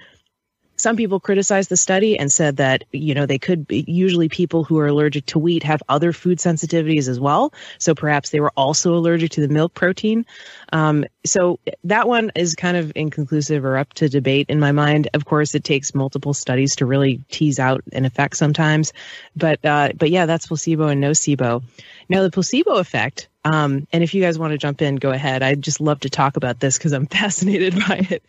Some 0.76 0.96
people 0.96 1.20
criticized 1.20 1.68
the 1.70 1.76
study 1.76 2.18
and 2.18 2.30
said 2.30 2.58
that, 2.58 2.84
you 2.92 3.14
know, 3.14 3.26
they 3.26 3.38
could 3.38 3.66
be, 3.66 3.84
usually 3.86 4.28
people 4.28 4.64
who 4.64 4.78
are 4.78 4.86
allergic 4.86 5.26
to 5.26 5.38
wheat 5.38 5.62
have 5.62 5.82
other 5.88 6.12
food 6.12 6.38
sensitivities 6.38 7.08
as 7.08 7.18
well. 7.18 7.52
So 7.78 7.94
perhaps 7.94 8.30
they 8.30 8.40
were 8.40 8.52
also 8.56 8.94
allergic 8.94 9.32
to 9.32 9.40
the 9.40 9.48
milk 9.48 9.74
protein. 9.74 10.26
Um, 10.72 11.04
so 11.24 11.58
that 11.84 12.06
one 12.06 12.32
is 12.34 12.54
kind 12.54 12.76
of 12.76 12.92
inconclusive 12.94 13.64
or 13.64 13.76
up 13.76 13.92
to 13.94 14.08
debate 14.08 14.46
in 14.48 14.60
my 14.60 14.72
mind. 14.72 15.08
Of 15.14 15.24
course, 15.24 15.54
it 15.54 15.64
takes 15.64 15.94
multiple 15.94 16.34
studies 16.34 16.76
to 16.76 16.86
really 16.86 17.24
tease 17.30 17.58
out 17.58 17.82
an 17.92 18.04
effect 18.04 18.36
sometimes. 18.36 18.92
But, 19.34 19.64
uh, 19.64 19.90
but 19.96 20.10
yeah, 20.10 20.26
that's 20.26 20.46
placebo 20.46 20.88
and 20.88 21.02
nocebo. 21.02 21.62
Now, 22.08 22.22
the 22.22 22.30
placebo 22.30 22.74
effect 22.74 23.28
um, 23.46 23.86
and 23.92 24.02
if 24.02 24.12
you 24.12 24.20
guys 24.20 24.40
want 24.40 24.50
to 24.50 24.58
jump 24.58 24.82
in, 24.82 24.96
go 24.96 25.12
ahead. 25.12 25.40
I'd 25.40 25.62
just 25.62 25.80
love 25.80 26.00
to 26.00 26.10
talk 26.10 26.36
about 26.36 26.58
this 26.58 26.76
because 26.76 26.90
I'm 26.90 27.06
fascinated 27.06 27.74
by 27.74 28.04
it. 28.10 28.24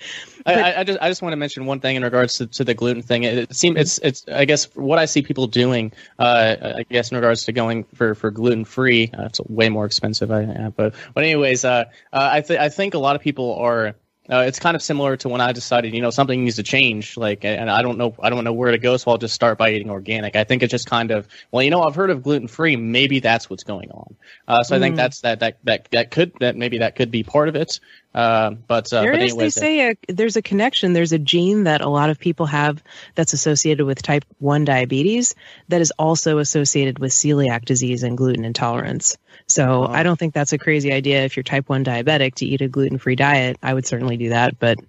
But, 0.46 0.58
I, 0.60 0.82
I, 0.82 0.84
just 0.84 1.00
I 1.02 1.10
just 1.10 1.24
want 1.24 1.34
to 1.34 1.38
mention 1.38 1.66
one 1.66 1.80
thing 1.80 1.96
in 1.96 2.04
regards 2.04 2.36
to, 2.36 2.46
to 2.46 2.64
the 2.64 2.76
gluten 2.76 3.02
thing. 3.02 3.24
It, 3.24 3.38
it 3.40 3.56
seems 3.56 3.80
it's 3.80 3.98
it's 3.98 4.26
I 4.28 4.46
guess 4.46 4.66
what 4.76 5.00
I 5.00 5.06
see 5.06 5.24
people 5.24 5.48
doing. 5.48 5.92
Uh, 6.20 6.74
I 6.78 6.84
guess 6.84 7.10
in 7.10 7.18
regards 7.18 7.46
to 7.46 7.52
going 7.52 7.86
for, 7.96 8.14
for 8.14 8.30
gluten 8.30 8.64
free, 8.64 9.10
uh, 9.18 9.24
it's 9.24 9.42
way 9.42 9.70
more 9.70 9.86
expensive. 9.86 10.32
I, 10.32 10.70
but 10.70 10.94
but 11.16 11.24
anyways, 11.24 11.66
uh, 11.66 11.86
uh 12.14 12.30
I 12.34 12.42
th- 12.42 12.60
I 12.60 12.70
think 12.70 12.94
a 12.94 13.00
lot 13.00 13.16
of 13.16 13.24
people 13.24 13.56
are 13.56 13.96
uh, 14.30 14.40
it's 14.40 14.60
kind 14.60 14.76
of 14.76 14.82
similar 14.82 15.16
to 15.18 15.30
when 15.30 15.40
I 15.42 15.52
decided, 15.54 15.94
you 15.94 16.02
know, 16.02 16.10
something 16.10 16.44
needs 16.44 16.58
to 16.58 16.64
change. 16.64 17.16
Like, 17.16 17.46
and 17.46 17.70
I 17.70 17.82
don't 17.82 17.98
know, 17.98 18.16
I 18.22 18.30
don't 18.30 18.44
know 18.44 18.54
where 18.54 18.72
to 18.72 18.78
go, 18.78 18.98
so 18.98 19.12
I'll 19.12 19.18
just 19.18 19.34
start 19.34 19.58
by 19.58 19.72
eating 19.72 19.90
organic. 19.90 20.36
I 20.36 20.44
think 20.44 20.64
it's 20.64 20.72
just 20.72 20.88
kind 20.88 21.12
of, 21.12 21.28
well, 21.52 21.64
you 21.64 21.70
know, 21.70 21.84
I've 21.84 21.96
heard 21.96 22.10
of 22.10 22.24
gluten 22.24 22.48
free. 22.48 22.76
Maybe 22.76 23.20
that's 23.20 23.50
what's 23.50 23.64
going 23.64 23.92
on. 23.92 24.16
Uh, 24.48 24.64
so 24.64 24.74
mm. 24.74 24.78
I 24.78 24.82
think 24.82 24.94
hmm. 24.94 24.98
that's 24.98 25.22
that 25.22 25.40
that 25.40 25.58
that 25.64 25.88
that 25.92 26.12
could 26.12 26.34
that 26.40 26.56
maybe 26.56 26.80
that 26.80 26.96
could 26.96 27.12
be 27.12 27.24
part 27.24 27.48
of 27.48 27.56
it. 27.56 27.80
Uh, 28.18 28.50
but 28.50 28.92
uh, 28.92 29.04
there 29.04 29.12
but 29.12 29.22
is, 29.22 29.34
anyways, 29.34 29.54
they 29.54 29.62
say 29.62 29.92
a, 29.92 29.96
there's 30.12 30.36
a 30.38 30.42
connection. 30.42 30.94
There's 30.94 31.12
a 31.12 31.20
gene 31.20 31.66
that 31.66 31.82
a 31.82 31.88
lot 31.88 32.10
of 32.10 32.18
people 32.20 32.48
have 32.48 32.82
that's 33.14 33.32
associated 33.32 33.86
with 33.86 34.02
type 34.02 34.26
one 34.40 34.66
diabetes 34.66 35.36
that 35.68 35.82
is 35.82 35.94
also 36.00 36.40
associated 36.40 36.98
with 36.98 37.12
celiac 37.12 37.66
disease 37.66 38.02
and 38.02 38.18
gluten 38.18 38.44
intolerance. 38.44 39.20
So 39.46 39.86
I 39.86 40.02
don't 40.02 40.18
think 40.18 40.34
that's 40.34 40.52
a 40.52 40.58
crazy 40.58 40.92
idea 40.92 41.26
if 41.26 41.38
you're 41.38 41.44
type 41.44 41.70
1 41.70 41.86
diabetic 41.86 42.34
to 42.36 42.46
eat 42.48 42.62
a 42.62 42.68
gluten 42.68 42.98
free 42.98 43.16
diet. 43.16 43.60
I 43.62 43.76
would 43.76 43.86
certainly 43.86 44.18
do 44.18 44.30
that. 44.30 44.58
But, 44.58 44.80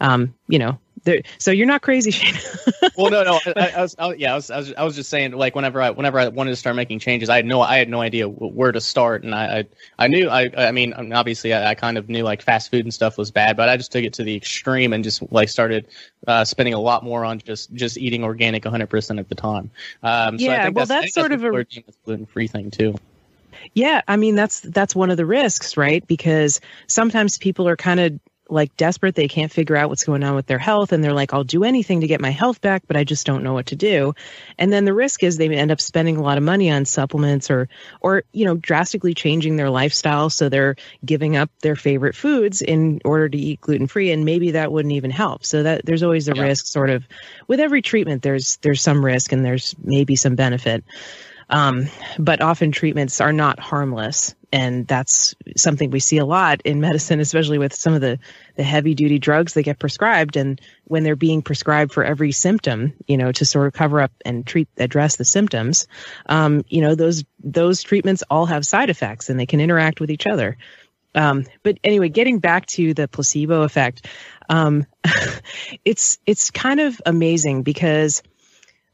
um, 0.00 0.34
you 0.48 0.58
know, 0.58 0.80
there, 1.06 1.22
so 1.38 1.50
you're 1.50 1.66
not 1.66 1.80
crazy, 1.80 2.10
Shane. 2.10 2.34
well, 2.96 3.10
no, 3.10 3.22
no. 3.22 3.40
I, 3.56 3.72
I 3.76 3.80
was, 3.80 3.96
I, 3.98 4.14
yeah, 4.14 4.32
I 4.32 4.34
was, 4.34 4.50
I 4.50 4.56
was, 4.58 4.74
I 4.74 4.84
was 4.84 4.94
just 4.94 5.08
saying, 5.08 5.32
like, 5.32 5.54
whenever 5.54 5.80
I, 5.80 5.90
whenever 5.90 6.18
I 6.18 6.28
wanted 6.28 6.50
to 6.50 6.56
start 6.56 6.76
making 6.76 6.98
changes, 6.98 7.30
I 7.30 7.36
had 7.36 7.46
no, 7.46 7.62
I 7.62 7.78
had 7.78 7.88
no 7.88 8.00
idea 8.00 8.28
where 8.28 8.72
to 8.72 8.80
start, 8.80 9.24
and 9.24 9.34
I, 9.34 9.60
I, 9.60 9.64
I 9.98 10.08
knew, 10.08 10.28
I, 10.28 10.50
I 10.56 10.72
mean, 10.72 10.92
obviously, 11.14 11.54
I, 11.54 11.70
I, 11.70 11.74
kind 11.74 11.96
of 11.96 12.08
knew 12.08 12.22
like 12.22 12.42
fast 12.42 12.70
food 12.70 12.84
and 12.84 12.92
stuff 12.92 13.16
was 13.16 13.30
bad, 13.30 13.56
but 13.56 13.68
I 13.68 13.76
just 13.76 13.92
took 13.92 14.04
it 14.04 14.12
to 14.14 14.24
the 14.24 14.36
extreme 14.36 14.92
and 14.92 15.02
just 15.02 15.22
like 15.32 15.48
started 15.48 15.86
uh, 16.26 16.44
spending 16.44 16.74
a 16.74 16.80
lot 16.80 17.04
more 17.04 17.24
on 17.24 17.38
just, 17.38 17.72
just 17.72 17.96
eating 17.96 18.24
organic 18.24 18.64
100 18.64 18.88
percent 18.88 19.18
at 19.18 19.28
the 19.28 19.34
time. 19.34 19.70
Um, 20.02 20.38
so 20.38 20.44
yeah, 20.44 20.68
well, 20.68 20.86
that's, 20.86 21.04
that's 21.04 21.14
sort 21.14 21.32
of 21.32 21.42
a 21.44 21.64
gluten 22.04 22.26
free 22.26 22.48
thing 22.48 22.70
too. 22.70 22.96
Yeah, 23.74 24.02
I 24.06 24.16
mean 24.16 24.34
that's 24.34 24.60
that's 24.60 24.94
one 24.94 25.10
of 25.10 25.16
the 25.16 25.26
risks, 25.26 25.76
right? 25.76 26.06
Because 26.06 26.60
sometimes 26.86 27.38
people 27.38 27.68
are 27.68 27.76
kind 27.76 28.00
of 28.00 28.20
like 28.48 28.76
desperate. 28.76 29.14
They 29.14 29.28
can't 29.28 29.52
figure 29.52 29.76
out 29.76 29.88
what's 29.88 30.04
going 30.04 30.22
on 30.22 30.34
with 30.34 30.46
their 30.46 30.58
health. 30.58 30.92
And 30.92 31.02
they're 31.02 31.12
like, 31.12 31.32
I'll 31.32 31.44
do 31.44 31.64
anything 31.64 32.00
to 32.00 32.06
get 32.06 32.20
my 32.20 32.30
health 32.30 32.60
back, 32.60 32.84
but 32.86 32.96
I 32.96 33.04
just 33.04 33.26
don't 33.26 33.42
know 33.42 33.52
what 33.52 33.66
to 33.66 33.76
do. 33.76 34.14
And 34.58 34.72
then 34.72 34.84
the 34.84 34.92
risk 34.92 35.22
is 35.22 35.36
they 35.36 35.48
end 35.48 35.70
up 35.70 35.80
spending 35.80 36.16
a 36.16 36.22
lot 36.22 36.38
of 36.38 36.44
money 36.44 36.70
on 36.70 36.84
supplements 36.84 37.50
or, 37.50 37.68
or, 38.00 38.24
you 38.32 38.44
know, 38.44 38.56
drastically 38.56 39.14
changing 39.14 39.56
their 39.56 39.70
lifestyle. 39.70 40.30
So 40.30 40.48
they're 40.48 40.76
giving 41.04 41.36
up 41.36 41.50
their 41.62 41.76
favorite 41.76 42.14
foods 42.14 42.62
in 42.62 43.00
order 43.04 43.28
to 43.28 43.38
eat 43.38 43.60
gluten 43.60 43.86
free. 43.86 44.12
And 44.12 44.24
maybe 44.24 44.52
that 44.52 44.72
wouldn't 44.72 44.92
even 44.92 45.10
help. 45.10 45.44
So 45.44 45.62
that 45.62 45.84
there's 45.84 46.02
always 46.02 46.28
a 46.28 46.34
yeah. 46.34 46.42
risk 46.42 46.66
sort 46.66 46.90
of 46.90 47.04
with 47.48 47.60
every 47.60 47.82
treatment, 47.82 48.22
there's, 48.22 48.58
there's 48.58 48.82
some 48.82 49.04
risk 49.04 49.32
and 49.32 49.44
there's 49.44 49.74
maybe 49.82 50.16
some 50.16 50.36
benefit. 50.36 50.84
Um, 51.48 51.88
but 52.18 52.40
often 52.40 52.72
treatments 52.72 53.20
are 53.20 53.32
not 53.32 53.60
harmless. 53.60 54.34
And 54.52 54.86
that's 54.86 55.34
something 55.56 55.90
we 55.90 56.00
see 56.00 56.18
a 56.18 56.24
lot 56.24 56.62
in 56.64 56.80
medicine, 56.80 57.20
especially 57.20 57.58
with 57.58 57.74
some 57.74 57.94
of 57.94 58.00
the, 58.00 58.18
the 58.56 58.62
heavy 58.62 58.94
duty 58.94 59.18
drugs 59.18 59.54
that 59.54 59.62
get 59.62 59.78
prescribed. 59.78 60.36
And 60.36 60.60
when 60.84 61.02
they're 61.02 61.16
being 61.16 61.42
prescribed 61.42 61.92
for 61.92 62.04
every 62.04 62.32
symptom, 62.32 62.94
you 63.06 63.16
know, 63.16 63.32
to 63.32 63.44
sort 63.44 63.66
of 63.66 63.74
cover 63.74 64.00
up 64.00 64.12
and 64.24 64.46
treat, 64.46 64.68
address 64.76 65.16
the 65.16 65.24
symptoms, 65.24 65.88
um, 66.26 66.64
you 66.68 66.80
know, 66.80 66.94
those, 66.94 67.24
those 67.42 67.82
treatments 67.82 68.24
all 68.30 68.46
have 68.46 68.66
side 68.66 68.90
effects 68.90 69.28
and 69.28 69.38
they 69.38 69.46
can 69.46 69.60
interact 69.60 70.00
with 70.00 70.10
each 70.10 70.26
other. 70.26 70.56
Um, 71.14 71.46
but 71.62 71.78
anyway, 71.82 72.08
getting 72.08 72.40
back 72.40 72.66
to 72.66 72.92
the 72.92 73.08
placebo 73.08 73.62
effect, 73.62 74.06
um, 74.48 74.86
it's, 75.84 76.18
it's 76.26 76.50
kind 76.50 76.80
of 76.80 77.00
amazing 77.06 77.62
because 77.62 78.22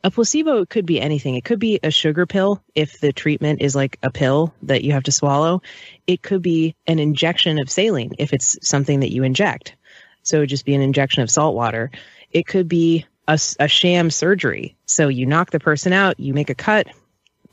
a 0.04 0.10
placebo 0.10 0.64
could 0.64 0.86
be 0.86 1.00
anything. 1.00 1.36
It 1.36 1.44
could 1.44 1.58
be 1.58 1.78
a 1.82 1.90
sugar 1.90 2.26
pill 2.26 2.62
if 2.74 2.98
the 3.00 3.12
treatment 3.12 3.62
is 3.62 3.76
like 3.76 3.98
a 4.02 4.10
pill 4.10 4.52
that 4.62 4.82
you 4.82 4.92
have 4.92 5.04
to 5.04 5.12
swallow. 5.12 5.62
It 6.06 6.22
could 6.22 6.42
be 6.42 6.74
an 6.86 6.98
injection 6.98 7.60
of 7.60 7.70
saline 7.70 8.12
if 8.18 8.32
it's 8.32 8.58
something 8.66 9.00
that 9.00 9.12
you 9.12 9.22
inject. 9.22 9.76
So 10.22 10.38
it 10.38 10.40
would 10.40 10.48
just 10.48 10.64
be 10.64 10.74
an 10.74 10.82
injection 10.82 11.22
of 11.22 11.30
salt 11.30 11.54
water. 11.54 11.90
It 12.32 12.46
could 12.46 12.68
be 12.68 13.06
a, 13.28 13.38
a 13.60 13.68
sham 13.68 14.10
surgery. 14.10 14.76
So 14.86 15.08
you 15.08 15.26
knock 15.26 15.50
the 15.50 15.60
person 15.60 15.92
out, 15.92 16.18
you 16.18 16.34
make 16.34 16.50
a 16.50 16.54
cut, 16.54 16.88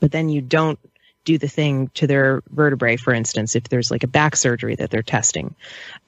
but 0.00 0.12
then 0.12 0.28
you 0.28 0.40
don't 0.40 0.78
do 1.24 1.38
the 1.38 1.48
thing 1.48 1.88
to 1.94 2.06
their 2.06 2.42
vertebrae, 2.50 2.96
for 2.96 3.12
instance, 3.12 3.54
if 3.54 3.64
there's 3.64 3.90
like 3.90 4.02
a 4.02 4.08
back 4.08 4.34
surgery 4.34 4.74
that 4.76 4.90
they're 4.90 5.02
testing. 5.02 5.54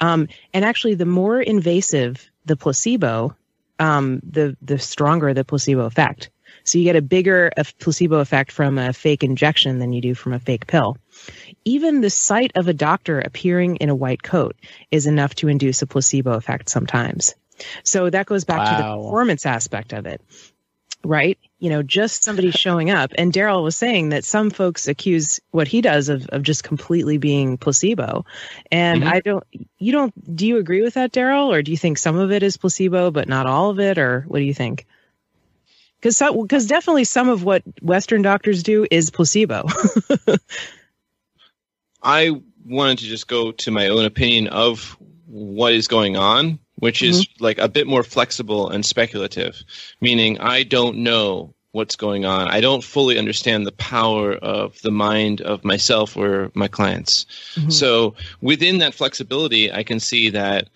Um, 0.00 0.28
and 0.54 0.64
actually, 0.64 0.94
the 0.94 1.06
more 1.06 1.40
invasive 1.40 2.30
the 2.46 2.56
placebo, 2.56 3.36
um, 3.78 4.20
the 4.24 4.56
the 4.62 4.78
stronger 4.78 5.34
the 5.34 5.44
placebo 5.44 5.84
effect. 5.84 6.30
So 6.64 6.78
you 6.78 6.84
get 6.84 6.96
a 6.96 7.02
bigger 7.02 7.50
placebo 7.80 8.18
effect 8.18 8.52
from 8.52 8.78
a 8.78 8.92
fake 8.92 9.24
injection 9.24 9.78
than 9.78 9.92
you 9.92 10.00
do 10.00 10.14
from 10.14 10.32
a 10.32 10.38
fake 10.38 10.66
pill. 10.66 10.96
Even 11.64 12.00
the 12.00 12.10
sight 12.10 12.52
of 12.54 12.68
a 12.68 12.74
doctor 12.74 13.18
appearing 13.18 13.76
in 13.76 13.88
a 13.88 13.94
white 13.94 14.22
coat 14.22 14.56
is 14.90 15.06
enough 15.06 15.34
to 15.36 15.48
induce 15.48 15.82
a 15.82 15.86
placebo 15.86 16.32
effect 16.32 16.68
sometimes. 16.68 17.34
So 17.82 18.10
that 18.10 18.26
goes 18.26 18.44
back 18.44 18.58
wow. 18.58 18.70
to 18.70 18.76
the 18.76 18.96
performance 18.96 19.46
aspect 19.46 19.92
of 19.92 20.06
it. 20.06 20.20
Right? 21.04 21.38
You 21.62 21.70
know, 21.70 21.82
just 21.82 22.24
somebody 22.24 22.50
showing 22.50 22.90
up. 22.90 23.12
And 23.16 23.32
Darrell 23.32 23.62
was 23.62 23.76
saying 23.76 24.08
that 24.10 24.24
some 24.24 24.50
folks 24.50 24.88
accuse 24.88 25.40
what 25.52 25.68
he 25.68 25.80
does 25.80 26.08
of, 26.08 26.26
of 26.30 26.42
just 26.42 26.64
completely 26.64 27.18
being 27.18 27.56
placebo. 27.56 28.26
And 28.70 29.02
mm-hmm. 29.02 29.12
I 29.12 29.20
don't, 29.20 29.44
you 29.78 29.92
don't, 29.92 30.36
do 30.36 30.46
you 30.46 30.58
agree 30.58 30.82
with 30.82 30.94
that, 30.94 31.12
Darrell? 31.12 31.52
Or 31.52 31.62
do 31.62 31.70
you 31.70 31.76
think 31.76 31.98
some 31.98 32.16
of 32.18 32.32
it 32.32 32.42
is 32.42 32.56
placebo, 32.56 33.10
but 33.10 33.28
not 33.28 33.46
all 33.46 33.70
of 33.70 33.78
it? 33.78 33.96
Or 33.98 34.24
what 34.26 34.40
do 34.40 34.44
you 34.44 34.54
think? 34.54 34.86
because 36.02 36.20
because 36.42 36.66
definitely 36.66 37.04
some 37.04 37.28
of 37.28 37.44
what 37.44 37.62
Western 37.80 38.22
doctors 38.22 38.62
do 38.64 38.86
is 38.90 39.10
placebo. 39.10 39.66
I 42.02 42.42
wanted 42.64 42.98
to 42.98 43.04
just 43.04 43.28
go 43.28 43.52
to 43.52 43.70
my 43.70 43.88
own 43.88 44.04
opinion 44.04 44.48
of 44.48 44.96
what 45.26 45.72
is 45.72 45.86
going 45.86 46.16
on, 46.16 46.58
which 46.82 46.98
mm-hmm. 46.98 47.10
is 47.10 47.28
like 47.38 47.58
a 47.58 47.68
bit 47.68 47.86
more 47.86 48.02
flexible 48.02 48.68
and 48.68 48.84
speculative, 48.84 49.62
meaning 50.00 50.36
I 50.40 50.64
don't 50.64 50.96
know 50.96 51.54
what's 51.70 51.94
going 51.94 52.24
on. 52.24 52.48
I 52.48 52.60
don't 52.60 52.82
fully 52.82 53.18
understand 53.18 53.64
the 53.64 53.78
power 53.78 54.32
of 54.32 54.82
the 54.82 54.90
mind 54.90 55.42
of 55.42 55.64
myself 55.64 56.16
or 56.16 56.50
my 56.54 56.66
clients. 56.66 57.24
Mm-hmm. 57.54 57.70
So 57.70 58.16
within 58.40 58.78
that 58.78 58.94
flexibility, 58.94 59.72
I 59.72 59.84
can 59.84 60.00
see 60.00 60.30
that 60.30 60.70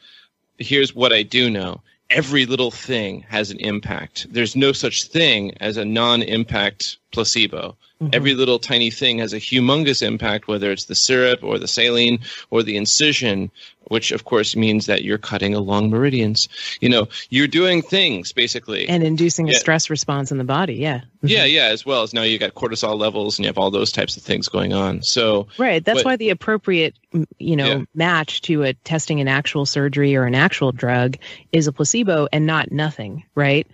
here's 0.59 0.95
what 0.95 1.13
I 1.13 1.25
do 1.25 1.51
know 1.51 1.81
every 2.09 2.47
little 2.47 2.71
thing 2.71 3.23
has 3.29 3.51
an 3.51 3.59
impact. 3.59 4.29
There's 4.31 4.55
no 4.55 4.71
such 4.71 5.09
thing 5.09 5.55
as 5.59 5.77
a 5.77 5.85
non 5.85 6.23
impact 6.23 6.99
placebo. 7.11 7.77
Mm-hmm. 8.01 8.11
Every 8.13 8.35
little 8.35 8.59
tiny 8.59 8.91
thing 8.91 9.21
has 9.21 9.33
a 9.33 9.39
humongous 9.39 10.03
impact, 10.03 10.49
whether 10.49 10.71
it's 10.71 10.85
the 10.85 10.95
syrup 10.95 11.43
or 11.43 11.59
the 11.59 11.67
saline 11.67 12.19
or 12.51 12.63
the 12.63 12.77
incision, 12.77 13.51
which 13.85 14.13
of 14.13 14.25
course 14.25 14.55
means 14.55 14.85
that 14.85 15.03
you're 15.03 15.17
cutting 15.17 15.55
along 15.55 15.89
meridians. 15.89 16.51
You 16.81 16.91
know, 16.91 17.09
you're 17.31 17.47
doing 17.47 17.81
things 17.81 18.33
basically. 18.33 18.87
And 18.87 19.03
inducing 19.03 19.49
yeah. 19.49 19.55
a 19.55 19.59
stress 19.59 19.89
response 19.89 20.31
in 20.31 20.37
the 20.37 20.45
body. 20.45 20.75
Yeah. 20.75 20.99
Mm-hmm. 20.99 21.29
Yeah. 21.29 21.45
Yeah. 21.47 21.65
As 21.69 21.87
well 21.87 22.03
as 22.03 22.13
now 22.13 22.21
you 22.21 22.39
got 22.39 22.53
cortisol 22.55 22.99
levels 22.99 23.39
and 23.39 23.47
you 23.47 23.49
have 23.49 23.57
all 23.57 23.71
those 23.71 23.93
types 23.93 24.19
of 24.19 24.23
things 24.23 24.49
going 24.49 24.75
on. 24.75 25.03
So, 25.03 25.49
right. 25.57 25.83
That's 25.83 26.01
but, 26.01 26.05
why 26.05 26.17
the 26.17 26.29
appropriate, 26.29 26.99
you 27.39 27.57
know, 27.57 27.79
yeah. 27.79 27.85
match 27.95 28.43
to 28.43 28.65
a 28.65 28.75
testing 28.75 29.23
an 29.23 29.29
actual 29.29 29.65
surgery 29.65 30.17
or 30.17 30.25
an 30.25 30.35
actual 30.35 30.71
drug 30.71 31.17
is 31.51 31.67
a 31.67 31.73
placebo 31.73 32.29
and 32.31 32.45
not 32.45 32.71
nothing. 32.71 33.25
Right. 33.35 33.67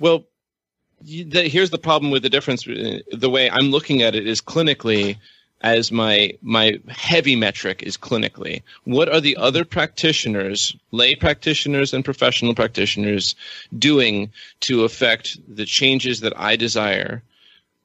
Well, 0.00 0.24
the, 1.00 1.48
here's 1.48 1.70
the 1.70 1.78
problem 1.78 2.10
with 2.10 2.22
the 2.22 2.30
difference. 2.30 2.66
Uh, 2.66 3.00
the 3.12 3.30
way 3.30 3.50
I'm 3.50 3.70
looking 3.70 4.02
at 4.02 4.14
it 4.14 4.26
is 4.26 4.40
clinically, 4.40 5.16
as 5.60 5.90
my 5.90 6.32
my 6.42 6.78
heavy 6.88 7.36
metric 7.36 7.82
is 7.82 7.96
clinically. 7.96 8.62
What 8.84 9.08
are 9.08 9.20
the 9.20 9.36
other 9.36 9.64
practitioners, 9.64 10.76
lay 10.92 11.14
practitioners 11.14 11.92
and 11.92 12.04
professional 12.04 12.54
practitioners, 12.54 13.34
doing 13.76 14.30
to 14.60 14.84
affect 14.84 15.38
the 15.54 15.64
changes 15.64 16.20
that 16.20 16.38
I 16.38 16.56
desire? 16.56 17.22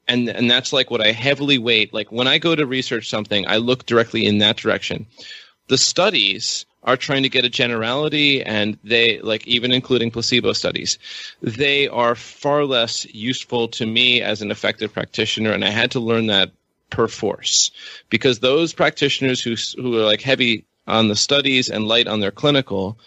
And 0.06 0.28
and 0.28 0.50
that's 0.50 0.72
like 0.72 0.90
what 0.90 1.00
I 1.00 1.12
heavily 1.12 1.58
weight. 1.58 1.92
Like 1.92 2.12
when 2.12 2.28
I 2.28 2.38
go 2.38 2.54
to 2.54 2.66
research 2.66 3.08
something, 3.08 3.46
I 3.48 3.56
look 3.56 3.86
directly 3.86 4.26
in 4.26 4.38
that 4.38 4.56
direction. 4.56 5.06
The 5.68 5.78
studies 5.78 6.66
are 6.84 6.96
trying 6.96 7.22
to 7.22 7.28
get 7.28 7.44
a 7.44 7.50
generality 7.50 8.42
and 8.42 8.78
they 8.84 9.20
like 9.20 9.46
even 9.46 9.72
including 9.72 10.10
placebo 10.10 10.52
studies 10.52 10.98
they 11.40 11.88
are 11.88 12.14
far 12.14 12.64
less 12.64 13.06
useful 13.06 13.68
to 13.68 13.86
me 13.86 14.20
as 14.20 14.42
an 14.42 14.50
effective 14.50 14.92
practitioner. 14.92 15.52
And 15.52 15.64
i 15.64 15.70
had 15.70 15.92
to 15.92 16.00
learn 16.00 16.26
that 16.26 16.52
per 16.90 17.08
force 17.08 17.70
because 18.10 18.38
those 18.38 18.72
practitioners 18.72 19.40
who 19.42 19.56
who 19.80 19.98
are 19.98 20.04
like 20.04 20.20
heavy 20.20 20.64
on 20.86 21.08
the 21.08 21.16
studies 21.16 21.70
and 21.70 21.88
light 21.88 22.06
on 22.06 22.20
their 22.20 22.30
clinical 22.30 22.98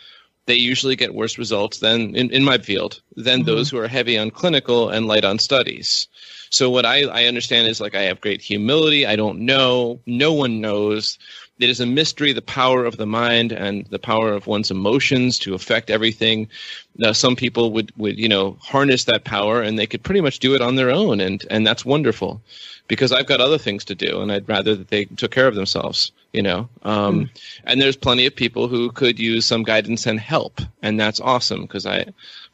they 0.47 0.55
usually 0.55 0.95
get 0.95 1.13
worse 1.13 1.38
results 1.38 1.80
than 1.80 2.15
in, 2.15 2.32
in 2.32 2.43
my 2.43 2.57
field 2.57 3.01
than 3.15 3.39
mm-hmm. 3.39 3.47
those 3.47 3.69
who 3.69 3.78
are 3.78 3.88
heavy 3.88 4.17
on 4.17 4.32
clinical 4.32 4.89
and 4.89 5.05
light 5.05 5.25
on 5.25 5.38
studies. 5.38 6.07
So 6.49 6.69
what 6.69 6.86
I, 6.86 7.03
I 7.03 7.25
understand 7.25 7.67
is 7.67 7.82
like 7.82 7.95
i 7.95 8.03
have 8.03 8.21
great 8.21 8.41
humility. 8.41 9.05
I 9.05 9.17
don't 9.17 9.41
know. 9.41 9.99
No 10.05 10.34
one 10.34 10.61
knows 10.61 11.19
it 11.60 11.70
is 11.70 11.80
a 11.80 11.86
mystery 11.86 12.34
the 12.34 12.41
power 12.41 12.86
of 12.86 12.97
the 12.97 13.05
mind 13.05 13.51
and 13.51 13.86
the 13.88 13.99
power 13.99 14.34
of 14.34 14.47
one's 14.47 14.72
emotions 14.72 15.39
to 15.39 15.53
affect 15.53 15.89
everything. 15.89 16.49
Now 16.97 17.12
some 17.12 17.36
people 17.36 17.72
would 17.72 17.91
would 17.97 18.20
you 18.20 18.30
know 18.30 18.58
harness 18.62 19.05
that 19.05 19.24
power 19.24 19.62
and 19.62 19.78
they 19.78 19.88
could 19.88 20.03
pretty 20.03 20.22
much 20.22 20.39
do 20.39 20.55
it 20.55 20.62
on 20.62 20.76
their 20.76 20.89
own 20.89 21.20
and 21.20 21.43
and 21.49 21.66
that's 21.66 21.86
wonderful 21.86 22.41
because 22.88 23.12
i've 23.12 23.28
got 23.28 23.41
other 23.41 23.58
things 23.58 23.84
to 23.86 23.95
do 23.95 24.22
and 24.22 24.32
i'd 24.32 24.47
rather 24.47 24.76
that 24.76 24.88
they 24.88 25.05
took 25.05 25.32
care 25.32 25.47
of 25.47 25.55
themselves 25.55 26.12
you 26.34 26.41
know? 26.41 26.70
Um, 26.84 27.26
mm. 27.26 27.30
and 27.64 27.82
there's 27.82 27.95
plenty 27.95 28.26
of 28.26 28.36
people 28.36 28.68
who 28.68 28.91
could 28.91 29.18
use 29.18 29.45
some 29.45 29.64
guidance 29.64 30.05
and 30.05 30.20
help 30.20 30.62
and 30.82 30.99
that's 30.99 31.20
awesome 31.20 31.62
because 31.62 31.86
i 31.86 32.05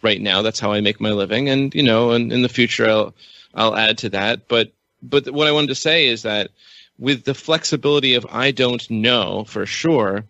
right 0.01 0.21
now 0.21 0.41
that's 0.41 0.59
how 0.59 0.71
i 0.71 0.81
make 0.81 1.01
my 1.01 1.11
living 1.11 1.49
and 1.49 1.73
you 1.75 1.83
know 1.83 2.11
and 2.11 2.31
in 2.31 2.41
the 2.43 2.49
future 2.49 2.89
i'll 2.89 3.13
i'll 3.55 3.75
add 3.75 3.97
to 3.99 4.09
that. 4.09 4.47
But 4.47 4.71
but 5.01 5.29
what 5.31 5.47
i 5.47 5.51
wanted 5.51 5.67
to 5.67 5.75
say 5.75 6.07
is 6.07 6.23
that 6.23 6.51
with 6.99 7.23
the 7.23 7.33
flexibility 7.33 8.15
of 8.15 8.25
I 8.29 8.51
don't 8.51 8.89
know 8.89 9.45
for 9.45 9.65
sure, 9.65 10.25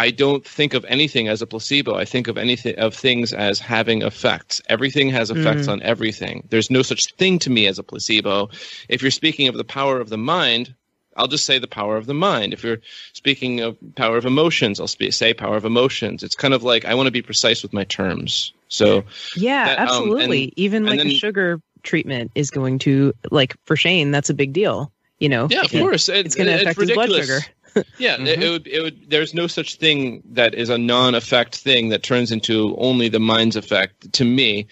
I 0.00 0.10
don't 0.10 0.46
think 0.46 0.72
of 0.72 0.84
anything 0.86 1.28
as 1.28 1.42
a 1.42 1.46
placebo. 1.46 1.94
I 1.94 2.06
think 2.06 2.26
of 2.26 2.38
anything 2.38 2.78
of 2.78 2.94
things 2.94 3.34
as 3.34 3.58
having 3.58 4.00
effects. 4.00 4.62
Everything 4.66 5.10
has 5.10 5.30
effects 5.30 5.66
mm. 5.66 5.72
on 5.72 5.82
everything. 5.82 6.46
There's 6.48 6.70
no 6.70 6.80
such 6.80 7.14
thing 7.16 7.38
to 7.40 7.50
me 7.50 7.66
as 7.66 7.78
a 7.78 7.82
placebo. 7.82 8.48
If 8.88 9.02
you're 9.02 9.10
speaking 9.10 9.48
of 9.48 9.56
the 9.56 9.64
power 9.64 10.00
of 10.00 10.08
the 10.08 10.16
mind, 10.16 10.74
I'll 11.16 11.26
just 11.26 11.44
say 11.44 11.58
the 11.58 11.68
power 11.68 11.98
of 11.98 12.06
the 12.06 12.14
mind. 12.14 12.54
If 12.54 12.64
you're 12.64 12.78
speaking 13.12 13.60
of 13.60 13.76
power 13.94 14.16
of 14.16 14.24
emotions, 14.24 14.80
I'll 14.80 14.86
say 14.86 15.34
power 15.34 15.56
of 15.56 15.66
emotions. 15.66 16.22
It's 16.22 16.34
kind 16.34 16.54
of 16.54 16.62
like 16.62 16.86
I 16.86 16.94
want 16.94 17.08
to 17.08 17.12
be 17.12 17.20
precise 17.20 17.62
with 17.62 17.74
my 17.74 17.84
terms. 17.84 18.54
So 18.68 19.04
Yeah, 19.36 19.66
That, 19.66 19.78
um, 19.80 19.88
absolutely. 19.88 20.44
and- 20.44 20.52
Even 20.56 20.88
and 20.88 20.98
like 20.98 21.06
a 21.06 21.14
sugar 21.14 21.60
treatment 21.82 22.30
is 22.34 22.50
going 22.50 22.78
to 22.80 23.12
like 23.30 23.54
for 23.66 23.76
Shane, 23.76 24.12
that's 24.12 24.30
a 24.30 24.34
big 24.34 24.54
deal. 24.54 24.92
You 25.20 25.28
know, 25.28 25.46
yeah, 25.50 25.60
of 25.60 25.70
course, 25.70 26.08
it- 26.08 26.26
it's 26.26 26.34
going 26.34 26.48
to 26.48 26.54
it's 26.54 26.62
affect 26.62 26.80
his 26.80 26.90
blood 26.92 27.08
ridiculous. 27.10 27.44
sugar. 27.44 27.84
Yeah, 27.98 28.14
it, 28.16 28.20
Mhm. 28.38 28.42
it 28.42 28.48
would. 28.50 28.66
It 28.66 28.82
would. 28.82 29.10
There's 29.10 29.32
no 29.32 29.46
such 29.46 29.76
thing 29.76 30.22
that 30.32 30.54
is 30.56 30.70
a 30.70 30.76
non-effect 30.78 31.54
thing 31.54 31.90
that 31.90 32.02
turns 32.02 32.32
into 32.32 32.74
only 32.78 33.08
the 33.08 33.20
mind's 33.20 33.54
effect 33.54 34.12
to 34.14 34.24
me, 34.24 34.66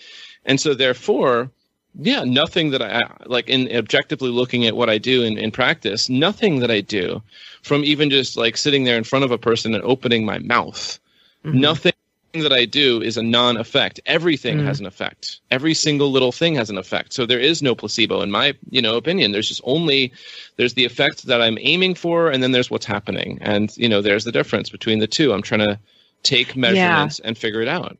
and 0.45 0.61
so 0.61 0.75
therefore, 0.75 1.53
yeah, 2.01 2.25
nothing 2.25 2.71
that 2.71 2.83
I 2.83 3.09
like 3.27 3.49
in 3.49 3.71
objectively 3.77 4.31
looking 4.31 4.67
at 4.67 4.75
what 4.77 4.91
I 4.91 4.99
do 4.99 5.23
in, 5.23 5.39
in 5.39 5.53
practice, 5.53 6.09
nothing 6.09 6.59
that 6.59 6.73
I 6.73 6.81
do, 6.81 7.23
from 7.63 7.85
even 7.85 8.11
just 8.11 8.37
like 8.37 8.57
sitting 8.57 8.83
there 8.83 8.97
in 8.97 9.05
front 9.05 9.25
of 9.25 9.31
a 9.31 9.39
person 9.39 9.75
and 9.75 9.85
opening 9.85 10.25
my 10.25 10.39
mouth, 10.41 10.99
Mhm. 11.45 11.55
nothing 11.55 11.93
that 12.35 12.53
I 12.53 12.65
do 12.67 13.03
is 13.03 13.17
a 13.17 13.23
non-effect. 13.23 14.01
Everything 14.07 14.59
Mm. 14.59 14.65
has 14.67 14.81
an 14.81 14.87
effect. 14.87 15.41
Every 15.51 15.75
single 15.75 16.11
little 16.11 16.33
thing 16.33 16.55
has 16.57 16.71
an 16.71 16.79
effect. 16.79 17.13
So 17.13 17.27
there 17.27 17.41
is 17.41 17.63
no 17.63 17.75
placebo 17.75 18.21
in 18.21 18.31
my, 18.31 18.55
you 18.71 18.83
know, 18.83 18.97
opinion. 18.97 19.33
There's 19.33 19.49
just 19.49 19.63
only 19.65 20.13
there's 20.57 20.75
the 20.75 20.85
effect 20.85 21.27
that 21.27 21.41
I'm 21.41 21.59
aiming 21.61 21.95
for 21.95 22.31
and 22.31 22.43
then 22.43 22.53
there's 22.53 22.71
what's 22.71 22.87
happening. 22.87 23.39
And, 23.41 23.75
you 23.77 23.89
know, 23.89 24.03
there's 24.03 24.25
the 24.25 24.33
difference 24.33 24.71
between 24.71 24.99
the 24.99 25.07
two. 25.07 25.33
I'm 25.33 25.43
trying 25.43 25.67
to 25.67 25.79
take 26.23 26.57
measurements 26.57 27.21
and 27.21 27.39
figure 27.39 27.63
it 27.63 27.69
out. 27.69 27.97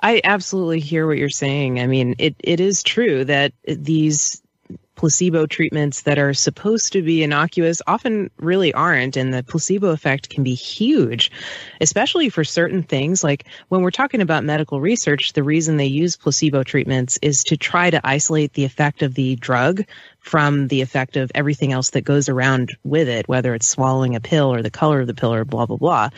I 0.00 0.20
absolutely 0.24 0.80
hear 0.80 1.06
what 1.06 1.16
you're 1.18 1.28
saying. 1.28 1.80
I 1.80 1.86
mean, 1.86 2.16
it, 2.18 2.34
it 2.40 2.60
is 2.60 2.82
true 2.82 3.24
that 3.24 3.52
these 3.64 4.41
placebo 5.02 5.46
treatments 5.46 6.02
that 6.02 6.16
are 6.16 6.32
supposed 6.32 6.92
to 6.92 7.02
be 7.02 7.24
innocuous 7.24 7.82
often 7.88 8.30
really 8.36 8.72
aren't, 8.72 9.16
and 9.16 9.34
the 9.34 9.42
placebo 9.42 9.88
effect 9.90 10.28
can 10.28 10.44
be 10.44 10.54
huge, 10.54 11.32
especially 11.80 12.28
for 12.28 12.44
certain 12.44 12.84
things. 12.84 13.24
Like 13.24 13.46
when 13.68 13.82
we're 13.82 13.90
talking 13.90 14.20
about 14.20 14.44
medical 14.44 14.80
research, 14.80 15.32
the 15.32 15.42
reason 15.42 15.76
they 15.76 15.86
use 15.86 16.14
placebo 16.14 16.62
treatments 16.62 17.18
is 17.20 17.42
to 17.42 17.56
try 17.56 17.90
to 17.90 18.00
isolate 18.04 18.52
the 18.52 18.64
effect 18.64 19.02
of 19.02 19.14
the 19.14 19.34
drug 19.34 19.82
from 20.20 20.68
the 20.68 20.82
effect 20.82 21.16
of 21.16 21.32
everything 21.34 21.72
else 21.72 21.90
that 21.90 22.02
goes 22.02 22.28
around 22.28 22.76
with 22.84 23.08
it, 23.08 23.26
whether 23.28 23.56
it's 23.56 23.66
swallowing 23.66 24.14
a 24.14 24.20
pill 24.20 24.54
or 24.54 24.62
the 24.62 24.70
color 24.70 25.00
of 25.00 25.08
the 25.08 25.14
pill 25.14 25.34
or 25.34 25.44
blah, 25.44 25.66
blah, 25.66 25.78
blah. 25.78 26.10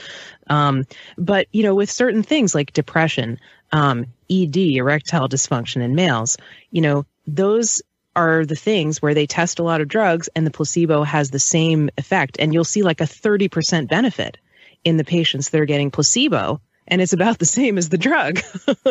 Um, 0.51 0.85
but, 1.17 1.47
you 1.53 1.63
know, 1.63 1.75
with 1.75 1.91
certain 1.91 2.23
things 2.23 2.55
like 2.55 2.75
depression, 2.75 3.39
um, 3.73 4.05
ED, 4.31 4.59
erectile 4.59 5.31
dysfunction 5.31 5.81
in 5.81 5.95
males, 5.95 6.37
you 6.71 6.83
know, 6.83 7.07
those 7.27 7.81
are 8.17 8.45
the 8.45 8.57
things 8.57 9.01
where 9.01 9.15
they 9.15 9.27
test 9.27 9.59
a 9.59 9.63
lot 9.63 9.81
of 9.81 9.89
drugs 9.89 10.29
and 10.35 10.47
the 10.47 10.51
placebo 10.51 11.03
has 11.03 11.31
the 11.31 11.39
same 11.39 11.91
effect. 11.99 12.37
And 12.39 12.53
you'll 12.53 12.65
see 12.65 12.83
like 12.83 13.01
a 13.01 13.05
30% 13.05 13.89
benefit 13.89 14.39
in 14.85 14.97
the 14.97 15.05
patients 15.05 15.51
that 15.51 15.61
are 15.61 15.67
getting 15.67 15.91
placebo. 15.91 16.61
And 16.87 17.01
it's 17.01 17.15
about 17.15 17.39
the 17.39 17.47
same 17.47 17.79
as 17.79 17.89
the 17.89 17.99
drug. 17.99 18.41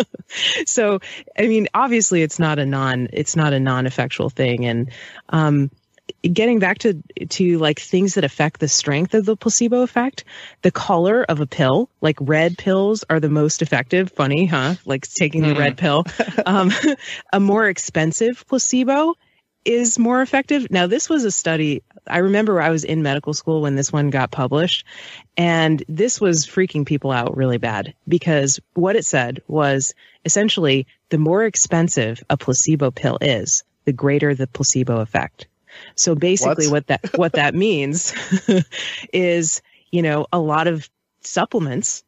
so, 0.65 0.99
I 1.37 1.47
mean, 1.47 1.67
obviously 1.73 2.23
it's 2.23 2.39
not 2.39 2.57
a 2.57 2.65
non, 2.65 3.09
it's 3.13 3.35
not 3.35 3.53
a 3.53 3.59
non-effectual 3.59 4.31
thing. 4.31 4.65
And, 4.65 4.91
um, 5.29 5.69
getting 6.21 6.59
back 6.59 6.79
to 6.79 7.01
to 7.29 7.57
like 7.59 7.79
things 7.79 8.15
that 8.15 8.23
affect 8.23 8.59
the 8.59 8.67
strength 8.67 9.13
of 9.13 9.25
the 9.25 9.35
placebo 9.35 9.81
effect 9.81 10.23
the 10.61 10.71
color 10.71 11.23
of 11.23 11.39
a 11.39 11.47
pill 11.47 11.89
like 12.01 12.17
red 12.19 12.57
pills 12.57 13.03
are 13.09 13.19
the 13.19 13.29
most 13.29 13.61
effective. 13.61 14.11
Funny 14.11 14.45
huh? 14.45 14.75
Like 14.85 15.07
taking 15.07 15.41
the 15.41 15.55
red 15.55 15.77
pill. 15.77 16.05
Um, 16.45 16.71
a 17.31 17.39
more 17.39 17.67
expensive 17.67 18.45
placebo 18.47 19.13
is 19.63 19.97
more 19.97 20.21
effective. 20.21 20.69
Now 20.69 20.87
this 20.87 21.09
was 21.09 21.23
a 21.23 21.31
study 21.31 21.83
i 22.07 22.17
remember 22.17 22.61
i 22.61 22.69
was 22.69 22.83
in 22.83 23.01
medical 23.01 23.33
school 23.33 23.61
when 23.61 23.75
this 23.75 23.91
one 23.91 24.09
got 24.09 24.31
published 24.31 24.85
and 25.37 25.83
this 25.87 26.19
was 26.19 26.45
freaking 26.45 26.85
people 26.85 27.11
out 27.11 27.37
really 27.37 27.57
bad 27.57 27.93
because 28.07 28.59
what 28.73 28.95
it 28.95 29.05
said 29.05 29.41
was 29.47 29.93
essentially 30.25 30.87
the 31.09 31.17
more 31.17 31.45
expensive 31.45 32.21
a 32.29 32.37
placebo 32.37 32.91
pill 32.91 33.17
is 33.21 33.63
the 33.85 33.93
greater 33.93 34.35
the 34.35 34.47
placebo 34.47 34.99
effect 34.99 35.47
so 35.95 36.15
basically 36.15 36.67
what, 36.67 36.87
that 36.87 37.01
what 37.15 37.33
that 37.33 37.55
means 37.55 38.13
is, 39.13 39.61
you 39.91 40.01
know, 40.01 40.27
a 40.31 40.39
lot 40.39 40.67
of 40.67 40.89
supplements 41.21 42.03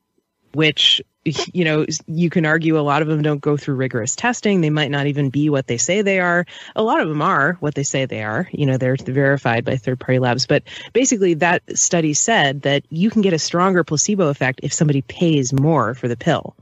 which 0.55 1.01
you 1.25 1.65
know 1.65 1.85
you 2.07 2.29
can 2.29 2.45
argue 2.45 2.79
a 2.79 2.81
lot 2.81 3.01
of 3.01 3.07
them 3.07 3.21
don't 3.21 3.41
go 3.41 3.57
through 3.57 3.75
rigorous 3.75 4.15
testing. 4.15 4.61
They 4.61 4.69
might 4.69 4.89
not 4.89 5.07
even 5.07 5.29
be 5.29 5.49
what 5.49 5.67
they 5.67 5.77
say 5.77 6.01
they 6.01 6.19
are. 6.19 6.45
A 6.75 6.83
lot 6.83 7.01
of 7.01 7.09
them 7.09 7.21
are 7.21 7.57
what 7.59 7.75
they 7.75 7.83
say 7.83 8.05
they 8.05 8.23
are. 8.23 8.47
You 8.51 8.65
know 8.65 8.77
they're 8.77 8.95
verified 8.95 9.65
by 9.65 9.75
third 9.75 9.99
party 9.99 10.19
labs. 10.19 10.45
But 10.45 10.63
basically 10.93 11.33
that 11.35 11.63
study 11.77 12.13
said 12.13 12.61
that 12.61 12.83
you 12.89 13.09
can 13.09 13.21
get 13.21 13.33
a 13.33 13.39
stronger 13.39 13.83
placebo 13.83 14.29
effect 14.29 14.61
if 14.63 14.71
somebody 14.71 15.01
pays 15.01 15.51
more 15.51 15.93
for 15.93 16.07
the 16.07 16.17
pill 16.17 16.55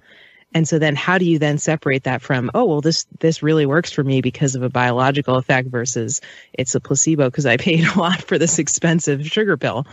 and 0.54 0.68
so 0.68 0.80
then 0.80 0.96
how 0.96 1.18
do 1.18 1.26
you 1.26 1.40
then 1.40 1.58
separate 1.58 2.04
that 2.04 2.22
from, 2.22 2.52
oh, 2.54 2.66
well, 2.66 2.82
this, 2.82 3.06
this 3.20 3.42
really 3.44 3.66
works 3.66 3.92
for 3.92 4.04
me 4.04 4.22
because 4.22 4.56
of 4.56 4.64
a 4.64 4.70
biological 4.70 5.36
effect 5.36 5.70
versus 5.70 6.22
it's 6.54 6.76
a 6.76 6.80
placebo 6.80 7.30
because 7.30 7.46
I 7.46 7.58
paid 7.58 7.86
a 7.86 7.98
lot 8.00 8.22
for 8.22 8.38
this 8.38 8.60
expensive 8.60 9.26
sugar 9.28 9.58
pill. 9.58 9.86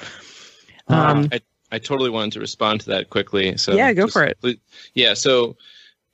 Um, 0.89 1.29
I, 1.33 1.41
I 1.73 1.79
totally 1.79 2.11
wanted 2.11 2.33
to 2.33 2.41
respond 2.41 2.81
to 2.83 2.87
that 2.91 3.11
quickly. 3.11 3.57
So 3.57 3.75
Yeah, 3.75 3.93
go 3.93 4.05
just- 4.07 4.13
for 4.13 4.25
it. 4.25 4.61
Yeah, 4.95 5.15
so 5.15 5.57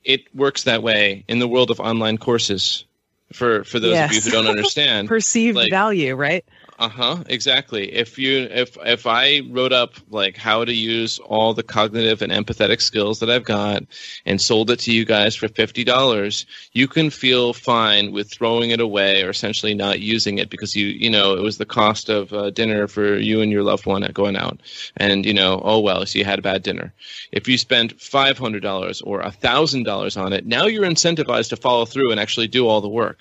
it 0.03 0.33
works 0.35 0.63
that 0.63 0.83
way 0.83 1.25
in 1.27 1.39
the 1.39 1.47
world 1.47 1.71
of 1.71 1.79
online 1.79 2.17
courses. 2.17 2.85
For 3.33 3.65
for 3.65 3.79
those 3.81 3.97
of 3.97 4.13
you 4.13 4.21
who 4.21 4.29
don't 4.31 4.47
understand, 4.55 5.09
perceived 5.09 5.57
like- 5.57 5.69
value, 5.69 6.15
right? 6.15 6.45
Uh 6.79 6.89
huh. 6.89 7.23
Exactly. 7.25 7.91
If 7.91 8.19
you 8.19 8.41
if 8.51 8.77
if 8.85 9.07
I 9.07 9.41
wrote 9.49 9.73
up 9.73 9.95
like 10.11 10.37
how 10.37 10.63
to 10.63 10.71
use 10.71 11.17
all 11.17 11.55
the 11.55 11.63
cognitive 11.63 12.21
and 12.21 12.31
empathetic 12.31 12.81
skills 12.81 13.19
that 13.19 13.31
I've 13.31 13.45
got 13.45 13.81
and 14.27 14.39
sold 14.39 14.69
it 14.69 14.81
to 14.81 14.91
you 14.93 15.03
guys 15.03 15.35
for 15.35 15.47
fifty 15.47 15.83
dollars, 15.83 16.45
you 16.73 16.87
can 16.87 17.09
feel 17.09 17.53
fine 17.53 18.11
with 18.11 18.29
throwing 18.29 18.69
it 18.69 18.79
away 18.79 19.23
or 19.23 19.31
essentially 19.31 19.73
not 19.73 20.01
using 20.01 20.37
it 20.37 20.51
because 20.51 20.75
you 20.75 20.85
you 20.85 21.09
know 21.09 21.33
it 21.33 21.41
was 21.41 21.57
the 21.57 21.65
cost 21.65 22.09
of 22.09 22.31
uh, 22.31 22.51
dinner 22.51 22.87
for 22.87 23.17
you 23.17 23.41
and 23.41 23.51
your 23.51 23.63
loved 23.63 23.87
one 23.87 24.03
at 24.03 24.13
going 24.13 24.35
out, 24.35 24.61
and 24.97 25.25
you 25.25 25.33
know 25.33 25.59
oh 25.63 25.79
well, 25.79 26.05
so 26.05 26.19
you 26.19 26.25
had 26.25 26.37
a 26.37 26.43
bad 26.43 26.61
dinner. 26.61 26.93
If 27.31 27.47
you 27.47 27.57
spent 27.57 27.99
five 27.99 28.37
hundred 28.37 28.61
dollars 28.61 29.01
or 29.01 29.21
a 29.21 29.31
thousand 29.31 29.81
dollars 29.81 30.15
on 30.15 30.31
it, 30.31 30.45
now 30.45 30.67
you're 30.67 30.85
incentivized 30.85 31.49
to 31.49 31.55
follow 31.55 31.85
through 31.85 32.11
and 32.11 32.19
actually 32.19 32.49
do 32.49 32.67
all 32.67 32.81
the 32.81 32.87
work. 32.87 33.19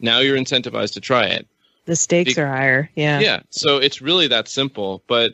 Now 0.00 0.20
you're 0.20 0.38
incentivized 0.38 0.94
to 0.94 1.00
try 1.02 1.26
it. 1.26 1.46
The 1.86 1.96
stakes 1.96 2.34
Be- 2.34 2.40
are 2.42 2.46
higher. 2.46 2.90
Yeah. 2.94 3.20
Yeah. 3.20 3.40
So 3.50 3.78
it's 3.78 4.02
really 4.02 4.28
that 4.28 4.48
simple. 4.48 5.02
But 5.06 5.32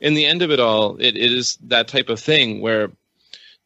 in 0.00 0.14
the 0.14 0.26
end 0.26 0.42
of 0.42 0.50
it 0.50 0.60
all, 0.60 0.96
it, 0.96 1.16
it 1.16 1.32
is 1.32 1.58
that 1.66 1.88
type 1.88 2.08
of 2.08 2.18
thing 2.20 2.60
where 2.60 2.90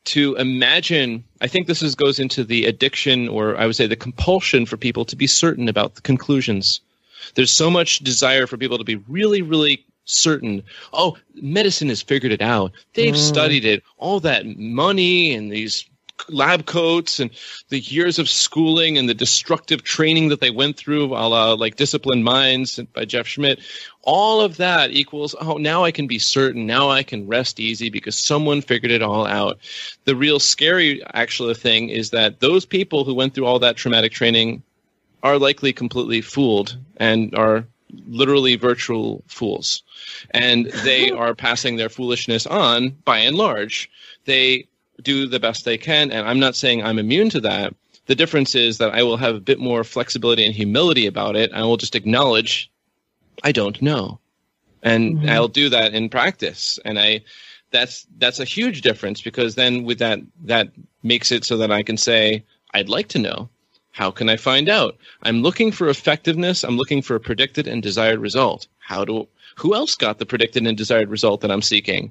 to 0.04 0.34
imagine, 0.36 1.24
I 1.40 1.46
think 1.46 1.66
this 1.66 1.82
is, 1.82 1.94
goes 1.94 2.18
into 2.18 2.42
the 2.42 2.66
addiction 2.66 3.28
or 3.28 3.56
I 3.56 3.66
would 3.66 3.76
say 3.76 3.86
the 3.86 3.94
compulsion 3.96 4.66
for 4.66 4.76
people 4.76 5.04
to 5.04 5.14
be 5.16 5.26
certain 5.28 5.68
about 5.68 5.94
the 5.94 6.00
conclusions. 6.00 6.80
There's 7.36 7.52
so 7.52 7.70
much 7.70 8.00
desire 8.00 8.46
for 8.48 8.56
people 8.56 8.78
to 8.78 8.84
be 8.84 8.96
really, 8.96 9.42
really 9.42 9.84
certain. 10.04 10.64
Oh, 10.92 11.16
medicine 11.34 11.88
has 11.88 12.02
figured 12.02 12.32
it 12.32 12.42
out. 12.42 12.72
They've 12.94 13.14
Mm. 13.14 13.28
studied 13.28 13.64
it. 13.64 13.84
All 13.96 14.18
that 14.20 14.44
money 14.59 15.34
and 15.34 15.52
these 15.52 15.84
lab 16.28 16.66
coats 16.66 17.20
and 17.20 17.31
the 17.69 17.81
years 17.81 18.19
of 18.19 18.28
schooling 18.28 18.99
and 18.99 19.09
the 19.09 19.15
destructive 19.15 19.82
training 19.82 20.28
that 20.28 20.40
they 20.40 20.51
went 20.51 20.77
through, 20.77 21.07
a 21.15 21.27
la 21.28 21.53
like 21.53 21.77
Disciplined 21.77 22.24
Minds 22.24 22.78
by 22.94 23.05
Jeff 23.05 23.27
Schmidt, 23.27 23.61
all 24.03 24.40
of 24.40 24.57
that 24.57 24.90
equals, 24.90 25.35
oh, 25.40 25.57
now 25.57 25.85
I 25.85 25.90
can 25.90 26.07
be 26.07 26.19
certain. 26.19 26.66
Now 26.66 26.90
I 26.90 27.03
can 27.03 27.27
rest 27.27 27.61
easy 27.61 27.90
because 27.90 28.19
someone 28.19 28.62
figured 28.62 28.93
it 28.93 29.03
all 29.03 29.27
out. 29.27 29.59
The 30.05 30.16
real 30.16 30.40
scary, 30.40 31.03
actual 31.15 31.55
thing 31.55 31.89
is 31.89 32.11
that 32.11 32.40
those 32.40 32.65
people 32.65 33.05
who 33.05 33.15
went 33.15 33.35
through 33.35 33.47
all 33.47 33.61
that 33.61 33.77
traumatic 33.77 34.12
training 34.12 34.62
are 35.23 35.39
likely 35.39 35.73
completely 35.73 36.20
fooled 36.20 36.77
and 36.97 37.35
are 37.35 37.65
literally 38.07 38.57
virtual 38.57 39.23
fools. 39.27 39.82
And 40.31 40.66
they 40.85 41.11
are 41.23 41.35
passing 41.35 41.77
their 41.77 41.89
foolishness 41.89 42.47
on 42.47 42.90
by 43.05 43.19
and 43.19 43.36
large. 43.36 43.90
They 44.24 44.66
do 45.03 45.27
the 45.27 45.41
best 45.41 45.65
they 45.65 45.79
can. 45.79 46.11
And 46.11 46.27
I'm 46.29 46.41
not 46.41 46.57
saying 46.57 46.83
I'm 46.83 46.99
immune 46.99 47.31
to 47.31 47.41
that. 47.41 47.74
The 48.07 48.15
difference 48.15 48.55
is 48.55 48.79
that 48.79 48.95
I 48.95 49.03
will 49.03 49.16
have 49.16 49.35
a 49.35 49.41
bit 49.41 49.59
more 49.61 49.85
flexibility 49.85 50.45
and 50.45 50.55
humility 50.55 51.07
about 51.07 51.37
it. 51.37 51.53
I 51.53 51.62
will 51.62 51.77
just 51.77 51.95
acknowledge 51.95 52.70
I 53.45 53.53
don't 53.53 53.81
know. 53.81 54.19
And 54.83 55.19
Mhm. 55.19 55.29
I'll 55.31 55.49
do 55.49 55.69
that 55.70 55.95
in 55.95 56.09
practice. 56.09 56.79
And 56.85 56.99
I 56.99 57.23
that's 57.70 58.07
that's 58.19 58.41
a 58.41 58.45
huge 58.45 58.83
difference 58.83 59.23
because 59.23 59.55
then 59.55 59.85
with 59.85 59.99
that 59.99 60.20
that 60.45 60.69
makes 61.03 61.33
it 61.33 61.45
so 61.45 61.57
that 61.57 61.70
I 61.73 61.83
can 61.83 61.97
say, 61.97 62.45
I'd 62.74 62.89
like 62.89 63.09
to 63.09 63.19
know. 63.19 63.49
How 63.93 64.11
can 64.11 64.29
I 64.29 64.37
find 64.37 64.69
out? 64.69 64.97
I'm 65.23 65.43
looking 65.43 65.70
for 65.70 65.89
effectiveness. 65.89 66.65
I'm 66.65 66.77
looking 66.77 67.03
for 67.03 67.15
a 67.15 67.20
predicted 67.20 67.66
and 67.66 67.83
desired 67.83 68.20
result. 68.20 68.66
How 68.79 69.05
do 69.05 69.29
who 69.57 69.74
else 69.74 69.95
got 69.95 70.19
the 70.19 70.27
predicted 70.27 70.66
and 70.66 70.77
desired 70.77 71.11
result 71.11 71.41
that 71.43 71.51
I'm 71.51 71.62
seeking? 71.62 72.11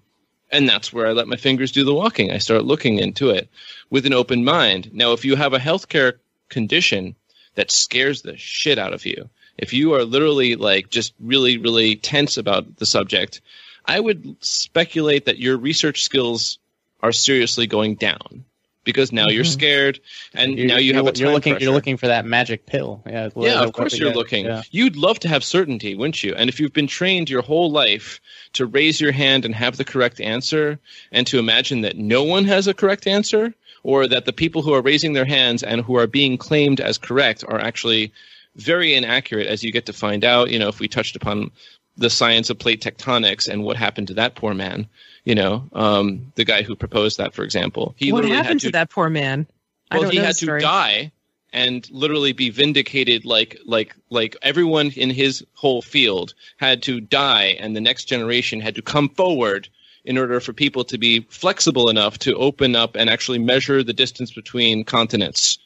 And 0.52 0.68
that's 0.68 0.92
where 0.92 1.08
I 1.08 1.12
let 1.12 1.28
my 1.28 1.38
fingers 1.38 1.72
do 1.72 1.86
the 1.86 1.94
walking. 1.94 2.32
I 2.32 2.38
start 2.38 2.66
looking 2.66 3.00
into 3.00 3.30
it 3.30 3.50
with 3.90 4.06
an 4.06 4.14
open 4.14 4.44
mind. 4.44 4.94
Now, 4.94 5.14
if 5.14 5.24
you 5.24 5.36
have 5.36 5.54
a 5.54 5.60
healthcare 5.60 6.14
condition 6.50 7.16
that 7.56 7.72
scares 7.72 8.22
the 8.22 8.36
shit 8.38 8.78
out 8.78 8.94
of 8.94 9.06
you, 9.06 9.30
if 9.58 9.74
you 9.74 9.94
are 9.94 10.04
literally 10.04 10.56
like 10.56 10.90
just 10.90 11.14
really, 11.20 11.58
really 11.58 11.96
tense 11.96 12.38
about 12.38 12.78
the 12.78 12.86
subject, 12.86 13.42
I 13.86 14.00
would 14.00 14.36
speculate 14.44 15.26
that 15.26 15.40
your 15.40 15.58
research 15.58 16.04
skills 16.04 16.60
are 17.02 17.12
seriously 17.12 17.68
going 17.68 17.96
down 17.96 18.46
because 18.84 19.12
now 19.12 19.28
you're 19.28 19.44
Mhm. 19.44 19.54
scared 19.54 20.00
and 20.34 20.58
You're- 20.58 20.68
now 20.68 20.78
you 20.78 20.94
have 20.96 21.06
a 21.08 21.12
time 21.12 21.22
you're 21.24 21.34
looking 21.34 21.54
pressure. 21.54 21.64
you're 21.66 21.74
looking 21.74 21.98
for 21.98 22.08
that 22.08 22.26
magic 22.26 22.66
pill. 22.66 23.04
Yeah, 23.06 23.30
yeah, 23.36 23.62
of 23.64 23.74
course 23.74 23.98
you're 23.98 24.14
looking. 24.14 24.46
yeah. 24.46 24.64
You'd 24.72 24.96
love 24.96 25.20
to 25.20 25.28
have 25.28 25.44
certainty, 25.44 25.94
wouldn't 25.96 26.24
you? 26.24 26.34
And 26.36 26.50
if 26.50 26.60
you've 26.60 26.74
been 26.74 26.88
trained 26.88 27.30
your 27.30 27.42
whole 27.44 27.70
life 27.72 28.20
to 28.54 28.66
raise 28.66 29.00
your 29.00 29.12
hand 29.12 29.46
and 29.46 29.54
have 29.54 29.78
the 29.78 29.84
correct 29.86 30.20
answer, 30.20 30.80
and 31.12 31.28
to 31.28 31.38
imagine 31.40 31.82
that 31.82 31.98
no 31.98 32.24
one 32.24 32.46
has 32.46 32.68
a 32.68 32.74
correct 32.74 33.06
answer, 33.08 33.54
or 33.84 34.08
that 34.08 34.26
the 34.26 34.34
people 34.34 34.62
who 34.62 34.74
are 34.74 34.82
raising 34.82 35.14
their 35.14 35.26
hands 35.26 35.64
and 35.64 35.82
who 35.82 35.96
are 35.98 36.08
being 36.08 36.38
claimed 36.38 36.80
as 36.80 36.98
correct 36.98 37.44
are 37.48 37.60
actually 37.60 38.12
very 38.56 38.94
inaccurate, 38.96 39.48
as 39.48 39.64
you 39.64 39.72
get 39.72 39.86
to 39.86 39.94
find 39.94 40.26
out. 40.26 40.50
You 40.52 40.60
know, 40.60 40.68
if 40.68 40.80
we 40.80 40.88
touched 40.88 41.16
upon 41.16 41.52
the 41.98 42.10
science 42.10 42.50
of 42.50 42.60
plate 42.60 42.82
tectonics 42.82 43.48
and 43.48 43.64
what 43.64 43.78
happened 43.78 44.08
to 44.08 44.14
that 44.16 44.36
poor 44.36 44.54
man, 44.54 44.88
you 45.24 45.36
know, 45.36 45.70
um, 45.74 46.32
the 46.36 46.46
guy 46.46 46.64
who 46.64 46.76
proposed 46.76 47.18
that, 47.18 47.34
for 47.34 47.44
example, 47.44 47.94
he 47.98 48.12
what 48.12 48.20
literally 48.20 48.36
had 48.36 48.46
happened 48.46 48.62
to 48.62 48.68
to 48.68 48.72
that 48.74 48.90
poor 48.90 49.10
man? 49.10 49.48
I 49.90 50.00
well, 50.00 50.10
he 50.10 50.18
had 50.18 50.36
to 50.38 50.60
die 50.60 51.12
and 51.54 51.90
literally 51.92 52.32
be 52.32 52.50
vindicated 52.50 53.26
like 53.26 53.60
like 53.66 53.96
like 54.10 54.38
everyone 54.42 54.92
in 54.92 55.10
his 55.10 55.46
whole 55.54 55.82
field 55.82 56.34
had 56.58 56.82
to 56.84 57.02
die 57.02 57.58
and 57.60 57.76
the 57.76 57.82
next 57.82 58.06
generation 58.06 58.62
had 58.62 58.76
to 58.76 58.82
come 58.82 59.10
forward 59.10 59.68
in 60.06 60.18
order 60.18 60.40
for 60.40 60.54
people 60.54 60.84
to 60.86 60.98
be 60.98 61.20
flexible 61.30 61.90
enough 61.90 62.18
to 62.20 62.36
open 62.36 62.76
up 62.76 62.96
and 62.96 63.10
actually 63.10 63.38
measure 63.38 63.84
the 63.84 63.94
distance 63.94 64.32
between 64.32 64.84
continents. 64.84 65.60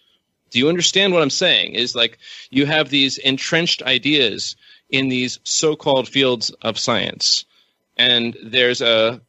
Do 0.50 0.60
you 0.60 0.70
understand 0.70 1.14
what 1.14 1.22
I'm 1.22 1.30
saying? 1.30 1.76
Is 1.76 1.96
like 1.96 2.18
you 2.50 2.66
have 2.66 2.90
these 2.90 3.18
entrenched 3.18 3.84
ideas 3.84 4.56
in 4.90 5.08
these 5.08 5.40
so-called 5.44 6.08
fields 6.10 6.50
of 6.62 6.80
science 6.80 7.46
and 7.98 8.36
there's 8.44 8.82
a 8.82 9.22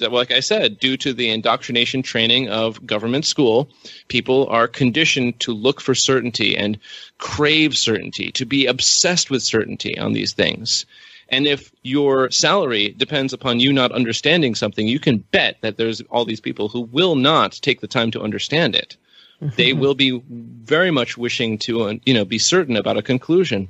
like 0.00 0.30
i 0.30 0.40
said 0.40 0.78
due 0.78 0.96
to 0.96 1.12
the 1.12 1.28
indoctrination 1.30 2.02
training 2.02 2.48
of 2.48 2.84
government 2.86 3.24
school 3.24 3.68
people 4.08 4.46
are 4.48 4.66
conditioned 4.66 5.38
to 5.40 5.52
look 5.52 5.80
for 5.80 5.94
certainty 5.94 6.56
and 6.56 6.78
crave 7.18 7.76
certainty 7.76 8.30
to 8.32 8.44
be 8.44 8.66
obsessed 8.66 9.30
with 9.30 9.42
certainty 9.42 9.98
on 9.98 10.12
these 10.12 10.34
things. 10.34 10.86
And 11.28 11.46
if 11.46 11.72
your 11.82 12.30
salary 12.30 12.90
depends 12.90 13.32
upon 13.32 13.60
you 13.60 13.72
not 13.72 13.92
understanding 13.92 14.54
something 14.54 14.86
you 14.86 15.00
can 15.00 15.18
bet 15.18 15.56
that 15.62 15.76
there's 15.76 16.02
all 16.02 16.24
these 16.24 16.40
people 16.40 16.68
who 16.68 16.82
will 16.82 17.16
not 17.16 17.52
take 17.52 17.80
the 17.80 17.86
time 17.86 18.10
to 18.10 18.20
understand 18.20 18.74
it. 18.74 18.96
They 19.40 19.72
will 19.72 19.94
be 19.94 20.22
very 20.28 20.90
much 20.90 21.18
wishing 21.18 21.58
to 21.58 21.82
uh, 21.82 21.94
you 22.06 22.14
know 22.14 22.24
be 22.24 22.38
certain 22.38 22.76
about 22.76 22.96
a 22.96 23.02
conclusion. 23.02 23.68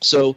So 0.00 0.36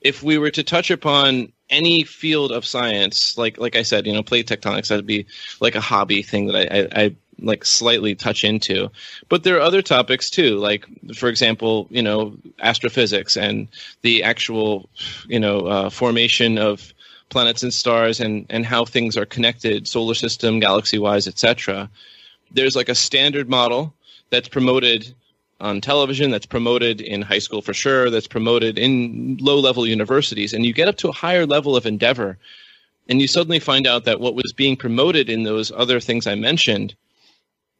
if 0.00 0.22
we 0.22 0.38
were 0.38 0.50
to 0.50 0.62
touch 0.62 0.90
upon 0.90 1.52
any 1.74 2.04
field 2.04 2.52
of 2.52 2.64
science, 2.64 3.36
like 3.36 3.58
like 3.58 3.76
I 3.76 3.82
said, 3.82 4.06
you 4.06 4.12
know, 4.12 4.22
plate 4.22 4.46
tectonics 4.46 4.88
that'd 4.88 5.06
be 5.06 5.26
like 5.60 5.74
a 5.74 5.80
hobby 5.80 6.22
thing 6.22 6.46
that 6.46 6.56
I, 6.56 6.78
I, 6.78 7.04
I 7.04 7.16
like 7.40 7.64
slightly 7.64 8.14
touch 8.14 8.44
into. 8.44 8.90
But 9.28 9.42
there 9.42 9.56
are 9.56 9.60
other 9.60 9.82
topics 9.82 10.30
too, 10.30 10.56
like 10.58 10.86
for 11.14 11.28
example, 11.28 11.86
you 11.90 12.02
know, 12.02 12.36
astrophysics 12.60 13.36
and 13.36 13.68
the 14.02 14.22
actual, 14.22 14.88
you 15.26 15.40
know, 15.40 15.60
uh, 15.66 15.90
formation 15.90 16.58
of 16.58 16.94
planets 17.28 17.62
and 17.62 17.74
stars 17.74 18.20
and 18.20 18.46
and 18.50 18.64
how 18.64 18.84
things 18.84 19.16
are 19.16 19.26
connected, 19.26 19.88
solar 19.88 20.14
system, 20.14 20.60
galaxy 20.60 20.98
wise, 20.98 21.26
etc. 21.26 21.90
There's 22.52 22.76
like 22.76 22.88
a 22.88 22.94
standard 22.94 23.48
model 23.48 23.94
that's 24.30 24.48
promoted 24.48 25.14
on 25.60 25.80
television, 25.80 26.30
that's 26.30 26.46
promoted 26.46 27.00
in 27.00 27.22
high 27.22 27.38
school 27.38 27.62
for 27.62 27.72
sure, 27.74 28.10
that's 28.10 28.26
promoted 28.26 28.78
in 28.78 29.38
low 29.40 29.58
level 29.60 29.86
universities, 29.86 30.52
and 30.52 30.66
you 30.66 30.72
get 30.72 30.88
up 30.88 30.96
to 30.96 31.08
a 31.08 31.12
higher 31.12 31.46
level 31.46 31.76
of 31.76 31.86
endeavor, 31.86 32.38
and 33.08 33.20
you 33.20 33.28
suddenly 33.28 33.60
find 33.60 33.86
out 33.86 34.04
that 34.04 34.20
what 34.20 34.34
was 34.34 34.52
being 34.52 34.76
promoted 34.76 35.30
in 35.30 35.42
those 35.44 35.70
other 35.70 36.00
things 36.00 36.26
I 36.26 36.34
mentioned 36.34 36.94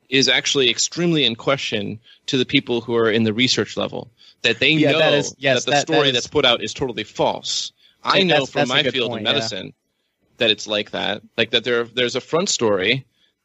is 0.09 0.29
actually 0.29 0.71
extremely 0.71 1.25
in 1.25 1.35
question 1.35 1.99
to 2.27 2.37
the 2.37 2.45
people 2.45 2.81
who 2.81 2.95
are 2.95 3.11
in 3.11 3.25
the 3.25 3.33
research 3.33 3.77
level. 3.77 4.11
That 4.43 4.61
they 4.61 4.71
Yeah, 4.71 4.93
know 4.93 4.99
that 4.99 5.15
is- 5.15 5.35
yes, 5.39 5.65
that 5.65 5.65
the 5.65 5.71
that- 5.71 5.87
that 5.87 5.93
story 5.95 6.09
is- 6.09 6.15
that's 6.15 6.27
put 6.27 6.45
out 6.45 6.63
is 6.63 6.75
totally 6.75 7.05
false. 7.05 7.73
I 8.05 8.23
know 8.23 8.45
that's- 8.45 8.51
from 8.51 8.69
my 8.69 8.83
field 8.83 9.11
point, 9.11 9.21
in 9.23 9.27
yeah. 9.27 9.33
medicine 9.33 9.75
that 10.37 10.51
it's 10.51 10.67
like 10.67 10.91
that. 10.91 11.23
Like 11.39 11.51
that 11.51 11.65
there 11.65 11.85
there's 11.85 12.17
a 12.17 12.21
front 12.21 12.51
story 12.51 13.05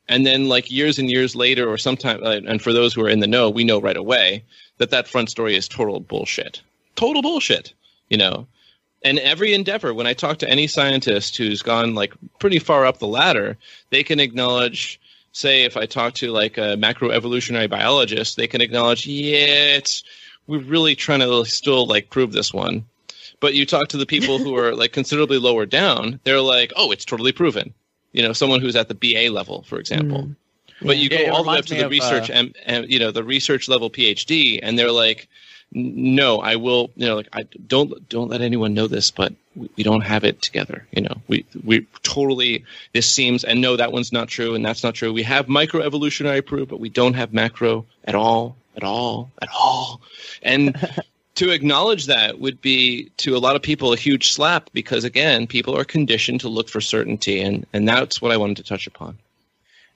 and 0.10 0.26
then 0.26 0.49
like 0.49 0.69
years 0.69 0.99
and 0.99 1.10
years 1.10 1.36
later 1.36 1.69
or 1.69 1.77
sometime 1.77 2.22
uh, 2.23 2.41
and 2.45 2.61
for 2.61 2.73
those 2.73 2.94
who 2.94 3.02
are 3.02 3.10
in 3.10 3.19
the 3.19 3.27
know 3.27 3.49
we 3.49 3.64
know 3.64 3.80
right 3.80 3.95
away 3.95 4.44
that 4.77 4.90
that 4.90 5.07
front 5.07 5.30
story 5.30 5.56
is 5.56 5.68
total 5.68 5.99
bullshit. 6.02 6.61
Total 6.95 7.22
bullshit 7.22 7.73
you 8.10 8.18
know? 8.18 8.48
And 9.03 9.19
every 9.19 9.53
endeavor 9.53 9.94
when 9.94 10.07
i 10.07 10.14
talk 10.14 10.40
to 10.40 10.49
any 10.49 10.68
scientist 10.68 11.38
who's 11.38 11.61
gone 11.61 11.95
like 11.95 12.14
pretty 12.40 12.60
far 12.60 12.86
up 12.86 12.98
the 12.98 13.07
ladder 13.07 13.57
they 13.91 14.03
can 14.03 14.19
acknowledge 14.19 14.99
say 15.31 15.64
if 15.64 15.77
i 15.77 15.86
talk 15.86 16.15
to 16.15 16.31
like 16.31 16.57
a 16.57 16.76
macroevolutionary 16.76 17.69
biologist 17.69 18.36
they 18.36 18.48
can 18.48 18.60
acknowledge 18.60 19.07
yeah 19.07 19.77
it's 19.77 20.03
we're 20.48 20.60
really 20.60 20.95
trying 20.95 21.19
to 21.19 21.45
still 21.45 21.86
like 21.86 22.10
prove 22.10 22.31
this 22.31 22.52
one. 22.52 22.84
But 23.40 23.53
you 23.53 23.68
talk 23.68 23.90
to 23.90 23.98
the 23.98 24.07
people 24.07 24.40
who 24.40 24.57
are 24.57 24.76
like 24.76 24.91
considerably 24.91 25.38
lower 25.38 25.65
down 25.65 26.19
they're 26.26 26.41
like 26.41 26.73
oh 26.76 26.91
it's 26.91 27.06
totally 27.06 27.31
proven 27.31 27.73
you 28.11 28.23
know 28.23 28.34
someone 28.34 28.61
who's 28.61 28.76
at 28.76 28.88
the 28.88 28.95
ba 28.95 29.30
level 29.31 29.64
for 29.64 29.80
example. 29.80 30.23
Mm. 30.23 30.36
but 30.81 30.98
you 30.98 31.10
Yeah, 31.11 31.27
go 31.27 31.34
all 31.34 31.44
the 31.44 31.52
way 31.52 31.60
up 31.60 31.65
to 31.65 31.73
me 31.73 31.80
the 31.80 31.86
of, 31.86 31.91
research 31.91 32.30
uh, 32.30 32.34
and, 32.34 32.56
and 32.65 32.90
you 32.90 32.99
know 32.99 33.11
the 33.11 33.23
research 33.23 33.68
level 33.68 33.90
phd 33.90 34.60
and 34.61 34.77
they're 34.77 34.91
like 34.91 35.27
no 35.72 36.40
i 36.40 36.56
will 36.56 36.90
you 36.95 37.06
know 37.06 37.15
like 37.15 37.30
i 37.34 37.44
don't 37.68 38.10
don't 38.10 38.30
let 38.30 38.41
anyone 38.41 38.73
know 38.73 38.88
this 38.88 39.11
but 39.11 39.34
we, 39.56 39.69
we 39.76 39.84
don't 39.84 40.02
have 40.02 40.23
it 40.23 40.41
together 40.41 40.88
you 40.91 41.02
know. 41.02 41.22
We 41.27 41.45
we 41.64 41.88
totally 42.03 42.65
this 42.94 43.10
seems 43.10 43.44
and 43.44 43.61
no 43.61 43.76
that 43.76 43.91
one's 43.91 44.11
not 44.11 44.27
true 44.27 44.56
and 44.56 44.65
that's 44.65 44.84
not 44.84 44.95
true. 44.95 45.14
We 45.14 45.23
have 45.23 45.48
microevolutionary 45.48 46.45
proof 46.45 46.69
but 46.69 46.80
we 46.80 46.90
don't 46.90 47.14
have 47.14 47.34
macro 47.34 47.86
at 48.03 48.15
all 48.15 48.56
at 48.76 48.84
all 48.84 49.31
at 49.41 49.49
all. 49.53 50.02
And 50.41 50.76
to 51.40 51.52
acknowledge 51.52 52.07
that 52.07 52.41
would 52.41 52.60
be 52.60 53.10
to 53.16 53.34
a 53.34 53.40
lot 53.40 53.56
of 53.56 53.61
people 53.61 53.94
a 53.94 53.98
huge 53.98 54.30
slap 54.30 54.70
because 54.74 55.06
again 55.06 55.48
people 55.48 55.74
are 55.78 55.86
conditioned 55.86 56.41
to 56.41 56.49
look 56.49 56.68
for 56.68 56.82
certainty 56.82 57.40
and 57.40 57.66
and 57.72 57.88
that's 57.88 58.22
what 58.22 58.34
i 58.34 58.36
wanted 58.36 58.57
to 58.57 58.64
touch 58.64 58.88
upon 58.88 59.18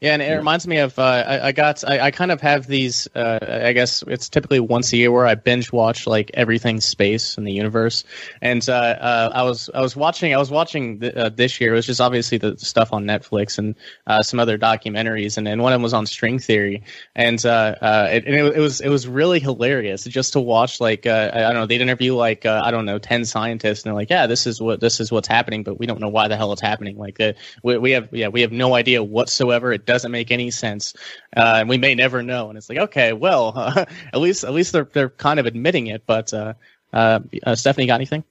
Yeah, 0.04 0.12
and 0.12 0.22
it 0.22 0.36
reminds 0.36 0.68
me 0.68 0.80
of 0.80 1.00
uh, 1.00 1.02
I, 1.02 1.48
I 1.48 1.52
got 1.54 1.82
I, 1.88 1.98
I 2.02 2.12
kind 2.12 2.30
of 2.30 2.42
have 2.42 2.68
these. 2.68 3.08
Uh, 3.16 3.40
I 3.42 3.72
guess 3.72 4.04
it's 4.06 4.28
typically 4.28 4.60
once 4.60 4.92
a 4.92 4.98
year 4.98 5.10
where 5.14 5.26
I 5.26 5.36
binge 5.36 5.72
watch 5.72 6.06
like 6.06 6.30
everything 6.34 6.82
space 6.82 7.38
in 7.38 7.46
the 7.46 7.54
universe. 7.54 8.04
And 8.42 8.68
uh, 8.68 8.74
uh, 8.74 9.32
I 9.34 9.44
was 9.44 9.70
I 9.74 9.80
was 9.80 9.96
watching 9.96 10.36
I 10.36 10.38
was 10.40 10.52
watching 10.52 11.00
th- 11.00 11.16
uh, 11.16 11.30
this 11.30 11.62
year. 11.62 11.72
It 11.72 11.78
was 11.78 11.86
just 11.86 12.02
obviously 12.02 12.38
the 12.38 12.58
stuff 12.58 12.92
on 12.92 13.06
Netflix 13.06 13.58
and 13.58 13.76
uh, 14.06 14.22
some 14.24 14.42
other 14.42 14.58
documentaries, 14.58 15.38
and, 15.38 15.48
and 15.48 15.62
one 15.62 15.72
of 15.72 15.78
them 15.78 15.84
was 15.84 15.94
on 15.94 16.06
string 16.06 16.38
theory. 16.38 16.84
And 17.16 17.44
uh, 17.46 17.76
uh, 17.82 18.10
it, 18.12 18.26
and 18.26 18.36
it, 18.36 18.58
it 18.58 18.60
was 18.60 18.82
it 18.82 18.90
was 18.90 19.08
really 19.08 19.40
hilarious 19.40 20.04
just 20.04 20.34
to 20.34 20.42
watch. 20.42 20.82
Like 20.82 21.06
uh, 21.06 21.32
I 21.34 21.40
don't 21.44 21.54
know, 21.54 21.66
they'd 21.66 21.80
interview 21.80 22.14
like 22.14 22.46
uh, 22.46 22.62
I 22.62 22.72
don't 22.72 22.86
know 22.86 23.00
ten 23.00 23.24
scientists, 23.24 23.84
and 23.84 23.92
they're 23.92 23.94
like, 23.94 24.10
yeah, 24.10 24.28
this 24.28 24.48
is 24.48 24.60
what 24.60 24.82
this 24.82 25.00
is 25.00 25.14
what's 25.14 25.30
happening, 25.30 25.64
but 25.64 25.80
we 25.80 25.86
don't 25.86 26.02
know 26.02 26.10
why 26.10 26.28
the 26.28 26.36
hell 26.36 26.52
it's 26.52 26.62
happening. 26.62 26.98
Like 26.98 27.22
uh, 27.22 27.32
we, 27.64 27.78
we 27.78 27.92
have 27.92 28.10
yeah 28.12 28.28
we 28.28 28.42
have 28.42 28.52
no 28.52 28.76
idea 28.76 29.02
whatsoever. 29.02 29.72
It 29.72 29.93
doesn't 29.94 30.12
make 30.12 30.32
any 30.32 30.52
sense, 30.52 30.96
uh, 31.38 31.58
and 31.60 31.70
we 31.70 31.78
may 31.78 31.94
never 31.96 32.24
know. 32.24 32.50
And 32.50 32.58
it's 32.58 32.68
like, 32.68 32.80
okay, 32.80 33.14
well, 33.14 33.54
uh, 33.56 33.86
at 34.14 34.20
least 34.20 34.44
at 34.44 34.52
least 34.52 34.74
they're 34.74 34.90
they're 34.92 35.10
kind 35.10 35.40
of 35.40 35.46
admitting 35.46 35.88
it. 35.88 36.06
But 36.06 36.34
uh, 36.34 36.54
uh, 36.92 37.20
uh, 37.44 37.56
Stephanie, 37.56 37.88
got 37.88 37.96
anything? 37.96 38.24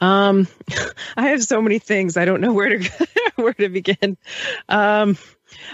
Um, 0.00 0.48
I 1.16 1.28
have 1.28 1.42
so 1.42 1.62
many 1.62 1.78
things. 1.78 2.16
I 2.16 2.24
don't 2.24 2.40
know 2.40 2.52
where 2.52 2.78
to 2.78 3.08
where 3.36 3.54
to 3.54 3.68
begin. 3.68 4.18
Um, 4.68 5.16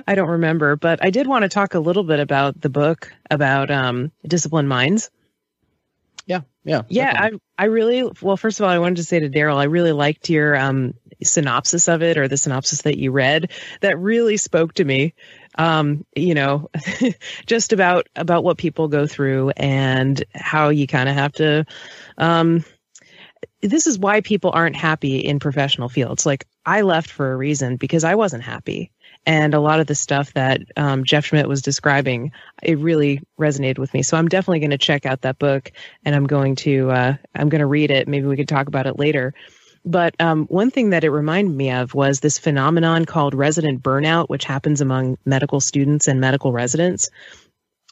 I 0.07 0.15
don't 0.15 0.29
remember, 0.29 0.77
but 0.77 1.05
I 1.05 1.11
did 1.11 1.27
want 1.27 1.43
to 1.43 1.49
talk 1.49 1.75
a 1.75 1.81
little 1.81 2.05
bit 2.05 2.21
about 2.21 2.61
the 2.61 2.69
book 2.69 3.13
about 3.31 3.71
um, 3.71 4.13
disciplined 4.27 4.69
minds. 4.69 5.11
Yeah, 6.27 6.43
yeah, 6.63 6.83
Yeah, 6.89 7.13
definitely. 7.13 7.41
I 7.59 7.63
I 7.63 7.67
really 7.67 8.11
well. 8.21 8.37
First 8.37 8.61
of 8.61 8.65
all, 8.65 8.71
I 8.71 8.79
wanted 8.79 8.97
to 8.97 9.05
say 9.05 9.19
to 9.21 9.29
Darrell, 9.29 9.59
I 9.59 9.65
really 9.65 9.93
liked 9.93 10.29
your 10.29 10.55
um, 10.57 10.95
synopsis 11.23 11.89
of 11.89 12.03
it, 12.03 12.19
or 12.19 12.29
the 12.29 12.37
synopsis 12.37 12.83
that 12.83 12.99
you 12.99 13.11
read. 13.11 13.51
That 13.81 13.99
really 13.99 14.37
spoke 14.37 14.75
to 14.75 14.85
me. 14.85 15.15
Um, 15.57 16.05
you 16.15 16.35
know, 16.35 16.71
just 17.47 17.73
about 17.73 18.09
about 18.17 18.45
what 18.45 18.59
people 18.59 18.89
go 18.89 19.07
through 19.07 19.51
and 19.51 20.23
how 20.35 20.69
you 20.69 20.87
kind 20.87 21.09
of 21.09 21.15
have 21.15 21.33
to. 21.35 21.65
Um, 22.17 22.65
this 23.61 23.87
is 23.87 23.99
why 23.99 24.21
people 24.21 24.51
aren't 24.53 24.77
happy 24.77 25.19
in 25.19 25.39
professional 25.41 25.89
fields. 25.89 26.25
Like 26.25 26.47
I 26.65 26.83
left 26.83 27.11
for 27.11 27.33
a 27.33 27.37
reason 27.37 27.77
because 27.77 28.05
I 28.05 28.15
wasn't 28.15 28.45
happy. 28.45 28.93
And 29.27 29.53
a 29.53 29.61
lot 29.61 29.81
of 29.81 29.87
the 29.87 29.95
stuff 29.95 30.33
that 30.35 30.61
um, 30.77 31.05
Jeff 31.05 31.27
Schmidt 31.27 31.49
was 31.49 31.61
describing, 31.61 32.33
it 32.63 32.79
really 32.79 33.21
resonated 33.39 33.79
with 33.79 33.93
me. 33.93 34.03
So 34.03 34.17
I'm 34.17 34.29
definitely 34.29 34.61
going 34.61 34.71
to 34.71 34.79
check 34.79 35.07
out 35.07 35.23
that 35.23 35.39
book, 35.39 35.73
and 36.05 36.15
I'm 36.15 36.27
going 36.27 36.55
to 36.57 36.91
uh, 36.91 37.17
I'm 37.35 37.49
going 37.49 37.61
to 37.61 37.67
read 37.67 37.91
it. 37.91 38.09
Maybe 38.09 38.27
we 38.27 38.37
could 38.37 38.49
talk 38.49 38.69
about 38.69 38.87
it 38.87 38.99
later. 38.99 39.35
But 39.85 40.15
um, 40.21 40.47
one 40.47 40.71
thing 40.71 40.91
that 40.91 41.05
it 41.05 41.11
reminded 41.11 41.55
me 41.55 41.71
of 41.71 41.95
was 41.95 42.21
this 42.21 42.39
phenomenon 42.39 43.05
called 43.05 43.35
resident 43.35 43.83
burnout, 43.83 44.29
which 44.29 44.45
happens 44.45 44.81
among 44.81 45.19
medical 45.25 45.61
students 45.61 46.09
and 46.09 46.21
medical 46.21 46.53
residents. 46.53 47.11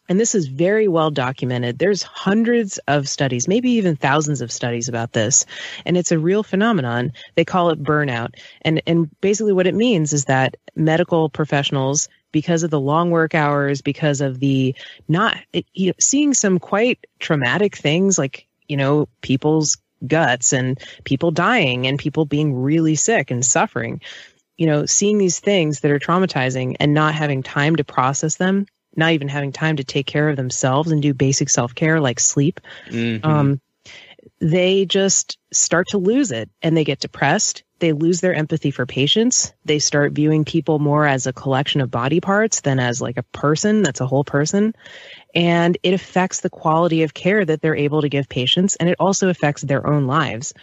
and 0.09 0.21
this 0.21 0.35
is 0.35 0.47
very 0.47 0.89
well 0.89 1.11
documented. 1.11 1.79
There's 1.79 2.03
hundreds 2.03 2.79
of 2.87 3.09
studies, 3.09 3.49
maybe 3.49 3.71
even 3.73 3.97
thousands 3.97 4.41
of 4.41 4.53
studies 4.53 4.89
about 4.89 5.13
this, 5.13 5.47
and 5.85 5.97
it's 5.97 6.13
a 6.13 6.19
real 6.19 6.43
phenomenon. 6.43 7.13
They 7.35 7.45
call 7.45 7.71
it 7.71 7.83
burnout. 7.83 8.35
And 8.63 8.83
and 8.87 9.11
basically 9.21 9.53
what 9.53 9.67
it 9.67 9.75
means 9.75 10.13
is 10.13 10.27
that 10.27 10.57
medical 10.75 11.29
professionals 11.29 12.09
because 12.33 12.63
of 12.63 12.71
the 12.71 12.81
long 12.81 13.11
work 13.11 13.35
hours, 13.35 13.83
because 13.83 14.21
of 14.21 14.39
the 14.41 14.75
not 15.09 15.37
you 15.73 15.89
know, 15.89 15.95
seeing 15.99 16.35
some 16.35 16.59
quite 16.59 17.05
traumatic 17.19 17.77
things 17.77 18.19
like, 18.19 18.47
you 18.69 18.77
know, 18.77 19.09
people's 19.23 19.79
guts 20.07 20.53
and 20.53 20.81
people 21.05 21.31
dying 21.31 21.87
and 21.87 21.99
people 21.99 22.25
being 22.25 22.55
really 22.55 22.95
sick 22.97 23.31
and 23.31 23.45
suffering. 23.45 24.01
You 24.57 24.67
know, 24.67 24.87
seeing 24.87 25.19
these 25.19 25.39
things 25.39 25.81
that 25.81 25.91
are 25.91 25.99
traumatizing 25.99 26.77
and 26.81 26.95
not 26.95 27.15
having 27.15 27.43
time 27.43 27.77
to 27.77 27.85
process 27.85 28.37
them 28.37 28.67
not 28.97 29.13
even 29.13 29.29
having 29.29 29.53
time 29.53 29.77
to 29.77 29.85
take 29.85 30.07
care 30.07 30.29
of 30.29 30.37
themselves 30.37 30.91
and 30.91 31.03
do 31.03 31.13
basic 31.13 31.51
self 31.51 31.75
care 31.75 32.01
like 32.01 32.19
sleep, 32.19 32.61
mm-hmm. 32.89 33.25
um, 33.27 33.61
they 34.41 34.85
just 34.87 35.39
start 35.53 35.89
to 35.89 35.99
lose 35.99 36.33
it 36.33 36.51
and 36.63 36.77
they 36.77 36.85
get 36.85 37.01
depressed. 37.01 37.63
They 37.79 37.93
lose 37.93 38.21
their 38.21 38.35
empathy 38.35 38.71
for 38.71 38.87
patients. 38.87 39.53
They 39.65 39.79
start 39.79 40.13
viewing 40.13 40.45
people 40.45 40.79
more 40.79 41.07
as 41.07 41.27
a 41.27 41.33
collection 41.33 41.81
of 41.81 41.91
body 41.91 42.21
parts 42.21 42.61
than 42.61 42.79
as 42.79 43.03
like 43.03 43.19
a 43.19 43.23
person 43.23 43.83
that's 43.83 44.01
a 44.01 44.07
whole 44.07 44.25
person. 44.25 44.75
And 45.35 45.77
it 45.83 45.93
affects 45.93 46.41
the 46.41 46.51
quality 46.51 47.03
of 47.03 47.13
care 47.13 47.45
that 47.45 47.61
they're 47.61 47.77
able 47.77 48.03
to 48.03 48.09
give 48.09 48.29
patients. 48.29 48.77
And 48.77 48.89
it 48.89 48.97
also 48.99 49.29
affects 49.29 49.63
their 49.63 49.87
own 49.87 50.07
lives 50.07 50.55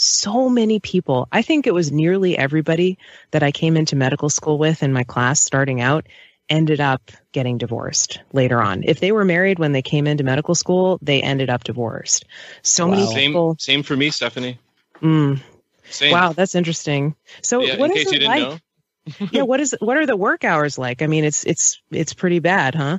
so 0.00 0.48
many 0.48 0.80
people. 0.80 1.28
I 1.30 1.42
think 1.42 1.66
it 1.66 1.74
was 1.74 1.92
nearly 1.92 2.36
everybody 2.36 2.98
that 3.32 3.42
I 3.42 3.52
came 3.52 3.76
into 3.76 3.96
medical 3.96 4.30
school 4.30 4.56
with 4.56 4.82
in 4.82 4.92
my 4.92 5.04
class 5.04 5.40
starting 5.40 5.80
out 5.80 6.06
ended 6.48 6.80
up 6.80 7.12
getting 7.32 7.58
divorced 7.58 8.20
later 8.32 8.60
on. 8.60 8.82
If 8.84 8.98
they 8.98 9.12
were 9.12 9.24
married 9.24 9.58
when 9.58 9.72
they 9.72 9.82
came 9.82 10.06
into 10.06 10.24
medical 10.24 10.54
school, 10.54 10.98
they 11.00 11.22
ended 11.22 11.48
up 11.48 11.64
divorced. 11.64 12.24
So 12.62 12.86
wow. 12.86 12.96
many 12.96 13.14
people. 13.14 13.56
Same, 13.58 13.74
same 13.74 13.82
for 13.82 13.96
me, 13.96 14.10
Stephanie. 14.10 14.58
Mm. 15.00 15.40
Same. 15.90 16.12
Wow, 16.12 16.32
that's 16.32 16.54
interesting. 16.54 17.14
So, 17.42 17.62
yeah, 17.62 17.76
what 17.76 17.94
is 17.94 18.10
it 18.12 18.22
like? 18.22 18.60
yeah, 19.32 19.42
what 19.42 19.60
is 19.60 19.74
what 19.80 19.96
are 19.96 20.06
the 20.06 20.16
work 20.16 20.44
hours 20.44 20.78
like? 20.78 21.02
I 21.02 21.06
mean, 21.06 21.24
it's 21.24 21.44
it's 21.44 21.80
it's 21.90 22.14
pretty 22.14 22.38
bad, 22.38 22.74
huh? 22.74 22.98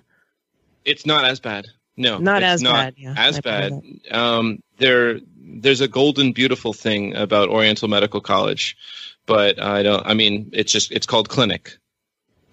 It's 0.84 1.06
not 1.06 1.26
as 1.26 1.40
bad. 1.40 1.68
No, 1.98 2.18
not 2.18 2.44
as 2.44 2.62
not 2.62 2.74
bad. 2.74 2.94
Yeah, 2.98 3.14
as 3.18 3.40
bad. 3.40 3.74
Um, 4.10 4.64
there, 4.78 5.20
there's 5.38 5.82
a 5.82 5.88
golden 5.88 6.32
beautiful 6.32 6.74
thing 6.74 7.16
about 7.16 7.50
Oriental 7.50 7.88
Medical 7.88 8.22
College, 8.22 8.78
but 9.26 9.62
I 9.62 9.84
don't. 9.84 10.06
I 10.06 10.14
mean, 10.14 10.50
it's 10.54 10.72
just 10.72 10.92
it's 10.92 11.06
called 11.06 11.30
clinic. 11.30 11.78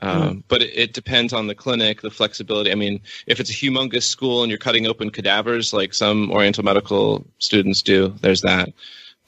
Um, 0.01 0.23
mm. 0.23 0.43
But 0.47 0.63
it, 0.63 0.79
it, 0.79 0.93
depends 0.93 1.33
on 1.33 1.49
the 1.49 1.55
clinic, 1.55 2.03
the 2.03 2.11
flexibility. 2.11 2.71
I 2.71 2.77
mean, 2.77 3.01
if 3.27 3.41
it's 3.41 3.51
a 3.51 3.53
humongous 3.53 4.05
school 4.05 4.43
and 4.43 4.51
you're 4.51 4.59
cutting 4.59 4.87
open 4.87 5.11
cadavers 5.11 5.73
like 5.73 5.93
some 5.93 6.31
Oriental 6.31 6.63
medical 6.63 7.27
students 7.39 7.83
do, 7.83 8.15
there's 8.21 8.43
that. 8.43 8.73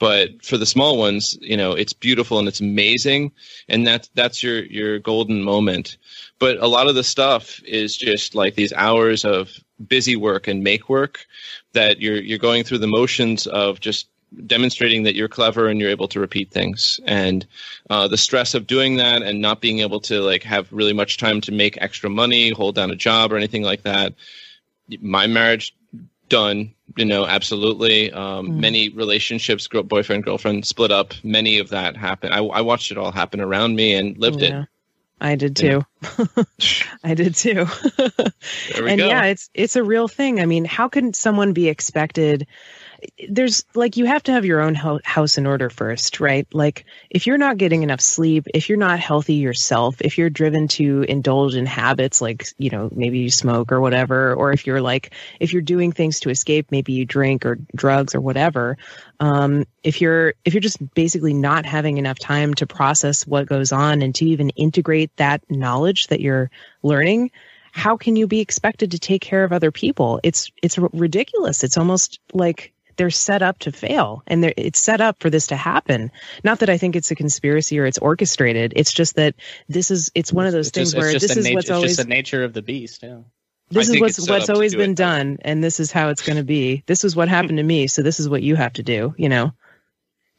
But 0.01 0.43
for 0.43 0.57
the 0.57 0.65
small 0.65 0.97
ones, 0.97 1.37
you 1.41 1.55
know, 1.55 1.73
it's 1.73 1.93
beautiful 1.93 2.39
and 2.39 2.47
it's 2.47 2.59
amazing, 2.59 3.31
and 3.69 3.85
that's 3.85 4.09
that's 4.15 4.41
your 4.41 4.63
your 4.63 4.97
golden 4.97 5.43
moment. 5.43 5.97
But 6.39 6.57
a 6.57 6.65
lot 6.65 6.87
of 6.87 6.95
the 6.95 7.03
stuff 7.03 7.61
is 7.65 7.95
just 7.95 8.33
like 8.33 8.55
these 8.55 8.73
hours 8.73 9.23
of 9.23 9.51
busy 9.87 10.15
work 10.15 10.47
and 10.47 10.63
make 10.63 10.89
work 10.89 11.27
that 11.73 12.01
you're 12.01 12.19
you're 12.19 12.39
going 12.39 12.63
through 12.63 12.79
the 12.79 12.87
motions 12.87 13.45
of 13.45 13.79
just 13.79 14.07
demonstrating 14.47 15.03
that 15.03 15.13
you're 15.13 15.27
clever 15.27 15.67
and 15.67 15.79
you're 15.79 15.91
able 15.91 16.07
to 16.07 16.19
repeat 16.19 16.49
things 16.49 16.99
and 17.05 17.45
uh, 17.91 18.07
the 18.07 18.17
stress 18.17 18.55
of 18.55 18.65
doing 18.65 18.95
that 18.95 19.21
and 19.21 19.39
not 19.39 19.61
being 19.61 19.81
able 19.81 19.99
to 19.99 20.21
like 20.21 20.41
have 20.41 20.71
really 20.71 20.93
much 20.93 21.17
time 21.17 21.41
to 21.41 21.51
make 21.51 21.77
extra 21.79 22.09
money 22.09 22.49
hold 22.49 22.73
down 22.73 22.89
a 22.89 22.95
job 22.95 23.31
or 23.31 23.35
anything 23.35 23.61
like 23.61 23.83
that 23.83 24.13
my 25.01 25.27
marriage 25.27 25.75
done 26.31 26.73
you 26.97 27.03
know 27.03 27.25
absolutely 27.25 28.11
um, 28.13 28.47
mm. 28.47 28.55
many 28.55 28.89
relationships 28.89 29.67
girl, 29.67 29.83
boyfriend 29.83 30.23
girlfriend 30.23 30.65
split 30.65 30.89
up 30.89 31.13
many 31.23 31.59
of 31.59 31.69
that 31.69 31.97
happened 31.97 32.33
I, 32.33 32.39
I 32.39 32.61
watched 32.61 32.89
it 32.89 32.97
all 32.97 33.11
happen 33.11 33.41
around 33.41 33.75
me 33.75 33.93
and 33.93 34.17
lived 34.17 34.41
yeah. 34.41 34.61
it 34.61 34.67
I 35.23 35.35
did 35.35 35.55
too. 35.55 35.85
I 37.03 37.13
did 37.13 37.35
too. 37.35 37.67
and 37.99 38.97
go. 38.97 39.07
yeah, 39.07 39.25
it's 39.25 39.51
it's 39.53 39.75
a 39.75 39.83
real 39.83 40.07
thing. 40.07 40.41
I 40.41 40.47
mean, 40.47 40.65
how 40.65 40.89
can 40.89 41.13
someone 41.13 41.53
be 41.53 41.69
expected 41.69 42.47
there's 43.29 43.65
like 43.75 43.97
you 43.97 44.05
have 44.05 44.23
to 44.23 44.31
have 44.31 44.45
your 44.45 44.61
own 44.61 44.75
house 44.75 45.37
in 45.37 45.47
order 45.47 45.69
first, 45.69 46.19
right? 46.19 46.47
Like 46.53 46.85
if 47.09 47.27
you're 47.27 47.37
not 47.37 47.57
getting 47.57 47.83
enough 47.83 48.01
sleep, 48.01 48.47
if 48.53 48.69
you're 48.69 48.77
not 48.77 48.99
healthy 48.99 49.35
yourself, 49.35 50.01
if 50.01 50.17
you're 50.17 50.29
driven 50.29 50.67
to 50.69 51.03
indulge 51.03 51.55
in 51.55 51.65
habits 51.65 52.21
like, 52.21 52.47
you 52.57 52.69
know, 52.69 52.89
maybe 52.91 53.19
you 53.19 53.29
smoke 53.29 53.71
or 53.71 53.81
whatever, 53.81 54.33
or 54.33 54.51
if 54.51 54.67
you're 54.67 54.81
like 54.81 55.13
if 55.39 55.53
you're 55.53 55.61
doing 55.61 55.91
things 55.91 56.21
to 56.21 56.29
escape, 56.29 56.67
maybe 56.71 56.93
you 56.93 57.05
drink 57.05 57.45
or 57.45 57.57
drugs 57.75 58.15
or 58.15 58.21
whatever, 58.21 58.77
um, 59.19 59.65
if 59.83 60.01
you're 60.01 60.33
if 60.45 60.53
you're 60.53 60.61
just 60.61 60.93
basically 60.93 61.33
not 61.33 61.65
having 61.65 61.97
enough 61.97 62.19
time 62.19 62.53
to 62.55 62.67
process 62.67 63.25
what 63.25 63.47
goes 63.47 63.71
on 63.71 64.01
and 64.01 64.13
to 64.15 64.25
even 64.25 64.49
integrate 64.51 65.15
that 65.17 65.43
knowledge 65.49 66.07
that 66.07 66.21
you're 66.21 66.51
learning, 66.83 67.31
how 67.71 67.97
can 67.97 68.15
you 68.15 68.27
be 68.27 68.41
expected 68.41 68.91
to 68.91 68.99
take 68.99 69.21
care 69.21 69.43
of 69.43 69.53
other 69.53 69.71
people? 69.71 70.19
It's 70.23 70.51
it's 70.61 70.77
ridiculous. 70.77 71.63
It's 71.63 71.77
almost 71.77 72.19
like 72.33 72.73
they're 73.01 73.09
set 73.09 73.41
up 73.41 73.57
to 73.57 73.71
fail 73.71 74.21
and 74.27 74.45
it's 74.45 74.79
set 74.79 75.01
up 75.01 75.19
for 75.19 75.31
this 75.31 75.47
to 75.47 75.55
happen. 75.55 76.11
Not 76.43 76.59
that 76.59 76.69
I 76.69 76.77
think 76.77 76.95
it's 76.95 77.09
a 77.09 77.15
conspiracy 77.15 77.79
or 77.79 77.87
it's 77.87 77.97
orchestrated. 77.97 78.73
It's 78.75 78.93
just 78.93 79.15
that 79.15 79.33
this 79.67 79.89
is, 79.89 80.11
it's 80.13 80.31
one 80.31 80.45
of 80.45 80.51
those 80.51 80.67
it's 80.67 80.75
things 80.75 80.91
just, 80.91 81.01
where 81.01 81.11
this 81.11 81.35
is 81.35 81.43
nature, 81.43 81.55
what's 81.55 81.71
always 81.71 81.97
the 81.97 82.03
nature 82.03 82.43
of 82.43 82.53
the 82.53 82.61
beast. 82.61 83.01
Yeah. 83.01 83.21
This 83.71 83.89
I 83.89 83.93
is 83.93 84.01
what's 84.01 84.29
what's 84.29 84.49
always 84.51 84.75
been 84.75 84.93
done, 84.93 85.39
and 85.41 85.63
this 85.63 85.79
is 85.79 85.91
how 85.91 86.09
it's 86.09 86.21
going 86.21 86.37
to 86.37 86.43
be. 86.43 86.83
This 86.85 87.03
is 87.03 87.15
what 87.15 87.27
happened 87.27 87.57
to 87.57 87.63
me, 87.63 87.87
so 87.87 88.03
this 88.03 88.19
is 88.19 88.29
what 88.29 88.43
you 88.43 88.55
have 88.55 88.73
to 88.73 88.83
do. 88.83 89.15
You 89.17 89.29
know. 89.29 89.53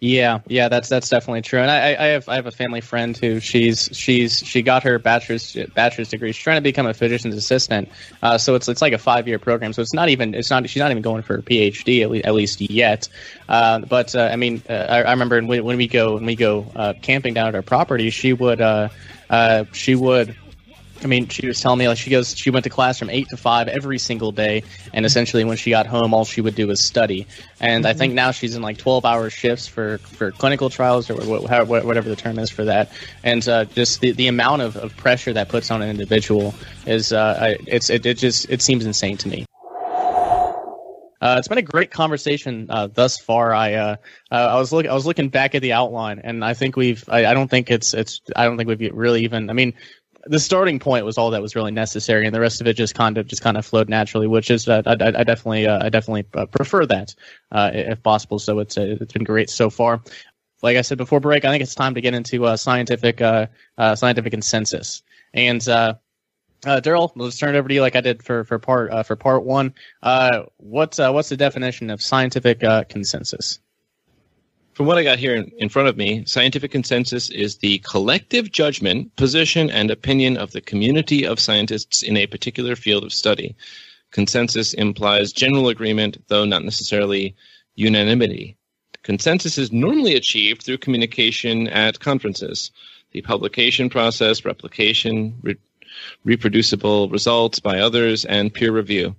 Yeah, 0.04 0.40
yeah, 0.48 0.68
that's 0.68 0.88
that's 0.88 1.08
definitely 1.08 1.42
true. 1.42 1.60
And 1.60 1.70
I, 1.70 1.94
I 1.94 2.06
have 2.08 2.28
I 2.28 2.34
have 2.34 2.46
a 2.46 2.50
family 2.50 2.80
friend 2.80 3.16
who 3.16 3.38
she's 3.38 3.88
she's 3.92 4.44
she 4.44 4.60
got 4.60 4.82
her 4.82 4.98
bachelor's 4.98 5.56
bachelor's 5.76 6.08
degree. 6.08 6.32
She's 6.32 6.42
trying 6.42 6.56
to 6.56 6.60
become 6.60 6.86
a 6.86 6.92
physician's 6.92 7.36
assistant. 7.36 7.88
Uh, 8.20 8.36
so 8.36 8.56
it's 8.56 8.66
it's 8.66 8.82
like 8.82 8.94
a 8.94 8.98
five 8.98 9.28
year 9.28 9.38
program. 9.38 9.72
So 9.72 9.80
it's 9.80 9.94
not 9.94 10.08
even 10.08 10.34
it's 10.34 10.50
not 10.50 10.68
she's 10.68 10.80
not 10.80 10.90
even 10.90 11.04
going 11.04 11.22
for 11.22 11.36
a 11.36 11.42
PhD 11.42 12.02
at 12.02 12.10
least, 12.10 12.26
at 12.26 12.34
least 12.34 12.60
yet. 12.60 13.08
Uh, 13.48 13.78
but 13.78 14.16
uh, 14.16 14.28
I 14.32 14.34
mean, 14.34 14.60
uh, 14.68 14.72
I, 14.72 15.02
I, 15.02 15.10
remember 15.12 15.40
when, 15.40 15.64
when 15.64 15.76
we 15.76 15.86
go 15.86 16.14
when 16.14 16.26
we 16.26 16.34
go 16.34 16.66
uh, 16.74 16.94
camping 17.00 17.34
down 17.34 17.46
at 17.46 17.54
our 17.54 17.62
property, 17.62 18.10
she 18.10 18.32
would 18.32 18.60
uh, 18.60 18.88
she 19.72 19.94
would 19.94 20.34
I 21.02 21.06
mean, 21.06 21.28
she 21.28 21.46
was 21.46 21.60
telling 21.60 21.78
me 21.78 21.88
like 21.88 21.98
she 21.98 22.10
goes, 22.10 22.36
she 22.36 22.50
went 22.50 22.64
to 22.64 22.70
class 22.70 22.98
from 22.98 23.10
eight 23.10 23.28
to 23.30 23.36
five 23.36 23.68
every 23.68 23.98
single 23.98 24.32
day, 24.32 24.62
and 24.92 25.04
essentially 25.04 25.44
when 25.44 25.56
she 25.56 25.70
got 25.70 25.86
home, 25.86 26.14
all 26.14 26.24
she 26.24 26.40
would 26.40 26.54
do 26.54 26.66
was 26.66 26.82
study. 26.82 27.26
And 27.60 27.84
mm-hmm. 27.84 27.90
I 27.90 27.94
think 27.94 28.14
now 28.14 28.30
she's 28.30 28.54
in 28.54 28.62
like 28.62 28.78
twelve 28.78 29.04
hour 29.04 29.30
shifts 29.30 29.66
for 29.66 29.98
for 29.98 30.30
clinical 30.30 30.70
trials 30.70 31.10
or 31.10 31.14
whatever 31.14 32.08
the 32.08 32.16
term 32.16 32.38
is 32.38 32.50
for 32.50 32.64
that. 32.64 32.90
And 33.22 33.46
uh, 33.48 33.64
just 33.66 34.00
the, 34.00 34.12
the 34.12 34.28
amount 34.28 34.62
of, 34.62 34.76
of 34.76 34.96
pressure 34.96 35.32
that 35.32 35.48
puts 35.48 35.70
on 35.70 35.82
an 35.82 35.90
individual 35.90 36.54
is 36.86 37.12
uh, 37.12 37.56
it's 37.66 37.90
it, 37.90 38.06
it 38.06 38.18
just 38.18 38.48
it 38.50 38.62
seems 38.62 38.86
insane 38.86 39.16
to 39.18 39.28
me. 39.28 39.46
Uh, 41.22 41.36
it's 41.38 41.46
been 41.46 41.58
a 41.58 41.62
great 41.62 41.92
conversation 41.92 42.66
uh, 42.68 42.88
thus 42.88 43.16
far. 43.20 43.54
I 43.54 43.74
uh, 43.74 43.96
uh 44.32 44.34
I 44.34 44.58
was 44.58 44.72
look 44.72 44.86
I 44.86 44.92
was 44.92 45.06
looking 45.06 45.28
back 45.28 45.54
at 45.54 45.62
the 45.62 45.72
outline, 45.72 46.20
and 46.24 46.44
I 46.44 46.52
think 46.52 46.74
we've 46.74 47.04
I, 47.08 47.26
I, 47.26 47.34
don't 47.34 47.48
think 47.48 47.70
it's 47.70 47.94
it's 47.94 48.20
I 48.34 48.44
don't 48.44 48.56
think 48.56 48.68
we've 48.68 48.92
really 48.92 49.22
even 49.22 49.48
I 49.48 49.52
mean 49.52 49.74
the 50.24 50.38
starting 50.38 50.78
point 50.78 51.04
was 51.04 51.18
all 51.18 51.30
that 51.30 51.42
was 51.42 51.56
really 51.56 51.72
necessary, 51.72 52.26
and 52.26 52.34
the 52.34 52.40
rest 52.40 52.60
of 52.60 52.66
it 52.66 52.74
just 52.74 52.94
kind 52.94 53.18
of 53.18 53.26
just 53.26 53.42
kind 53.42 53.56
of 53.56 53.66
flowed 53.66 53.88
naturally, 53.88 54.26
which 54.26 54.50
is 54.50 54.68
uh, 54.68 54.82
I, 54.86 54.92
I, 54.92 55.24
definitely 55.24 55.66
uh, 55.66 55.84
I 55.84 55.88
definitely 55.88 56.26
uh, 56.34 56.46
prefer 56.46 56.86
that 56.86 57.14
uh, 57.50 57.70
if 57.74 58.02
possible. 58.02 58.38
So 58.38 58.58
it's 58.60 58.78
uh, 58.78 58.96
it's 59.00 59.12
been 59.12 59.24
great 59.24 59.50
so 59.50 59.70
far. 59.70 60.02
Like 60.62 60.76
I 60.76 60.82
said 60.82 60.98
before 60.98 61.18
break, 61.18 61.44
I 61.44 61.50
think 61.50 61.62
it's 61.62 61.74
time 61.74 61.94
to 61.94 62.00
get 62.00 62.14
into 62.14 62.56
scientific 62.56 63.18
scientific 63.18 64.30
consensus. 64.30 65.02
And 65.34 65.60
Darrell, 66.82 67.12
let's 67.16 67.38
turn 67.38 67.54
it 67.54 67.58
over 67.58 67.68
to 67.68 67.74
you, 67.74 67.80
like 67.80 67.96
I 67.96 68.00
did 68.00 68.22
for 68.22 68.44
for 68.44 68.58
part 68.60 69.06
for 69.06 69.16
part 69.16 69.44
one. 69.44 69.74
what's 70.58 70.98
what's 70.98 71.28
the 71.30 71.36
definition 71.36 71.90
of 71.90 72.00
scientific 72.00 72.60
consensus? 72.88 73.58
From 74.74 74.86
what 74.86 74.96
I 74.96 75.02
got 75.02 75.18
here 75.18 75.34
in, 75.34 75.52
in, 75.58 75.68
front 75.68 75.88
of 75.88 75.98
me, 75.98 76.24
scientific 76.24 76.70
consensus 76.70 77.28
is 77.28 77.58
the 77.58 77.78
collective 77.80 78.50
judgment, 78.50 79.14
position, 79.16 79.70
and 79.70 79.90
opinion 79.90 80.38
of 80.38 80.52
the 80.52 80.62
community 80.62 81.26
of 81.26 81.38
scientists 81.38 82.02
in 82.02 82.16
a 82.16 82.26
particular 82.26 82.74
field 82.74 83.04
of 83.04 83.12
study. 83.12 83.54
Consensus 84.12 84.72
implies 84.72 85.32
general 85.32 85.68
agreement, 85.68 86.16
though 86.28 86.46
not 86.46 86.64
necessarily 86.64 87.34
unanimity. 87.74 88.56
Consensus 89.02 89.58
is 89.58 89.72
normally 89.72 90.14
achieved 90.14 90.62
through 90.62 90.78
communication 90.78 91.68
at 91.68 92.00
conferences. 92.00 92.70
The 93.10 93.20
publication 93.20 93.90
process, 93.90 94.44
replication, 94.44 95.34
re- 95.42 95.56
reproducible 96.24 97.10
results 97.10 97.60
by 97.60 97.78
others, 97.78 98.24
and 98.24 98.52
peer 98.54 98.72
review. 98.72 99.14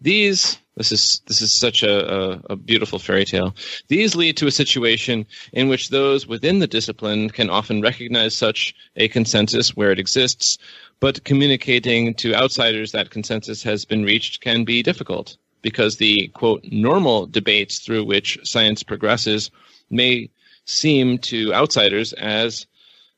These 0.00 0.58
this 0.76 0.92
is 0.92 1.22
this 1.26 1.40
is 1.40 1.52
such 1.54 1.82
a, 1.82 2.14
a, 2.14 2.40
a, 2.50 2.56
beautiful 2.56 2.98
fairy 2.98 3.24
tale. 3.24 3.54
These 3.88 4.14
lead 4.14 4.36
to 4.36 4.46
a 4.46 4.50
situation 4.50 5.26
in 5.52 5.68
which 5.68 5.88
those 5.88 6.26
within 6.26 6.58
the 6.58 6.66
discipline 6.66 7.30
can 7.30 7.48
often 7.48 7.80
recognize 7.80 8.36
such 8.36 8.74
a 8.96 9.08
consensus 9.08 9.74
where 9.74 9.90
it 9.90 9.98
exists, 9.98 10.58
but 11.00 11.24
communicating 11.24 12.14
to 12.14 12.34
outsiders 12.34 12.92
that 12.92 13.10
consensus 13.10 13.62
has 13.62 13.84
been 13.86 14.04
reached 14.04 14.42
can 14.42 14.64
be 14.64 14.82
difficult 14.82 15.38
because 15.62 15.96
the 15.96 16.28
quote 16.28 16.62
normal 16.64 17.26
debates 17.26 17.78
through 17.78 18.04
which 18.04 18.38
science 18.44 18.82
progresses 18.82 19.50
may 19.90 20.28
seem 20.66 21.18
to 21.18 21.54
outsiders 21.54 22.12
as 22.12 22.66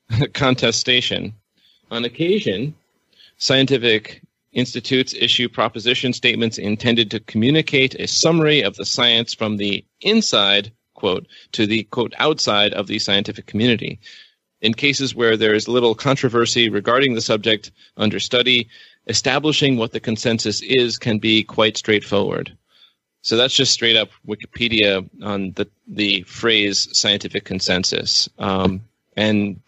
contestation. 0.33 1.33
On 1.91 2.05
occasion, 2.05 2.73
scientific 3.37 4.21
institutes 4.51 5.13
issue 5.13 5.47
proposition 5.47 6.13
statements 6.13 6.57
intended 6.57 7.11
to 7.11 7.19
communicate 7.19 7.95
a 7.95 8.07
summary 8.07 8.61
of 8.61 8.75
the 8.75 8.85
science 8.85 9.33
from 9.33 9.57
the 9.57 9.85
inside 10.01 10.71
quote 10.95 11.27
to 11.53 11.65
the 11.65 11.83
quote 11.83 12.13
outside 12.17 12.73
of 12.73 12.87
the 12.87 12.99
scientific 12.99 13.45
community. 13.45 13.99
In 14.61 14.73
cases 14.73 15.15
where 15.15 15.37
there 15.37 15.53
is 15.53 15.67
little 15.67 15.95
controversy 15.95 16.69
regarding 16.69 17.13
the 17.13 17.21
subject 17.21 17.71
under 17.95 18.19
study 18.19 18.67
establishing 19.07 19.77
what 19.77 19.91
the 19.91 19.99
consensus 19.99 20.61
is 20.61 20.97
can 20.97 21.17
be 21.17 21.43
quite 21.43 21.77
straightforward. 21.77 22.55
So 23.21 23.37
that's 23.37 23.55
just 23.55 23.73
straight 23.73 23.95
up 23.95 24.09
wikipedia 24.27 25.07
on 25.23 25.51
the 25.53 25.67
the 25.87 26.23
phrase 26.23 26.87
scientific 26.97 27.45
consensus. 27.45 28.29
Um, 28.37 28.81
and 29.15 29.59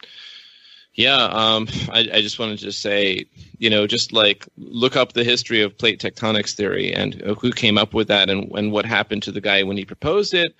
yeah, 0.94 1.24
um, 1.24 1.68
I, 1.90 2.10
I, 2.14 2.22
just 2.22 2.38
wanted 2.38 2.60
to 2.60 2.72
say, 2.72 3.26
you 3.58 3.70
know, 3.70 3.88
just 3.88 4.12
like 4.12 4.46
look 4.58 4.98
up 4.98 5.14
the 5.14 5.24
history 5.24 5.62
of 5.62 5.78
plate 5.78 6.02
tectonics 6.02 6.54
theory 6.54 6.94
and 6.94 7.14
who 7.14 7.52
came 7.52 7.78
up 7.78 7.94
with 7.94 8.10
that 8.10 8.30
and, 8.30 8.52
and 8.52 8.72
what 8.72 8.86
happened 8.86 9.24
to 9.24 9.32
the 9.32 9.42
guy 9.42 9.64
when 9.64 9.78
he 9.78 9.86
proposed 9.86 10.34
it, 10.34 10.54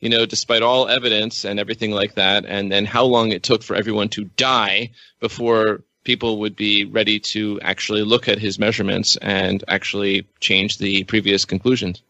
you 0.00 0.08
know, 0.08 0.26
despite 0.26 0.62
all 0.62 0.88
evidence 0.88 1.44
and 1.44 1.60
everything 1.60 1.92
like 1.92 2.14
that, 2.14 2.44
and 2.46 2.70
then 2.70 2.84
how 2.84 3.04
long 3.04 3.30
it 3.30 3.44
took 3.44 3.62
for 3.62 3.76
everyone 3.76 4.08
to 4.08 4.24
die 4.24 4.90
before 5.20 5.84
people 6.02 6.40
would 6.40 6.56
be 6.56 6.84
ready 6.84 7.20
to 7.20 7.60
actually 7.62 8.02
look 8.02 8.28
at 8.28 8.38
his 8.38 8.58
measurements 8.58 9.16
and 9.16 9.62
actually 9.68 10.26
change 10.40 10.78
the 10.78 11.04
previous 11.04 11.44
conclusions. 11.44 12.02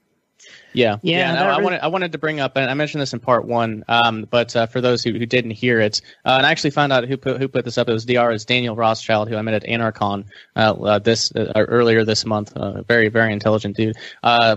Yeah, 0.76 0.98
yeah. 1.00 1.32
yeah 1.32 1.42
no, 1.42 1.48
I 1.48 1.60
wanted 1.62 1.80
I 1.80 1.86
wanted 1.86 2.12
to 2.12 2.18
bring 2.18 2.38
up, 2.38 2.56
and 2.56 2.70
I 2.70 2.74
mentioned 2.74 3.00
this 3.00 3.14
in 3.14 3.20
part 3.20 3.46
one, 3.46 3.82
um, 3.88 4.26
but 4.28 4.54
uh, 4.54 4.66
for 4.66 4.82
those 4.82 5.02
who, 5.02 5.12
who 5.12 5.24
didn't 5.24 5.52
hear 5.52 5.80
it, 5.80 6.02
uh, 6.22 6.34
and 6.36 6.46
I 6.46 6.50
actually 6.50 6.70
found 6.70 6.92
out 6.92 7.08
who 7.08 7.16
put 7.16 7.38
who 7.38 7.48
put 7.48 7.64
this 7.64 7.78
up. 7.78 7.88
It 7.88 7.94
was 7.94 8.04
DR. 8.04 8.36
Daniel 8.44 8.76
Rothschild, 8.76 9.30
who 9.30 9.36
I 9.36 9.42
met 9.42 9.54
at 9.54 9.64
Anarchon 9.64 10.26
uh, 10.54 10.74
uh 10.74 10.98
this 10.98 11.34
uh, 11.34 11.52
earlier 11.56 12.04
this 12.04 12.26
month. 12.26 12.54
Uh, 12.54 12.82
very 12.82 13.08
very 13.08 13.32
intelligent 13.32 13.74
dude. 13.74 13.96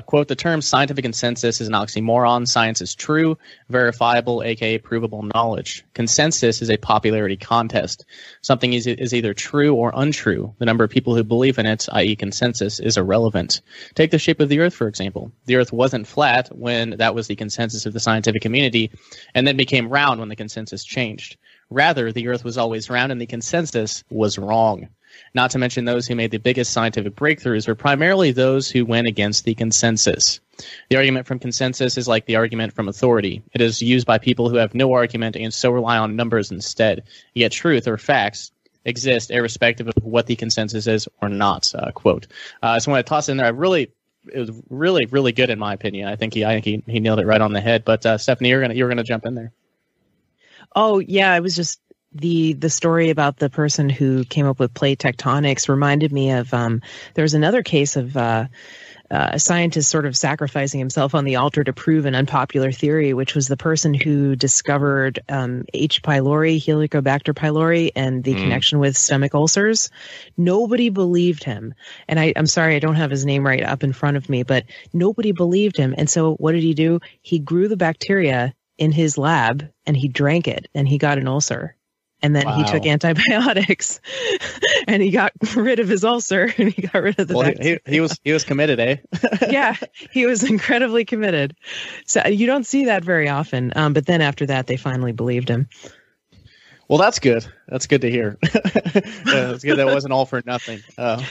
quote: 0.08 0.28
The 0.28 0.36
term 0.36 0.62
scientific 0.62 1.04
consensus 1.04 1.62
is 1.62 1.70
an 1.70 1.74
oxymoron. 1.74 2.46
Science 2.46 2.82
is 2.82 2.96
true, 2.96 3.38
verifiable, 3.70 4.44
aka 4.44 4.78
provable 4.78 5.24
knowledge. 5.24 5.86
Consensus 5.94 6.62
is 6.62 6.70
a 6.70 6.76
popularity 6.76 7.38
contest. 7.38 8.06
Something 8.42 8.74
is 8.74 8.88
is 8.88 9.14
either 9.14 9.34
true 9.34 9.74
or 9.74 9.94
untrue. 9.96 10.54
The 10.58 10.66
number 10.66 10.84
of 10.84 10.90
people 10.90 11.16
who 11.16 11.24
believe 11.24 11.60
in 11.60 11.66
it, 11.66 11.88
i.e., 11.94 12.18
consensus, 12.18 12.82
is 12.82 12.98
irrelevant. 12.98 13.62
Take 13.96 14.12
the 14.12 14.20
shape 14.20 14.42
of 14.42 14.50
the 14.50 14.60
Earth 14.60 14.74
for 14.74 14.90
example. 14.90 15.32
The 15.46 15.56
Earth 15.56 15.72
wasn't 15.72 16.09
flat 16.10 16.50
when 16.52 16.92
that 16.98 17.16
was 17.16 17.28
the 17.28 17.36
consensus 17.36 17.86
of 17.86 17.94
the 17.94 18.00
scientific 18.00 18.42
community, 18.42 18.92
and 19.34 19.48
then 19.48 19.58
became 19.58 19.90
round 19.90 20.20
when 20.20 20.30
the 20.30 20.36
consensus 20.36 20.84
changed. 20.84 21.38
Rather, 21.70 22.12
the 22.12 22.28
Earth 22.28 22.44
was 22.44 22.58
always 22.58 22.90
round 22.90 23.12
and 23.12 23.22
the 23.22 23.28
consensus 23.28 24.04
was 24.10 24.38
wrong. 24.38 24.90
Not 25.34 25.52
to 25.52 25.60
mention 25.60 25.86
those 25.86 26.08
who 26.08 26.16
made 26.16 26.32
the 26.32 26.38
biggest 26.38 26.72
scientific 26.72 27.16
breakthroughs 27.16 27.68
were 27.68 27.76
primarily 27.76 28.32
those 28.32 28.70
who 28.70 28.86
went 28.86 29.08
against 29.08 29.46
the 29.46 29.56
consensus. 29.56 30.40
The 30.90 30.98
argument 30.98 31.28
from 31.28 31.40
consensus 31.40 31.98
is 31.98 32.08
like 32.08 32.26
the 32.26 32.36
argument 32.36 32.74
from 32.74 32.90
authority. 32.90 33.42
It 33.54 33.62
is 33.62 33.82
used 33.82 34.06
by 34.06 34.18
people 34.18 34.50
who 34.50 34.58
have 34.58 34.76
no 34.76 34.94
argument 34.94 35.36
and 35.36 35.54
so 35.54 35.72
rely 35.72 35.98
on 35.98 36.16
numbers 36.16 36.52
instead. 36.52 37.04
Yet 37.34 37.52
truth 37.52 37.88
or 37.88 37.98
facts 37.98 38.52
exist 38.86 39.32
irrespective 39.32 39.88
of 39.88 40.04
what 40.04 40.26
the 40.26 40.36
consensus 40.36 40.88
is 40.88 41.08
or 41.22 41.30
not. 41.30 41.72
Uh, 41.74 41.92
quote. 41.92 42.28
Uh, 42.62 42.80
so 42.80 42.92
when 42.92 43.00
I 43.00 43.04
toss 43.04 43.30
in 43.30 43.38
there, 43.38 43.46
I 43.46 43.50
really 43.50 43.92
it 44.34 44.40
was 44.40 44.52
really 44.70 45.06
really 45.08 45.32
good 45.32 45.50
in 45.50 45.60
my 45.60 45.74
opinion. 45.74 46.08
I 46.08 46.16
think 46.16 46.34
he 46.34 46.46
I 46.46 46.60
think 46.60 46.66
he, 46.66 46.84
he 46.92 47.00
nailed 47.00 47.20
it 47.20 47.26
right 47.26 47.42
on 47.42 47.54
the 47.54 47.62
head. 47.62 47.86
But 47.86 48.06
uh, 48.06 48.18
Stephanie, 48.18 48.50
you're 48.50 48.62
gonna 48.62 48.74
you're 48.74 48.90
gonna 48.90 49.04
jump 49.04 49.26
in 49.26 49.36
there. 49.36 49.52
Oh 50.76 51.00
yeah, 51.00 51.32
I 51.32 51.40
was 51.40 51.56
just 51.56 51.80
the 52.14 52.54
the 52.54 52.70
story 52.70 53.10
about 53.10 53.38
the 53.38 53.50
person 53.50 53.90
who 53.90 54.24
came 54.24 54.46
up 54.46 54.60
with 54.60 54.74
plate 54.74 55.00
tectonics 55.00 55.70
reminded 55.70 56.12
me 56.12 56.32
of 56.32 56.54
um, 56.54 56.82
there 57.14 57.24
was 57.24 57.34
another 57.34 57.64
case 57.64 57.96
of 57.96 58.18
uh, 58.18 58.48
uh, 59.12 59.32
a 59.34 59.40
scientist 59.40 59.90
sort 59.90 60.06
of 60.06 60.16
sacrificing 60.16 60.80
himself 60.80 61.16
on 61.16 61.26
the 61.26 61.38
altar 61.38 61.64
to 61.64 61.74
prove 61.74 62.06
an 62.06 62.16
unpopular 62.16 62.72
theory, 62.72 63.14
which 63.14 63.36
was 63.36 63.48
the 63.48 63.58
person 63.58 63.94
who 63.94 64.36
discovered 64.36 65.20
um, 65.30 65.66
H. 65.74 66.02
pylori, 66.04 66.58
Helicobacter 66.64 67.34
pylori, 67.34 67.92
and 67.96 68.24
the 68.24 68.34
mm. 68.34 68.42
connection 68.42 68.80
with 68.80 68.98
stomach 68.98 69.34
ulcers. 69.34 69.90
Nobody 70.38 70.90
believed 70.90 71.44
him. 71.44 71.74
And 72.08 72.20
I, 72.20 72.34
I'm 72.36 72.48
sorry, 72.48 72.76
I 72.76 72.80
don't 72.80 72.96
have 72.96 73.12
his 73.12 73.26
name 73.26 73.46
right 73.46 73.64
up 73.64 73.84
in 73.84 73.94
front 73.94 74.18
of 74.18 74.30
me, 74.30 74.44
but 74.44 74.66
nobody 74.94 75.32
believed 75.32 75.78
him. 75.78 75.96
And 75.98 76.10
so 76.10 76.36
what 76.36 76.52
did 76.52 76.64
he 76.64 76.74
do? 76.74 77.00
He 77.22 77.40
grew 77.40 77.68
the 77.68 77.78
bacteria 77.78 78.54
in 78.78 78.92
his 78.92 79.18
lab 79.18 79.70
and 79.86 79.98
he 79.98 80.08
drank 80.08 80.48
it 80.48 80.68
and 80.74 80.88
he 80.88 80.98
got 80.98 81.18
an 81.18 81.28
ulcer 81.28 81.76
and 82.22 82.36
then 82.36 82.46
wow. 82.46 82.58
he 82.58 82.64
took 82.64 82.86
antibiotics 82.86 84.00
and 84.88 85.02
he 85.02 85.12
got 85.12 85.32
rid 85.56 85.80
of 85.80 85.88
his 85.88 86.04
ulcer 86.04 86.54
and 86.58 86.72
he 86.72 86.82
got 86.82 87.02
rid 87.02 87.20
of 87.20 87.28
the 87.28 87.36
well, 87.36 87.52
he, 87.60 87.80
he, 87.86 88.00
was 88.00 88.20
he 88.24 88.32
was 88.32 88.44
committed 88.44 88.80
eh? 88.80 88.98
Yeah 89.50 89.76
he 90.12 90.26
was 90.26 90.44
incredibly 90.44 91.06
committed. 91.06 91.56
So 92.06 92.28
you 92.28 92.48
don't 92.48 92.66
see 92.66 92.86
that 92.86 93.04
very 93.04 93.30
often 93.30 93.74
um, 93.76 93.94
but 93.94 94.06
then 94.06 94.22
after 94.22 94.46
that 94.48 94.68
they 94.68 94.78
finally 94.78 95.12
believed 95.12 95.50
him. 95.50 95.70
Well 96.88 96.98
that's 97.00 97.20
good. 97.20 97.46
That's 97.68 97.88
good 97.88 98.02
to 98.02 98.10
hear. 98.10 98.38
Yeah, 99.26 99.52
it's 99.52 99.64
good 99.64 99.78
that 99.78 99.86
wasn't 99.86 100.12
all 100.12 100.26
for 100.26 100.42
nothing. 100.44 100.82
Uh. 100.98 101.24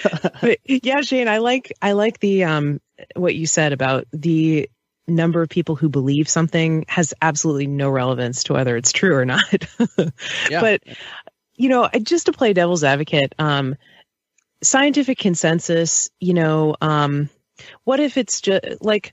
yeah 0.65 1.01
shane 1.01 1.27
i 1.27 1.39
like 1.39 1.73
i 1.82 1.93
like 1.93 2.20
the 2.20 2.44
um 2.44 2.81
what 3.16 3.35
you 3.35 3.47
said 3.47 3.73
about 3.73 4.06
the 4.12 4.70
number 5.09 5.43
of 5.43 5.48
people 5.48 5.76
who 5.76 5.89
believe 5.89 6.28
something 6.28 6.85
has 6.89 7.14
absolutely 7.20 7.66
no 7.66 7.89
relevance 7.90 8.44
to 8.44 8.52
whether 8.52 8.76
it's 8.76 8.93
true 8.93 9.14
or 9.14 9.24
not. 9.24 9.66
yeah. 10.51 10.60
But 10.60 10.82
you 11.56 11.68
know, 11.68 11.89
just 12.02 12.26
to 12.26 12.32
play 12.32 12.52
devil's 12.52 12.85
advocate, 12.85 13.35
um, 13.39 13.76
scientific 14.62 15.18
consensus, 15.18 16.09
you 16.20 16.35
know, 16.35 16.76
um, 16.80 17.28
what 17.85 18.01
if 18.01 18.16
it's 18.16 18.40
just 18.40 18.64
like 18.80 19.12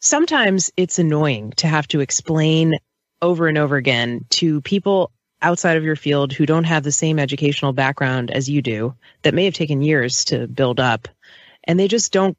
sometimes 0.00 0.72
it's 0.76 0.98
annoying 0.98 1.52
to 1.58 1.68
have 1.68 1.86
to 1.88 2.00
explain 2.00 2.74
over 3.22 3.46
and 3.46 3.58
over 3.58 3.76
again 3.76 4.24
to 4.30 4.60
people 4.62 5.12
outside 5.42 5.76
of 5.76 5.84
your 5.84 5.96
field 5.96 6.32
who 6.32 6.46
don't 6.46 6.64
have 6.64 6.82
the 6.82 6.92
same 6.92 7.18
educational 7.18 7.72
background 7.72 8.30
as 8.30 8.48
you 8.48 8.62
do 8.62 8.94
that 9.22 9.34
may 9.34 9.44
have 9.44 9.54
taken 9.54 9.82
years 9.82 10.24
to 10.26 10.46
build 10.46 10.80
up 10.80 11.08
and 11.64 11.78
they 11.78 11.88
just 11.88 12.12
don't 12.12 12.36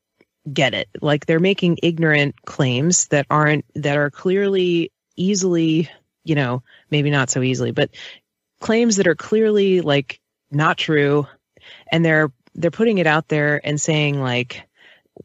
get 0.51 0.73
it. 0.73 0.89
Like 1.01 1.25
they're 1.25 1.39
making 1.39 1.79
ignorant 1.83 2.41
claims 2.45 3.07
that 3.07 3.27
aren't 3.29 3.65
that 3.75 3.97
are 3.97 4.09
clearly 4.09 4.91
easily, 5.15 5.89
you 6.23 6.35
know, 6.35 6.63
maybe 6.89 7.09
not 7.09 7.29
so 7.29 7.41
easily, 7.41 7.71
but 7.71 7.91
claims 8.59 8.97
that 8.97 9.07
are 9.07 9.15
clearly 9.15 9.81
like 9.81 10.19
not 10.51 10.77
true. 10.77 11.27
And 11.91 12.03
they're 12.03 12.31
they're 12.55 12.71
putting 12.71 12.97
it 12.97 13.07
out 13.07 13.27
there 13.27 13.61
and 13.63 13.79
saying 13.79 14.19
like 14.19 14.67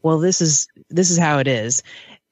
well 0.01 0.19
this 0.19 0.41
is 0.41 0.67
this 0.89 1.09
is 1.09 1.17
how 1.17 1.39
it 1.39 1.47
is. 1.47 1.83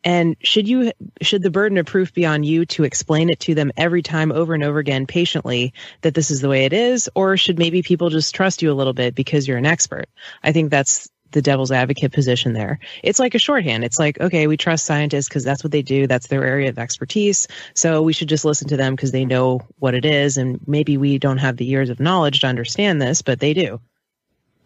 And 0.03 0.35
should 0.43 0.67
you 0.67 0.91
should 1.23 1.41
the 1.41 1.49
burden 1.49 1.79
of 1.79 1.87
proof 1.87 2.13
be 2.13 2.27
on 2.27 2.43
you 2.43 2.67
to 2.67 2.83
explain 2.83 3.31
it 3.31 3.39
to 3.41 3.55
them 3.55 3.71
every 3.75 4.03
time 4.03 4.31
over 4.31 4.53
and 4.53 4.63
over 4.63 4.77
again 4.77 5.07
patiently 5.07 5.73
that 6.01 6.13
this 6.13 6.29
is 6.29 6.41
the 6.41 6.49
way 6.49 6.65
it 6.65 6.73
is? 6.73 7.09
Or 7.15 7.37
should 7.37 7.57
maybe 7.57 7.81
people 7.81 8.11
just 8.11 8.35
trust 8.35 8.61
you 8.61 8.71
a 8.71 8.75
little 8.75 8.93
bit 8.93 9.15
because 9.15 9.47
you're 9.47 9.57
an 9.57 9.65
expert? 9.65 10.05
I 10.43 10.51
think 10.51 10.69
that's 10.69 11.09
the 11.31 11.41
devil's 11.41 11.71
advocate 11.71 12.13
position 12.13 12.53
there. 12.53 12.79
It's 13.03 13.19
like 13.19 13.35
a 13.35 13.39
shorthand. 13.39 13.83
It's 13.83 13.99
like, 13.99 14.19
okay, 14.21 14.47
we 14.47 14.57
trust 14.57 14.85
scientists 14.85 15.27
because 15.27 15.43
that's 15.43 15.63
what 15.63 15.71
they 15.71 15.81
do. 15.81 16.07
That's 16.07 16.27
their 16.27 16.43
area 16.43 16.69
of 16.69 16.79
expertise. 16.79 17.47
So 17.73 18.01
we 18.01 18.13
should 18.13 18.29
just 18.29 18.45
listen 18.45 18.69
to 18.69 18.77
them 18.77 18.95
because 18.95 19.11
they 19.11 19.25
know 19.25 19.61
what 19.79 19.95
it 19.95 20.05
is. 20.05 20.37
And 20.37 20.65
maybe 20.67 20.97
we 20.97 21.17
don't 21.17 21.39
have 21.39 21.57
the 21.57 21.65
years 21.65 21.89
of 21.89 21.99
knowledge 21.99 22.41
to 22.41 22.47
understand 22.47 23.01
this, 23.01 23.21
but 23.21 23.39
they 23.39 23.53
do. 23.53 23.81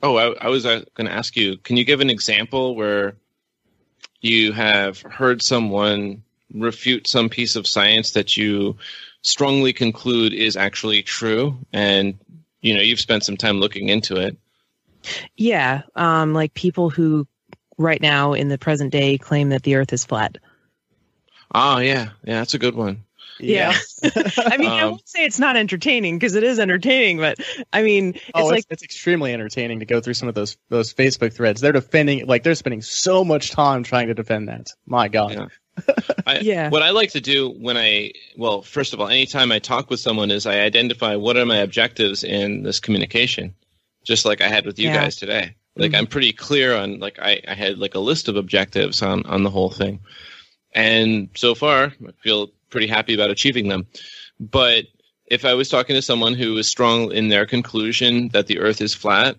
Oh, 0.01 0.15
I, 0.15 0.45
I 0.45 0.49
was 0.49 0.65
uh, 0.65 0.83
going 0.93 1.07
to 1.07 1.13
ask 1.13 1.35
you, 1.35 1.57
can 1.57 1.75
you 1.75 1.83
give 1.83 2.01
an 2.01 2.09
example 2.09 2.75
where 2.75 3.15
you 4.21 4.51
have 4.51 5.01
heard 5.01 5.41
someone 5.41 6.23
refute 6.53 7.07
some 7.07 7.29
piece 7.29 7.55
of 7.55 7.67
science 7.67 8.11
that 8.11 8.37
you 8.37 8.77
strongly 9.21 9.73
conclude 9.73 10.33
is 10.33 10.55
actually 10.55 11.03
true 11.03 11.57
and 11.73 12.17
you 12.61 12.73
know 12.73 12.81
you've 12.81 12.99
spent 12.99 13.23
some 13.23 13.37
time 13.37 13.59
looking 13.59 13.89
into 13.89 14.15
it 14.15 14.37
yeah, 15.35 15.83
um, 15.95 16.33
like 16.33 16.53
people 16.53 16.89
who 16.89 17.27
right 17.77 18.01
now 18.01 18.33
in 18.33 18.49
the 18.49 18.57
present 18.57 18.91
day 18.91 19.17
claim 19.17 19.49
that 19.49 19.63
the 19.63 19.75
Earth 19.75 19.93
is 19.93 20.05
flat. 20.05 20.37
Oh 21.53 21.79
yeah, 21.79 22.09
yeah, 22.23 22.39
that's 22.39 22.53
a 22.53 22.59
good 22.59 22.75
one. 22.75 23.05
Yeah, 23.39 23.73
yeah. 24.03 24.11
I 24.37 24.57
mean, 24.57 24.69
um, 24.69 24.77
I 24.77 24.85
won't 24.85 25.07
say 25.07 25.25
it's 25.25 25.39
not 25.39 25.55
entertaining 25.55 26.19
because 26.19 26.35
it 26.35 26.43
is 26.43 26.59
entertaining, 26.59 27.17
but 27.17 27.39
I 27.71 27.81
mean, 27.81 28.15
it's 28.15 28.31
oh, 28.35 28.47
like 28.47 28.59
it's, 28.59 28.67
it's, 28.69 28.83
extremely 28.83 29.33
entertaining 29.33 29.79
to 29.79 29.85
go 29.85 30.01
through 30.01 30.15
some 30.15 30.27
of 30.27 30.35
those 30.35 30.57
those 30.67 30.93
Facebook 30.93 31.33
threads. 31.33 31.61
They're 31.61 31.71
defending, 31.71 32.27
like 32.27 32.43
they're 32.43 32.55
spending 32.55 32.81
so 32.81 33.23
much 33.23 33.51
time 33.51 33.83
trying 33.83 34.07
to 34.07 34.13
defend 34.13 34.49
that. 34.49 34.71
My 34.85 35.07
God. 35.07 35.31
Yeah. 35.31 35.47
I, 36.27 36.39
yeah. 36.39 36.69
What 36.69 36.83
I 36.83 36.89
like 36.89 37.11
to 37.11 37.21
do 37.21 37.49
when 37.49 37.77
I, 37.77 38.11
well, 38.37 38.61
first 38.61 38.93
of 38.93 38.99
all, 38.99 39.07
anytime 39.07 39.53
I 39.53 39.59
talk 39.59 39.89
with 39.89 40.01
someone 40.01 40.29
is 40.29 40.45
I 40.45 40.59
identify 40.59 41.15
what 41.15 41.37
are 41.37 41.45
my 41.45 41.57
objectives 41.57 42.25
in 42.25 42.63
this 42.63 42.81
communication 42.81 43.55
just 44.03 44.25
like 44.25 44.41
I 44.41 44.47
had 44.47 44.65
with 44.65 44.79
you 44.79 44.89
Yeah. 44.89 44.95
guys 45.03 45.15
today. 45.15 45.55
Like 45.75 45.91
Mhm. 45.91 45.97
I'm 45.99 46.07
pretty 46.07 46.33
clear 46.33 46.75
on 46.75 46.99
like 46.99 47.19
I, 47.19 47.41
I 47.47 47.53
had 47.53 47.77
like 47.79 47.95
a 47.95 47.99
list 47.99 48.27
of 48.27 48.35
objectives 48.35 49.01
on 49.01 49.25
on 49.25 49.43
the 49.43 49.49
whole 49.49 49.69
thing, 49.69 49.99
and 50.73 51.29
so 51.35 51.55
far 51.55 51.85
I 51.85 52.11
feel 52.23 52.51
pretty 52.69 52.87
happy 52.87 53.13
about 53.13 53.29
achieving 53.31 53.67
them. 53.67 53.87
But 54.39 54.85
if 55.27 55.45
I 55.45 55.53
was 55.53 55.69
talking 55.69 55.95
to 55.95 56.01
someone 56.01 56.33
who 56.33 56.53
was 56.53 56.67
strong 56.67 57.11
in 57.11 57.29
their 57.29 57.45
conclusion 57.45 58.29
that 58.29 58.47
the 58.47 58.59
Earth 58.59 58.81
is 58.81 58.93
flat, 58.95 59.37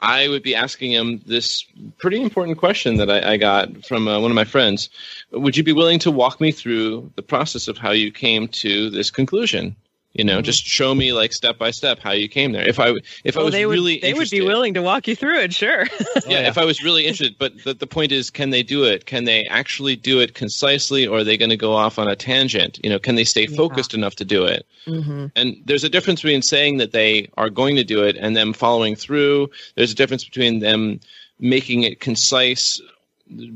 I 0.00 0.28
would 0.28 0.42
be 0.42 0.54
asking 0.54 0.92
him 0.92 1.22
this 1.26 1.64
pretty 1.98 2.22
important 2.22 2.58
question 2.58 2.96
that 2.98 3.10
I, 3.10 3.32
I 3.32 3.36
got 3.36 3.84
from 3.86 4.06
uh, 4.06 4.20
one 4.20 4.30
of 4.30 4.34
my 4.34 4.44
friends. 4.44 4.90
Would 5.32 5.56
you 5.56 5.62
be 5.64 5.72
willing 5.72 5.98
to 6.00 6.10
walk 6.10 6.40
me 6.40 6.52
through 6.52 7.10
the 7.16 7.22
process 7.22 7.68
of 7.68 7.78
how 7.78 7.90
you 7.90 8.12
came 8.12 8.48
to 8.48 8.90
this 8.90 9.10
conclusion? 9.10 9.76
You 10.14 10.22
know, 10.24 10.38
Mhm. 10.38 10.44
just 10.44 10.64
show 10.64 10.94
me 10.94 11.12
like 11.12 11.32
step 11.32 11.58
by 11.58 11.72
step 11.72 11.98
how 11.98 12.12
you 12.12 12.28
came 12.28 12.52
there. 12.52 12.66
If 12.68 12.78
I 12.78 12.94
if 13.24 13.36
I 13.36 13.42
was 13.42 13.52
they 13.52 13.66
would 13.66 13.72
really 13.72 13.98
they 13.98 14.14
would 14.14 14.30
be 14.30 14.40
willing 14.40 14.72
to 14.74 14.82
walk 14.82 15.08
you 15.08 15.16
through 15.16 15.40
it, 15.40 15.52
sure. 15.52 15.86
yeah, 16.14 16.20
yeah. 16.28 16.48
if 16.48 16.56
I 16.56 16.64
was 16.64 16.84
really 16.84 17.04
interested, 17.06 17.36
but 17.36 17.52
the, 17.64 17.74
the 17.74 17.86
point 17.86 18.12
is, 18.12 18.30
can 18.30 18.50
they 18.50 18.62
do 18.62 18.84
it? 18.84 19.06
Can 19.06 19.24
they 19.24 19.44
actually 19.46 19.96
do 19.96 20.20
it 20.20 20.34
concisely, 20.34 21.04
or 21.04 21.18
are 21.18 21.24
they 21.24 21.36
going 21.36 21.50
to 21.50 21.56
go 21.56 21.74
off 21.74 21.98
on 21.98 22.08
a 22.08 22.14
tangent? 22.14 22.78
You 22.84 22.90
know, 22.90 22.98
can 23.00 23.16
they 23.16 23.24
stay 23.24 23.46
Yeah. 23.50 23.56
focused 23.56 23.92
enough 23.92 24.14
to 24.16 24.24
do 24.24 24.44
it? 24.44 24.66
hmm 24.86 25.26
And 25.34 25.56
there's 25.64 25.82
a 25.84 25.88
difference 25.88 26.22
between 26.22 26.42
saying 26.42 26.76
that 26.78 26.92
they 26.92 27.28
are 27.36 27.50
going 27.50 27.74
to 27.74 27.84
do 27.84 28.04
it 28.04 28.16
and 28.16 28.36
them 28.36 28.52
following 28.52 28.94
through. 28.94 29.50
There's 29.74 29.90
a 29.90 29.96
difference 29.96 30.24
between 30.24 30.60
them 30.60 31.00
making 31.40 31.82
it 31.82 31.98
concise 31.98 32.80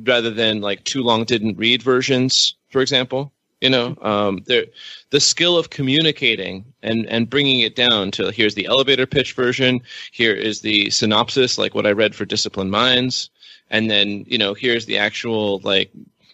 rather 0.03 0.31
than 0.31 0.61
like 0.61 0.83
too 0.85 1.03
long 1.05 1.25
didn't 1.25 1.57
read 1.57 1.83
versions, 1.85 2.55
for 2.71 2.81
example. 2.81 3.33
You 3.61 3.71
know, 3.71 3.97
um, 4.03 4.45
the 4.47 5.21
skill 5.21 5.59
of 5.59 5.71
communicating 5.71 6.65
and, 6.83 7.07
and 7.07 7.29
bringing 7.29 7.59
it 7.61 7.75
down 7.75 8.13
to 8.13 8.31
here's 8.31 8.55
the 8.55 8.67
elevator 8.67 9.05
pitch 9.07 9.33
version, 9.33 9.81
here 10.13 10.33
is 10.35 10.61
the 10.61 10.91
synopsis, 10.91 11.59
like 11.59 11.75
what 11.75 11.87
I 11.87 11.91
read 11.91 12.15
for 12.15 12.25
Disciplined 12.25 12.71
Minds, 12.71 13.31
and 13.71 13.91
then 13.91 14.25
you 14.29 14.39
know 14.39 14.55
here's 14.55 14.87
the 14.87 14.99
actual 14.99 15.59
like 15.65 15.91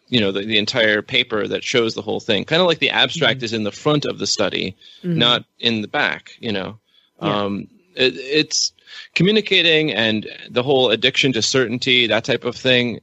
you 0.09 0.21
know 0.21 0.33
the, 0.33 0.41
the 0.45 0.59
entire 0.59 1.01
paper 1.01 1.49
that 1.49 1.65
shows 1.65 1.95
the 1.95 2.03
whole 2.03 2.21
thing. 2.21 2.45
Kind 2.45 2.61
of 2.61 2.69
like 2.69 2.79
the 2.81 2.91
abstract 2.91 3.43
is 3.43 3.55
in 3.55 3.65
the 3.65 3.73
front 3.73 4.05
of 4.05 4.19
the 4.19 4.27
study, 4.27 4.77
Mhm. 5.03 5.17
not 5.17 5.45
in 5.61 5.81
the 5.81 5.89
back 5.89 6.33
you 6.41 6.53
know 6.53 6.79
Yeah. 7.23 7.43
um 7.45 7.69
it, 7.97 8.15
it's 8.17 8.73
communicating 9.15 9.93
and 9.93 10.27
the 10.51 10.63
whole 10.63 10.91
addiction 10.91 11.33
to 11.33 11.41
certainty 11.43 12.07
that 12.07 12.25
type 12.25 12.45
of 12.45 12.55
thing 12.57 13.01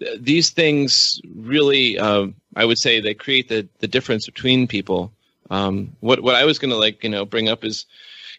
th- 0.00 0.18
these 0.20 0.50
things 0.50 1.20
really 1.34 1.98
um, 1.98 2.34
i 2.56 2.64
would 2.64 2.78
say 2.78 3.00
they 3.00 3.14
create 3.14 3.48
the 3.48 3.68
the 3.80 3.88
difference 3.88 4.26
between 4.26 4.66
people 4.66 5.12
um 5.50 5.96
what 6.00 6.20
what 6.22 6.34
i 6.34 6.44
was 6.44 6.58
going 6.58 6.70
to 6.70 6.76
like 6.76 7.02
you 7.04 7.10
know 7.10 7.24
bring 7.24 7.48
up 7.48 7.64
is 7.64 7.86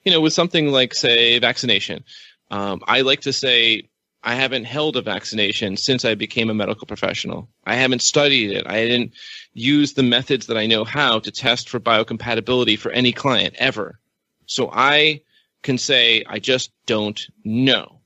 you 0.04 0.12
know 0.12 0.22
with 0.22 0.34
something 0.34 0.72
like 0.72 0.94
say 0.94 1.40
vaccination 1.40 2.04
um 2.52 2.82
i 2.88 3.02
like 3.02 3.22
to 3.22 3.34
say 3.34 3.84
I 4.28 4.34
haven't 4.34 4.64
held 4.64 4.98
a 4.98 5.04
vaccination 5.04 5.78
since 5.78 6.04
I 6.04 6.16
became 6.16 6.50
a 6.50 6.56
medical 6.56 6.88
professional. 6.88 7.48
I 7.64 7.76
haven't 7.76 8.02
studied 8.02 8.52
it. 8.54 8.66
I 8.66 8.84
didn't 8.84 9.14
use 9.54 9.94
the 9.94 10.02
methods 10.02 10.48
that 10.48 10.58
I 10.58 10.66
know 10.66 10.84
how 10.84 11.20
to 11.20 11.32
test 11.32 11.70
for 11.70 11.80
biocompatibility 11.80 12.78
for 12.78 12.92
any 12.92 13.12
client 13.12 13.54
ever. 13.60 14.00
So 14.48 14.72
I 14.74 15.22
can 15.62 15.78
say 15.78 16.24
I 16.28 16.40
just 16.40 16.72
don't 16.88 17.24
know. 17.44 18.00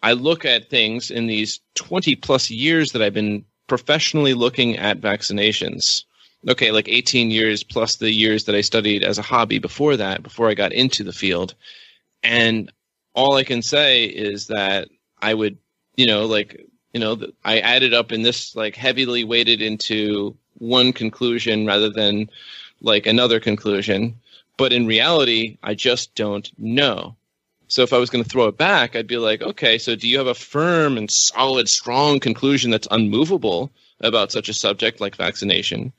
I 0.00 0.12
look 0.12 0.44
at 0.44 0.70
things 0.70 1.10
in 1.10 1.26
these 1.26 1.58
20 1.74 2.14
plus 2.14 2.50
years 2.50 2.92
that 2.92 3.02
I've 3.02 3.14
been 3.14 3.44
professionally 3.68 4.34
looking 4.34 4.76
at 4.76 5.00
vaccinations. 5.00 6.04
Okay, 6.48 6.70
like 6.70 6.88
18 6.88 7.30
years 7.30 7.62
plus 7.62 7.96
the 7.96 8.12
years 8.12 8.44
that 8.44 8.54
I 8.54 8.60
studied 8.60 9.04
as 9.04 9.18
a 9.18 9.22
hobby 9.22 9.58
before 9.58 9.96
that, 9.96 10.22
before 10.22 10.48
I 10.48 10.54
got 10.54 10.72
into 10.72 11.04
the 11.04 11.12
field. 11.12 11.54
And 12.22 12.72
all 13.14 13.36
I 13.36 13.44
can 13.44 13.62
say 13.62 14.04
is 14.04 14.46
that 14.46 14.88
I 15.20 15.34
would, 15.34 15.58
you 15.96 16.06
know, 16.06 16.26
like, 16.26 16.64
you 16.92 17.00
know, 17.00 17.20
I 17.44 17.58
added 17.60 17.92
up 17.92 18.12
in 18.12 18.22
this 18.22 18.54
like 18.56 18.76
heavily 18.76 19.24
weighted 19.24 19.60
into 19.60 20.36
one 20.58 20.92
conclusion 20.92 21.66
rather 21.66 21.90
than 21.90 22.30
like 22.80 23.06
another 23.06 23.40
conclusion. 23.40 24.14
But 24.56 24.72
in 24.72 24.86
reality, 24.86 25.58
I 25.62 25.74
just 25.74 26.14
don't 26.14 26.50
know. 26.58 27.16
So 27.68 27.82
if 27.82 27.92
I 27.92 27.98
was 27.98 28.10
going 28.10 28.24
to 28.24 28.30
throw 28.30 28.48
it 28.48 28.56
back, 28.56 28.96
I'd 28.96 29.06
be 29.06 29.18
like, 29.18 29.42
okay, 29.42 29.76
so 29.78 29.94
do 29.94 30.08
you 30.08 30.18
have 30.18 30.26
a 30.26 30.34
firm 30.34 30.96
and 30.96 31.10
solid, 31.10 31.68
strong 31.68 32.18
conclusion 32.18 32.70
that's 32.70 32.88
unmovable 32.90 33.70
about 34.00 34.32
such 34.32 34.48
a 34.48 34.54
subject 34.54 35.00
like 35.00 35.16
vaccination? 35.16 35.92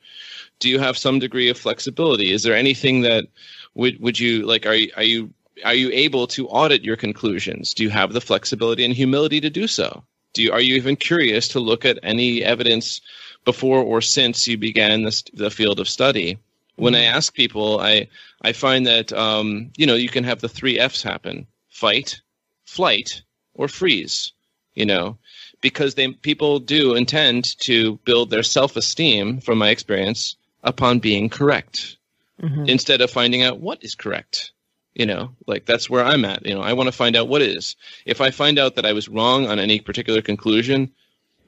Do 0.58 0.68
you 0.68 0.80
have 0.80 0.98
some 0.98 1.20
degree 1.20 1.48
of 1.48 1.56
flexibility? 1.56 2.32
Is 2.32 2.42
there 2.42 2.56
anything 2.56 3.02
that 3.02 3.26
would 3.74 4.00
would 4.00 4.18
you 4.18 4.44
like? 4.46 4.66
Are 4.66 4.74
you 4.74 4.90
are 4.96 5.02
you 5.04 5.32
are 5.64 5.74
you 5.74 5.90
able 5.92 6.26
to 6.28 6.48
audit 6.48 6.84
your 6.84 6.96
conclusions? 6.96 7.72
Do 7.72 7.84
you 7.84 7.90
have 7.90 8.12
the 8.12 8.20
flexibility 8.20 8.84
and 8.84 8.94
humility 8.94 9.40
to 9.40 9.50
do 9.50 9.66
so? 9.66 10.02
Do 10.32 10.42
you 10.42 10.52
are 10.52 10.60
you 10.60 10.74
even 10.74 10.96
curious 10.96 11.48
to 11.48 11.60
look 11.60 11.84
at 11.84 11.98
any 12.02 12.42
evidence 12.42 13.00
before 13.44 13.82
or 13.82 14.00
since 14.00 14.46
you 14.46 14.58
began 14.58 15.04
this, 15.04 15.22
the 15.32 15.50
field 15.50 15.80
of 15.80 15.88
study? 15.88 16.38
When 16.76 16.94
I 16.94 17.04
ask 17.04 17.34
people, 17.34 17.80
I 17.80 18.08
I 18.42 18.52
find 18.52 18.86
that 18.86 19.12
um, 19.12 19.70
you 19.76 19.86
know 19.86 19.94
you 19.94 20.08
can 20.08 20.24
have 20.24 20.40
the 20.40 20.48
three 20.48 20.78
Fs 20.78 21.02
happen: 21.02 21.46
fight, 21.80 22.20
flight, 22.64 23.22
or 23.54 23.68
freeze. 23.68 24.32
You 24.74 24.86
know, 24.86 25.18
because 25.60 25.94
they 25.94 26.12
people 26.12 26.60
do 26.60 26.94
intend 26.94 27.58
to 27.60 27.98
build 28.04 28.30
their 28.30 28.44
self 28.44 28.76
esteem, 28.76 29.40
from 29.40 29.58
my 29.58 29.70
experience, 29.70 30.36
upon 30.62 31.00
being 31.00 31.28
correct 31.28 31.96
Mhm. 32.40 32.68
instead 32.68 33.00
of 33.00 33.10
finding 33.10 33.42
out 33.42 33.60
what 33.60 33.82
is 33.82 33.94
correct. 33.94 34.52
You 34.94 35.06
know, 35.06 35.34
like 35.46 35.66
that's 35.66 35.90
where 35.90 36.04
I'm 36.04 36.24
at. 36.24 36.46
You 36.46 36.54
know, 36.54 36.62
I 36.62 36.72
want 36.72 36.88
to 36.88 37.00
find 37.02 37.16
out 37.16 37.28
what 37.28 37.42
is. 37.42 37.76
If 38.06 38.20
I 38.20 38.30
find 38.30 38.58
out 38.58 38.74
that 38.74 38.86
I 38.86 38.92
was 38.92 39.08
wrong 39.08 39.46
on 39.46 39.58
any 39.58 39.80
particular 39.80 40.22
conclusion, 40.22 40.90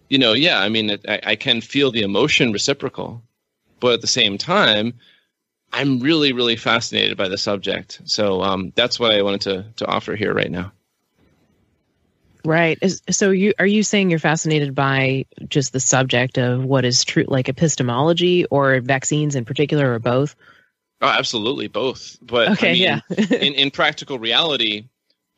you 0.08 0.18
know, 0.18 0.32
yeah, 0.32 0.58
I 0.60 0.68
mean, 0.68 0.90
I, 1.08 1.20
I 1.32 1.36
can 1.36 1.60
feel 1.60 1.90
the 1.90 2.02
emotion 2.02 2.52
reciprocal, 2.52 3.22
but 3.80 3.94
at 3.94 4.00
the 4.00 4.06
same 4.20 4.36
time, 4.38 4.94
I'm 5.72 6.00
really, 6.00 6.32
really 6.32 6.56
fascinated 6.56 7.16
by 7.16 7.28
the 7.28 7.38
subject. 7.38 8.02
So 8.04 8.42
um, 8.42 8.72
that's 8.74 9.00
what 9.00 9.12
I 9.12 9.22
wanted 9.22 9.40
to 9.42 9.66
to 9.76 9.86
offer 9.86 10.14
here 10.16 10.34
right 10.34 10.50
now. 10.50 10.72
Right. 12.44 12.78
So 13.10 13.30
you 13.30 13.54
are 13.58 13.66
you 13.66 13.82
saying 13.84 14.10
you're 14.10 14.18
fascinated 14.18 14.74
by 14.74 15.26
just 15.48 15.72
the 15.72 15.78
subject 15.80 16.38
of 16.38 16.64
what 16.64 16.84
is 16.84 17.04
true, 17.04 17.24
like 17.28 17.48
epistemology 17.48 18.46
or 18.46 18.80
vaccines 18.80 19.36
in 19.36 19.44
particular, 19.44 19.94
or 19.94 19.98
both? 20.00 20.34
Oh, 21.00 21.08
absolutely, 21.08 21.68
both. 21.68 22.18
But 22.20 22.48
I 22.48 22.52
Okay. 22.52 22.72
mean, 22.72 22.82
yeah. 22.82 23.00
in, 23.18 23.54
in 23.54 23.70
practical 23.70 24.18
reality, 24.18 24.88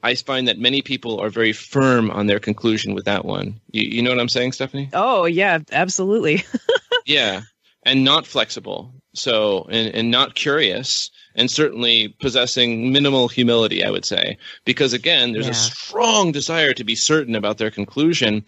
I 0.02 0.14
find 0.14 0.48
that 0.48 0.58
many 0.58 0.82
people 0.82 1.20
are 1.20 1.30
very 1.30 1.52
firm 1.52 2.10
on 2.10 2.26
their 2.26 2.38
conclusion 2.40 2.94
with 2.94 3.04
that 3.06 3.24
one. 3.24 3.60
You, 3.70 3.82
you 3.82 4.02
know 4.02 4.10
what 4.10 4.20
I'm 4.20 4.28
saying, 4.28 4.52
Stephanie? 4.52 4.88
oh 4.94 5.26
yeah, 5.26 5.58
absolutely. 5.72 6.44
yeah, 7.06 7.42
and 7.84 8.04
not 8.04 8.26
flexible. 8.26 8.92
So, 9.14 9.68
and, 9.70 9.94
and 9.94 10.10
not 10.10 10.34
curious, 10.34 11.10
and 11.36 11.50
certainly 11.50 12.08
possessing 12.08 12.92
minimal 12.92 13.28
humility, 13.28 13.84
I 13.84 13.90
would 13.90 14.04
say, 14.04 14.38
because 14.64 14.92
again, 14.92 15.32
there's 15.32 15.46
Yeah. 15.46 15.52
a 15.52 15.54
strong 15.54 16.32
desire 16.32 16.72
to 16.74 16.84
be 16.84 16.96
certain 16.96 17.36
about 17.36 17.58
their 17.58 17.70
conclusion. 17.70 18.44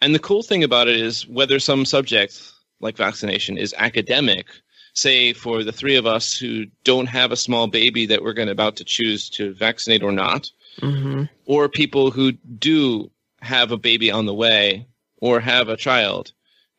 And 0.00 0.14
the 0.14 0.18
cool 0.18 0.42
thing 0.42 0.64
about 0.64 0.88
it 0.88 0.96
is 0.96 1.26
whether 1.28 1.60
some 1.60 1.84
subject 1.84 2.40
like 2.80 2.96
vaccination 2.96 3.56
is 3.56 3.74
academic, 3.78 4.46
say 4.94 5.32
for 5.32 5.62
the 5.62 5.70
three 5.72 5.94
of 5.94 6.04
us 6.06 6.36
who 6.36 6.66
don't 6.82 7.06
have 7.06 7.30
a 7.30 7.36
small 7.36 7.68
baby 7.68 8.06
that 8.06 8.22
we're 8.22 8.32
going 8.32 8.48
to 8.48 8.52
about 8.52 8.76
to 8.76 8.84
choose 8.84 9.30
to 9.30 9.54
vaccinate 9.54 10.02
or 10.02 10.12
not, 10.12 10.50
hmm 10.80 11.24
or 11.44 11.68
people 11.68 12.10
who 12.10 12.32
do 12.32 13.10
have 13.40 13.72
a 13.72 13.76
baby 13.76 14.10
on 14.10 14.26
the 14.26 14.34
way 14.34 14.86
or 15.20 15.40
have 15.40 15.68
a 15.68 15.76
child 15.76 16.32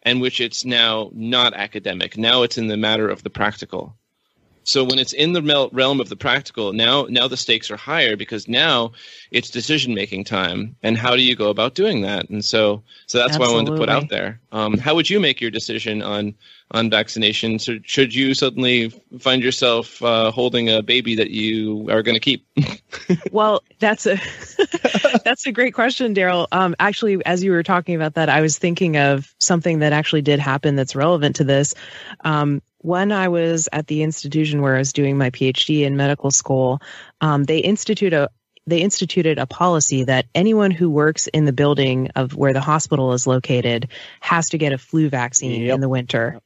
and 0.03 0.21
which 0.21 0.39
it's 0.39 0.65
now 0.65 1.09
not 1.13 1.53
academic. 1.53 2.17
Now 2.17 2.43
it's 2.43 2.57
in 2.57 2.67
the 2.67 2.77
matter 2.77 3.09
of 3.09 3.23
the 3.23 3.29
practical 3.29 3.97
so 4.63 4.83
when 4.83 4.99
it's 4.99 5.13
in 5.13 5.33
the 5.33 5.69
realm 5.71 5.99
of 5.99 6.09
the 6.09 6.15
practical 6.15 6.73
now 6.73 7.05
now 7.09 7.27
the 7.27 7.37
stakes 7.37 7.69
are 7.71 7.77
higher 7.77 8.15
because 8.15 8.47
now 8.47 8.91
it's 9.33 9.49
decision 9.49 9.93
making 9.95 10.23
time. 10.23 10.75
And 10.83 10.97
how 10.97 11.15
do 11.15 11.23
you 11.23 11.35
go 11.35 11.49
about 11.49 11.73
doing 11.73 12.01
that? 12.03 12.29
And 12.29 12.45
so 12.45 12.83
so 13.07 13.17
that's 13.17 13.37
what 13.37 13.49
i 13.49 13.51
wanted 13.51 13.71
to 13.71 13.77
put 13.77 13.89
out 13.89 14.09
there. 14.09 14.39
Um, 14.51 14.77
how 14.77 14.93
would 14.93 15.09
you 15.09 15.19
make 15.19 15.41
your 15.41 15.51
decision 15.51 16.01
on 16.01 16.35
on 16.71 16.89
vaccination? 16.89 17.57
So 17.59 17.79
should 17.83 18.13
you 18.13 18.35
suddenly 18.35 18.89
find 19.19 19.43
yourself 19.43 20.01
uh, 20.03 20.31
holding 20.31 20.69
a 20.69 20.83
baby 20.83 21.15
that 21.15 21.31
you 21.31 21.89
are 21.89 22.03
going 22.03 22.15
to 22.15 22.21
keep? 22.21 22.45
Well, 23.31 23.63
that's 23.79 24.05
a 24.05 24.19
that's 25.25 25.47
a 25.47 25.51
great 25.51 25.73
question, 25.73 26.13
Darrell. 26.13 26.47
Um, 26.51 26.75
actually, 26.79 27.25
as 27.25 27.43
you 27.43 27.51
were 27.51 27.63
talking 27.63 27.95
about 27.95 28.13
that, 28.13 28.29
I 28.29 28.41
was 28.41 28.57
thinking 28.57 28.97
of 28.97 29.33
something 29.39 29.79
that 29.79 29.91
actually 29.91 30.21
did 30.21 30.39
happen 30.39 30.75
that's 30.75 30.95
relevant 30.95 31.37
to 31.37 31.43
this. 31.43 31.73
Um, 32.23 32.61
when 32.83 33.11
I 33.11 33.29
was 33.29 33.69
at 33.71 33.87
the 33.87 34.03
institution 34.03 34.61
where 34.61 34.75
I 34.75 34.79
was 34.79 34.93
doing 34.93 35.17
my 35.17 35.29
PhD 35.31 35.81
in 35.81 35.97
medical 35.97 36.31
school, 36.31 36.81
um, 37.21 37.45
they 37.45 37.59
institute 37.59 38.13
a 38.13 38.29
they 38.65 38.79
instituted 38.81 39.39
a 39.39 39.45
policy 39.45 40.05
that 40.05 40.25
anyone 40.33 40.71
who 40.71 40.89
works 40.89 41.27
in 41.27 41.43
the 41.43 41.51
building 41.51 42.09
of 42.15 42.33
where 42.33 42.53
the 42.53 42.61
hospital 42.61 43.11
is 43.11 43.27
located 43.27 43.89
has 44.21 44.49
to 44.49 44.57
get 44.57 44.71
a 44.71 44.77
flu 44.77 45.09
vaccine 45.09 45.63
Yep. 45.63 45.75
in 45.75 45.81
the 45.81 45.89
winter. 45.89 46.39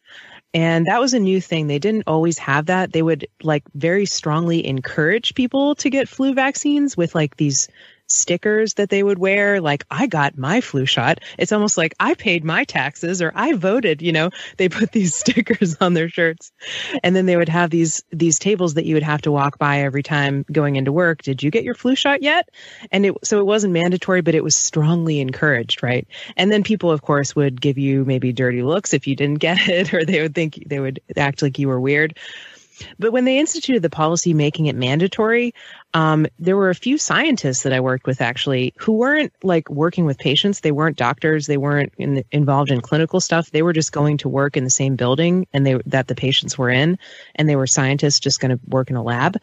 And 0.53 0.88
that 0.88 0.99
was 0.99 1.14
a 1.14 1.19
new 1.19 1.39
thing. 1.39 1.68
They 1.68 1.77
didn't 1.77 2.05
always 2.07 2.39
have 2.39 2.68
that. 2.68 2.91
They 2.91 3.03
would 3.03 3.27
like 3.43 3.64
very 3.76 4.07
strongly 4.07 4.65
encourage 4.65 5.35
people 5.35 5.76
to 5.76 5.91
get 5.91 6.09
flu 6.09 6.34
vaccines 6.34 6.97
with 6.97 7.14
like 7.14 7.38
these 7.38 7.68
stickers 8.07 8.75
that 8.75 8.89
they 8.89 9.03
would 9.03 9.19
wear, 9.19 9.61
like 9.61 9.85
I 9.91 10.07
got 10.07 10.38
my 10.38 10.61
flu 10.61 10.85
shot. 10.85 11.19
It's 11.38 11.51
almost 11.51 11.77
like 11.77 11.93
I 11.99 12.13
paid 12.13 12.43
my 12.43 12.63
taxes 12.63 13.21
or 13.21 13.31
I 13.35 13.53
voted, 13.53 14.01
you 14.01 14.11
know. 14.11 14.29
They 14.57 14.69
put 14.69 14.91
these 14.91 15.13
stickers 15.27 15.75
on 15.79 15.93
their 15.93 16.09
shirts. 16.09 16.51
And 17.03 17.15
then 17.15 17.25
they 17.25 17.38
would 17.38 17.49
have 17.49 17.69
these 17.69 18.03
these 18.11 18.39
tables 18.39 18.75
that 18.75 18.85
you 18.85 18.95
would 18.95 19.03
have 19.03 19.21
to 19.23 19.31
walk 19.31 19.59
by 19.59 19.81
every 19.81 20.03
time 20.03 20.45
going 20.51 20.77
into 20.77 20.91
work. 20.91 21.21
Did 21.21 21.43
you 21.43 21.51
get 21.51 21.63
your 21.63 21.75
flu 21.75 21.95
shot 21.95 22.23
yet? 22.23 22.49
And 22.91 23.05
it 23.05 23.13
so 23.23 23.39
it 23.39 23.45
wasn't 23.45 23.73
mandatory, 23.73 24.21
but 24.21 24.35
it 24.35 24.43
was 24.43 24.55
strongly 24.55 25.19
encouraged, 25.19 25.84
right? 25.84 26.07
And 26.35 26.51
then 26.51 26.63
people 26.63 26.91
of 26.91 27.01
course 27.01 27.35
would 27.35 27.59
give 27.61 27.77
you 27.77 28.05
maybe 28.05 28.34
dirty 28.34 28.63
looks 28.63 28.93
if 28.93 29.05
you 29.05 29.15
didn't 29.15 29.39
get 29.39 29.67
it 29.67 29.93
or 29.93 30.05
they 30.05 30.21
would 30.21 30.34
think 30.34 30.63
they 30.65 30.79
would 30.79 31.01
act 31.15 31.41
like 31.41 31.59
you 31.59 31.67
were 31.67 31.79
weird. 31.79 32.17
But 32.99 33.12
when 33.12 33.26
they 33.26 33.40
instituted 33.40 33.82
the 33.82 33.90
policy 33.90 34.34
making 34.34 34.68
it 34.68 34.76
mandatory, 34.76 35.54
um, 35.94 36.28
there 36.40 36.58
were 36.58 36.70
a 36.70 36.76
few 36.76 36.98
scientists 36.98 37.64
that 37.64 37.74
I 37.74 37.80
worked 37.80 38.06
with 38.06 38.22
actually 38.22 38.74
who 38.78 38.94
weren't 38.94 39.34
like 39.44 39.70
working 39.70 40.06
with 40.06 40.18
patients. 40.18 40.60
They 40.60 40.72
weren't 40.72 40.98
doctors. 40.98 41.48
They 41.48 41.58
weren't 41.58 41.94
in 41.98 42.16
the, 42.16 42.26
involved 42.32 42.72
in 42.72 42.82
clinical 42.82 43.20
stuff. 43.20 43.52
They 43.52 43.62
were 43.62 43.74
just 43.74 43.91
going 43.91 44.18
to 44.18 44.30
work 44.30 44.58
in 44.58 44.64
the 44.64 44.70
same 44.70 44.95
building 44.95 45.48
and 45.54 45.66
they 45.66 45.80
that 45.86 46.08
the 46.08 46.16
patients 46.16 46.58
were 46.58 46.70
in, 46.70 46.98
and 47.36 47.48
they 47.48 47.56
were 47.56 47.68
scientists 47.68 48.20
just 48.20 48.40
going 48.40 48.52
to 48.52 48.60
work 48.68 48.90
in 48.90 48.95
a 48.95 49.04
lab. 49.04 49.38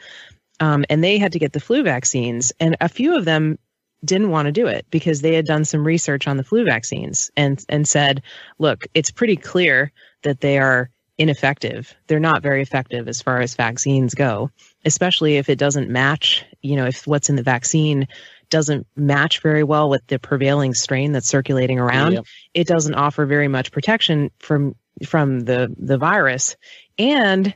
Um, 0.61 0.85
and 0.89 1.03
they 1.03 1.19
had 1.19 1.33
to 1.33 1.39
get 1.39 1.53
the 1.53 1.61
flu 1.61 1.83
vaccines, 1.83 2.53
and 2.61 2.77
a 2.81 2.89
few 2.89 3.17
of 3.17 3.25
them 3.25 3.59
didn't 4.05 4.31
want 4.31 4.47
to 4.47 4.53
do 4.53 4.67
it 4.67 4.87
because 4.91 5.21
they 5.21 5.35
had 5.35 5.47
done 5.47 5.65
some 5.65 5.85
research 5.85 6.29
on 6.29 6.37
the 6.37 6.45
flu 6.45 6.65
vaccines 6.65 7.31
and 7.37 7.65
and 7.69 7.89
said, 7.89 8.23
look, 8.59 8.87
it's 8.95 9.11
pretty 9.11 9.37
clear 9.37 9.93
that 10.23 10.41
they 10.41 10.59
are 10.59 10.91
ineffective. 11.19 11.95
They're 12.07 12.21
not 12.21 12.43
very 12.43 12.63
effective 12.63 13.09
as 13.09 13.23
far 13.23 13.41
as 13.41 13.55
vaccines 13.55 14.15
go, 14.15 14.51
especially 14.85 15.37
if 15.37 15.49
it 15.49 15.59
doesn't 15.59 15.89
match, 15.89 16.45
you 16.61 16.77
know, 16.77 16.87
if 16.87 17.07
what's 17.07 17.31
in 17.31 17.37
the 17.37 17.43
vaccine 17.43 18.09
doesn't 18.51 18.87
match 18.97 19.41
very 19.41 19.63
well 19.63 19.89
with 19.89 20.07
the 20.07 20.19
prevailing 20.19 20.75
strain 20.75 21.13
that's 21.13 21.29
circulating 21.29 21.79
around, 21.79 22.15
it 22.53 22.67
doesn't 22.67 22.95
offer 22.95 23.27
very 23.27 23.49
much 23.49 23.73
protection 23.73 24.31
from 24.39 24.75
from 25.07 25.41
the 25.41 25.75
the 25.79 25.99
virus. 25.99 26.57
And 26.99 27.55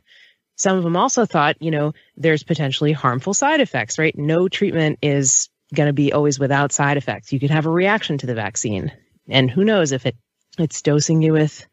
some 0.57 0.77
of 0.77 0.83
them 0.83 0.97
also 0.97 1.25
thought, 1.25 1.57
you 1.61 1.71
know, 1.71 1.93
there's 2.17 2.43
potentially 2.43 2.93
harmful 2.93 3.35
side 3.35 3.61
effects, 3.61 3.99
right? 3.99 4.17
No 4.17 4.49
treatment 4.49 4.99
is 5.03 5.49
going 5.75 5.87
to 5.89 5.93
be 5.93 6.13
always 6.13 6.39
without 6.39 6.73
side 6.73 6.97
effects. 6.97 7.33
You 7.33 7.39
could 7.39 7.51
have 7.51 7.67
a 7.67 7.71
reaction 7.71 8.19
to 8.19 8.27
the 8.27 8.35
vaccine. 8.35 8.91
And 9.29 9.51
who 9.51 9.65
knows 9.65 9.93
if 9.93 10.07
it 10.07 10.17
it's 10.59 10.83
dosing 10.83 11.23
you 11.23 11.33
with 11.33 11.67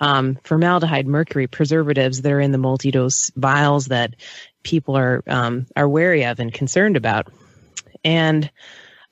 um, 0.00 0.38
formaldehyde, 0.44 1.06
mercury, 1.06 1.46
preservatives 1.46 2.22
that 2.22 2.32
are 2.32 2.40
in 2.40 2.52
the 2.52 2.58
multi-dose 2.58 3.30
vials 3.30 3.86
that 3.86 4.14
people 4.62 4.96
are 4.96 5.22
um, 5.26 5.66
are 5.76 5.88
wary 5.88 6.24
of 6.24 6.40
and 6.40 6.52
concerned 6.52 6.96
about. 6.96 7.28
And 8.04 8.50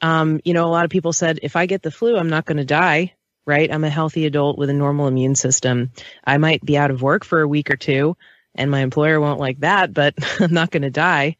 um, 0.01 0.41
you 0.45 0.53
know, 0.53 0.67
a 0.67 0.71
lot 0.71 0.85
of 0.85 0.91
people 0.91 1.13
said, 1.13 1.41
if 1.43 1.57
I 1.57 1.67
get 1.67 1.83
the 1.83 1.91
flu, 1.91 2.17
I'm 2.17 2.31
not 2.31 2.45
going 2.45 2.59
to 2.59 2.65
die. 2.65 3.15
Right? 3.47 3.71
I'm 3.71 3.85
a 3.85 3.91
healthy 3.91 4.25
adult 4.25 4.57
with 4.57 4.71
a 4.71 4.75
normal 4.75 5.07
immune 5.07 5.35
system. 5.35 5.93
I 6.25 6.39
might 6.39 6.65
be 6.65 6.79
out 6.79 6.91
of 6.91 7.03
work 7.03 7.27
for 7.27 7.43
a 7.43 7.49
week 7.49 7.71
or 7.71 7.77
two, 7.77 8.17
and 8.55 8.71
my 8.71 8.81
employer 8.81 9.21
won't 9.21 9.39
like 9.39 9.61
that, 9.61 9.93
but 9.93 10.15
I'm 10.41 10.55
not 10.55 10.71
going 10.71 10.85
to 10.85 10.91
die. 10.91 11.37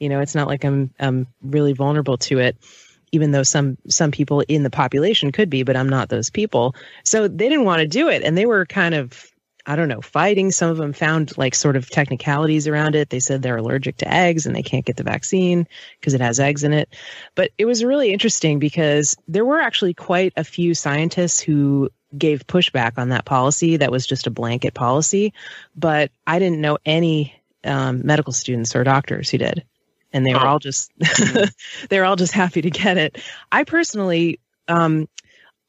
You 0.00 0.08
know, 0.08 0.20
it's 0.20 0.34
not 0.34 0.48
like 0.48 0.64
I'm 0.64 0.92
I'm 0.98 1.28
really 1.42 1.72
vulnerable 1.72 2.18
to 2.18 2.40
it 2.40 2.56
even 3.14 3.30
though 3.30 3.44
some 3.44 3.78
some 3.88 4.10
people 4.10 4.40
in 4.48 4.64
the 4.64 4.70
population 4.70 5.32
could 5.32 5.48
be, 5.48 5.62
but 5.62 5.76
I'm 5.76 5.88
not 5.88 6.08
those 6.08 6.30
people. 6.30 6.74
So 7.04 7.28
they 7.28 7.48
didn't 7.48 7.64
want 7.64 7.80
to 7.80 7.86
do 7.86 8.08
it, 8.08 8.22
and 8.22 8.36
they 8.36 8.46
were 8.46 8.66
kind 8.66 8.94
of 8.94 9.30
I 9.66 9.76
don't 9.76 9.88
know, 9.88 10.02
fighting. 10.02 10.50
Some 10.50 10.68
of 10.68 10.76
them 10.76 10.92
found 10.92 11.38
like 11.38 11.54
sort 11.54 11.76
of 11.76 11.88
technicalities 11.88 12.68
around 12.68 12.94
it. 12.94 13.08
They 13.08 13.20
said 13.20 13.40
they're 13.40 13.56
allergic 13.56 13.96
to 13.98 14.12
eggs 14.12 14.44
and 14.44 14.54
they 14.54 14.62
can't 14.62 14.84
get 14.84 14.96
the 14.96 15.04
vaccine 15.04 15.66
because 15.98 16.12
it 16.12 16.20
has 16.20 16.38
eggs 16.38 16.64
in 16.64 16.74
it. 16.74 16.94
But 17.34 17.50
it 17.56 17.64
was 17.64 17.82
really 17.82 18.12
interesting 18.12 18.58
because 18.58 19.16
there 19.26 19.44
were 19.44 19.58
actually 19.60 19.94
quite 19.94 20.34
a 20.36 20.44
few 20.44 20.74
scientists 20.74 21.40
who 21.40 21.88
gave 22.16 22.46
pushback 22.46 22.98
on 22.98 23.08
that 23.08 23.24
policy 23.24 23.78
that 23.78 23.90
was 23.90 24.06
just 24.06 24.26
a 24.26 24.30
blanket 24.30 24.74
policy. 24.74 25.32
But 25.74 26.10
I 26.26 26.38
didn't 26.38 26.60
know 26.60 26.76
any 26.84 27.34
um, 27.64 28.02
medical 28.04 28.34
students 28.34 28.76
or 28.76 28.84
doctors 28.84 29.30
who 29.30 29.38
did 29.38 29.64
and 30.14 30.24
they 30.24 30.32
were 30.32 30.46
oh. 30.46 30.52
all 30.52 30.58
just 30.58 30.90
mm-hmm. 30.98 31.44
they 31.90 31.98
were 31.98 32.06
all 32.06 32.16
just 32.16 32.32
happy 32.32 32.62
to 32.62 32.70
get 32.70 32.96
it. 32.96 33.20
I 33.52 33.64
personally, 33.64 34.40
um, 34.68 35.08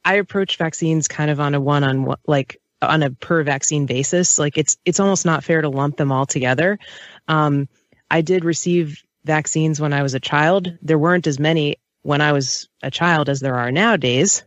I 0.05 0.15
approach 0.15 0.57
vaccines 0.57 1.09
kind 1.09 1.29
of 1.29 1.41
on 1.41 1.55
a 1.55 1.59
one 1.59 1.83
on 1.83 2.05
one 2.05 2.17
like 2.25 2.61
on 2.81 3.03
a 3.03 3.09
per 3.09 3.43
vaccine 3.43 3.87
basis. 3.87 4.39
Like 4.39 4.57
it's 4.57 4.77
it's 4.85 5.01
almost 5.01 5.25
not 5.25 5.43
fair 5.43 5.61
to 5.61 5.69
lump 5.69 5.97
them 5.97 6.11
all 6.11 6.27
together. 6.27 6.79
Um, 7.27 7.67
I 8.09 8.21
did 8.21 8.45
receive 8.45 9.03
vaccines 9.25 9.81
when 9.81 9.91
I 9.91 10.03
was 10.03 10.13
a 10.13 10.19
child. 10.19 10.77
There 10.83 10.99
weren't 10.99 11.27
as 11.27 11.39
many 11.39 11.77
when 12.03 12.21
I 12.21 12.31
was 12.31 12.69
a 12.83 12.91
child 12.91 13.29
as 13.29 13.39
there 13.39 13.55
are 13.55 13.71
nowadays. 13.71 14.43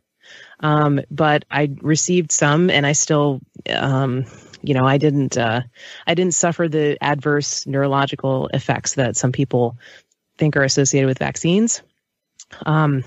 Um, 0.60 1.00
but 1.10 1.44
I 1.50 1.70
received 1.80 2.32
some, 2.32 2.70
and 2.70 2.86
I 2.86 2.92
still 2.92 3.40
um, 3.68 4.24
you 4.68 4.74
know, 4.74 4.84
I 4.84 4.98
didn't 4.98 5.38
uh, 5.38 5.62
I 6.06 6.14
didn't 6.14 6.34
suffer 6.34 6.68
the 6.68 6.98
adverse 7.00 7.66
neurological 7.66 8.48
effects 8.48 8.96
that 8.96 9.16
some 9.16 9.32
people 9.32 9.78
think 10.36 10.56
are 10.56 10.62
associated 10.62 11.06
with 11.06 11.18
vaccines. 11.18 11.82
Um, 12.66 13.02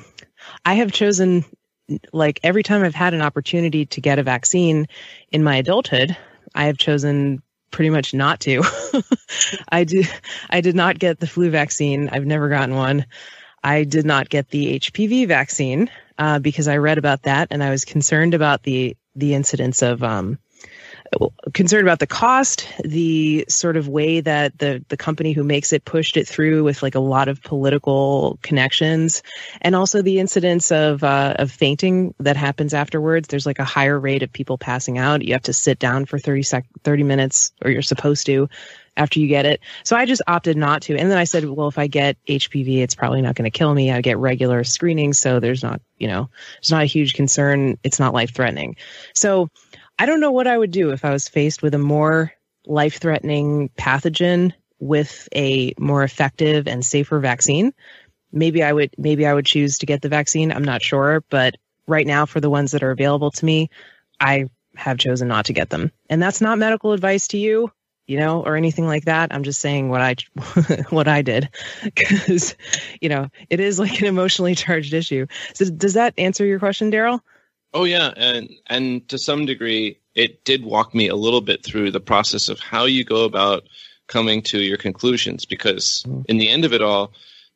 I 0.66 0.74
have 0.76 0.92
chosen 0.92 1.46
like 2.12 2.40
every 2.42 2.64
time 2.64 2.84
I've 2.84 2.96
had 2.96 3.14
an 3.14 3.22
opportunity 3.22 3.86
to 3.86 4.02
get 4.02 4.18
a 4.18 4.24
vaccine 4.24 4.88
in 5.32 5.44
my 5.44 5.58
adulthood, 5.58 6.18
I 6.56 6.66
have 6.66 6.80
chosen 6.80 7.44
pretty 7.70 7.92
much 7.92 8.12
not 8.16 8.40
to. 8.42 8.64
I 9.70 9.84
did 9.84 10.10
I 10.50 10.62
did 10.62 10.76
not 10.76 10.98
get 10.98 11.20
the 11.20 11.28
flu 11.28 11.52
vaccine. 11.52 12.10
I've 12.10 12.26
never 12.26 12.50
gotten 12.50 12.74
one. 12.74 13.06
I 13.64 13.84
did 13.84 14.08
not 14.08 14.30
get 14.30 14.50
the 14.50 14.80
HPV 14.80 15.28
vaccine 15.28 15.92
uh, 16.18 16.40
because 16.40 16.68
I 16.68 16.78
read 16.78 16.98
about 16.98 17.24
that 17.24 17.50
and 17.52 17.64
I 17.64 17.70
was 17.70 17.86
concerned 17.86 18.34
about 18.34 18.64
the 18.64 18.98
the 19.16 19.36
incidence 19.36 19.84
of 19.84 20.04
um, 20.04 20.40
concerned 21.54 21.86
about 21.86 22.00
the 22.00 22.08
cost, 22.08 22.68
the 22.84 23.46
sort 23.50 23.78
of 23.78 23.88
way 23.88 24.22
that 24.22 24.58
the 24.58 24.84
the 24.88 24.98
company 24.98 25.34
who 25.34 25.44
makes 25.44 25.74
it 25.74 25.84
pushed 25.84 26.18
it 26.18 26.28
through 26.28 26.64
with 26.64 26.82
like 26.82 26.96
a 26.96 27.00
lot 27.00 27.28
of 27.28 27.42
political 27.44 28.40
connections, 28.42 29.22
and 29.62 29.76
also 29.76 30.02
the 30.02 30.20
incidence 30.20 30.72
of 30.72 31.04
uh, 31.04 31.36
of 31.38 31.52
fainting 31.52 32.14
that 32.20 32.38
happens 32.38 32.74
afterwards. 32.74 33.28
There's 33.28 33.46
like 33.46 33.60
a 33.60 33.66
higher 33.66 34.00
rate 34.00 34.24
of 34.24 34.32
people 34.32 34.58
passing 34.58 34.98
out. 34.98 35.24
You 35.24 35.34
have 35.34 35.44
to 35.44 35.54
sit 35.54 35.80
down 35.80 36.06
for 36.06 36.18
30 36.18 36.44
sec- 36.44 36.68
30 36.84 37.04
minutes, 37.04 37.52
or 37.64 37.72
you're 37.72 37.82
supposed 37.82 38.26
to 38.28 38.48
after 38.98 39.20
you 39.20 39.28
get 39.28 39.46
it. 39.46 39.62
So 39.84 39.96
I 39.96 40.06
just 40.06 40.22
opted 40.28 40.58
not 40.58 40.84
to. 40.84 40.98
And 40.98 41.10
then 41.10 41.18
I 41.18 41.24
said, 41.24 41.46
well, 41.46 41.68
if 41.68 41.78
I 41.78 41.88
get 41.88 42.18
HPV, 42.28 42.80
it's 42.80 42.96
probably 42.96 43.22
not 43.22 43.36
going 43.36 43.50
to 43.50 43.58
kill 43.58 43.74
me. 43.74 43.92
I 43.92 44.02
get 44.02 44.18
regular 44.18 44.64
screening, 44.64 45.14
so 45.14 45.40
there's 45.40 45.64
not, 45.64 45.82
you 45.98 46.08
know, 46.08 46.30
it's 46.58 46.72
not 46.72 46.84
a 46.84 46.88
huge 46.88 47.14
concern. 47.14 47.78
It's 47.84 48.00
not 48.00 48.14
life 48.14 48.34
threatening. 48.34 48.76
So 49.14 49.50
I 50.02 50.08
don't 50.08 50.20
know 50.20 50.32
what 50.32 50.48
I 50.48 50.58
would 50.58 50.72
do 50.72 50.90
if 50.90 51.06
I 51.06 51.12
was 51.12 51.30
faced 51.30 51.62
with 51.62 51.76
a 51.76 51.78
more 51.78 52.34
life 52.66 52.98
threatening 52.98 53.70
pathogen 53.78 54.52
with 54.80 55.30
a 55.36 55.76
more 55.78 56.02
effective 56.02 56.68
and 56.68 56.84
safer 56.84 57.20
vaccine. 57.20 57.72
Maybe 58.32 58.64
I 58.64 58.74
would 58.74 58.96
maybe 58.98 59.28
I 59.28 59.34
would 59.36 59.46
choose 59.46 59.78
to 59.78 59.86
get 59.86 60.02
the 60.02 60.10
vaccine. 60.10 60.52
I'm 60.52 60.64
not 60.64 60.82
sure, 60.82 61.24
but 61.30 61.58
right 61.86 62.08
now 62.08 62.26
for 62.26 62.40
the 62.40 62.50
ones 62.50 62.72
that 62.72 62.82
are 62.82 62.90
available 62.90 63.30
to 63.30 63.46
me, 63.46 63.70
I 64.20 64.46
have 64.76 64.98
chosen 64.98 65.28
not 65.28 65.46
to 65.46 65.54
get 65.54 65.70
them. 65.70 65.92
And 66.10 66.20
that's 66.20 66.42
not 66.42 66.58
medical 66.58 66.94
advice 66.94 67.28
to 67.28 67.38
you, 67.38 67.72
you 68.08 68.18
know, 68.18 68.42
or 68.44 68.56
anything 68.56 68.88
like 68.88 69.06
that. 69.06 69.32
I'm 69.32 69.44
just 69.44 69.62
saying 69.62 69.90
what 69.90 70.02
I 70.02 70.16
what 70.90 71.08
I 71.08 71.22
did 71.22 71.48
cuz 71.96 72.56
you 73.00 73.10
know, 73.10 73.28
it 73.52 73.60
is 73.60 73.78
like 73.78 74.02
an 74.02 74.08
emotionally 74.08 74.56
charged 74.56 74.96
issue. 74.96 75.28
So 75.54 75.66
does 75.66 75.94
that 75.94 76.16
answer 76.18 76.44
your 76.44 76.58
question, 76.58 76.90
Darrell? 76.90 77.24
Oh 77.74 77.86
yeah, 77.86 78.12
and 78.16 78.50
and 78.68 79.08
to 79.10 79.18
some 79.18 79.46
degree, 79.46 80.00
it 80.14 80.44
did 80.44 80.64
walk 80.64 80.94
me 80.94 81.08
a 81.08 81.16
little 81.16 81.42
bit 81.42 81.64
through 81.64 81.92
the 81.92 82.00
process 82.00 82.50
of 82.50 82.60
how 82.60 82.86
you 82.86 83.04
go 83.04 83.24
about 83.24 83.64
coming 84.08 84.42
to 84.44 84.60
your 84.60 84.78
conclusions. 84.78 85.46
Because 85.46 86.04
mm. 86.08 86.26
in 86.28 86.38
the 86.38 86.50
end 86.50 86.66
of 86.66 86.74
it 86.74 86.82
all, 86.82 87.14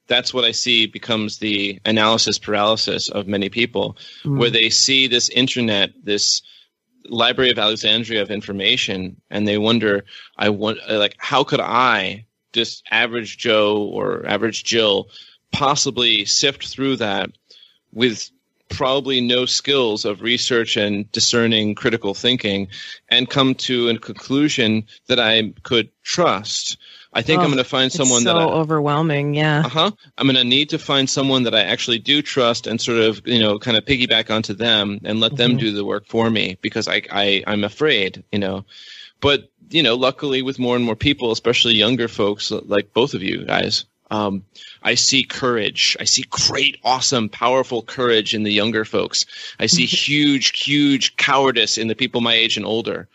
that's 0.07 0.33
what 0.33 0.45
I 0.45 0.51
see 0.51 0.85
becomes 0.85 1.39
the 1.39 1.79
analysis 1.85 2.39
paralysis 2.39 3.09
of 3.09 3.27
many 3.27 3.49
people, 3.49 3.97
mm. 4.23 4.39
where 4.39 4.49
they 4.49 4.69
see 4.69 5.07
this 5.07 5.29
internet, 5.29 5.91
this 6.03 6.41
Library 7.07 7.51
of 7.51 7.59
Alexandria 7.59 8.21
of 8.21 8.31
information, 8.31 9.21
and 9.29 9.47
they 9.47 9.57
wonder, 9.57 10.05
I 10.37 10.49
want 10.49 10.79
like 10.89 11.15
how 11.17 11.43
could 11.43 11.59
I, 11.59 12.25
this 12.53 12.81
average 12.89 13.37
Joe 13.37 13.83
or 13.83 14.25
average 14.25 14.63
Jill, 14.63 15.09
possibly 15.51 16.25
sift 16.25 16.67
through 16.67 16.97
that 16.97 17.31
with 17.91 18.29
probably 18.69 19.21
no 19.21 19.45
skills 19.45 20.05
of 20.05 20.21
research 20.21 20.77
and 20.77 21.11
discerning 21.11 21.75
critical 21.75 22.13
thinking 22.13 22.67
and 23.09 23.29
come 23.29 23.55
to 23.55 23.89
a 23.89 23.97
conclusion 23.97 24.85
that 25.07 25.19
I 25.19 25.53
could 25.63 25.89
trust. 26.03 26.77
I 27.13 27.21
think 27.21 27.39
oh, 27.39 27.43
I'm 27.43 27.47
going 27.47 27.63
to 27.63 27.69
find 27.69 27.91
someone 27.91 28.23
so 28.23 28.33
that 28.33 28.39
so 28.39 28.49
overwhelming, 28.49 29.35
yeah. 29.35 29.63
Uh 29.65 29.69
huh. 29.69 29.91
I'm 30.17 30.27
going 30.27 30.35
to 30.35 30.43
need 30.43 30.69
to 30.69 30.79
find 30.79 31.09
someone 31.09 31.43
that 31.43 31.55
I 31.55 31.61
actually 31.61 31.99
do 31.99 32.21
trust 32.21 32.67
and 32.67 32.79
sort 32.81 32.99
of 32.99 33.25
you 33.25 33.39
know 33.39 33.57
kind 33.57 33.77
of 33.77 33.85
piggyback 33.85 34.29
onto 34.29 34.53
them 34.53 34.99
and 35.05 35.19
let 35.19 35.33
mm-hmm. 35.33 35.37
them 35.37 35.57
do 35.57 35.71
the 35.71 35.85
work 35.85 36.07
for 36.07 36.29
me 36.29 36.57
because 36.61 36.87
I 36.87 37.03
I 37.09 37.43
I'm 37.47 37.63
afraid 37.63 38.23
you 38.31 38.39
know, 38.39 38.65
but 39.21 39.49
you 39.69 39.81
know 39.81 39.95
luckily 39.95 40.41
with 40.41 40.59
more 40.59 40.75
and 40.75 40.83
more 40.83 40.97
people, 40.97 41.31
especially 41.31 41.75
younger 41.75 42.09
folks 42.09 42.51
like 42.51 42.93
both 42.93 43.13
of 43.13 43.23
you 43.23 43.45
guys, 43.45 43.85
Um, 44.11 44.43
I 44.83 44.95
see 44.95 45.23
courage. 45.23 45.97
I 45.99 46.03
see 46.03 46.25
great, 46.29 46.79
awesome, 46.83 47.29
powerful 47.29 47.81
courage 47.81 48.33
in 48.33 48.43
the 48.43 48.53
younger 48.53 48.85
folks. 48.85 49.25
I 49.59 49.65
see 49.65 49.85
huge, 50.07 50.59
huge 50.59 51.15
cowardice 51.17 51.77
in 51.77 51.87
the 51.87 51.95
people 51.95 52.21
my 52.21 52.33
age 52.33 52.57
and 52.57 52.65
older. 52.65 53.07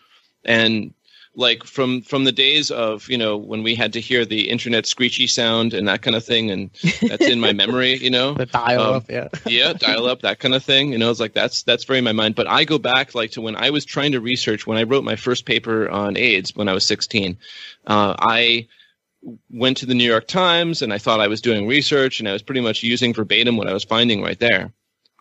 And 0.45 0.95
like 1.37 1.65
from 1.65 2.03
from 2.03 2.25
the 2.25 2.33
days 2.33 2.71
of 2.71 3.09
you 3.09 3.17
know 3.17 3.37
when 3.37 3.63
we 3.63 3.75
had 3.75 3.93
to 3.93 4.01
hear 4.01 4.25
the 4.25 4.51
internet 4.51 4.85
screechy 4.87 5.27
sound 5.27 5.75
and 5.75 5.87
that 5.87 6.03
kind 6.03 6.17
of 6.17 6.25
thing, 6.25 6.51
and 6.51 6.71
that's 7.01 7.27
in 7.27 7.41
my 7.41 7.53
memory. 7.53 7.97
You 7.97 8.11
know, 8.11 8.35
the 8.35 8.47
dial 8.47 8.83
um, 8.83 8.95
up, 8.97 9.11
yeah, 9.11 9.29
yeah, 9.47 9.73
dial 9.73 10.07
up, 10.07 10.23
that 10.23 10.41
kind 10.41 10.55
of 10.55 10.65
thing. 10.65 10.93
You 10.93 10.99
know, 10.99 11.11
it's 11.11 11.21
like 11.21 11.33
that's 11.33 11.63
that's 11.63 11.85
very 11.85 11.99
in 11.99 12.05
my 12.05 12.13
mind. 12.13 12.35
But 12.35 12.49
I 12.49 12.65
go 12.65 12.79
back 12.79 13.15
like 13.15 13.33
to 13.33 13.41
when 13.41 13.57
I 13.57 13.71
was 13.71 13.85
trying 13.85 14.13
to 14.13 14.21
research 14.21 14.67
when 14.67 14.77
I 14.77 14.83
wrote 14.83 15.05
my 15.05 15.17
first 15.17 15.47
paper 15.47 15.89
on 15.89 16.17
AIDS 16.17 16.55
when 16.55 16.69
I 16.69 16.75
was 16.75 16.85
16. 16.87 17.39
Uh, 17.87 18.15
I 18.19 18.67
went 19.51 19.77
to 19.79 19.87
the 19.87 19.95
New 19.95 20.05
York 20.05 20.27
Times 20.27 20.83
and 20.83 20.93
I 20.93 20.99
thought 20.99 21.21
I 21.21 21.29
was 21.29 21.41
doing 21.41 21.67
research 21.67 22.21
and 22.21 22.29
I 22.29 22.33
was 22.33 22.43
pretty 22.43 22.61
much 22.61 22.83
using 22.83 23.15
verbatim 23.15 23.57
what 23.57 23.69
I 23.69 23.73
was 23.73 23.85
finding 23.85 24.23
right 24.23 24.39
there. 24.39 24.73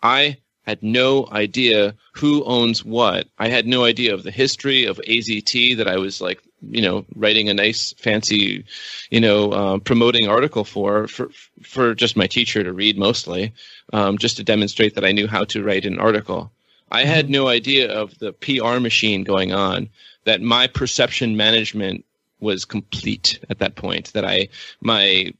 I 0.02 0.38
had 0.66 0.82
no 0.82 1.26
idea 1.32 1.94
who 2.12 2.44
owns 2.44 2.84
what. 2.84 3.26
I 3.38 3.48
had 3.48 3.66
no 3.66 3.84
idea 3.84 4.14
of 4.14 4.22
the 4.22 4.30
history 4.30 4.84
of 4.84 5.00
AZT 5.08 5.76
that 5.78 5.88
I 5.88 5.96
was 5.96 6.20
like, 6.20 6.40
you 6.62 6.82
know, 6.82 7.04
writing 7.14 7.48
a 7.48 7.54
nice, 7.54 7.94
fancy, 7.98 8.64
you 9.10 9.20
know, 9.20 9.52
uh, 9.52 9.78
promoting 9.78 10.28
article 10.28 10.64
for, 10.64 11.08
for, 11.08 11.30
for 11.62 11.94
just 11.94 12.16
my 12.16 12.26
teacher 12.26 12.62
to 12.62 12.72
read 12.72 12.98
mostly, 12.98 13.52
um, 13.92 14.18
just 14.18 14.36
to 14.36 14.44
demonstrate 14.44 14.94
that 14.94 15.04
I 15.04 15.12
knew 15.12 15.26
how 15.26 15.44
to 15.44 15.64
write 15.64 15.86
an 15.86 15.98
article. 15.98 16.52
I 16.90 17.04
had 17.04 17.26
mm-hmm. 17.26 17.34
no 17.34 17.48
idea 17.48 17.90
of 17.90 18.18
the 18.18 18.32
PR 18.32 18.80
machine 18.80 19.24
going 19.24 19.52
on, 19.52 19.88
that 20.24 20.42
my 20.42 20.66
perception 20.66 21.36
management 21.36 22.04
was 22.40 22.64
complete 22.64 23.38
at 23.50 23.58
that 23.58 23.76
point 23.76 24.12
that 24.12 24.24
i 24.24 24.48
my 24.80 25.32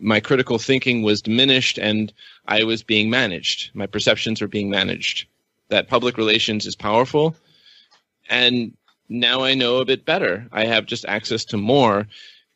my 0.00 0.20
critical 0.20 0.58
thinking 0.58 1.02
was 1.02 1.22
diminished 1.22 1.78
and 1.78 2.12
i 2.46 2.64
was 2.64 2.82
being 2.82 3.10
managed. 3.10 3.70
My 3.74 3.86
perceptions 3.86 4.40
were 4.40 4.48
being 4.48 4.70
managed. 4.70 5.26
That 5.68 5.88
public 5.88 6.16
relations 6.16 6.66
is 6.66 6.76
powerful 6.76 7.34
and 8.28 8.76
now 9.08 9.42
i 9.42 9.54
know 9.54 9.78
a 9.78 9.84
bit 9.84 10.04
better. 10.04 10.46
I 10.52 10.66
have 10.66 10.86
just 10.86 11.04
access 11.04 11.44
to 11.46 11.56
more. 11.56 12.06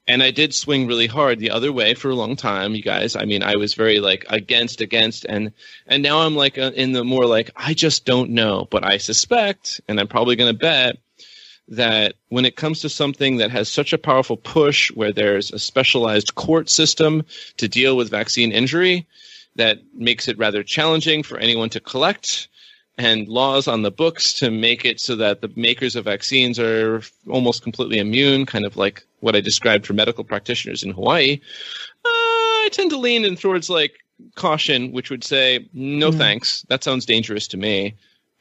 And 0.09 0.23
i 0.23 0.31
did 0.31 0.55
swing 0.55 0.86
really 0.86 1.09
hard 1.09 1.39
the 1.39 1.51
other 1.51 1.73
way 1.73 1.94
for 1.94 2.10
a 2.10 2.14
long 2.14 2.36
time 2.36 2.74
you 2.74 2.82
guys. 2.82 3.16
I 3.16 3.24
mean 3.24 3.43
i 3.43 3.56
was 3.56 3.74
very 3.74 4.01
like 4.01 4.27
against 4.28 4.81
against 4.81 5.24
and 5.24 5.52
and 5.86 6.02
now 6.02 6.18
i'm 6.18 6.36
like 6.36 6.59
uh, 6.59 6.73
in 6.74 6.93
the 6.93 7.05
more 7.05 7.27
like 7.27 7.51
i 7.56 7.74
just 7.74 8.05
don't 8.05 8.31
know. 8.31 8.68
But 8.70 8.85
i 8.85 8.98
suspect 8.98 9.81
and 9.89 9.98
i'm 9.98 10.09
probably 10.09 10.36
going 10.36 10.52
to 10.52 10.59
bet 10.59 10.98
that 11.68 12.14
when 12.28 12.44
it 12.44 12.56
comes 12.56 12.80
to 12.80 12.88
something 12.88 13.38
that 13.38 13.51
has 13.51 13.68
such 13.68 13.93
a 13.93 13.98
powerful 13.98 14.36
push 14.36 14.90
where 14.93 15.12
there's 15.12 15.52
a 15.52 15.59
specialized 15.59 16.34
court 16.34 16.68
system 16.68 17.24
to 17.56 17.68
deal 17.68 17.97
with 17.97 18.10
vaccine 18.10 18.52
injury 18.52 19.06
that 19.56 19.78
makes 19.94 20.28
it 20.28 20.38
rather 20.38 20.62
challenging 20.62 21.22
for 21.22 21.38
anyone 21.38 21.70
to 21.70 21.80
collect 21.80 22.48
and 22.98 23.28
laws 23.28 23.68
on 23.68 23.82
the 23.82 23.90
books 23.90 24.32
to 24.32 24.51
make 24.51 24.84
it 24.84 25.01
so 25.01 25.16
that 25.16 25.40
the 25.40 25.52
makers 25.55 25.97
of 25.97 26.05
vaccines 26.05 26.59
are 26.59 27.02
almost 27.28 27.62
completely 27.62 27.98
immune, 27.98 28.47
kind 28.47 28.64
of 28.64 28.76
like 28.76 29.05
what 29.20 29.36
I 29.36 29.40
described 29.40 29.86
for 29.86 29.93
medical 29.93 30.24
practitioners 30.24 30.82
in 30.82 30.93
Hawaii, 30.93 31.40
uh, 32.05 32.09
I 32.09 32.68
tend 32.72 32.90
to 32.90 32.98
lean 32.98 33.24
in 33.24 33.36
towards 33.36 33.68
like 33.68 34.05
caution, 34.34 34.93
which 34.93 35.10
would 35.10 35.24
say, 35.24 35.68
no 35.74 36.10
mm. 36.10 36.16
thanks. 36.16 36.62
That 36.68 36.84
sounds 36.84 37.05
dangerous 37.05 37.48
to 37.48 37.56
me 37.56 37.97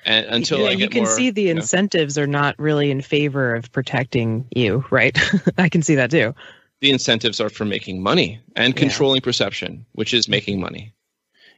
and, 0.05 0.25
until 0.27 0.59
yeah, 0.59 0.69
you 0.69 0.87
can 0.87 1.03
more, 1.03 1.11
see 1.11 1.31
the 1.31 1.49
incentives 1.49 2.15
know. 2.15 2.23
are 2.23 2.27
not 2.27 2.57
really 2.59 2.91
in 2.91 3.01
favor 3.01 3.55
of 3.55 3.71
protecting 3.71 4.47
you, 4.55 4.85
right? 4.91 5.17
I 5.57 5.69
can 5.69 5.81
see 5.81 5.95
that 5.95 6.11
too. 6.11 6.35
The 6.81 6.91
incentives 6.91 7.41
are 7.41 7.49
for 7.49 7.65
making 7.65 8.03
money 8.03 8.41
and 8.55 8.75
controlling 8.75 9.17
yeah. 9.17 9.25
perception, 9.25 9.85
which 9.93 10.13
is 10.13 10.29
making 10.29 10.59
money. 10.59 10.93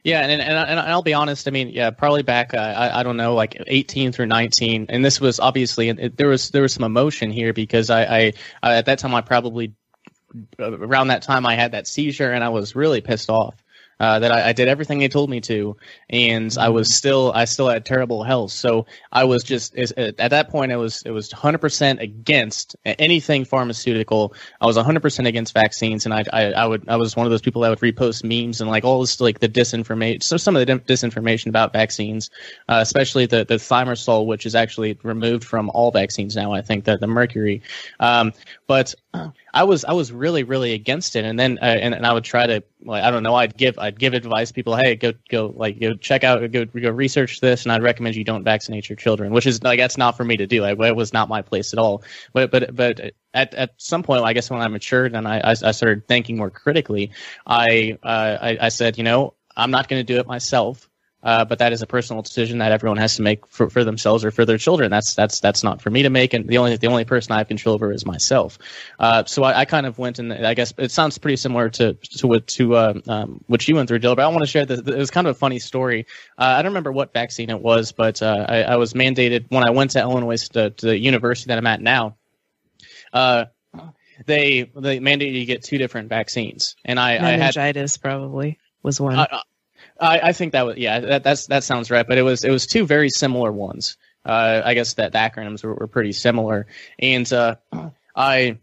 Yeah, 0.04 0.20
and, 0.20 0.40
and 0.40 0.42
and 0.42 0.80
I'll 0.80 1.02
be 1.02 1.12
honest. 1.12 1.48
I 1.48 1.50
mean, 1.50 1.68
yeah, 1.68 1.90
probably 1.90 2.22
back. 2.22 2.54
Uh, 2.54 2.58
I 2.58 3.00
I 3.00 3.02
don't 3.02 3.16
know, 3.16 3.34
like 3.34 3.60
18 3.66 4.12
through 4.12 4.26
19, 4.26 4.86
and 4.88 5.04
this 5.04 5.20
was 5.20 5.40
obviously 5.40 5.88
it, 5.88 6.16
there 6.16 6.28
was 6.28 6.50
there 6.50 6.62
was 6.62 6.72
some 6.72 6.84
emotion 6.84 7.30
here 7.30 7.52
because 7.52 7.90
I, 7.90 8.02
I, 8.04 8.32
I 8.62 8.76
at 8.76 8.86
that 8.86 9.00
time 9.00 9.14
I 9.14 9.20
probably 9.20 9.74
around 10.58 11.08
that 11.08 11.22
time 11.22 11.46
I 11.46 11.56
had 11.56 11.72
that 11.72 11.86
seizure 11.86 12.30
and 12.30 12.44
I 12.44 12.50
was 12.50 12.76
really 12.76 13.00
pissed 13.00 13.30
off 13.30 13.54
uh, 14.00 14.18
that 14.20 14.30
I, 14.30 14.50
I, 14.50 14.52
did 14.52 14.68
everything 14.68 14.98
they 14.98 15.08
told 15.08 15.28
me 15.28 15.40
to, 15.42 15.76
and 16.08 16.54
I 16.58 16.68
was 16.68 16.94
still 16.94 17.32
I 17.34 17.46
still 17.46 17.68
had 17.68 17.84
terrible 17.84 18.22
health. 18.22 18.52
So 18.52 18.86
I 19.10 19.24
was 19.24 19.42
just 19.42 19.76
at 19.76 20.30
that 20.30 20.50
point 20.50 20.72
I 20.72 20.76
was 20.76 21.02
it 21.02 21.10
was 21.10 21.32
100 21.32 21.58
percent 21.58 22.00
against 22.00 22.76
anything 22.84 23.44
pharmaceutical. 23.44 24.34
I 24.60 24.66
was 24.66 24.76
100 24.76 25.00
percent 25.00 25.26
against 25.26 25.52
vaccines, 25.54 26.04
and 26.04 26.14
I, 26.14 26.24
I, 26.32 26.52
I 26.52 26.66
would 26.66 26.88
I 26.88 26.96
was 26.96 27.16
one 27.16 27.26
of 27.26 27.30
those 27.30 27.42
people 27.42 27.62
that 27.62 27.70
would 27.70 27.80
repost 27.80 28.24
memes 28.24 28.60
and 28.60 28.70
like 28.70 28.84
all 28.84 29.00
this 29.00 29.20
like 29.20 29.40
the 29.40 29.48
disinformation. 29.48 30.22
So 30.22 30.36
some 30.36 30.54
of 30.56 30.66
the 30.66 30.78
disinformation 30.78 31.48
about 31.48 31.72
vaccines, 31.72 32.30
uh, 32.68 32.78
especially 32.80 33.26
the 33.26 33.44
the 33.44 33.56
thimerosal, 33.56 34.26
which 34.26 34.46
is 34.46 34.54
actually 34.54 34.98
removed 35.02 35.44
from 35.44 35.70
all 35.70 35.90
vaccines 35.90 36.36
now. 36.36 36.52
I 36.52 36.62
think 36.62 36.84
that 36.84 37.00
the 37.00 37.06
mercury, 37.06 37.62
um, 38.00 38.32
but 38.66 38.94
I 39.54 39.64
was 39.64 39.84
I 39.84 39.92
was 39.92 40.12
really 40.12 40.42
really 40.42 40.72
against 40.72 41.16
it, 41.16 41.24
and 41.24 41.38
then 41.38 41.58
uh, 41.60 41.64
and, 41.64 41.94
and 41.94 42.06
I 42.06 42.12
would 42.12 42.24
try 42.24 42.46
to 42.46 42.62
like 42.84 43.02
I 43.02 43.10
don't 43.10 43.22
know 43.22 43.34
I'd 43.34 43.56
give 43.56 43.78
I'd 43.88 43.98
give 43.98 44.14
advice 44.14 44.52
people 44.52 44.76
hey 44.76 44.96
go 44.96 45.14
go 45.30 45.52
like 45.56 45.80
go 45.80 45.94
check 45.94 46.22
out 46.22 46.50
go 46.52 46.64
go 46.66 46.90
research 46.90 47.40
this, 47.40 47.64
and 47.64 47.72
I'd 47.72 47.82
recommend 47.82 48.16
you 48.16 48.24
don't 48.24 48.44
vaccinate 48.44 48.88
your 48.88 48.96
children, 48.96 49.32
which 49.32 49.46
is 49.46 49.62
like 49.62 49.78
that's 49.78 49.96
not 49.96 50.16
for 50.16 50.24
me 50.24 50.36
to 50.36 50.46
do. 50.46 50.60
Like, 50.60 50.78
it 50.78 50.94
was 50.96 51.12
not 51.12 51.28
my 51.28 51.42
place 51.42 51.72
at 51.72 51.78
all. 51.78 52.02
But 52.32 52.50
but 52.50 52.76
but 52.76 53.12
at 53.32 53.54
at 53.54 53.70
some 53.78 54.02
point, 54.02 54.22
I 54.24 54.34
guess 54.34 54.50
when 54.50 54.60
I 54.60 54.68
matured 54.68 55.14
and 55.14 55.26
I 55.26 55.38
I, 55.38 55.50
I 55.50 55.72
started 55.72 56.06
thinking 56.06 56.36
more 56.36 56.50
critically, 56.50 57.12
I 57.46 57.98
uh, 58.02 58.38
I, 58.40 58.58
I 58.60 58.68
said 58.68 58.98
you 58.98 59.04
know 59.04 59.34
I'm 59.56 59.70
not 59.70 59.88
going 59.88 60.04
to 60.04 60.12
do 60.12 60.20
it 60.20 60.26
myself. 60.26 60.88
Uh, 61.20 61.44
but 61.44 61.58
that 61.58 61.72
is 61.72 61.82
a 61.82 61.86
personal 61.86 62.22
decision 62.22 62.58
that 62.58 62.70
everyone 62.70 62.96
has 62.96 63.16
to 63.16 63.22
make 63.22 63.44
for, 63.48 63.68
for 63.68 63.82
themselves 63.82 64.24
or 64.24 64.30
for 64.30 64.44
their 64.44 64.58
children. 64.58 64.88
That's 64.88 65.16
that's 65.16 65.40
that's 65.40 65.64
not 65.64 65.82
for 65.82 65.90
me 65.90 66.04
to 66.04 66.10
make, 66.10 66.32
and 66.32 66.48
the 66.48 66.58
only 66.58 66.76
the 66.76 66.86
only 66.86 67.04
person 67.04 67.32
I 67.32 67.38
have 67.38 67.48
control 67.48 67.74
over 67.74 67.92
is 67.92 68.06
myself. 68.06 68.58
Uh, 69.00 69.24
so 69.24 69.42
I, 69.42 69.60
I, 69.60 69.64
kind 69.64 69.84
of 69.84 69.98
went, 69.98 70.20
and 70.20 70.32
I 70.32 70.54
guess 70.54 70.72
it 70.78 70.92
sounds 70.92 71.18
pretty 71.18 71.34
similar 71.34 71.70
to 71.70 71.94
to 71.94 72.28
what 72.28 72.46
to 72.48 72.76
uh, 72.76 72.94
um, 73.08 73.42
what 73.48 73.66
you 73.66 73.74
went 73.74 73.88
through, 73.88 73.98
Jill. 73.98 74.14
But 74.14 74.26
I 74.26 74.28
want 74.28 74.42
to 74.42 74.46
share 74.46 74.64
this. 74.64 74.78
It 74.78 74.96
was 74.96 75.10
kind 75.10 75.26
of 75.26 75.34
a 75.34 75.38
funny 75.38 75.58
story. 75.58 76.06
Uh, 76.38 76.54
I 76.56 76.62
don't 76.62 76.70
remember 76.70 76.92
what 76.92 77.12
vaccine 77.12 77.50
it 77.50 77.60
was, 77.60 77.90
but 77.90 78.22
uh, 78.22 78.46
I, 78.48 78.62
I, 78.62 78.76
was 78.76 78.92
mandated 78.92 79.46
when 79.48 79.66
I 79.66 79.70
went 79.70 79.92
to 79.92 80.00
Illinois 80.00 80.46
to, 80.50 80.70
to, 80.70 80.86
the 80.86 80.96
university 80.96 81.48
that 81.48 81.58
I'm 81.58 81.66
at 81.66 81.80
now. 81.80 82.16
they 83.12 84.70
they 84.76 85.00
mandated 85.00 85.34
you 85.34 85.46
get 85.46 85.64
two 85.64 85.78
different 85.78 86.10
vaccines, 86.10 86.76
and 86.84 87.00
I, 87.00 87.18
meningitis 87.18 87.56
I 87.56 87.66
had, 87.66 88.02
probably 88.02 88.58
was 88.84 89.00
one. 89.00 89.18
I, 89.18 89.42
I 90.00 90.32
think 90.32 90.52
that 90.52 90.64
was 90.66 90.76
yeah 90.76 91.00
that 91.00 91.24
that's 91.24 91.46
that 91.46 91.64
sounds 91.64 91.90
right, 91.90 92.06
but 92.06 92.18
it 92.18 92.22
was 92.22 92.44
it 92.44 92.50
was 92.50 92.66
two 92.66 92.86
very 92.86 93.10
similar 93.10 93.50
ones. 93.52 93.96
Uh, 94.24 94.62
I 94.64 94.74
guess 94.74 94.94
that 94.94 95.12
the 95.12 95.18
acronyms 95.18 95.64
were, 95.64 95.74
were 95.74 95.86
pretty 95.86 96.12
similar, 96.12 96.66
and 96.98 97.30
uh, 97.32 97.56
I 98.14 98.58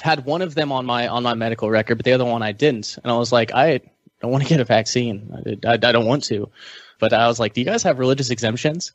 had 0.00 0.24
one 0.24 0.42
of 0.42 0.54
them 0.54 0.72
on 0.72 0.86
my 0.86 1.08
on 1.08 1.22
my 1.22 1.34
medical 1.34 1.68
record, 1.70 1.96
but 1.96 2.04
the 2.04 2.12
other 2.12 2.24
one 2.24 2.42
I 2.42 2.52
didn't, 2.52 2.98
and 3.02 3.10
I 3.12 3.16
was 3.16 3.32
like, 3.32 3.52
I 3.52 3.80
don't 4.20 4.30
want 4.30 4.44
to 4.44 4.48
get 4.48 4.60
a 4.60 4.64
vaccine. 4.64 5.58
I, 5.64 5.68
I, 5.68 5.72
I 5.74 5.76
don't 5.76 6.06
want 6.06 6.24
to, 6.24 6.50
but 6.98 7.12
I 7.12 7.26
was 7.26 7.40
like, 7.40 7.54
do 7.54 7.60
you 7.60 7.66
guys 7.66 7.82
have 7.82 7.98
religious 7.98 8.30
exemptions? 8.30 8.92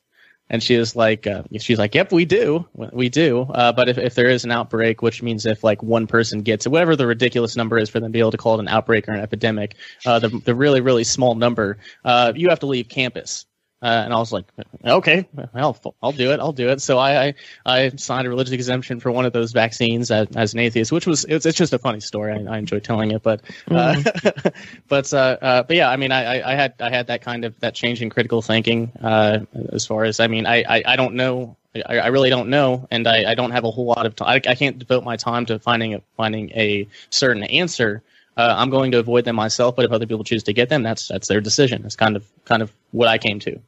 And 0.50 0.62
she 0.62 0.76
was 0.76 0.96
like, 0.96 1.26
uh, 1.26 1.42
she's 1.58 1.78
like, 1.78 1.94
yep, 1.94 2.12
we 2.12 2.24
do, 2.24 2.66
we 2.74 3.08
do. 3.08 3.42
Uh, 3.42 3.72
but 3.72 3.88
if, 3.88 3.98
if 3.98 4.14
there 4.14 4.28
is 4.30 4.44
an 4.44 4.50
outbreak, 4.50 5.02
which 5.02 5.22
means 5.22 5.44
if 5.44 5.62
like 5.62 5.82
one 5.82 6.06
person 6.06 6.42
gets 6.42 6.66
whatever 6.66 6.96
the 6.96 7.06
ridiculous 7.06 7.56
number 7.56 7.78
is 7.78 7.90
for 7.90 8.00
them 8.00 8.10
to 8.10 8.12
be 8.12 8.20
able 8.20 8.30
to 8.30 8.38
call 8.38 8.54
it 8.54 8.60
an 8.60 8.68
outbreak 8.68 9.08
or 9.08 9.12
an 9.12 9.20
epidemic, 9.20 9.74
uh, 10.06 10.18
the 10.18 10.28
the 10.28 10.54
really 10.54 10.80
really 10.80 11.04
small 11.04 11.34
number, 11.34 11.78
uh, 12.04 12.32
you 12.34 12.48
have 12.48 12.60
to 12.60 12.66
leave 12.66 12.88
campus. 12.88 13.44
Uh, 13.80 14.02
and 14.04 14.12
I 14.12 14.18
was 14.18 14.32
like, 14.32 14.44
okay, 14.84 15.28
I'll, 15.54 15.78
I'll 16.02 16.12
do 16.12 16.32
it. 16.32 16.40
I'll 16.40 16.52
do 16.52 16.68
it. 16.70 16.80
So 16.80 16.98
I, 16.98 17.26
I, 17.26 17.34
I 17.64 17.88
signed 17.90 18.26
a 18.26 18.30
religious 18.30 18.52
exemption 18.52 18.98
for 18.98 19.12
one 19.12 19.24
of 19.24 19.32
those 19.32 19.52
vaccines 19.52 20.10
as, 20.10 20.26
as 20.34 20.52
an 20.52 20.58
atheist, 20.58 20.90
which 20.90 21.06
was, 21.06 21.24
it's, 21.24 21.46
it's 21.46 21.56
just 21.56 21.72
a 21.72 21.78
funny 21.78 22.00
story. 22.00 22.32
I, 22.32 22.54
I 22.54 22.58
enjoy 22.58 22.80
telling 22.80 23.12
it, 23.12 23.22
but, 23.22 23.40
uh, 23.70 23.94
mm. 23.94 24.54
but, 24.88 25.12
uh, 25.14 25.36
uh, 25.40 25.62
but 25.62 25.76
yeah, 25.76 25.88
I 25.90 25.96
mean, 25.96 26.10
I, 26.10 26.42
I 26.42 26.54
had, 26.56 26.74
I 26.80 26.90
had 26.90 27.06
that 27.06 27.22
kind 27.22 27.44
of, 27.44 27.58
that 27.60 27.74
change 27.74 28.02
in 28.02 28.10
critical 28.10 28.42
thinking, 28.42 28.90
uh, 29.00 29.40
as 29.72 29.86
far 29.86 30.02
as, 30.02 30.18
I 30.18 30.26
mean, 30.26 30.44
I, 30.44 30.64
I, 30.68 30.82
I 30.84 30.96
don't 30.96 31.14
know, 31.14 31.56
I, 31.86 31.98
I 31.98 32.06
really 32.08 32.30
don't 32.30 32.48
know. 32.48 32.88
And 32.90 33.06
I, 33.06 33.30
I 33.30 33.34
don't 33.34 33.52
have 33.52 33.64
a 33.64 33.70
whole 33.70 33.86
lot 33.86 34.06
of 34.06 34.16
time. 34.16 34.28
I, 34.28 34.50
I 34.50 34.54
can't 34.54 34.78
devote 34.78 35.04
my 35.04 35.16
time 35.16 35.46
to 35.46 35.58
finding 35.58 35.94
a, 35.94 36.02
finding 36.16 36.50
a 36.50 36.88
certain 37.10 37.44
answer. 37.44 38.02
Uh, 38.38 38.54
I'm 38.56 38.70
going 38.70 38.92
to 38.92 39.00
avoid 39.00 39.24
them 39.24 39.34
myself, 39.34 39.74
but 39.74 39.84
if 39.84 39.90
other 39.90 40.06
people 40.06 40.22
choose 40.22 40.44
to 40.44 40.52
get 40.52 40.68
them, 40.68 40.84
that's 40.84 41.08
that's 41.08 41.26
their 41.26 41.40
decision. 41.40 41.82
That's 41.82 41.96
kind 41.96 42.14
of 42.14 42.24
kind 42.44 42.62
of 42.62 42.72
what 42.92 43.08
I 43.08 43.18
came 43.18 43.40
to. 43.40 43.60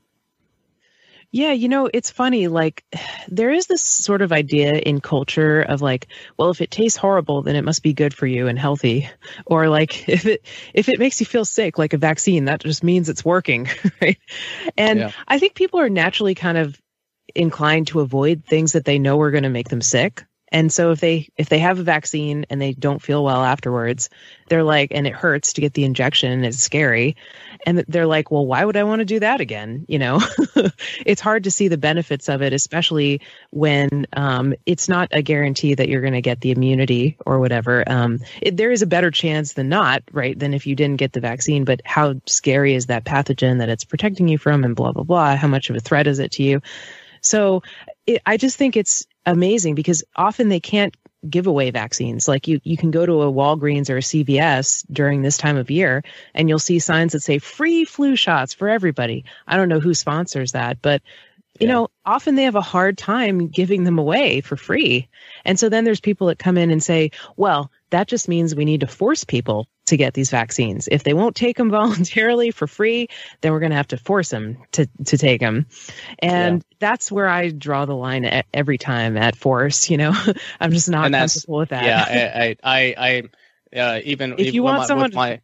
Yeah, 1.32 1.52
you 1.52 1.68
know, 1.68 1.88
it's 1.92 2.10
funny. 2.10 2.48
Like, 2.48 2.84
there 3.28 3.52
is 3.52 3.66
this 3.66 3.82
sort 3.82 4.22
of 4.22 4.32
idea 4.32 4.72
in 4.74 5.00
culture 5.00 5.60
of 5.60 5.80
like, 5.80 6.08
well, 6.36 6.50
if 6.50 6.60
it 6.60 6.72
tastes 6.72 6.96
horrible, 6.96 7.42
then 7.42 7.54
it 7.54 7.62
must 7.62 7.84
be 7.84 7.92
good 7.92 8.12
for 8.14 8.26
you 8.26 8.46
and 8.46 8.58
healthy, 8.58 9.08
or 9.44 9.68
like 9.68 10.08
if 10.08 10.24
it 10.26 10.46
if 10.72 10.88
it 10.88 11.00
makes 11.00 11.18
you 11.18 11.26
feel 11.26 11.44
sick, 11.44 11.76
like 11.76 11.92
a 11.92 11.98
vaccine, 11.98 12.44
that 12.44 12.60
just 12.60 12.84
means 12.84 13.08
it's 13.08 13.24
working, 13.24 13.68
right? 14.00 14.18
And 14.76 15.00
yeah. 15.00 15.10
I 15.26 15.40
think 15.40 15.54
people 15.54 15.80
are 15.80 15.90
naturally 15.90 16.36
kind 16.36 16.58
of 16.58 16.80
inclined 17.34 17.88
to 17.88 18.00
avoid 18.00 18.44
things 18.44 18.72
that 18.72 18.84
they 18.84 19.00
know 19.00 19.20
are 19.20 19.32
going 19.32 19.42
to 19.42 19.50
make 19.50 19.68
them 19.68 19.80
sick. 19.80 20.24
And 20.52 20.72
so 20.72 20.90
if 20.92 21.00
they 21.00 21.28
if 21.36 21.48
they 21.48 21.58
have 21.58 21.78
a 21.78 21.82
vaccine 21.82 22.46
and 22.50 22.60
they 22.60 22.72
don't 22.72 23.02
feel 23.02 23.24
well 23.24 23.42
afterwards, 23.44 24.10
they're 24.48 24.64
like 24.64 24.92
and 24.92 25.06
it 25.06 25.14
hurts 25.14 25.54
to 25.54 25.60
get 25.60 25.74
the 25.74 25.84
injection, 25.84 26.32
and 26.32 26.44
it's 26.44 26.58
scary. 26.58 27.16
And 27.66 27.84
they're 27.88 28.06
like, 28.06 28.30
"Well, 28.30 28.46
why 28.46 28.64
would 28.64 28.76
I 28.76 28.84
want 28.84 29.00
to 29.00 29.04
do 29.04 29.20
that 29.20 29.40
again?" 29.40 29.84
You 29.88 29.98
know. 29.98 30.20
it's 31.06 31.20
hard 31.20 31.44
to 31.44 31.50
see 31.50 31.68
the 31.68 31.78
benefits 31.78 32.28
of 32.28 32.42
it 32.42 32.52
especially 32.52 33.20
when 33.50 34.06
um, 34.12 34.54
it's 34.66 34.88
not 34.88 35.08
a 35.12 35.22
guarantee 35.22 35.74
that 35.74 35.88
you're 35.88 36.00
going 36.00 36.12
to 36.12 36.20
get 36.20 36.40
the 36.40 36.50
immunity 36.50 37.16
or 37.26 37.40
whatever. 37.40 37.84
Um, 37.86 38.20
it, 38.40 38.56
there 38.56 38.70
is 38.70 38.82
a 38.82 38.86
better 38.86 39.10
chance 39.10 39.54
than 39.54 39.68
not, 39.68 40.02
right, 40.12 40.38
than 40.38 40.54
if 40.54 40.66
you 40.66 40.76
didn't 40.76 40.98
get 40.98 41.12
the 41.12 41.20
vaccine, 41.20 41.64
but 41.64 41.80
how 41.84 42.20
scary 42.26 42.74
is 42.74 42.86
that 42.86 43.04
pathogen 43.04 43.58
that 43.58 43.68
it's 43.68 43.84
protecting 43.84 44.28
you 44.28 44.38
from 44.38 44.64
and 44.64 44.76
blah 44.76 44.92
blah 44.92 45.04
blah, 45.04 45.36
how 45.36 45.48
much 45.48 45.70
of 45.70 45.76
a 45.76 45.80
threat 45.80 46.06
is 46.06 46.18
it 46.18 46.32
to 46.32 46.42
you? 46.42 46.60
So 47.20 47.62
it, 48.06 48.22
I 48.26 48.36
just 48.36 48.56
think 48.56 48.76
it's 48.76 49.06
amazing 49.26 49.74
because 49.74 50.04
often 50.16 50.48
they 50.48 50.60
can't 50.60 50.94
give 51.28 51.46
away 51.46 51.70
vaccines. 51.70 52.26
Like 52.26 52.48
you, 52.48 52.60
you 52.64 52.76
can 52.76 52.90
go 52.90 53.04
to 53.04 53.22
a 53.22 53.32
Walgreens 53.32 53.90
or 53.90 53.98
a 53.98 54.00
CVS 54.00 54.84
during 54.90 55.22
this 55.22 55.36
time 55.36 55.58
of 55.58 55.70
year 55.70 56.02
and 56.34 56.48
you'll 56.48 56.58
see 56.58 56.78
signs 56.78 57.12
that 57.12 57.20
say 57.20 57.38
free 57.38 57.84
flu 57.84 58.16
shots 58.16 58.54
for 58.54 58.68
everybody. 58.68 59.24
I 59.46 59.56
don't 59.56 59.68
know 59.68 59.80
who 59.80 59.92
sponsors 59.92 60.52
that, 60.52 60.80
but 60.80 61.02
you 61.60 61.66
yeah. 61.66 61.74
know, 61.74 61.88
often 62.06 62.34
they 62.34 62.44
have 62.44 62.56
a 62.56 62.62
hard 62.62 62.96
time 62.96 63.48
giving 63.48 63.84
them 63.84 63.98
away 63.98 64.40
for 64.40 64.56
free. 64.56 65.08
And 65.44 65.58
so 65.60 65.68
then 65.68 65.84
there's 65.84 66.00
people 66.00 66.28
that 66.28 66.38
come 66.38 66.56
in 66.56 66.70
and 66.70 66.82
say, 66.82 67.10
well, 67.36 67.70
that 67.90 68.08
just 68.08 68.28
means 68.28 68.54
we 68.54 68.64
need 68.64 68.80
to 68.80 68.86
force 68.86 69.24
people 69.24 69.68
to 69.86 69.96
get 69.96 70.14
these 70.14 70.30
vaccines. 70.30 70.88
If 70.90 71.02
they 71.02 71.12
won't 71.12 71.36
take 71.36 71.58
them 71.58 71.70
voluntarily 71.70 72.50
for 72.50 72.66
free, 72.66 73.08
then 73.42 73.52
we're 73.52 73.60
going 73.60 73.70
to 73.70 73.76
have 73.76 73.88
to 73.88 73.98
force 73.98 74.30
them 74.30 74.58
to, 74.72 74.88
to 75.04 75.18
take 75.18 75.40
them. 75.40 75.66
And 76.20 76.58
yeah. 76.58 76.76
that's 76.78 77.12
where 77.12 77.28
I 77.28 77.50
draw 77.50 77.84
the 77.84 77.94
line 77.94 78.42
every 78.54 78.78
time 78.78 79.18
at 79.18 79.36
force. 79.36 79.90
You 79.90 79.98
know, 79.98 80.14
I'm 80.60 80.72
just 80.72 80.88
not 80.88 81.12
comfortable 81.12 81.58
with 81.58 81.68
that. 81.70 81.84
Yeah, 81.84 82.32
I, 82.34 82.56
I, 82.62 83.22
I, 83.74 83.78
uh, 83.78 84.00
even 84.04 84.36
if 84.38 84.54
you 84.54 84.62
want 84.62 84.78
my, 84.78 84.86
someone, 84.86 85.10
my... 85.14 85.40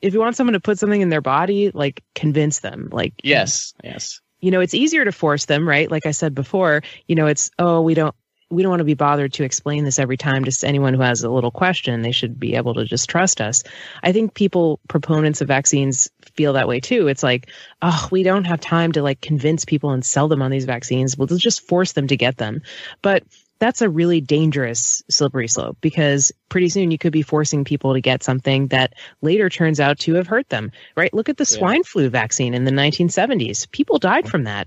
if 0.00 0.14
you 0.14 0.20
want 0.20 0.36
someone 0.36 0.54
to 0.54 0.60
put 0.60 0.78
something 0.78 1.00
in 1.00 1.10
their 1.10 1.20
body, 1.20 1.70
like 1.70 2.02
convince 2.14 2.60
them. 2.60 2.88
Like 2.90 3.12
yes, 3.22 3.74
yes. 3.84 4.20
You 4.40 4.50
know, 4.50 4.60
it's 4.60 4.74
easier 4.74 5.04
to 5.04 5.12
force 5.12 5.44
them, 5.44 5.68
right? 5.68 5.90
Like 5.90 6.06
I 6.06 6.12
said 6.12 6.34
before, 6.34 6.82
you 7.06 7.14
know, 7.14 7.26
it's 7.26 7.50
oh, 7.58 7.80
we 7.82 7.94
don't 7.94 8.14
we 8.50 8.62
don't 8.62 8.70
want 8.70 8.80
to 8.80 8.84
be 8.84 8.94
bothered 8.94 9.32
to 9.34 9.44
explain 9.44 9.84
this 9.84 9.98
every 9.98 10.16
time 10.16 10.44
to 10.44 10.66
anyone 10.66 10.92
who 10.92 11.00
has 11.00 11.22
a 11.22 11.30
little 11.30 11.52
question. 11.52 12.02
They 12.02 12.10
should 12.10 12.38
be 12.38 12.56
able 12.56 12.74
to 12.74 12.84
just 12.84 13.08
trust 13.08 13.40
us. 13.40 13.62
I 14.02 14.10
think 14.12 14.34
people, 14.34 14.80
proponents 14.88 15.40
of 15.40 15.48
vaccines, 15.48 16.10
feel 16.34 16.54
that 16.54 16.66
way 16.66 16.80
too. 16.80 17.06
It's 17.06 17.22
like, 17.22 17.48
oh, 17.80 18.08
we 18.10 18.24
don't 18.24 18.44
have 18.46 18.60
time 18.60 18.92
to 18.92 19.02
like 19.02 19.20
convince 19.20 19.64
people 19.64 19.90
and 19.90 20.04
sell 20.04 20.26
them 20.26 20.42
on 20.42 20.50
these 20.50 20.64
vaccines. 20.64 21.16
We'll 21.16 21.28
just 21.28 21.66
force 21.66 21.92
them 21.92 22.08
to 22.08 22.16
get 22.16 22.38
them. 22.38 22.62
But 23.02 23.22
that's 23.60 23.82
a 23.82 23.88
really 23.88 24.20
dangerous 24.20 25.02
slippery 25.08 25.46
slope 25.46 25.76
because 25.80 26.32
pretty 26.48 26.68
soon 26.70 26.90
you 26.90 26.98
could 26.98 27.12
be 27.12 27.22
forcing 27.22 27.64
people 27.64 27.92
to 27.92 28.00
get 28.00 28.22
something 28.22 28.68
that 28.68 28.94
later 29.20 29.48
turns 29.48 29.78
out 29.78 29.98
to 30.00 30.14
have 30.14 30.26
hurt 30.26 30.48
them, 30.48 30.72
right? 30.96 31.12
Look 31.14 31.28
at 31.28 31.36
the 31.36 31.46
yeah. 31.48 31.58
swine 31.58 31.84
flu 31.84 32.08
vaccine 32.08 32.54
in 32.54 32.64
the 32.64 32.72
1970s. 32.72 33.70
People 33.70 33.98
died 33.98 34.28
from 34.28 34.44
that. 34.44 34.66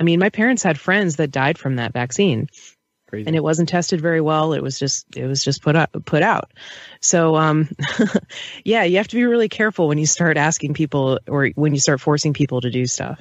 I 0.00 0.02
mean, 0.02 0.18
my 0.18 0.30
parents 0.30 0.62
had 0.62 0.80
friends 0.80 1.16
that 1.16 1.30
died 1.30 1.58
from 1.58 1.76
that 1.76 1.92
vaccine. 1.92 2.48
Crazy. 3.12 3.26
and 3.26 3.36
it 3.36 3.42
wasn't 3.42 3.68
tested 3.68 4.00
very 4.00 4.22
well. 4.22 4.54
It 4.54 4.62
was 4.62 4.78
just 4.78 5.04
it 5.14 5.26
was 5.26 5.44
just 5.44 5.60
put 5.60 5.76
out 5.76 5.90
put 6.06 6.22
out. 6.22 6.50
So 7.00 7.36
um, 7.36 7.68
yeah, 8.64 8.84
you 8.84 8.96
have 8.96 9.08
to 9.08 9.16
be 9.16 9.26
really 9.26 9.50
careful 9.50 9.86
when 9.86 9.98
you 9.98 10.06
start 10.06 10.38
asking 10.38 10.72
people 10.72 11.18
or 11.28 11.50
when 11.54 11.74
you 11.74 11.78
start 11.78 12.00
forcing 12.00 12.32
people 12.32 12.62
to 12.62 12.70
do 12.70 12.86
stuff. 12.86 13.20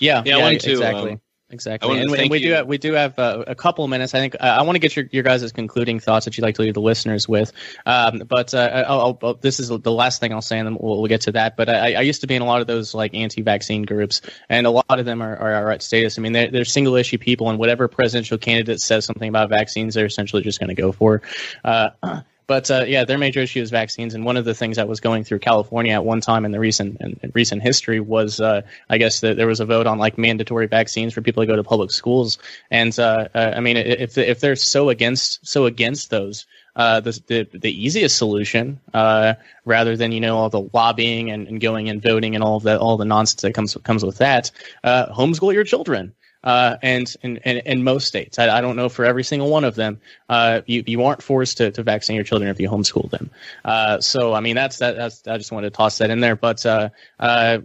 Yeah, 0.00 0.24
yeah, 0.26 0.38
yeah 0.38 0.48
exactly. 0.48 1.12
Um, 1.12 1.20
Exactly, 1.50 2.00
and, 2.00 2.10
and, 2.10 2.30
we 2.30 2.38
you. 2.38 2.48
do 2.48 2.52
have, 2.54 2.66
we 2.66 2.78
do 2.78 2.94
have 2.94 3.18
uh, 3.18 3.44
a 3.46 3.54
couple 3.54 3.84
of 3.84 3.90
minutes. 3.90 4.14
I 4.14 4.18
think 4.18 4.34
uh, 4.40 4.44
I 4.44 4.62
want 4.62 4.76
to 4.76 4.78
get 4.80 4.96
your, 4.96 5.04
your 5.12 5.22
guys' 5.22 5.52
concluding 5.52 6.00
thoughts 6.00 6.24
that 6.24 6.36
you'd 6.36 6.42
like 6.42 6.54
to 6.54 6.62
leave 6.62 6.72
the 6.72 6.80
listeners 6.80 7.28
with. 7.28 7.52
Um, 7.84 8.22
but 8.26 8.54
uh, 8.54 8.84
I'll, 8.88 9.18
I'll, 9.22 9.34
this 9.34 9.60
is 9.60 9.68
the 9.68 9.92
last 9.92 10.20
thing 10.20 10.32
I'll 10.32 10.40
say, 10.40 10.58
and 10.58 10.66
then 10.66 10.78
we'll, 10.80 10.98
we'll 10.98 11.08
get 11.08 11.20
to 11.22 11.32
that. 11.32 11.56
But 11.56 11.68
I, 11.68 11.94
I, 11.94 12.00
used 12.00 12.22
to 12.22 12.26
be 12.26 12.34
in 12.34 12.40
a 12.40 12.46
lot 12.46 12.62
of 12.62 12.66
those 12.66 12.94
like 12.94 13.14
anti-vaccine 13.14 13.82
groups, 13.82 14.22
and 14.48 14.66
a 14.66 14.70
lot 14.70 14.86
of 14.88 15.04
them 15.04 15.22
are, 15.22 15.36
are, 15.36 15.54
are 15.54 15.70
at 15.70 15.82
status. 15.82 16.18
I 16.18 16.22
mean, 16.22 16.32
they're, 16.32 16.50
they're 16.50 16.64
single 16.64 16.96
issue 16.96 17.18
people, 17.18 17.50
and 17.50 17.58
whatever 17.58 17.88
presidential 17.88 18.38
candidate 18.38 18.80
says 18.80 19.04
something 19.04 19.28
about 19.28 19.50
vaccines, 19.50 19.94
they're 19.94 20.06
essentially 20.06 20.42
just 20.42 20.58
going 20.58 20.74
to 20.74 20.80
go 20.80 20.92
for. 20.92 21.20
But 22.46 22.70
uh, 22.70 22.84
yeah, 22.86 23.04
their 23.04 23.18
major 23.18 23.40
issue 23.40 23.60
is 23.60 23.70
vaccines, 23.70 24.14
and 24.14 24.24
one 24.24 24.36
of 24.36 24.44
the 24.44 24.54
things 24.54 24.76
that 24.76 24.86
was 24.86 25.00
going 25.00 25.24
through 25.24 25.38
California 25.38 25.92
at 25.92 26.04
one 26.04 26.20
time 26.20 26.44
in 26.44 26.52
the 26.52 26.60
recent 26.60 27.00
in, 27.00 27.18
in 27.22 27.32
recent 27.34 27.62
history 27.62 28.00
was, 28.00 28.40
uh, 28.40 28.62
I 28.90 28.98
guess, 28.98 29.20
that 29.20 29.36
there 29.36 29.46
was 29.46 29.60
a 29.60 29.64
vote 29.64 29.86
on 29.86 29.98
like 29.98 30.18
mandatory 30.18 30.66
vaccines 30.66 31.14
for 31.14 31.22
people 31.22 31.42
to 31.42 31.46
go 31.46 31.56
to 31.56 31.64
public 31.64 31.90
schools. 31.90 32.38
And 32.70 32.96
uh, 32.98 33.28
uh 33.34 33.54
I 33.56 33.60
mean, 33.60 33.76
if 33.76 34.18
if 34.18 34.40
they're 34.40 34.56
so 34.56 34.90
against 34.90 35.46
so 35.46 35.64
against 35.64 36.10
those, 36.10 36.44
uh, 36.76 37.00
the, 37.00 37.18
the, 37.26 37.48
the 37.58 37.84
easiest 37.84 38.18
solution, 38.18 38.80
uh, 38.92 39.34
rather 39.64 39.96
than 39.96 40.12
you 40.12 40.20
know 40.20 40.36
all 40.36 40.50
the 40.50 40.68
lobbying 40.74 41.30
and, 41.30 41.48
and 41.48 41.60
going 41.60 41.88
and 41.88 42.02
voting 42.02 42.34
and 42.34 42.44
all 42.44 42.60
that 42.60 42.78
all 42.78 42.96
the 42.96 43.04
nonsense 43.06 43.42
that 43.42 43.54
comes 43.54 43.76
comes 43.84 44.04
with 44.04 44.18
that, 44.18 44.50
uh, 44.82 45.06
homeschool 45.14 45.54
your 45.54 45.64
children 45.64 46.14
uh, 46.44 46.76
and 46.82 47.16
in, 47.22 47.82
most 47.82 48.06
states. 48.06 48.38
I, 48.38 48.58
I, 48.58 48.60
don't 48.60 48.76
know 48.76 48.88
for 48.88 49.04
every 49.04 49.24
single 49.24 49.48
one 49.48 49.64
of 49.64 49.74
them. 49.74 50.00
Uh, 50.28 50.60
you, 50.66 50.84
you 50.86 51.02
aren't 51.02 51.22
forced 51.22 51.56
to, 51.56 51.70
to 51.72 51.82
vaccinate 51.82 52.16
your 52.16 52.24
children 52.24 52.50
if 52.50 52.60
you 52.60 52.68
homeschool 52.68 53.10
them. 53.10 53.30
Uh, 53.64 54.00
so 54.00 54.34
I 54.34 54.40
mean 54.40 54.54
that's 54.54 54.78
that, 54.78 54.94
that's 54.96 55.26
I 55.26 55.38
just 55.38 55.50
wanted 55.50 55.72
to 55.72 55.76
toss 55.76 55.98
that 55.98 56.10
in 56.10 56.20
there. 56.20 56.36
But 56.36 56.64
uh, 56.66 56.90
uh, 57.18 57.58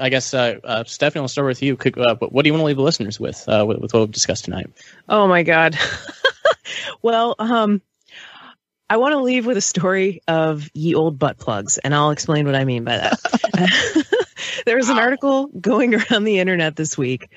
I 0.00 0.08
guess 0.08 0.34
uh, 0.34 0.58
uh, 0.64 0.84
Stephanie, 0.84 1.22
I'll 1.22 1.28
start 1.28 1.46
with 1.46 1.62
you. 1.62 1.76
Could, 1.76 1.98
uh, 1.98 2.16
what 2.16 2.42
do 2.42 2.48
you 2.48 2.52
want 2.52 2.62
to 2.62 2.66
leave 2.66 2.76
the 2.76 2.82
listeners 2.82 3.20
with, 3.20 3.48
uh, 3.48 3.64
with, 3.66 3.78
with 3.78 3.94
what 3.94 4.00
we've 4.00 4.10
discussed 4.10 4.44
tonight? 4.44 4.68
Oh 5.08 5.28
my 5.28 5.44
God. 5.44 5.78
well, 7.02 7.36
um, 7.38 7.80
I 8.90 8.96
want 8.96 9.12
to 9.12 9.20
leave 9.20 9.46
with 9.46 9.56
a 9.56 9.62
story 9.62 10.22
of 10.26 10.68
ye 10.74 10.94
old 10.94 11.18
butt 11.18 11.38
plugs, 11.38 11.78
and 11.78 11.94
I'll 11.94 12.10
explain 12.10 12.46
what 12.46 12.54
I 12.54 12.64
mean 12.64 12.84
by 12.84 12.98
that. 12.98 14.06
there 14.66 14.76
was 14.76 14.88
an 14.88 14.98
article 14.98 15.46
going 15.60 15.94
around 16.10 16.24
the 16.24 16.38
internet 16.38 16.76
this 16.76 16.96
week, 16.96 17.30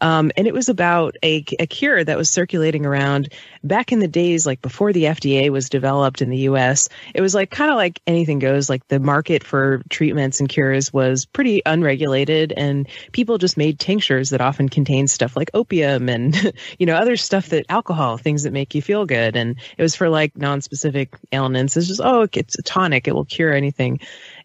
um, 0.00 0.30
and 0.36 0.46
it 0.46 0.54
was 0.54 0.68
about 0.68 1.16
a, 1.22 1.44
a 1.58 1.66
cure 1.66 2.02
that 2.02 2.16
was 2.16 2.30
circulating 2.30 2.86
around 2.86 3.32
back 3.62 3.92
in 3.92 3.98
the 3.98 4.08
days, 4.08 4.46
like 4.46 4.62
before 4.62 4.92
the 4.92 5.04
FDA 5.04 5.50
was 5.50 5.68
developed 5.68 6.22
in 6.22 6.30
the 6.30 6.38
US. 6.38 6.88
It 7.14 7.20
was 7.20 7.34
like 7.34 7.50
kind 7.50 7.70
of 7.70 7.76
like 7.76 8.00
anything 8.06 8.38
goes. 8.38 8.68
Like 8.68 8.86
the 8.88 9.00
market 9.00 9.44
for 9.44 9.82
treatments 9.90 10.40
and 10.40 10.48
cures 10.48 10.92
was 10.92 11.26
pretty 11.26 11.62
unregulated, 11.66 12.52
and 12.56 12.88
people 13.12 13.38
just 13.38 13.56
made 13.56 13.78
tinctures 13.78 14.30
that 14.30 14.40
often 14.40 14.68
contained 14.68 15.10
stuff 15.10 15.36
like 15.36 15.50
opium 15.54 16.08
and 16.08 16.52
you 16.78 16.86
know 16.86 16.94
other 16.94 17.16
stuff 17.16 17.48
that 17.48 17.66
alcohol, 17.68 18.16
things 18.16 18.42
that 18.42 18.52
make 18.52 18.74
you 18.74 18.82
feel 18.82 19.06
good, 19.06 19.36
and 19.36 19.56
it 19.76 19.82
was 19.82 19.94
for 19.94 20.08
like 20.08 20.36
non-specific 20.36 21.14
ailments. 21.32 21.76
It's 21.76 21.88
just 21.88 22.00
oh, 22.02 22.26
it's 22.32 22.58
a 22.58 22.62
tonic; 22.62 23.08
it 23.08 23.14
will 23.14 23.24
cure 23.24 23.52
anything. 23.52 24.00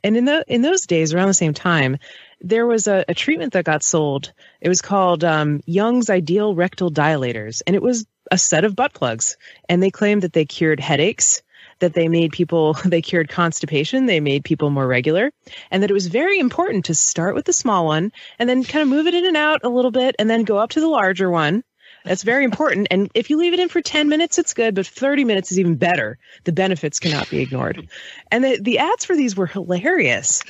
And 0.05 0.15
in 0.15 0.25
the 0.25 0.45
in 0.47 0.61
those 0.61 0.85
days, 0.85 1.15
around 1.15 1.29
the 1.29 1.33
same 1.33 1.55
time, 1.55 1.97
there 2.39 2.67
was 2.67 2.85
a, 2.85 3.03
a 3.07 3.15
treatment 3.15 3.53
that 3.53 3.65
got 3.65 3.81
sold. 3.81 4.33
It 4.61 4.69
was 4.69 4.83
called 4.83 5.23
um, 5.23 5.61
Young's 5.65 6.11
Ideal 6.11 6.53
Rectal 6.53 6.91
Dilators, 6.91 7.63
and 7.65 7.75
it 7.75 7.81
was 7.81 8.05
a 8.31 8.37
set 8.37 8.65
of 8.65 8.75
butt 8.75 8.93
plugs. 8.93 9.35
And 9.67 9.81
they 9.81 9.89
claimed 9.89 10.21
that 10.21 10.31
they 10.31 10.45
cured 10.45 10.79
headaches, 10.79 11.41
that 11.79 11.95
they 11.95 12.07
made 12.07 12.33
people, 12.33 12.73
they 12.85 13.01
cured 13.01 13.29
constipation, 13.29 14.05
they 14.05 14.19
made 14.19 14.43
people 14.43 14.69
more 14.69 14.85
regular, 14.85 15.31
and 15.71 15.81
that 15.81 15.89
it 15.89 15.95
was 15.95 16.05
very 16.05 16.37
important 16.37 16.85
to 16.85 16.93
start 16.93 17.33
with 17.33 17.45
the 17.45 17.53
small 17.53 17.87
one 17.87 18.11
and 18.37 18.47
then 18.47 18.63
kind 18.63 18.83
of 18.83 18.89
move 18.89 19.07
it 19.07 19.15
in 19.15 19.25
and 19.25 19.37
out 19.37 19.61
a 19.63 19.69
little 19.69 19.89
bit 19.89 20.15
and 20.19 20.29
then 20.29 20.43
go 20.43 20.59
up 20.59 20.69
to 20.69 20.81
the 20.81 20.87
larger 20.87 21.31
one. 21.31 21.63
That's 22.05 22.21
very 22.21 22.43
important. 22.43 22.87
And 22.91 23.09
if 23.15 23.29
you 23.29 23.37
leave 23.37 23.53
it 23.53 23.59
in 23.59 23.67
for 23.67 23.81
10 23.81 24.07
minutes, 24.07 24.37
it's 24.37 24.53
good, 24.53 24.75
but 24.75 24.85
30 24.85 25.25
minutes 25.25 25.51
is 25.51 25.59
even 25.59 25.75
better. 25.75 26.19
The 26.43 26.51
benefits 26.51 26.99
cannot 26.99 27.29
be 27.29 27.41
ignored. 27.41 27.89
And 28.31 28.43
the, 28.43 28.59
the 28.61 28.77
ads 28.77 29.05
for 29.05 29.15
these 29.15 29.35
were 29.35 29.47
hilarious. 29.47 30.43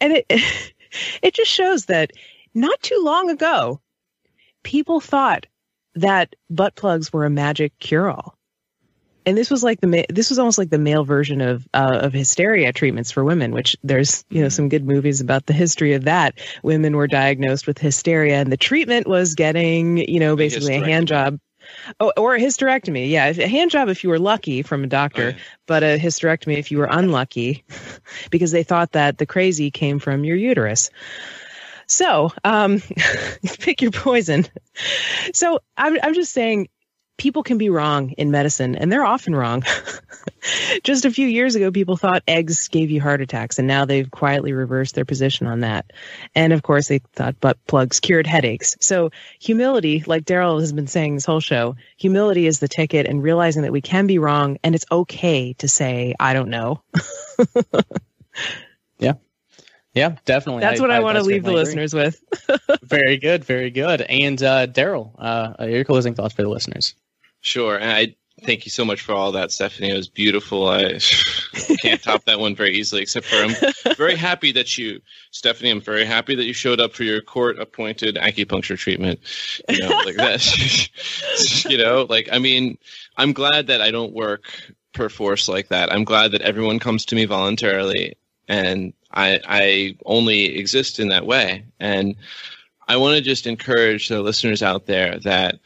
And 0.00 0.14
it, 0.14 0.26
it 1.22 1.34
just 1.34 1.50
shows 1.50 1.86
that 1.86 2.12
not 2.54 2.80
too 2.82 3.00
long 3.02 3.28
ago, 3.28 3.80
people 4.62 5.00
thought 5.00 5.46
that 5.94 6.34
butt 6.48 6.74
plugs 6.74 7.12
were 7.12 7.26
a 7.26 7.30
magic 7.30 7.78
cure 7.78 8.10
all. 8.10 8.36
And 9.24 9.36
this 9.36 9.50
was 9.50 9.62
like 9.62 9.80
the 9.80 10.06
this 10.08 10.30
was 10.30 10.38
almost 10.38 10.58
like 10.58 10.70
the 10.70 10.78
male 10.78 11.04
version 11.04 11.40
of 11.40 11.66
uh, 11.72 12.00
of 12.02 12.12
hysteria 12.12 12.72
treatments 12.72 13.10
for 13.10 13.24
women, 13.24 13.52
which 13.52 13.76
there's 13.82 14.24
you 14.30 14.42
know 14.42 14.48
some 14.48 14.68
good 14.68 14.84
movies 14.84 15.20
about 15.20 15.46
the 15.46 15.52
history 15.52 15.94
of 15.94 16.04
that. 16.04 16.38
Women 16.62 16.96
were 16.96 17.06
diagnosed 17.06 17.66
with 17.66 17.78
hysteria, 17.78 18.36
and 18.36 18.50
the 18.50 18.56
treatment 18.56 19.06
was 19.06 19.34
getting 19.34 19.98
you 19.98 20.20
know 20.20 20.36
basically 20.36 20.76
a 20.76 20.84
hand 20.84 21.08
job 21.08 21.38
Oh, 22.00 22.12
or 22.16 22.34
a 22.34 22.40
hysterectomy. 22.40 23.08
Yeah, 23.08 23.26
a 23.26 23.48
hand 23.48 23.70
job 23.70 23.88
if 23.88 24.04
you 24.04 24.10
were 24.10 24.18
lucky 24.18 24.62
from 24.62 24.84
a 24.84 24.86
doctor, 24.86 25.22
oh, 25.22 25.28
yeah. 25.28 25.42
but 25.66 25.82
a 25.82 25.98
hysterectomy 25.98 26.58
if 26.58 26.70
you 26.70 26.78
were 26.78 26.88
unlucky, 26.90 27.64
because 28.30 28.50
they 28.50 28.62
thought 28.62 28.92
that 28.92 29.18
the 29.18 29.26
crazy 29.26 29.70
came 29.70 29.98
from 29.98 30.24
your 30.24 30.36
uterus. 30.36 30.90
So, 31.86 32.32
um, 32.44 32.82
pick 33.58 33.82
your 33.82 33.90
poison. 33.90 34.46
So 35.34 35.60
I'm 35.76 35.98
I'm 36.02 36.14
just 36.14 36.32
saying, 36.32 36.68
people 37.22 37.44
can 37.44 37.56
be 37.56 37.70
wrong 37.70 38.10
in 38.10 38.32
medicine, 38.32 38.74
and 38.74 38.90
they're 38.90 39.04
often 39.04 39.32
wrong. 39.32 39.62
Just 40.82 41.04
a 41.04 41.10
few 41.12 41.28
years 41.28 41.54
ago, 41.54 41.70
people 41.70 41.96
thought 41.96 42.24
eggs 42.26 42.66
gave 42.66 42.90
you 42.90 43.00
heart 43.00 43.20
attacks, 43.20 43.60
and 43.60 43.68
now 43.68 43.84
they've 43.84 44.10
quietly 44.10 44.52
reversed 44.52 44.96
their 44.96 45.04
position 45.04 45.46
on 45.46 45.60
that. 45.60 45.92
And 46.34 46.52
of 46.52 46.64
course, 46.64 46.88
they 46.88 46.98
thought 46.98 47.38
butt 47.38 47.64
plugs 47.68 48.00
cured 48.00 48.26
headaches. 48.26 48.74
So, 48.80 49.10
humility, 49.38 50.02
like 50.04 50.24
Darrell 50.24 50.58
has 50.58 50.72
been 50.72 50.88
saying 50.88 51.14
this 51.14 51.24
whole 51.24 51.38
show, 51.38 51.76
humility 51.96 52.48
is 52.48 52.58
the 52.58 52.66
ticket, 52.66 53.06
and 53.06 53.22
realizing 53.22 53.62
that 53.62 53.72
we 53.72 53.82
can 53.82 54.08
be 54.08 54.18
wrong, 54.18 54.58
and 54.64 54.74
it's 54.74 54.86
okay 54.90 55.52
to 55.58 55.68
say, 55.68 56.16
I 56.18 56.32
don't 56.32 56.50
know. 56.50 56.82
yeah. 58.98 59.12
Yeah, 59.94 60.16
definitely. 60.24 60.62
That's 60.62 60.80
I, 60.80 60.82
what 60.82 60.90
I, 60.90 60.96
I 60.96 61.00
want 61.00 61.18
to 61.18 61.22
leave 61.22 61.44
the 61.44 61.50
agree. 61.50 61.60
listeners 61.60 61.94
with. 61.94 62.20
very 62.82 63.18
good, 63.18 63.44
very 63.44 63.70
good. 63.70 64.00
And 64.00 64.42
uh, 64.42 64.66
Darrell, 64.66 65.14
uh, 65.18 65.66
your 65.68 65.84
closing 65.84 66.14
thoughts 66.14 66.34
for 66.34 66.42
the 66.42 66.48
listeners. 66.48 66.94
Sure. 67.42 67.76
And 67.76 67.90
I 67.90 68.14
thank 68.44 68.64
you 68.64 68.70
so 68.70 68.84
much 68.84 69.02
for 69.02 69.12
all 69.12 69.32
that, 69.32 69.52
Stephanie. 69.52 69.90
It 69.90 69.96
was 69.96 70.08
beautiful. 70.08 70.68
I 70.68 70.98
can't 71.82 72.02
top 72.02 72.24
that 72.24 72.40
one 72.40 72.54
very 72.54 72.74
easily, 72.76 73.02
except 73.02 73.26
for 73.26 73.36
I'm 73.36 73.94
very 73.96 74.16
happy 74.16 74.52
that 74.52 74.78
you, 74.78 75.00
Stephanie, 75.32 75.70
I'm 75.70 75.80
very 75.80 76.04
happy 76.04 76.34
that 76.34 76.44
you 76.44 76.52
showed 76.52 76.80
up 76.80 76.92
for 76.94 77.04
your 77.04 77.20
court 77.20 77.58
appointed 77.58 78.16
acupuncture 78.16 78.78
treatment. 78.78 79.20
You 79.68 79.80
know, 79.80 79.88
like 80.04 80.16
that. 80.16 81.64
you 81.68 81.78
know, 81.78 82.06
like, 82.08 82.28
I 82.32 82.38
mean, 82.38 82.78
I'm 83.16 83.32
glad 83.32 83.66
that 83.66 83.80
I 83.80 83.90
don't 83.90 84.12
work 84.12 84.52
per 84.92 85.08
force 85.08 85.48
like 85.48 85.68
that. 85.68 85.92
I'm 85.92 86.04
glad 86.04 86.32
that 86.32 86.42
everyone 86.42 86.78
comes 86.78 87.04
to 87.06 87.14
me 87.14 87.24
voluntarily 87.24 88.16
and 88.48 88.92
I, 89.12 89.40
I 89.46 89.96
only 90.04 90.56
exist 90.58 90.98
in 90.98 91.08
that 91.08 91.26
way. 91.26 91.64
And 91.80 92.16
I 92.88 92.96
want 92.96 93.16
to 93.16 93.22
just 93.22 93.46
encourage 93.46 94.08
the 94.08 94.20
listeners 94.20 94.62
out 94.62 94.86
there 94.86 95.18
that 95.20 95.60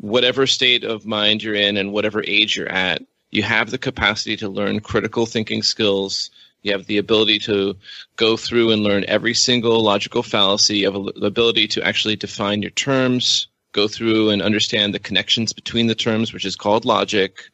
whatever 0.00 0.46
state 0.46 0.82
of 0.82 1.06
mind 1.06 1.42
you're 1.42 1.54
in 1.54 1.76
and 1.76 1.92
whatever 1.92 2.22
age 2.26 2.56
you're 2.56 2.68
at, 2.68 3.02
you 3.30 3.42
have 3.42 3.70
the 3.70 3.78
capacity 3.78 4.36
to 4.36 4.48
learn 4.48 4.80
critical 4.80 5.26
thinking 5.26 5.62
skills. 5.62 6.30
You 6.62 6.72
have 6.72 6.86
the 6.86 6.98
ability 6.98 7.38
to 7.40 7.76
go 8.16 8.36
through 8.36 8.70
and 8.70 8.82
learn 8.82 9.04
every 9.06 9.34
single 9.34 9.82
logical 9.82 10.22
fallacy. 10.22 10.78
You 10.78 10.90
have 10.90 11.14
the 11.14 11.26
ability 11.26 11.68
to 11.68 11.82
actually 11.82 12.16
define 12.16 12.62
your 12.62 12.72
terms, 12.72 13.46
go 13.72 13.88
through 13.88 14.30
and 14.30 14.42
understand 14.42 14.94
the 14.94 14.98
connections 14.98 15.52
between 15.52 15.86
the 15.86 15.94
terms, 15.94 16.32
which 16.32 16.44
is 16.44 16.56
called 16.56 16.84
logic 16.84 17.44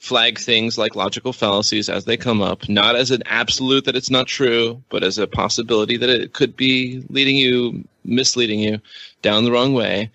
flag 0.00 0.38
things 0.38 0.78
like 0.78 0.96
logical 0.96 1.32
fallacies 1.32 1.90
as 1.90 2.06
they 2.06 2.16
come 2.16 2.40
up, 2.40 2.66
not 2.70 2.96
as 2.96 3.10
an 3.10 3.22
absolute 3.26 3.84
that 3.84 3.94
it's 3.94 4.08
not 4.08 4.26
true, 4.26 4.82
but 4.88 5.04
as 5.04 5.18
a 5.18 5.26
possibility 5.26 5.98
that 5.98 6.08
it 6.08 6.32
could 6.32 6.56
be 6.56 7.04
leading 7.10 7.36
you, 7.36 7.84
misleading 8.02 8.60
you 8.60 8.80
down 9.20 9.44
the 9.44 9.52
wrong 9.52 9.74
way. 9.74 10.10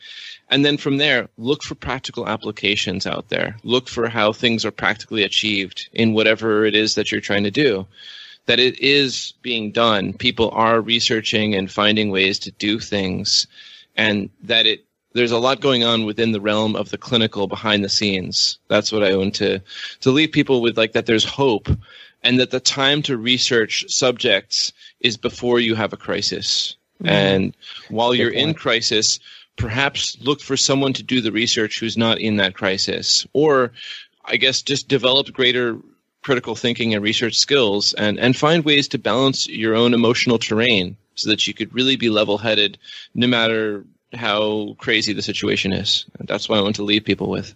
And 0.49 0.63
then 0.63 0.77
from 0.77 0.97
there, 0.97 1.29
look 1.37 1.63
for 1.63 1.75
practical 1.75 2.27
applications 2.27 3.07
out 3.07 3.29
there. 3.29 3.57
Look 3.63 3.87
for 3.87 4.07
how 4.07 4.31
things 4.31 4.63
are 4.63 4.71
practically 4.71 5.23
achieved 5.23 5.89
in 5.91 6.13
whatever 6.13 6.65
it 6.65 6.75
is 6.75 6.95
that 6.95 7.11
you're 7.11 7.21
trying 7.21 7.43
to 7.43 7.51
do. 7.51 7.87
That 8.45 8.59
it 8.59 8.79
is 8.79 9.33
being 9.41 9.71
done. 9.71 10.13
People 10.13 10.51
are 10.51 10.79
researching 10.79 11.55
and 11.55 11.71
finding 11.71 12.11
ways 12.11 12.37
to 12.39 12.51
do 12.51 12.79
things, 12.79 13.47
and 13.95 14.29
that 14.43 14.67
it 14.67 14.85
there's 15.13 15.31
a 15.31 15.39
lot 15.39 15.61
going 15.61 15.83
on 15.83 16.05
within 16.05 16.33
the 16.33 16.41
realm 16.41 16.75
of 16.75 16.89
the 16.89 16.97
clinical 16.97 17.47
behind 17.47 17.83
the 17.83 17.89
scenes. 17.89 18.59
That's 18.67 18.91
what 18.91 19.03
I 19.03 19.15
want 19.15 19.33
to 19.35 19.61
to 20.01 20.11
leave 20.11 20.31
people 20.31 20.61
with 20.61 20.77
like 20.77 20.91
that 20.91 21.07
there's 21.07 21.23
hope 21.23 21.69
and 22.21 22.39
that 22.39 22.51
the 22.51 22.59
time 22.59 23.01
to 23.03 23.17
research 23.17 23.85
subjects 23.87 24.73
is 24.99 25.15
before 25.15 25.59
you 25.59 25.73
have 25.75 25.93
a 25.93 25.97
crisis. 25.97 26.75
Mm-hmm. 27.01 27.09
And 27.09 27.57
while 27.89 28.11
Good 28.11 28.19
you're 28.19 28.31
point. 28.31 28.49
in 28.49 28.53
crisis, 28.55 29.19
perhaps 29.57 30.17
look 30.21 30.41
for 30.41 30.57
someone 30.57 30.93
to 30.93 31.03
do 31.03 31.21
the 31.21 31.31
research 31.31 31.79
who's 31.79 31.97
not 31.97 32.19
in 32.19 32.37
that 32.37 32.55
crisis 32.55 33.25
or 33.33 33.71
I 34.23 34.37
guess 34.37 34.61
just 34.61 34.87
develop 34.87 35.31
greater 35.31 35.77
critical 36.23 36.55
thinking 36.55 36.95
and 36.95 37.03
research 37.03 37.35
skills 37.35 37.93
and, 37.93 38.19
and 38.19 38.35
find 38.35 38.65
ways 38.65 38.87
to 38.89 38.97
balance 38.97 39.47
your 39.47 39.75
own 39.75 39.93
emotional 39.93 40.39
terrain 40.39 40.97
so 41.13 41.29
that 41.29 41.45
you 41.47 41.53
could 41.53 41.73
really 41.73 41.95
be 41.95 42.09
level 42.09 42.37
headed 42.37 42.77
no 43.13 43.27
matter 43.27 43.85
how 44.11 44.75
crazy 44.79 45.13
the 45.13 45.21
situation 45.21 45.71
is. 45.71 46.05
That's 46.19 46.49
what 46.49 46.57
I 46.57 46.61
want 46.61 46.77
to 46.77 46.83
leave 46.83 47.05
people 47.05 47.29
with. 47.29 47.53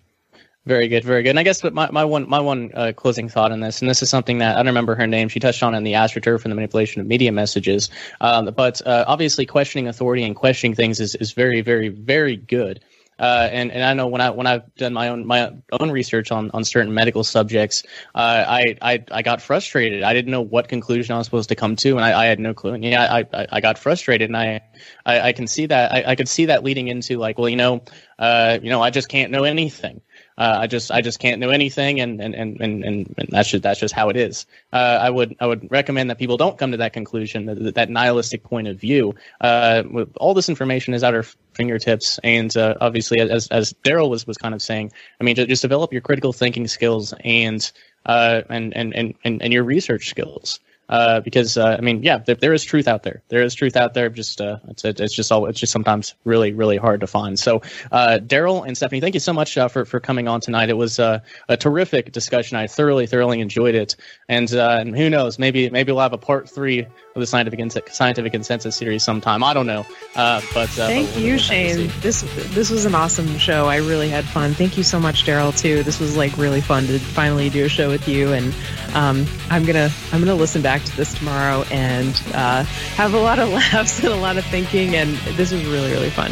Very 0.65 0.87
good, 0.87 1.03
very 1.03 1.23
good. 1.23 1.31
And 1.31 1.39
I 1.39 1.43
guess 1.43 1.63
my, 1.63 1.89
my 1.89 2.05
one 2.05 2.29
my 2.29 2.39
one 2.39 2.71
uh, 2.73 2.91
closing 2.95 3.29
thought 3.29 3.51
on 3.51 3.59
this, 3.61 3.81
and 3.81 3.89
this 3.89 4.03
is 4.03 4.09
something 4.09 4.39
that 4.39 4.55
I 4.55 4.59
don't 4.59 4.67
remember 4.67 4.93
her 4.95 5.07
name. 5.07 5.29
She 5.29 5.39
touched 5.39 5.63
on 5.63 5.73
in 5.73 5.83
the 5.83 5.93
AstroTurf 5.93 6.43
and 6.43 6.51
the 6.51 6.55
manipulation 6.55 7.01
of 7.01 7.07
media 7.07 7.31
messages. 7.31 7.89
Um, 8.19 8.53
but 8.55 8.85
uh, 8.85 9.05
obviously, 9.07 9.45
questioning 9.45 9.87
authority 9.87 10.23
and 10.23 10.35
questioning 10.35 10.75
things 10.75 10.99
is, 10.99 11.15
is 11.15 11.31
very, 11.31 11.61
very, 11.61 11.87
very 11.89 12.35
good. 12.35 12.81
Uh, 13.17 13.49
and 13.51 13.71
and 13.71 13.83
I 13.83 13.93
know 13.93 14.07
when 14.07 14.21
I 14.21 14.29
when 14.29 14.47
I've 14.47 14.73
done 14.75 14.93
my 14.93 15.09
own 15.09 15.25
my 15.25 15.51
own 15.77 15.91
research 15.91 16.31
on, 16.31 16.51
on 16.51 16.63
certain 16.63 16.93
medical 16.93 17.23
subjects, 17.23 17.83
uh, 18.15 18.45
I, 18.47 18.77
I 18.81 19.03
I 19.11 19.21
got 19.23 19.41
frustrated. 19.41 20.03
I 20.03 20.13
didn't 20.13 20.31
know 20.31 20.41
what 20.41 20.69
conclusion 20.69 21.15
I 21.15 21.17
was 21.17 21.27
supposed 21.27 21.49
to 21.49 21.55
come 21.55 21.75
to, 21.77 21.95
and 21.97 22.05
I, 22.05 22.23
I 22.23 22.25
had 22.27 22.39
no 22.39 22.53
clue. 22.53 22.73
And 22.73 22.83
yeah, 22.83 23.13
I, 23.13 23.19
I, 23.33 23.47
I 23.53 23.61
got 23.61 23.77
frustrated, 23.77 24.29
and 24.29 24.37
I, 24.37 24.61
I, 25.05 25.19
I 25.21 25.33
can 25.33 25.47
see 25.47 25.65
that 25.65 25.91
I, 25.91 26.11
I 26.11 26.15
could 26.15 26.29
see 26.29 26.45
that 26.45 26.63
leading 26.63 26.87
into 26.87 27.17
like, 27.17 27.37
well, 27.37 27.49
you 27.49 27.57
know, 27.57 27.83
uh, 28.19 28.59
you 28.61 28.69
know, 28.69 28.81
I 28.81 28.89
just 28.89 29.09
can't 29.09 29.31
know 29.31 29.43
anything. 29.43 29.99
Uh, 30.39 30.59
I 30.61 30.67
just 30.67 30.89
I 30.89 31.01
just 31.01 31.19
can't 31.19 31.41
know 31.41 31.49
anything, 31.49 31.99
and 31.99 32.21
and 32.21 32.33
and 32.33 32.61
and, 32.61 32.85
and 32.85 33.27
that's 33.29 33.49
just 33.49 33.61
that's 33.61 33.79
just 33.79 33.93
how 33.93 34.07
it 34.07 34.15
is. 34.15 34.45
Uh, 34.71 34.97
I 35.01 35.09
would 35.09 35.35
I 35.41 35.45
would 35.45 35.69
recommend 35.69 36.09
that 36.09 36.17
people 36.17 36.37
don't 36.37 36.57
come 36.57 36.71
to 36.71 36.77
that 36.77 36.93
conclusion, 36.93 37.45
that, 37.47 37.75
that 37.75 37.89
nihilistic 37.89 38.43
point 38.43 38.69
of 38.69 38.79
view. 38.79 39.15
Uh, 39.41 39.83
all 40.15 40.33
this 40.33 40.47
information 40.47 40.93
is 40.93 41.03
at 41.03 41.13
our 41.13 41.23
fingertips, 41.53 42.19
and 42.23 42.55
uh, 42.55 42.75
obviously, 42.79 43.19
as 43.19 43.49
as 43.49 43.73
Darrell 43.83 44.09
was 44.09 44.25
was 44.25 44.37
kind 44.37 44.55
of 44.55 44.61
saying, 44.61 44.93
I 45.19 45.25
mean, 45.25 45.35
just, 45.35 45.61
develop 45.61 45.91
your 45.91 46.01
critical 46.01 46.31
thinking 46.31 46.67
skills 46.67 47.13
and 47.25 47.69
uh, 48.05 48.41
and, 48.49 48.73
and 48.77 48.95
and 48.95 49.15
and 49.41 49.51
your 49.51 49.65
research 49.65 50.09
skills. 50.09 50.61
Uh, 50.89 51.21
because 51.21 51.55
uh, 51.57 51.75
I 51.77 51.81
mean, 51.81 52.01
yeah, 52.03 52.17
there, 52.17 52.35
there 52.35 52.53
is 52.53 52.63
truth 52.63 52.87
out 52.87 53.03
there. 53.03 53.21
There 53.29 53.43
is 53.43 53.53
truth 53.53 53.77
out 53.77 53.93
there. 53.93 54.09
Just 54.09 54.41
uh, 54.41 54.57
it's 54.69 54.83
it's 54.83 55.13
just 55.13 55.31
all 55.31 55.45
it's 55.45 55.59
just 55.59 55.71
sometimes 55.71 56.15
really 56.25 56.51
really 56.53 56.77
hard 56.77 57.01
to 57.01 57.07
find. 57.07 57.37
So, 57.39 57.61
uh, 57.91 58.17
Darrell 58.17 58.63
and 58.63 58.75
Stephanie, 58.75 58.99
thank 58.99 59.13
you 59.13 59.19
so 59.19 59.33
much 59.33 59.57
uh, 59.57 59.67
for 59.67 59.85
for 59.85 59.99
coming 59.99 60.27
on 60.27 60.41
tonight. 60.41 60.69
It 60.69 60.77
was 60.77 60.99
a 60.99 61.21
terrific 61.59 62.11
discussion. 62.11 62.57
I 62.57 62.67
thoroughly 62.67 63.05
thoroughly 63.05 63.39
enjoyed 63.39 63.75
it. 63.75 63.95
And 64.27 64.51
and 64.51 64.97
who 64.97 65.09
knows, 65.09 65.37
maybe 65.37 65.69
maybe 65.69 65.91
we'll 65.91 66.01
have 66.01 66.13
a 66.13 66.17
part 66.17 66.49
three 66.49 66.79
of 66.79 66.89
the 67.15 67.27
scientific 67.27 67.89
scientific 67.89 68.31
consensus 68.31 68.75
series 68.75 69.03
sometime. 69.03 69.43
I 69.43 69.53
don't 69.53 69.67
know, 69.67 69.85
but 70.15 70.69
thank 70.69 71.13
but 71.13 71.21
you, 71.21 71.37
Shane. 71.37 71.91
This 72.01 72.21
this 72.53 72.69
was 72.69 72.85
an 72.85 72.95
awesome 72.95 73.37
show. 73.37 73.67
I 73.67 73.77
really 73.77 74.09
had 74.09 74.25
fun. 74.25 74.53
Thank 74.53 74.77
you 74.77 74.83
so 74.83 74.99
much, 74.99 75.25
Darrell. 75.25 75.51
Too. 75.51 75.83
This 75.83 75.99
was 75.99 76.17
like 76.17 76.35
really 76.37 76.61
fun 76.61 76.87
to 76.87 76.99
finally 76.99 77.49
do 77.49 77.65
a 77.65 77.69
show 77.69 77.89
with 77.89 78.07
you. 78.07 78.33
And 78.33 78.53
um, 78.93 79.25
I'm 79.49 79.65
gonna 79.65 79.89
I'm 80.11 80.19
gonna 80.19 80.35
listen 80.35 80.61
back 80.61 80.78
back 80.79 80.89
to 80.89 80.97
this 80.97 81.13
tomorrow 81.13 81.63
and 81.71 82.21
uh, 82.33 82.63
have 82.95 83.13
a 83.13 83.19
lot 83.19 83.39
of 83.39 83.49
laughs 83.49 84.03
and 84.03 84.13
a 84.13 84.15
lot 84.15 84.37
of 84.37 84.45
thinking. 84.45 84.95
And 84.95 85.15
this 85.35 85.51
was 85.51 85.65
really, 85.65 85.91
really 85.91 86.09
fun. 86.09 86.31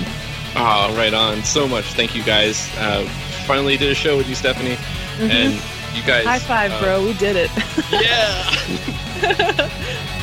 Oh, 0.56 0.96
right 0.98 1.14
on. 1.14 1.44
So 1.44 1.68
much. 1.68 1.94
Thank 1.94 2.16
you 2.16 2.24
guys. 2.24 2.68
Uh, 2.78 3.06
finally 3.46 3.78
did 3.78 3.92
a 3.92 3.96
show 3.96 4.18
with 4.18 4.28
you, 4.28 4.34
Stephanie. 4.36 4.76
Mm-hmm. 4.76 5.32
And 5.32 5.54
you 5.96 6.04
guys. 6.04 6.26
High 6.26 6.40
five, 6.40 6.72
uh, 6.72 6.82
bro. 6.82 7.06
We 7.06 7.14
did 7.14 7.36
it. 7.36 7.52
yeah. 7.92 10.04